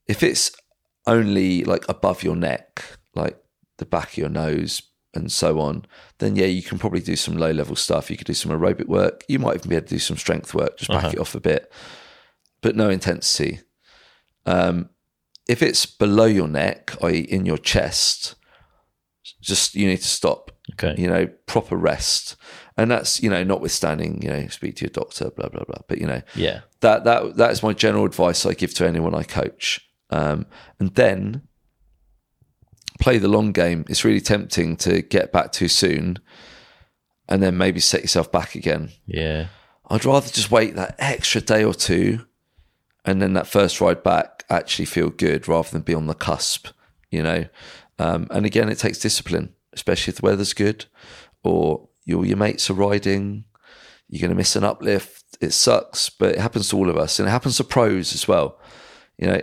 if 0.06 0.22
it's 0.22 0.52
only 1.06 1.64
like 1.64 1.84
above 1.88 2.22
your 2.22 2.36
neck, 2.36 2.82
like 3.14 3.36
the 3.78 3.86
back 3.86 4.12
of 4.12 4.18
your 4.18 4.28
nose 4.28 4.82
and 5.14 5.32
so 5.32 5.58
on, 5.58 5.84
then 6.18 6.36
yeah, 6.36 6.46
you 6.46 6.62
can 6.62 6.78
probably 6.78 7.00
do 7.00 7.16
some 7.16 7.36
low 7.36 7.50
level 7.50 7.76
stuff. 7.76 8.10
You 8.10 8.16
could 8.16 8.26
do 8.26 8.34
some 8.34 8.52
aerobic 8.52 8.86
work. 8.86 9.24
You 9.28 9.38
might 9.38 9.56
even 9.56 9.70
be 9.70 9.76
able 9.76 9.86
to 9.86 9.94
do 9.94 9.98
some 9.98 10.16
strength 10.16 10.54
work, 10.54 10.78
just 10.78 10.90
back 10.90 11.04
uh-huh. 11.04 11.12
it 11.14 11.18
off 11.18 11.34
a 11.34 11.40
bit, 11.40 11.72
but 12.60 12.76
no 12.76 12.88
intensity. 12.88 13.60
Um, 14.48 14.90
if 15.48 15.62
it's 15.62 15.86
below 15.86 16.26
your 16.26 16.48
neck, 16.48 16.94
i.e., 17.02 17.20
in 17.20 17.46
your 17.46 17.58
chest, 17.58 18.34
just 19.40 19.74
you 19.74 19.86
need 19.86 19.98
to 19.98 20.08
stop. 20.08 20.50
Okay. 20.74 20.94
You 21.00 21.08
know, 21.08 21.26
proper 21.46 21.76
rest, 21.76 22.36
and 22.76 22.90
that's 22.90 23.22
you 23.22 23.30
know, 23.30 23.42
notwithstanding, 23.44 24.20
you 24.22 24.28
know, 24.28 24.46
speak 24.48 24.76
to 24.76 24.84
your 24.84 24.90
doctor, 24.90 25.30
blah 25.30 25.48
blah 25.48 25.64
blah. 25.64 25.80
But 25.88 25.98
you 25.98 26.06
know, 26.06 26.22
Yeah. 26.34 26.60
that 26.80 27.04
that 27.04 27.36
that 27.36 27.50
is 27.52 27.62
my 27.62 27.72
general 27.72 28.04
advice 28.04 28.44
I 28.44 28.52
give 28.52 28.74
to 28.74 28.86
anyone 28.86 29.14
I 29.14 29.22
coach. 29.22 29.80
Um, 30.10 30.46
and 30.78 30.94
then 30.94 31.42
play 33.00 33.18
the 33.18 33.28
long 33.28 33.52
game. 33.52 33.84
It's 33.88 34.04
really 34.04 34.20
tempting 34.20 34.76
to 34.78 35.02
get 35.02 35.32
back 35.32 35.52
too 35.52 35.68
soon, 35.68 36.18
and 37.28 37.42
then 37.42 37.56
maybe 37.56 37.80
set 37.80 38.02
yourself 38.02 38.30
back 38.30 38.54
again. 38.54 38.90
Yeah. 39.06 39.48
I'd 39.90 40.04
rather 40.04 40.28
just 40.28 40.50
wait 40.50 40.76
that 40.76 40.96
extra 40.98 41.40
day 41.40 41.64
or 41.64 41.72
two, 41.74 42.26
and 43.04 43.22
then 43.22 43.32
that 43.34 43.46
first 43.46 43.80
ride 43.80 44.02
back 44.02 44.44
actually 44.50 44.84
feel 44.84 45.10
good 45.10 45.48
rather 45.48 45.70
than 45.70 45.82
be 45.82 45.94
on 45.94 46.06
the 46.06 46.14
cusp. 46.14 46.68
You 47.10 47.22
know, 47.22 47.46
um, 47.98 48.26
and 48.30 48.44
again, 48.44 48.68
it 48.68 48.78
takes 48.78 48.98
discipline, 48.98 49.54
especially 49.72 50.12
if 50.12 50.18
the 50.20 50.26
weather's 50.26 50.52
good, 50.52 50.86
or 51.42 51.88
your 52.04 52.24
your 52.24 52.36
mates 52.36 52.68
are 52.70 52.74
riding. 52.74 53.44
You're 54.08 54.20
going 54.20 54.30
to 54.30 54.36
miss 54.36 54.56
an 54.56 54.64
uplift. 54.64 55.24
It 55.40 55.52
sucks, 55.52 56.08
but 56.08 56.34
it 56.34 56.38
happens 56.38 56.68
to 56.70 56.76
all 56.76 56.88
of 56.88 56.96
us, 56.96 57.18
and 57.18 57.28
it 57.28 57.32
happens 57.32 57.56
to 57.58 57.64
pros 57.64 58.14
as 58.14 58.26
well. 58.26 58.58
You 59.18 59.26
know, 59.28 59.40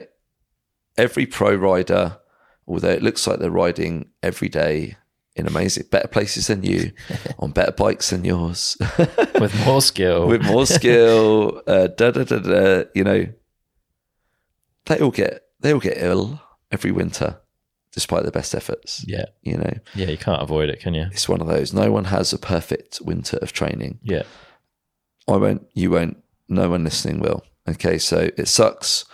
every 0.98 1.26
pro 1.26 1.56
rider, 1.56 2.18
although 2.68 2.90
it 2.90 3.04
looks 3.04 3.28
like 3.28 3.40
they're 3.40 3.52
riding 3.52 4.10
every 4.24 4.50
day 4.50 4.98
in 5.36 5.48
amazing, 5.48 5.86
better 5.92 6.08
places 6.08 6.48
than 6.48 6.64
you, 6.64 6.92
on 7.40 7.52
better 7.52 7.72
bikes 7.72 8.10
than 8.10 8.24
yours, 8.24 8.78
With 9.40 9.66
more 9.66 9.82
skill. 9.82 10.28
with 10.30 10.44
more 10.44 10.66
skill, 10.66 11.62
uh, 11.68 11.88
da 11.88 12.12
da 12.12 12.24
da 12.24 12.40
da. 12.40 12.84
You 12.94 13.04
know, 13.04 13.26
they 14.86 15.00
all 15.00 15.12
get 15.12 15.44
they 15.60 15.74
all 15.74 15.80
get 15.80 15.98
ill 15.98 16.42
every 16.72 16.92
winter, 16.92 17.40
despite 17.92 18.24
their 18.24 18.32
best 18.32 18.54
efforts. 18.56 19.04
yeah. 19.08 19.26
You 19.42 19.58
know, 19.58 19.74
Yeah. 19.96 20.08
You 20.08 20.18
can't 20.18 20.42
avoid 20.42 20.70
it, 20.70 20.80
can 20.80 20.94
you? 20.94 21.08
it's 21.12 21.30
one 21.30 21.42
of 21.42 21.48
those. 21.48 21.74
No 21.74 21.92
one 21.92 22.06
has 22.06 22.34
a 22.34 22.38
perfect 22.38 23.00
winter 23.02 23.38
of 23.38 23.52
training. 23.54 24.00
Yeah. 24.04 24.24
I 25.28 25.38
won't. 25.38 25.68
You 25.74 25.92
won't. 25.92 26.18
No 26.48 26.70
one 26.70 26.84
listening 26.84 27.20
will. 27.20 27.44
Okay, 27.68 27.98
so 27.98 28.30
it 28.38 28.48
sucks. 28.48 29.06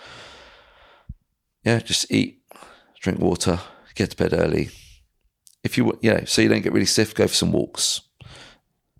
Yeah, 1.64 1.78
just 1.78 2.10
eat, 2.12 2.42
drink 3.00 3.18
water, 3.20 3.60
get 3.94 4.10
to 4.10 4.16
bed 4.16 4.32
early. 4.34 4.70
If 5.64 5.78
you, 5.78 5.96
you 6.02 6.12
know, 6.12 6.24
so 6.24 6.42
you 6.42 6.48
don't 6.48 6.60
get 6.62 6.72
really 6.72 6.86
stiff, 6.86 7.14
go 7.14 7.26
for 7.28 7.34
some 7.34 7.52
walks. 7.52 8.00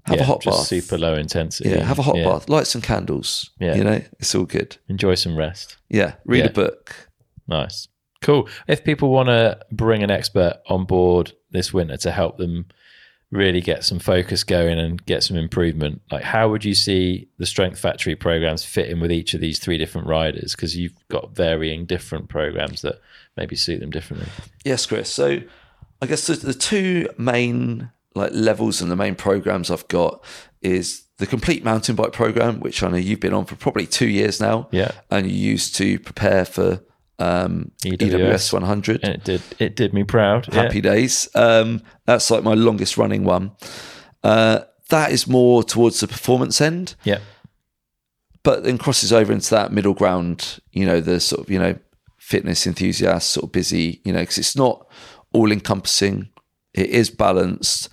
Have 0.04 0.16
yeah, 0.16 0.22
a 0.22 0.26
hot 0.26 0.44
bath. 0.44 0.66
super 0.66 0.98
low 0.98 1.14
intensity. 1.14 1.70
Yeah, 1.70 1.84
have 1.84 1.98
a 1.98 2.02
hot 2.02 2.16
Yeah. 2.16 2.24
bath. 2.24 2.48
Light 2.48 2.66
some 2.66 2.82
candles. 2.82 3.50
Yeah. 3.60 3.76
you 3.76 3.84
know, 3.84 4.02
it's 4.18 4.34
all 4.34 4.44
good. 4.44 4.76
Enjoy 4.88 5.14
some 5.14 5.36
rest. 5.36 5.76
Yeah, 5.88 6.14
read 6.24 6.46
a 6.46 6.50
book. 6.50 7.08
Nice. 7.46 7.86
Cool. 8.20 8.48
If 8.68 8.84
people 8.84 9.10
want 9.10 9.28
to 9.28 9.58
bring 9.70 10.02
an 10.02 10.10
expert 10.10 10.58
on 10.68 10.84
board 10.86 11.32
this 11.50 11.72
winter 11.72 11.96
to 11.98 12.10
help 12.10 12.36
them 12.38 12.66
really 13.30 13.60
get 13.60 13.82
some 13.84 13.98
focus 13.98 14.44
going 14.44 14.78
and 14.78 15.04
get 15.06 15.22
some 15.22 15.36
improvement, 15.36 16.02
like 16.10 16.22
how 16.22 16.48
would 16.48 16.64
you 16.64 16.74
see 16.74 17.28
the 17.38 17.46
Strength 17.46 17.78
Factory 17.78 18.14
programs 18.14 18.64
fit 18.64 18.88
in 18.88 19.00
with 19.00 19.10
each 19.10 19.34
of 19.34 19.40
these 19.40 19.58
three 19.58 19.78
different 19.78 20.06
riders? 20.06 20.54
Because 20.54 20.76
you've 20.76 20.94
got 21.08 21.34
varying 21.34 21.86
different 21.86 22.28
programs 22.28 22.82
that 22.82 23.00
maybe 23.36 23.56
suit 23.56 23.80
them 23.80 23.90
differently. 23.90 24.28
Yes, 24.64 24.84
Chris. 24.86 25.08
So 25.08 25.40
I 26.00 26.06
guess 26.06 26.26
the, 26.26 26.34
the 26.34 26.54
two 26.54 27.08
main 27.18 27.90
like 28.14 28.30
levels 28.34 28.80
and 28.82 28.90
the 28.90 28.96
main 28.96 29.14
programs 29.14 29.70
I've 29.70 29.88
got 29.88 30.24
is 30.60 31.04
the 31.18 31.26
complete 31.26 31.64
mountain 31.64 31.94
bike 31.96 32.12
program, 32.12 32.60
which 32.60 32.82
I 32.82 32.88
know 32.88 32.96
you've 32.96 33.20
been 33.20 33.34
on 33.34 33.44
for 33.44 33.56
probably 33.56 33.86
two 33.86 34.08
years 34.08 34.40
now. 34.40 34.68
Yeah. 34.72 34.90
And 35.10 35.30
you 35.30 35.36
used 35.36 35.74
to 35.76 35.98
prepare 35.98 36.44
for 36.44 36.80
um, 37.18 37.70
EWS. 37.84 38.10
EWS 38.10 38.52
100. 38.52 39.04
And 39.04 39.14
it 39.14 39.24
did 39.24 39.42
it 39.58 39.76
did 39.76 39.92
me 39.94 40.04
proud. 40.04 40.48
Yeah. 40.52 40.62
Happy 40.62 40.80
days. 40.80 41.28
Um, 41.34 41.82
that's 42.06 42.30
like 42.30 42.42
my 42.42 42.54
longest 42.54 42.96
running 42.98 43.24
one. 43.24 43.52
Uh, 44.24 44.60
that 44.88 45.12
is 45.12 45.26
more 45.26 45.62
towards 45.62 46.00
the 46.00 46.08
performance 46.08 46.60
end, 46.60 46.96
Yeah. 47.04 47.18
but 48.42 48.64
then 48.64 48.76
crosses 48.78 49.12
over 49.12 49.32
into 49.32 49.50
that 49.50 49.72
middle 49.72 49.94
ground, 49.94 50.60
you 50.72 50.84
know, 50.84 51.00
the 51.00 51.18
sort 51.20 51.40
of, 51.42 51.50
you 51.50 51.58
know, 51.58 51.78
fitness 52.18 52.66
enthusiast, 52.66 53.30
sort 53.30 53.44
of 53.44 53.52
busy, 53.52 54.00
you 54.04 54.12
know, 54.12 54.20
because 54.20 54.38
it's 54.38 54.56
not 54.56 54.86
all 55.32 55.50
encompassing. 55.52 56.28
It 56.74 56.90
is 56.90 57.10
balanced. 57.10 57.88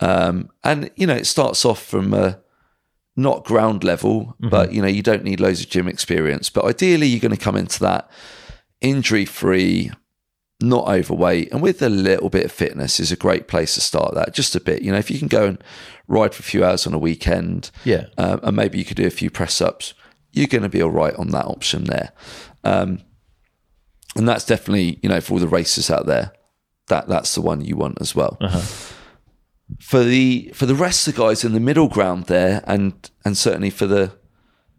Um, 0.00 0.50
and, 0.62 0.90
you 0.96 1.06
know, 1.06 1.16
it 1.16 1.26
starts 1.26 1.64
off 1.64 1.82
from 1.82 2.14
a 2.14 2.38
not 3.16 3.44
ground 3.44 3.82
level, 3.82 4.36
but, 4.38 4.72
you 4.72 4.80
know, 4.80 4.86
you 4.88 5.02
don't 5.02 5.24
need 5.24 5.40
loads 5.40 5.60
of 5.60 5.68
gym 5.68 5.88
experience. 5.88 6.50
But 6.50 6.64
ideally, 6.66 7.06
you're 7.08 7.20
going 7.20 7.36
to 7.36 7.42
come 7.44 7.56
into 7.56 7.80
that 7.80 8.08
injury 8.80 9.24
free, 9.24 9.90
not 10.60 10.86
overweight, 10.88 11.50
and 11.52 11.60
with 11.60 11.82
a 11.82 11.88
little 11.88 12.30
bit 12.30 12.44
of 12.44 12.52
fitness 12.52 13.00
is 13.00 13.10
a 13.10 13.16
great 13.16 13.48
place 13.48 13.74
to 13.74 13.80
start 13.80 14.14
that. 14.14 14.34
Just 14.34 14.54
a 14.54 14.60
bit, 14.60 14.82
you 14.82 14.92
know, 14.92 14.98
if 14.98 15.10
you 15.10 15.18
can 15.18 15.26
go 15.26 15.46
and 15.46 15.64
ride 16.06 16.32
for 16.32 16.40
a 16.40 16.44
few 16.44 16.64
hours 16.64 16.86
on 16.86 16.94
a 16.94 16.98
weekend, 16.98 17.70
Yeah. 17.84 18.06
um, 18.18 18.38
and 18.44 18.54
maybe 18.56 18.78
you 18.78 18.84
could 18.84 18.96
do 18.96 19.06
a 19.06 19.10
few 19.10 19.30
press 19.30 19.60
ups, 19.60 19.94
you're 20.32 20.46
going 20.46 20.62
to 20.62 20.68
be 20.68 20.82
all 20.82 20.90
right 20.90 21.14
on 21.16 21.28
that 21.30 21.46
option 21.46 21.84
there. 21.84 22.12
Um, 22.62 23.00
and 24.14 24.28
that's 24.28 24.44
definitely, 24.44 25.00
you 25.02 25.08
know, 25.08 25.20
for 25.20 25.34
all 25.34 25.38
the 25.40 25.48
racers 25.48 25.90
out 25.90 26.06
there, 26.06 26.32
that 26.88 27.08
that's 27.08 27.34
the 27.34 27.40
one 27.42 27.60
you 27.64 27.76
want 27.76 28.00
as 28.00 28.14
well. 28.14 28.38
For 29.80 30.02
the 30.02 30.50
for 30.54 30.64
the 30.66 30.74
rest 30.74 31.06
of 31.06 31.14
the 31.14 31.20
guys 31.20 31.44
in 31.44 31.52
the 31.52 31.60
middle 31.60 31.88
ground 31.88 32.24
there, 32.24 32.64
and 32.66 33.10
and 33.24 33.36
certainly 33.36 33.70
for 33.70 33.86
the 33.86 34.12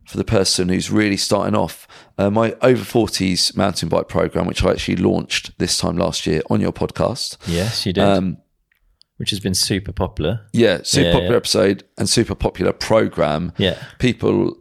for 0.07 0.17
the 0.17 0.23
person 0.23 0.69
who's 0.69 0.89
really 0.89 1.17
starting 1.17 1.55
off, 1.55 1.87
uh, 2.17 2.31
my 2.31 2.55
over 2.63 2.83
forties 2.83 3.55
mountain 3.55 3.87
bike 3.87 4.07
program, 4.07 4.47
which 4.47 4.63
I 4.63 4.71
actually 4.71 4.95
launched 4.97 5.57
this 5.59 5.77
time 5.77 5.97
last 5.97 6.25
year 6.25 6.41
on 6.49 6.59
your 6.59 6.73
podcast. 6.73 7.37
Yes, 7.47 7.85
you 7.85 7.93
did. 7.93 8.03
Um, 8.03 8.37
which 9.17 9.29
has 9.29 9.39
been 9.39 9.53
super 9.53 9.91
popular. 9.91 10.47
Yeah, 10.53 10.79
super 10.83 11.07
Yeah, 11.07 11.11
popular 11.13 11.33
yeah. 11.33 11.37
episode 11.37 11.83
and 11.97 12.09
super 12.09 12.33
popular 12.35 12.71
program. 12.73 13.51
Yeah. 13.57 13.77
people 13.99 14.55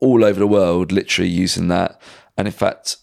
all 0.00 0.24
over 0.24 0.38
the 0.38 0.46
world 0.46 0.92
literally 0.92 1.28
using 1.30 1.68
that. 1.68 2.00
And 2.38 2.46
in 2.48 2.52
fact, 2.52 2.96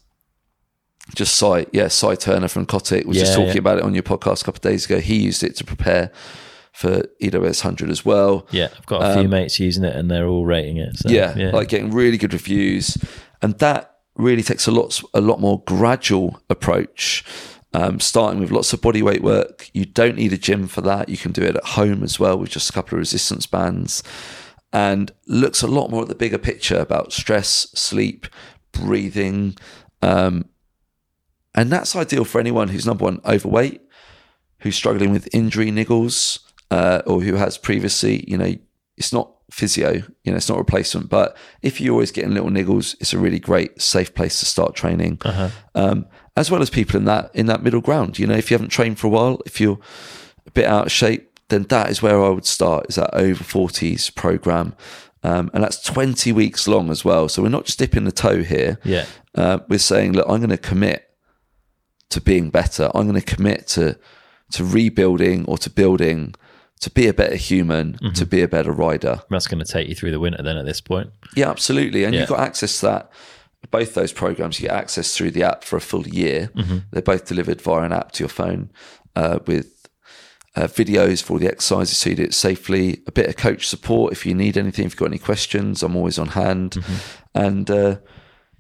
just 1.15 1.36
Cy, 1.36 1.65
yeah, 1.72 1.88
Cy 1.88 2.15
Turner 2.15 2.48
from 2.48 2.65
Cotic 2.65 3.06
was 3.06 3.18
just 3.18 3.34
talking 3.34 3.53
yeah. 3.53 3.60
about 3.60 3.80
it 3.80 3.84
on 3.84 3.94
your 3.94 4.03
podcast 4.03 4.41
a 4.41 4.45
couple 4.45 4.60
of 4.60 4.61
days 4.61 4.86
ago. 4.86 4.99
He 4.99 5.15
used 5.15 5.44
it 5.44 5.56
to 5.57 5.64
prepare 5.64 6.11
for 6.72 7.03
EWS 7.22 7.64
100 7.64 7.90
as 7.90 8.06
well. 8.06 8.48
Yeah, 8.52 8.69
I've 8.78 8.86
got 8.86 9.03
a 9.03 9.19
few 9.19 9.28
mates 9.28 9.60
using 9.60 9.84
it 9.84 9.95
and 9.95 10.10
they're 10.10 10.28
all 10.28 10.45
rating 10.45 10.78
it. 10.78 10.98
So, 10.98 11.10
Um, 11.10 11.40
yeah, 11.40 11.52
like 11.52 11.68
getting 11.68 11.91
really 11.91 12.18
good 12.18 12.34
reviews, 12.34 12.98
and 13.41 13.57
that 13.60 13.95
really 14.15 14.44
takes 14.44 14.68
a 14.68 14.72
lot 14.72 15.02
a 15.14 15.22
lot 15.22 15.40
more 15.40 15.64
gradual 15.65 16.41
approach. 16.49 17.23
Um, 17.73 18.02
starting 18.02 18.41
with 18.41 18.52
lots 18.52 18.73
of 18.73 18.82
body 18.82 19.02
weight 19.02 19.23
work. 19.23 19.69
You 19.73 19.86
don't 19.86 20.18
need 20.18 20.34
a 20.34 20.38
gym 20.38 20.68
for 20.68 20.82
that. 20.82 21.07
You 21.07 21.15
can 21.15 21.32
do 21.32 21.41
it 21.41 21.56
at 21.56 21.64
home 21.64 22.03
as 22.03 22.19
well 22.19 22.38
with 22.38 22.49
just 22.49 22.69
a 22.69 22.73
couple 22.73 22.98
of 22.98 22.99
resistance 22.99 23.45
bands, 23.45 24.03
and 24.73 25.11
looks 25.26 25.61
a 25.61 25.68
lot 25.68 25.90
more 25.90 26.02
at 26.02 26.10
the 26.10 26.15
bigger 26.15 26.38
picture 26.38 26.78
about 26.78 27.14
stress, 27.14 27.68
sleep, 27.73 28.28
breathing, 28.73 29.56
um, 30.02 30.45
and 31.56 31.72
that's 31.72 31.95
ideal 31.95 32.26
for 32.26 32.40
anyone 32.40 32.69
who's 32.69 32.86
number 32.86 33.06
one 33.06 33.22
overweight, 33.26 33.82
who's 34.60 34.76
struggling 34.76 35.11
with 35.11 35.34
injury 35.34 35.72
niggles, 35.72 36.40
uh, 36.69 37.02
or 37.06 37.22
who 37.22 37.36
has 37.36 37.57
previously, 37.57 38.23
you 38.28 38.38
know, 38.38 38.56
it's 38.98 39.11
not 39.11 39.32
physio, 39.49 39.94
you 40.23 40.32
know, 40.32 40.38
it's 40.38 40.48
not 40.49 40.57
replacement. 40.57 41.10
But 41.10 41.36
if 41.61 41.82
you're 41.82 41.94
always 41.94 42.11
getting 42.11 42.34
little 42.34 42.49
niggles, 42.49 42.95
it's 42.99 43.14
a 43.14 43.19
really 43.19 43.40
great, 43.40 43.82
safe 43.82 44.14
place 44.14 44.40
to 44.40 44.45
start 44.45 44.76
training. 44.76 45.19
Um, 45.76 46.06
as 46.38 46.49
well 46.49 46.61
as 46.61 46.69
people 46.69 46.95
in 46.95 47.06
that 47.06 47.30
in 47.34 47.48
that 47.48 47.61
middle 47.61 47.82
ground. 47.82 48.18
You 48.18 48.28
know, 48.28 48.36
if 48.36 48.49
you 48.49 48.56
haven't 48.56 48.69
trained 48.69 48.99
for 48.99 49.07
a 49.07 49.10
while, 49.10 49.41
if 49.45 49.60
you're 49.60 49.80
a 50.48 50.52
bit 50.52 50.65
out 50.65 50.86
of 50.86 50.91
shape, 50.91 51.40
then 51.49 51.64
that 51.64 51.90
is 51.90 52.02
where 52.02 52.23
I 52.23 52.30
would 52.30 52.45
start. 52.45 52.86
Is 52.88 52.95
that 52.95 53.14
over 53.14 53.44
forties 53.44 54.10
program, 54.10 54.73
um, 55.23 55.52
and 55.53 55.61
that's 55.61 55.84
twenty 55.84 56.32
weeks 56.32 56.68
long 56.69 56.90
as 56.90 57.03
well. 57.03 57.28
So 57.28 57.41
we're 57.41 57.49
not 57.49 57.65
just 57.65 57.80
dipping 57.80 58.06
the 58.06 58.14
toe 58.14 58.44
here. 58.44 58.80
Yeah. 58.86 59.06
Uh, 59.36 59.60
we're 59.68 59.80
saying, 59.80 60.14
look, 60.14 60.26
I'm 60.30 60.40
going 60.40 60.49
to 60.49 60.57
commit 60.57 61.10
to 62.12 62.22
being 62.22 62.50
better. 62.50 62.90
I'm 62.96 63.08
going 63.10 63.20
to 63.20 63.36
commit 63.36 63.68
to 63.70 63.98
to 64.52 64.64
rebuilding 64.66 65.46
or 65.46 65.58
to 65.58 65.70
building 65.70 66.36
to 66.82 66.90
be 66.90 67.08
a 67.08 67.14
better 67.14 67.36
human, 67.36 67.94
to 68.16 68.26
be 68.26 68.42
a 68.42 68.48
better 68.48 68.72
rider. 68.72 69.22
That's 69.30 69.48
going 69.48 69.64
to 69.64 69.72
take 69.72 69.88
you 69.88 69.94
through 69.96 70.12
the 70.12 70.20
winter 70.20 70.42
then 70.42 70.58
at 70.58 70.66
this 70.66 70.82
point. 70.82 71.12
Yeah, 71.36 71.50
absolutely. 71.50 72.04
And 72.06 72.14
Yeah. 72.14 72.22
you've 72.22 72.30
got 72.30 72.40
access 72.40 72.80
to 72.80 72.86
that. 72.88 73.12
Both 73.70 73.94
those 73.94 74.12
programs, 74.12 74.60
you 74.60 74.68
get 74.68 74.76
access 74.76 75.16
through 75.16 75.32
the 75.32 75.44
app 75.44 75.64
for 75.64 75.76
a 75.78 75.80
full 75.82 76.08
year. 76.08 76.50
They're 76.92 77.04
both 77.04 77.26
delivered 77.28 77.62
via 77.62 77.84
an 77.84 77.94
app 77.94 78.12
to 78.14 78.24
your 78.24 78.30
phone 78.30 78.72
uh, 79.16 79.40
with 79.46 79.88
uh, 80.56 80.62
videos 80.64 81.22
for 81.24 81.34
all 81.34 81.40
the 81.40 81.48
exercises 81.48 81.98
so 82.00 82.10
you 82.10 82.16
do 82.16 82.24
it 82.24 82.34
safely, 82.34 83.02
a 83.08 83.12
bit 83.12 83.28
of 83.30 83.38
coach 83.38 83.68
support 83.68 84.12
if 84.12 84.26
you 84.26 84.34
need 84.34 84.58
anything, 84.58 84.86
if 84.86 84.94
you've 84.94 84.98
got 85.00 85.06
any 85.06 85.20
questions, 85.20 85.84
I'm 85.84 85.96
always 85.96 86.18
on 86.20 86.30
hand. 86.30 86.84
And 87.36 87.70
uh, 87.70 87.98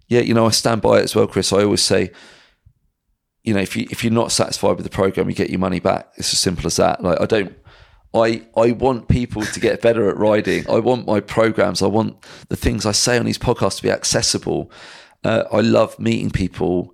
yeah, 0.07 0.21
you 0.21 0.33
know, 0.35 0.45
I 0.45 0.51
stand 0.51 0.81
by 0.83 0.99
it 0.99 1.03
as 1.05 1.15
well, 1.15 1.27
Chris. 1.27 1.51
I 1.51 1.63
always 1.63 1.81
say, 1.81 2.11
you 3.43 3.53
know, 3.53 3.59
if 3.59 3.75
you 3.75 3.87
if 3.89 4.03
you're 4.03 4.13
not 4.13 4.31
satisfied 4.31 4.77
with 4.77 4.83
the 4.83 4.89
program, 4.89 5.29
you 5.29 5.35
get 5.35 5.49
your 5.49 5.59
money 5.59 5.79
back. 5.79 6.11
It's 6.15 6.33
as 6.33 6.39
simple 6.39 6.67
as 6.67 6.75
that. 6.77 7.03
Like 7.03 7.19
I 7.19 7.25
don't 7.25 7.55
I 8.13 8.45
I 8.57 8.71
want 8.71 9.07
people 9.07 9.43
to 9.43 9.59
get 9.59 9.81
better 9.81 10.09
at 10.09 10.17
riding. 10.17 10.69
I 10.69 10.79
want 10.79 11.07
my 11.07 11.19
programs. 11.19 11.81
I 11.81 11.87
want 11.87 12.17
the 12.49 12.55
things 12.55 12.85
I 12.85 12.91
say 12.91 13.17
on 13.17 13.25
these 13.25 13.37
podcasts 13.37 13.77
to 13.77 13.83
be 13.83 13.91
accessible. 13.91 14.71
Uh, 15.23 15.43
I 15.51 15.61
love 15.61 15.97
meeting 15.99 16.29
people 16.29 16.93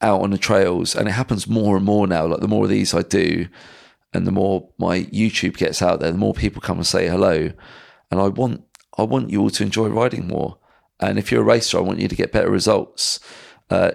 out 0.00 0.20
on 0.20 0.30
the 0.30 0.38
trails, 0.38 0.94
and 0.94 1.08
it 1.08 1.12
happens 1.12 1.46
more 1.46 1.76
and 1.76 1.84
more 1.84 2.06
now. 2.06 2.26
Like 2.26 2.40
the 2.40 2.48
more 2.48 2.64
of 2.64 2.70
these 2.70 2.92
I 2.92 3.02
do, 3.02 3.48
and 4.12 4.26
the 4.26 4.32
more 4.32 4.68
my 4.78 5.04
YouTube 5.04 5.56
gets 5.56 5.80
out 5.80 6.00
there, 6.00 6.12
the 6.12 6.18
more 6.18 6.34
people 6.34 6.60
come 6.60 6.76
and 6.76 6.86
say 6.86 7.08
hello. 7.08 7.52
And 8.10 8.20
I 8.20 8.28
want 8.28 8.62
I 8.98 9.04
want 9.04 9.30
you 9.30 9.40
all 9.40 9.50
to 9.50 9.62
enjoy 9.62 9.88
riding 9.88 10.28
more. 10.28 10.58
And 11.00 11.18
if 11.18 11.32
you're 11.32 11.42
a 11.42 11.44
racer, 11.44 11.78
I 11.78 11.80
want 11.80 11.98
you 11.98 12.08
to 12.08 12.14
get 12.14 12.30
better 12.30 12.50
results. 12.50 13.18
Uh, 13.70 13.92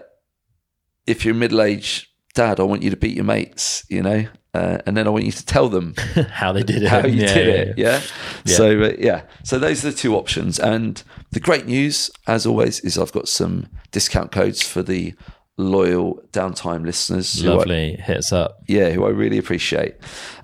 if 1.08 1.26
you're 1.26 1.34
a 1.34 1.38
middle 1.38 1.62
aged 1.62 2.08
dad, 2.36 2.60
I 2.60 2.64
want 2.64 2.84
you 2.84 2.90
to 2.92 2.98
beat 2.98 3.16
your 3.16 3.26
mates. 3.26 3.86
You 3.90 4.02
know. 4.04 4.28
Uh, 4.54 4.80
and 4.88 4.98
then 4.98 5.06
I 5.06 5.12
want 5.12 5.24
you 5.26 5.32
to 5.32 5.46
tell 5.46 5.70
them 5.70 5.94
How 6.32 6.52
they 6.52 6.64
did 6.64 6.82
it. 6.82 6.88
how 6.90 7.06
you 7.06 7.22
Yeah, 7.22 7.34
did 7.34 7.48
yeah, 7.48 7.54
it. 7.54 7.78
yeah. 7.78 8.02
Yeah. 8.46 8.56
So 8.56 8.82
uh, 8.84 8.94
yeah. 8.98 9.22
So 9.44 9.60
those 9.60 9.86
are 9.86 9.92
the 9.92 9.98
two 9.98 10.16
options. 10.16 10.58
And 10.60 11.04
the 11.32 11.40
great 11.40 11.68
news, 11.68 12.10
as 12.26 12.46
always, 12.48 12.80
is 12.80 12.98
I've 12.98 13.12
got 13.12 13.28
some 13.28 13.68
discount 13.92 14.32
codes 14.32 14.64
for 14.64 14.82
the 14.82 15.14
loyal 15.58 16.24
downtime 16.32 16.86
listeners. 16.86 17.40
who 17.40 17.52
I- 17.52 17.56
Lovely. 17.56 17.96
Hit 17.98 18.18
us 18.18 18.32
up. 18.32 18.58
yeah, 18.68 18.90
who 18.92 19.06
I 19.06 19.10
really 19.10 19.38
appreciate. 19.38 19.96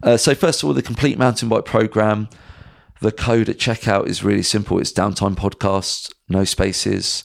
Uh, 0.03 0.17
so 0.17 0.35
first 0.35 0.61
of 0.61 0.67
all, 0.67 0.73
the 0.75 0.81
complete 0.83 1.17
mountain 1.17 1.49
bike 1.49 1.65
program. 1.65 2.29
The 3.01 3.11
code 3.11 3.49
at 3.49 3.57
checkout 3.57 4.07
is 4.07 4.23
really 4.23 4.43
simple. 4.43 4.79
It's 4.79 4.93
downtime 4.93 5.35
podcast, 5.35 6.13
no 6.29 6.43
spaces. 6.45 7.23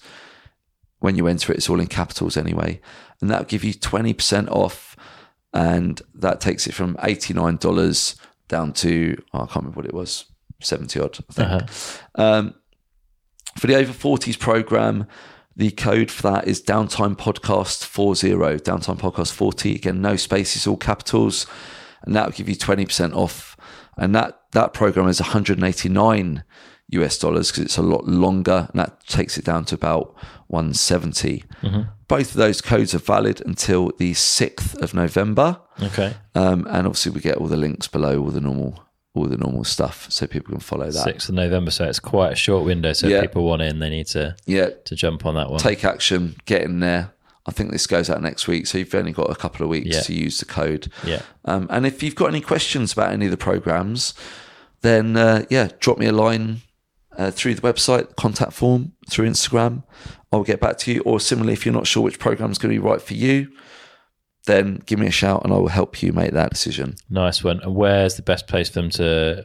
When 1.01 1.16
you 1.16 1.27
enter 1.28 1.52
it, 1.52 1.59
it's 1.59 1.69
all 1.70 1.81
in 1.81 1.86
capitals 1.86 2.36
anyway, 2.36 2.81
and 3.20 3.31
that'll 3.31 3.47
give 3.47 3.65
you 3.65 3.74
twenty 3.74 4.15
percent 4.15 4.49
off, 4.49 4.97
and 5.53 6.01
that 6.15 6.40
takes 6.40 6.66
it 6.66 6.74
from 6.74 6.97
eighty 7.03 7.35
nine 7.35 7.57
dollars 7.57 8.16
down 8.49 8.73
to 8.73 9.20
oh, 9.32 9.40
I 9.40 9.47
can't 9.47 9.57
remember 9.57 9.77
what 9.77 9.86
it 9.86 9.95
was, 9.95 10.27
seventy 10.61 11.01
odd, 11.01 11.19
I 11.31 11.32
think. 11.32 11.49
Um, 12.15 12.55
for 13.59 13.66
the 13.66 13.74
over 13.74 13.93
40s 13.93 14.39
program, 14.39 15.07
the 15.57 15.73
code 15.73 16.11
for 16.11 16.23
that 16.23 16.47
is 16.47 16.62
downtime 16.62 17.16
podcast 17.16 17.85
40, 17.85 18.31
downtime 18.31 18.99
podcast 18.99 19.32
40. 19.32 19.74
Again, 19.74 20.01
no 20.01 20.15
spaces, 20.15 20.66
all 20.66 20.77
capitals. 20.77 21.47
And 22.03 22.15
that 22.15 22.27
will 22.27 22.32
give 22.32 22.49
you 22.49 22.55
20% 22.55 23.16
off. 23.16 23.57
And 23.97 24.15
that, 24.15 24.43
that 24.53 24.73
program 24.73 25.09
is 25.09 25.20
189 25.20 26.45
US 26.90 27.19
dollars 27.19 27.51
because 27.51 27.65
it's 27.65 27.77
a 27.78 27.82
lot 27.82 28.06
longer 28.06 28.69
and 28.73 28.81
that 28.81 29.06
takes 29.06 29.36
it 29.39 29.44
down 29.44 29.65
to 29.66 29.74
about 29.74 30.15
170. 30.48 31.44
Both 32.09 32.31
of 32.31 32.35
those 32.36 32.60
codes 32.62 32.94
are 32.94 32.98
valid 32.98 33.43
until 33.44 33.93
the 33.98 34.12
6th 34.15 34.74
of 34.81 34.94
November. 34.94 35.60
Okay. 35.82 36.15
Um, 36.35 36.66
and 36.70 36.86
obviously 36.86 37.12
we 37.12 37.20
get 37.20 37.36
all 37.36 37.47
the 37.48 37.56
links 37.56 37.86
below, 37.86 38.19
all 38.20 38.31
the 38.31 38.40
normal, 38.40 38.82
all 39.15 39.27
the 39.27 39.36
normal 39.36 39.65
stuff 39.65 40.06
so 40.10 40.27
people 40.27 40.52
can 40.52 40.60
follow 40.60 40.90
that. 40.90 41.06
6th 41.06 41.28
of 41.28 41.35
November. 41.35 41.70
So 41.70 41.85
it's 41.85 42.01
quite 42.01 42.32
a 42.32 42.36
short 42.36 42.65
window. 42.65 42.94
So 42.94 43.06
Yeah. 43.09 43.16
if 43.19 43.23
people 43.24 43.44
want 43.44 43.60
in, 43.62 43.78
they 43.78 43.90
need 43.90 44.06
to, 44.09 44.35
Yeah, 44.47 44.70
to 44.86 44.97
jump 44.97 45.27
on 45.27 45.35
that 45.35 45.51
one. 45.51 45.60
take 45.60 45.85
action, 45.85 46.36
get 46.47 46.62
in 46.62 46.81
there. 46.81 47.12
I 47.47 47.51
think 47.51 47.70
this 47.73 47.86
goes 47.86 48.10
out 48.10 48.23
next 48.23 48.47
week, 48.47 48.66
so 48.66 48.77
you've 48.77 48.94
only 48.94 49.12
got 49.12 49.31
a 49.31 49.35
couple 49.35 49.65
of 49.65 49.70
weeks 49.70 49.94
Yeah. 49.97 50.01
to 50.02 50.15
use 50.15 50.39
the 50.39 50.44
code. 50.44 50.90
Yeah. 51.05 51.23
Um, 51.47 51.66
and 51.70 51.86
if 51.86 52.02
you've 52.02 52.15
got 52.15 52.27
any 52.27 52.40
questions 52.43 52.93
about 52.93 53.10
any 53.12 53.24
of 53.24 53.31
the 53.31 53.39
programs, 53.39 54.12
then 54.82 55.16
uh, 55.16 55.44
yeah, 55.51 55.69
drop 55.81 55.97
me 55.98 56.06
a 56.06 56.12
line 56.12 56.60
uh, 57.19 57.31
through 57.31 57.55
the 57.55 57.61
website 57.62 58.16
contact 58.16 58.53
form 58.55 58.93
through 59.11 59.28
Instagram. 59.28 59.82
I'll 60.32 60.45
get 60.45 60.61
back 60.61 60.78
to 60.78 60.93
you. 60.93 61.01
Or 61.03 61.20
similarly, 61.20 61.53
if 61.53 61.66
you're 61.66 61.74
not 61.74 61.86
sure 61.86 62.03
which 62.03 62.19
program 62.19 62.51
is 62.51 62.59
going 62.59 62.74
to 62.74 62.81
be 62.81 62.86
right 62.86 63.03
for 63.03 63.15
you, 63.15 63.51
then 64.47 64.82
give 64.86 64.99
me 64.99 65.07
a 65.07 65.11
shout 65.11 65.45
and 65.45 65.53
I 65.53 65.57
will 65.57 65.69
help 65.69 66.03
you 66.03 66.12
make 66.12 66.32
that 66.32 66.51
decision. 66.51 66.97
Nice 67.11 67.45
one. 67.45 67.61
And 67.61 67.74
where's 67.74 68.16
the 68.16 68.23
best 68.23 68.47
place 68.47 68.69
for 68.69 68.81
them 68.81 68.90
to 68.90 69.45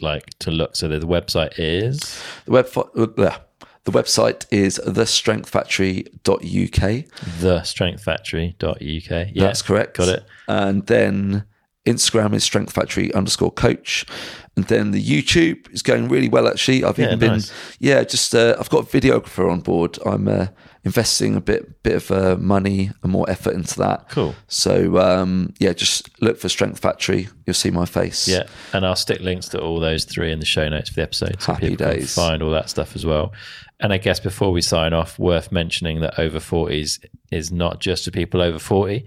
like 0.00 0.30
to 0.40 0.50
look? 0.50 0.76
So 0.76 0.88
the, 0.88 0.98
the 0.98 1.06
website 1.06 1.54
is 1.58 2.20
The 2.46 2.52
web 2.52 2.68
uh, 2.76 3.38
the 3.84 3.90
website 3.90 4.46
is 4.52 4.80
thestrengthfactory.uk. 4.86 7.04
thestrengthfactory.uk. 7.40 9.28
Yeah, 9.34 9.44
That's 9.44 9.62
correct. 9.62 9.96
Got 9.96 10.08
it. 10.08 10.24
And 10.46 10.86
then 10.86 11.44
Instagram 11.86 12.32
is 12.32 12.44
Strength 12.44 12.72
Factory 12.72 13.12
underscore 13.12 13.50
coach. 13.50 14.06
And 14.54 14.66
then 14.66 14.90
the 14.90 15.02
YouTube 15.02 15.72
is 15.72 15.80
going 15.82 16.08
really 16.08 16.28
well, 16.28 16.46
actually. 16.46 16.84
I've 16.84 16.98
Yeah, 16.98 17.06
even 17.06 17.18
been, 17.18 17.32
nice. 17.32 17.50
yeah, 17.78 18.04
just, 18.04 18.34
uh, 18.34 18.54
I've 18.60 18.68
got 18.68 18.80
a 18.84 18.86
videographer 19.00 19.50
on 19.50 19.60
board. 19.60 19.98
I'm 20.04 20.28
uh, 20.28 20.48
investing 20.84 21.36
a 21.36 21.40
bit, 21.40 21.82
bit 21.82 21.94
of 21.96 22.10
uh, 22.10 22.36
money 22.36 22.90
and 23.02 23.10
more 23.12 23.28
effort 23.30 23.54
into 23.54 23.78
that. 23.78 24.10
Cool. 24.10 24.34
So, 24.48 24.98
um, 24.98 25.54
yeah, 25.58 25.72
just 25.72 26.10
look 26.20 26.38
for 26.38 26.50
Strength 26.50 26.80
Factory. 26.80 27.28
You'll 27.46 27.54
see 27.54 27.70
my 27.70 27.86
face. 27.86 28.28
Yeah, 28.28 28.42
and 28.74 28.84
I'll 28.84 28.94
stick 28.94 29.20
links 29.20 29.48
to 29.48 29.58
all 29.58 29.80
those 29.80 30.04
three 30.04 30.30
in 30.30 30.38
the 30.38 30.44
show 30.44 30.68
notes 30.68 30.90
for 30.90 30.96
the 30.96 31.02
episode, 31.04 31.40
so 31.40 31.54
Happy 31.54 31.74
days. 31.74 32.14
can 32.14 32.22
find 32.22 32.42
all 32.42 32.50
that 32.50 32.68
stuff 32.68 32.94
as 32.94 33.06
well. 33.06 33.32
And 33.80 33.90
I 33.90 33.96
guess 33.96 34.20
before 34.20 34.52
we 34.52 34.60
sign 34.60 34.92
off, 34.92 35.18
worth 35.18 35.50
mentioning 35.50 36.00
that 36.02 36.18
over 36.18 36.40
forties 36.40 37.00
is 37.30 37.50
not 37.50 37.80
just 37.80 38.04
for 38.04 38.10
people 38.10 38.42
over 38.42 38.58
forty. 38.58 39.06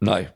No, 0.00 0.26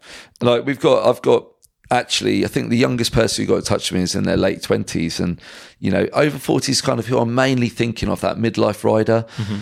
like 0.41 0.65
we've 0.67 0.79
got, 0.79 1.05
I've 1.09 1.21
got 1.23 1.49
actually, 1.91 2.45
I 2.45 2.49
think 2.49 2.71
the 2.71 2.77
youngest 2.77 3.13
person 3.13 3.45
who 3.45 3.49
got 3.49 3.59
in 3.59 3.65
touch 3.65 3.91
with 3.91 3.99
me 3.99 4.05
is 4.05 4.15
in 4.15 4.25
their 4.25 4.37
late 4.37 4.63
twenties, 4.63 5.21
and 5.21 5.41
you 5.79 5.91
know, 5.91 6.09
over 6.13 6.39
forties, 6.39 6.81
kind 6.81 6.99
of 6.99 7.07
who 7.07 7.19
I'm 7.19 7.35
mainly 7.35 7.69
thinking 7.69 8.09
of 8.09 8.21
that 8.21 8.37
midlife 8.37 8.85
rider. 8.85 9.27
Mm-hmm. 9.37 9.61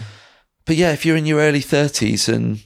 But 0.65 0.77
yeah, 0.77 0.93
if 0.93 1.05
you're 1.05 1.17
in 1.17 1.27
your 1.27 1.41
early 1.41 1.61
thirties 1.61 2.29
and 2.29 2.65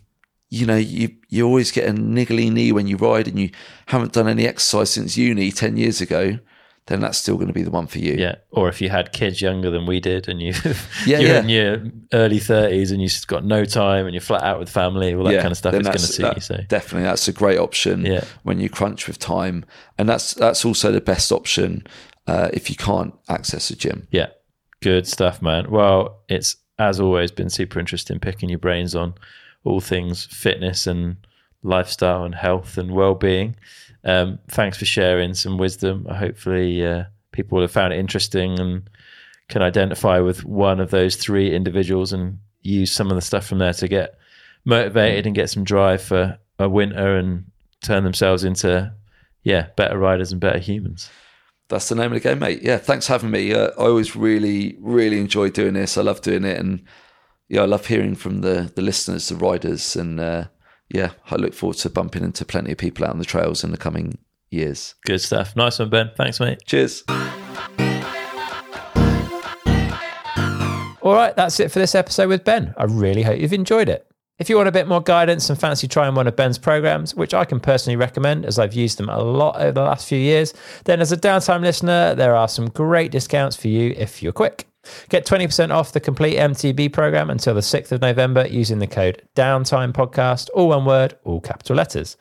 you 0.48 0.66
know 0.66 0.76
you 0.76 1.16
you 1.28 1.46
always 1.46 1.72
get 1.72 1.88
a 1.88 1.92
niggly 1.92 2.52
knee 2.52 2.72
when 2.72 2.86
you 2.86 2.96
ride, 2.96 3.28
and 3.28 3.38
you 3.38 3.50
haven't 3.86 4.12
done 4.12 4.28
any 4.28 4.46
exercise 4.46 4.90
since 4.90 5.16
uni 5.16 5.50
ten 5.50 5.76
years 5.76 6.00
ago, 6.00 6.38
then 6.86 7.00
that's 7.00 7.18
still 7.18 7.34
going 7.36 7.48
to 7.48 7.52
be 7.52 7.62
the 7.62 7.70
one 7.70 7.86
for 7.86 7.98
you. 7.98 8.14
Yeah, 8.18 8.36
or 8.50 8.68
if 8.68 8.80
you 8.80 8.88
had 8.88 9.12
kids 9.12 9.40
younger 9.42 9.70
than 9.70 9.86
we 9.86 9.98
did, 10.00 10.28
and 10.28 10.40
you 10.40 10.52
Yeah, 11.06 11.18
you're 11.18 11.20
yeah. 11.20 11.40
in 11.40 11.48
your 11.48 11.82
early 12.12 12.38
thirties 12.38 12.90
and 12.92 13.02
you've 13.02 13.26
got 13.26 13.44
no 13.44 13.64
time 13.64 14.06
and 14.06 14.14
you're 14.14 14.20
flat 14.20 14.42
out 14.44 14.58
with 14.58 14.70
family, 14.70 15.14
all 15.14 15.24
that 15.24 15.40
kind 15.42 15.50
of 15.52 15.58
stuff 15.58 15.74
is 15.74 15.82
going 15.82 15.92
to 15.92 15.98
suit 15.98 16.22
that- 16.22 16.34
you. 16.36 16.40
So 16.40 16.56
definitely 16.68 17.02
that's 17.04 17.26
a 17.28 17.32
great 17.32 17.58
option 17.58 18.04
Yeah. 18.06 18.24
when 18.44 18.60
you 18.60 18.68
crunch 18.70 19.06
with 19.08 19.18
time, 19.18 19.64
and 19.98 20.08
that's 20.08 20.34
that's 20.34 20.64
also 20.64 20.92
the 20.92 21.00
best 21.00 21.32
option 21.32 21.84
uh, 22.26 22.50
if 22.52 22.70
you 22.70 22.76
can't 22.76 23.14
access 23.28 23.70
a 23.70 23.76
gym. 23.76 24.06
Yeah, 24.10 24.28
good 24.80 25.06
stuff, 25.06 25.40
man. 25.42 25.70
Well, 25.70 26.22
it's 26.28 26.56
as 26.78 27.00
always 27.00 27.30
been 27.30 27.48
super 27.50 27.78
interesting 27.80 28.18
picking 28.20 28.48
your 28.50 28.58
brains 28.58 28.94
on 28.94 29.14
all 29.64 29.80
things 29.80 30.26
fitness 30.26 30.86
and 30.86 31.16
lifestyle 31.62 32.22
and 32.24 32.34
health 32.34 32.76
and 32.78 32.92
well-being. 32.92 33.56
Um, 34.06 34.38
thanks 34.48 34.78
for 34.78 34.84
sharing 34.84 35.34
some 35.34 35.58
wisdom. 35.58 36.06
Hopefully, 36.06 36.86
uh, 36.86 37.04
people 37.32 37.56
will 37.56 37.64
have 37.64 37.72
found 37.72 37.92
it 37.92 37.98
interesting 37.98 38.58
and 38.58 38.88
can 39.48 39.62
identify 39.62 40.20
with 40.20 40.44
one 40.44 40.80
of 40.80 40.90
those 40.90 41.16
three 41.16 41.54
individuals 41.54 42.12
and 42.12 42.38
use 42.62 42.90
some 42.90 43.10
of 43.10 43.16
the 43.16 43.20
stuff 43.20 43.46
from 43.46 43.58
there 43.58 43.72
to 43.74 43.88
get 43.88 44.18
motivated 44.64 45.26
and 45.26 45.34
get 45.34 45.50
some 45.50 45.64
drive 45.64 46.00
for 46.00 46.38
a 46.58 46.68
winter 46.68 47.16
and 47.16 47.44
turn 47.82 48.04
themselves 48.04 48.42
into 48.42 48.92
yeah 49.42 49.68
better 49.76 49.98
riders 49.98 50.32
and 50.32 50.40
better 50.40 50.58
humans. 50.58 51.10
That's 51.68 51.88
the 51.88 51.96
name 51.96 52.12
of 52.12 52.22
the 52.22 52.28
game, 52.28 52.38
mate. 52.38 52.62
Yeah, 52.62 52.78
thanks 52.78 53.06
for 53.06 53.14
having 53.14 53.32
me. 53.32 53.52
Uh, 53.52 53.70
I 53.76 53.86
always 53.86 54.14
really, 54.14 54.76
really 54.80 55.18
enjoy 55.18 55.50
doing 55.50 55.74
this. 55.74 55.98
I 55.98 56.02
love 56.02 56.20
doing 56.20 56.44
it, 56.44 56.58
and 56.60 56.84
yeah, 57.48 57.62
I 57.62 57.66
love 57.66 57.86
hearing 57.86 58.14
from 58.14 58.42
the 58.42 58.70
the 58.74 58.82
listeners, 58.82 59.28
the 59.28 59.36
riders, 59.36 59.96
and 59.96 60.20
uh, 60.20 60.44
yeah, 60.88 61.12
I 61.30 61.36
look 61.36 61.54
forward 61.54 61.78
to 61.78 61.90
bumping 61.90 62.24
into 62.24 62.44
plenty 62.44 62.72
of 62.72 62.78
people 62.78 63.04
out 63.04 63.12
on 63.12 63.18
the 63.18 63.24
trails 63.24 63.64
in 63.64 63.70
the 63.70 63.76
coming 63.76 64.18
years. 64.50 64.94
Good 65.04 65.20
stuff. 65.20 65.56
Nice 65.56 65.78
one, 65.78 65.90
Ben. 65.90 66.10
Thanks, 66.16 66.40
mate. 66.40 66.60
Cheers. 66.64 67.04
All 71.02 71.14
right, 71.14 71.36
that's 71.36 71.60
it 71.60 71.70
for 71.70 71.78
this 71.78 71.94
episode 71.94 72.28
with 72.28 72.44
Ben. 72.44 72.74
I 72.76 72.84
really 72.84 73.22
hope 73.22 73.38
you've 73.38 73.52
enjoyed 73.52 73.88
it. 73.88 74.10
If 74.38 74.50
you 74.50 74.56
want 74.56 74.68
a 74.68 74.72
bit 74.72 74.86
more 74.86 75.00
guidance 75.00 75.48
and 75.48 75.58
fancy 75.58 75.88
trying 75.88 76.14
one 76.14 76.26
of 76.26 76.36
Ben's 76.36 76.58
programs, 76.58 77.14
which 77.14 77.32
I 77.32 77.44
can 77.44 77.58
personally 77.58 77.96
recommend 77.96 78.44
as 78.44 78.58
I've 78.58 78.74
used 78.74 78.98
them 78.98 79.08
a 79.08 79.18
lot 79.18 79.56
over 79.56 79.72
the 79.72 79.82
last 79.82 80.06
few 80.06 80.18
years, 80.18 80.52
then 80.84 81.00
as 81.00 81.10
a 81.10 81.16
downtime 81.16 81.62
listener, 81.62 82.14
there 82.14 82.34
are 82.36 82.48
some 82.48 82.68
great 82.68 83.12
discounts 83.12 83.56
for 83.56 83.68
you 83.68 83.94
if 83.96 84.22
you're 84.22 84.32
quick. 84.32 84.66
Get 85.08 85.26
20% 85.26 85.70
off 85.70 85.92
the 85.92 86.00
complete 86.00 86.36
MTB 86.36 86.92
program 86.92 87.30
until 87.30 87.54
the 87.54 87.60
6th 87.60 87.92
of 87.92 88.00
November 88.00 88.46
using 88.46 88.78
the 88.78 88.86
code 88.86 89.22
Downtime 89.34 89.92
Podcast, 89.92 90.48
all 90.54 90.68
one 90.68 90.84
word, 90.84 91.16
all 91.24 91.40
capital 91.40 91.76
letters. 91.76 92.16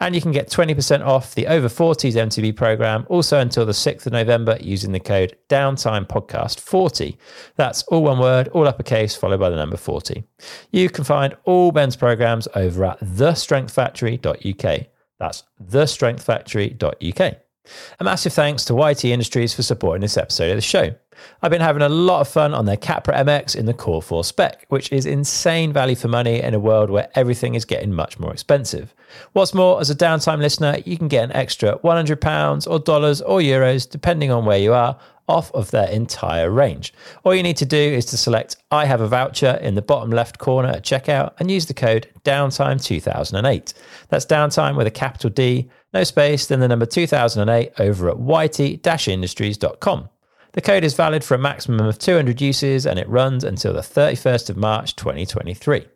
And 0.00 0.14
you 0.14 0.20
can 0.20 0.32
get 0.32 0.48
20% 0.48 1.04
off 1.04 1.34
the 1.34 1.46
Over 1.46 1.68
40s 1.68 2.14
MTB 2.14 2.56
program 2.56 3.06
also 3.08 3.38
until 3.38 3.64
the 3.66 3.72
6th 3.72 4.06
of 4.06 4.12
November 4.12 4.58
using 4.60 4.92
the 4.92 5.00
code 5.00 5.36
Downtime 5.48 6.06
Podcast 6.06 6.60
40. 6.60 7.16
That's 7.56 7.82
all 7.84 8.02
one 8.02 8.18
word, 8.18 8.48
all 8.48 8.66
uppercase, 8.68 9.14
followed 9.14 9.40
by 9.40 9.50
the 9.50 9.56
number 9.56 9.76
40. 9.76 10.24
You 10.70 10.88
can 10.90 11.04
find 11.04 11.36
all 11.44 11.72
Ben's 11.72 11.96
programs 11.96 12.48
over 12.54 12.84
at 12.84 13.00
thestrengthfactory.uk. 13.00 14.86
That's 15.18 15.44
thestrengthfactory.uk. 15.62 17.49
A 17.98 18.04
massive 18.04 18.32
thanks 18.32 18.64
to 18.66 18.74
YT 18.74 19.04
Industries 19.04 19.54
for 19.54 19.62
supporting 19.62 20.00
this 20.00 20.16
episode 20.16 20.50
of 20.50 20.56
the 20.56 20.62
show. 20.62 20.94
I've 21.42 21.50
been 21.50 21.60
having 21.60 21.82
a 21.82 21.88
lot 21.88 22.20
of 22.20 22.28
fun 22.28 22.54
on 22.54 22.64
their 22.64 22.76
Capra 22.76 23.14
MX 23.14 23.56
in 23.56 23.66
the 23.66 23.74
Core 23.74 24.00
4 24.00 24.24
spec, 24.24 24.64
which 24.68 24.90
is 24.90 25.06
insane 25.06 25.72
value 25.72 25.96
for 25.96 26.08
money 26.08 26.40
in 26.40 26.54
a 26.54 26.58
world 26.58 26.90
where 26.90 27.10
everything 27.14 27.54
is 27.54 27.64
getting 27.64 27.92
much 27.92 28.18
more 28.18 28.32
expensive. 28.32 28.94
What's 29.32 29.54
more, 29.54 29.80
as 29.80 29.90
a 29.90 29.94
downtime 29.94 30.38
listener, 30.38 30.78
you 30.86 30.96
can 30.96 31.08
get 31.08 31.24
an 31.24 31.32
extra 31.32 31.78
£100 31.78 32.70
or 32.70 32.78
dollars 32.78 33.20
or 33.20 33.40
euros, 33.40 33.88
depending 33.88 34.30
on 34.30 34.44
where 34.44 34.58
you 34.58 34.72
are, 34.72 34.98
off 35.30 35.52
of 35.54 35.70
their 35.70 35.88
entire 35.88 36.50
range. 36.50 36.92
All 37.22 37.34
you 37.34 37.42
need 37.42 37.56
to 37.58 37.64
do 37.64 37.78
is 37.78 38.04
to 38.06 38.16
select 38.16 38.56
I 38.72 38.84
have 38.86 39.00
a 39.00 39.06
voucher 39.06 39.58
in 39.62 39.76
the 39.76 39.82
bottom 39.82 40.10
left 40.10 40.38
corner 40.38 40.70
at 40.70 40.82
checkout 40.82 41.34
and 41.38 41.50
use 41.50 41.66
the 41.66 41.74
code 41.74 42.08
downtime2008. 42.24 43.74
That's 44.08 44.26
downtime 44.26 44.76
with 44.76 44.88
a 44.88 44.90
capital 44.90 45.30
D, 45.30 45.70
no 45.92 46.04
space, 46.04 46.46
then 46.46 46.60
the 46.60 46.68
number 46.68 46.86
2008 46.86 47.72
over 47.78 48.08
at 48.10 48.16
yt-industries.com. 48.16 50.08
The 50.52 50.60
code 50.60 50.84
is 50.84 50.94
valid 50.94 51.22
for 51.22 51.34
a 51.34 51.38
maximum 51.38 51.86
of 51.86 51.98
200 51.98 52.40
uses 52.40 52.86
and 52.86 52.98
it 52.98 53.08
runs 53.08 53.44
until 53.44 53.72
the 53.72 53.80
31st 53.80 54.50
of 54.50 54.56
March 54.56 54.96
2023. 54.96 55.86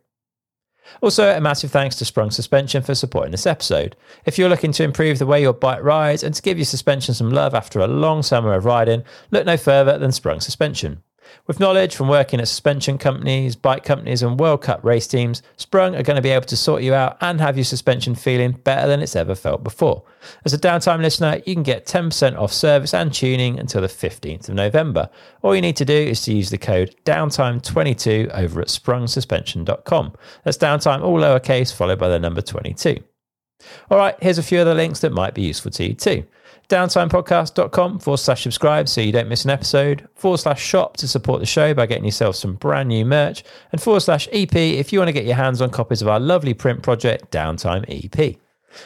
Also, 1.00 1.34
a 1.34 1.40
massive 1.40 1.70
thanks 1.70 1.96
to 1.96 2.04
Sprung 2.04 2.30
Suspension 2.30 2.82
for 2.82 2.94
supporting 2.94 3.32
this 3.32 3.46
episode. 3.46 3.96
If 4.26 4.38
you're 4.38 4.48
looking 4.48 4.72
to 4.72 4.84
improve 4.84 5.18
the 5.18 5.26
way 5.26 5.40
your 5.40 5.52
bike 5.52 5.82
rides 5.82 6.22
and 6.22 6.34
to 6.34 6.42
give 6.42 6.58
your 6.58 6.66
suspension 6.66 7.14
some 7.14 7.30
love 7.30 7.54
after 7.54 7.80
a 7.80 7.86
long 7.86 8.22
summer 8.22 8.52
of 8.52 8.64
riding, 8.64 9.02
look 9.30 9.46
no 9.46 9.56
further 9.56 9.98
than 9.98 10.12
Sprung 10.12 10.40
Suspension. 10.40 11.02
With 11.46 11.60
knowledge 11.60 11.94
from 11.94 12.08
working 12.08 12.40
at 12.40 12.48
suspension 12.48 12.98
companies, 12.98 13.56
bike 13.56 13.84
companies, 13.84 14.22
and 14.22 14.38
World 14.38 14.62
Cup 14.62 14.84
race 14.84 15.06
teams, 15.06 15.42
Sprung 15.56 15.94
are 15.94 16.02
going 16.02 16.16
to 16.16 16.22
be 16.22 16.30
able 16.30 16.46
to 16.46 16.56
sort 16.56 16.82
you 16.82 16.94
out 16.94 17.16
and 17.20 17.40
have 17.40 17.56
your 17.56 17.64
suspension 17.64 18.14
feeling 18.14 18.52
better 18.52 18.88
than 18.88 19.00
it's 19.00 19.16
ever 19.16 19.34
felt 19.34 19.62
before. 19.62 20.02
As 20.44 20.54
a 20.54 20.58
downtime 20.58 21.02
listener, 21.02 21.42
you 21.44 21.54
can 21.54 21.62
get 21.62 21.86
10% 21.86 22.38
off 22.38 22.52
service 22.52 22.94
and 22.94 23.12
tuning 23.12 23.58
until 23.58 23.82
the 23.82 23.88
15th 23.88 24.48
of 24.48 24.54
November. 24.54 25.10
All 25.42 25.54
you 25.54 25.60
need 25.60 25.76
to 25.76 25.84
do 25.84 25.94
is 25.94 26.22
to 26.22 26.34
use 26.34 26.50
the 26.50 26.58
code 26.58 26.94
downtime22 27.04 28.30
over 28.30 28.60
at 28.60 28.68
sprungsuspension.com. 28.68 30.12
That's 30.44 30.58
downtime 30.58 31.02
all 31.02 31.18
lowercase 31.18 31.74
followed 31.74 31.98
by 31.98 32.08
the 32.08 32.18
number 32.18 32.40
22. 32.40 32.98
All 33.90 33.98
right, 33.98 34.16
here's 34.20 34.38
a 34.38 34.42
few 34.42 34.58
other 34.58 34.74
links 34.74 35.00
that 35.00 35.12
might 35.12 35.34
be 35.34 35.42
useful 35.42 35.70
to 35.72 35.88
you 35.88 35.94
too. 35.94 36.24
Downtimepodcast.com 36.68 37.98
forward 37.98 38.18
slash 38.18 38.42
subscribe 38.42 38.88
so 38.88 39.00
you 39.00 39.12
don't 39.12 39.28
miss 39.28 39.44
an 39.44 39.50
episode, 39.50 40.08
forward 40.14 40.38
slash 40.38 40.62
shop 40.62 40.96
to 40.98 41.08
support 41.08 41.40
the 41.40 41.46
show 41.46 41.74
by 41.74 41.86
getting 41.86 42.04
yourself 42.04 42.36
some 42.36 42.54
brand 42.54 42.88
new 42.88 43.04
merch, 43.04 43.44
and 43.72 43.80
forward 43.80 44.00
slash 44.00 44.28
EP 44.32 44.54
if 44.54 44.92
you 44.92 44.98
want 44.98 45.08
to 45.08 45.12
get 45.12 45.26
your 45.26 45.36
hands 45.36 45.60
on 45.60 45.70
copies 45.70 46.02
of 46.02 46.08
our 46.08 46.20
lovely 46.20 46.54
print 46.54 46.82
project, 46.82 47.30
Downtime 47.30 47.84
EP. 47.88 48.36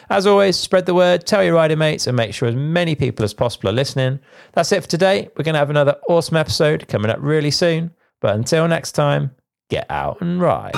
As 0.09 0.27
always, 0.27 0.57
spread 0.57 0.85
the 0.85 0.93
word, 0.93 1.25
tell 1.25 1.43
your 1.43 1.55
riding 1.55 1.79
mates, 1.79 2.07
and 2.07 2.15
make 2.15 2.33
sure 2.33 2.47
as 2.47 2.55
many 2.55 2.95
people 2.95 3.23
as 3.23 3.33
possible 3.33 3.69
are 3.69 3.73
listening. 3.73 4.19
That's 4.53 4.71
it 4.71 4.81
for 4.81 4.89
today. 4.89 5.29
We're 5.35 5.43
going 5.43 5.53
to 5.53 5.59
have 5.59 5.69
another 5.69 5.95
awesome 6.07 6.37
episode 6.37 6.87
coming 6.87 7.09
up 7.11 7.17
really 7.21 7.51
soon. 7.51 7.91
But 8.21 8.35
until 8.35 8.67
next 8.67 8.91
time, 8.91 9.31
get 9.69 9.89
out 9.89 10.21
and 10.21 10.41
ride. 10.41 10.75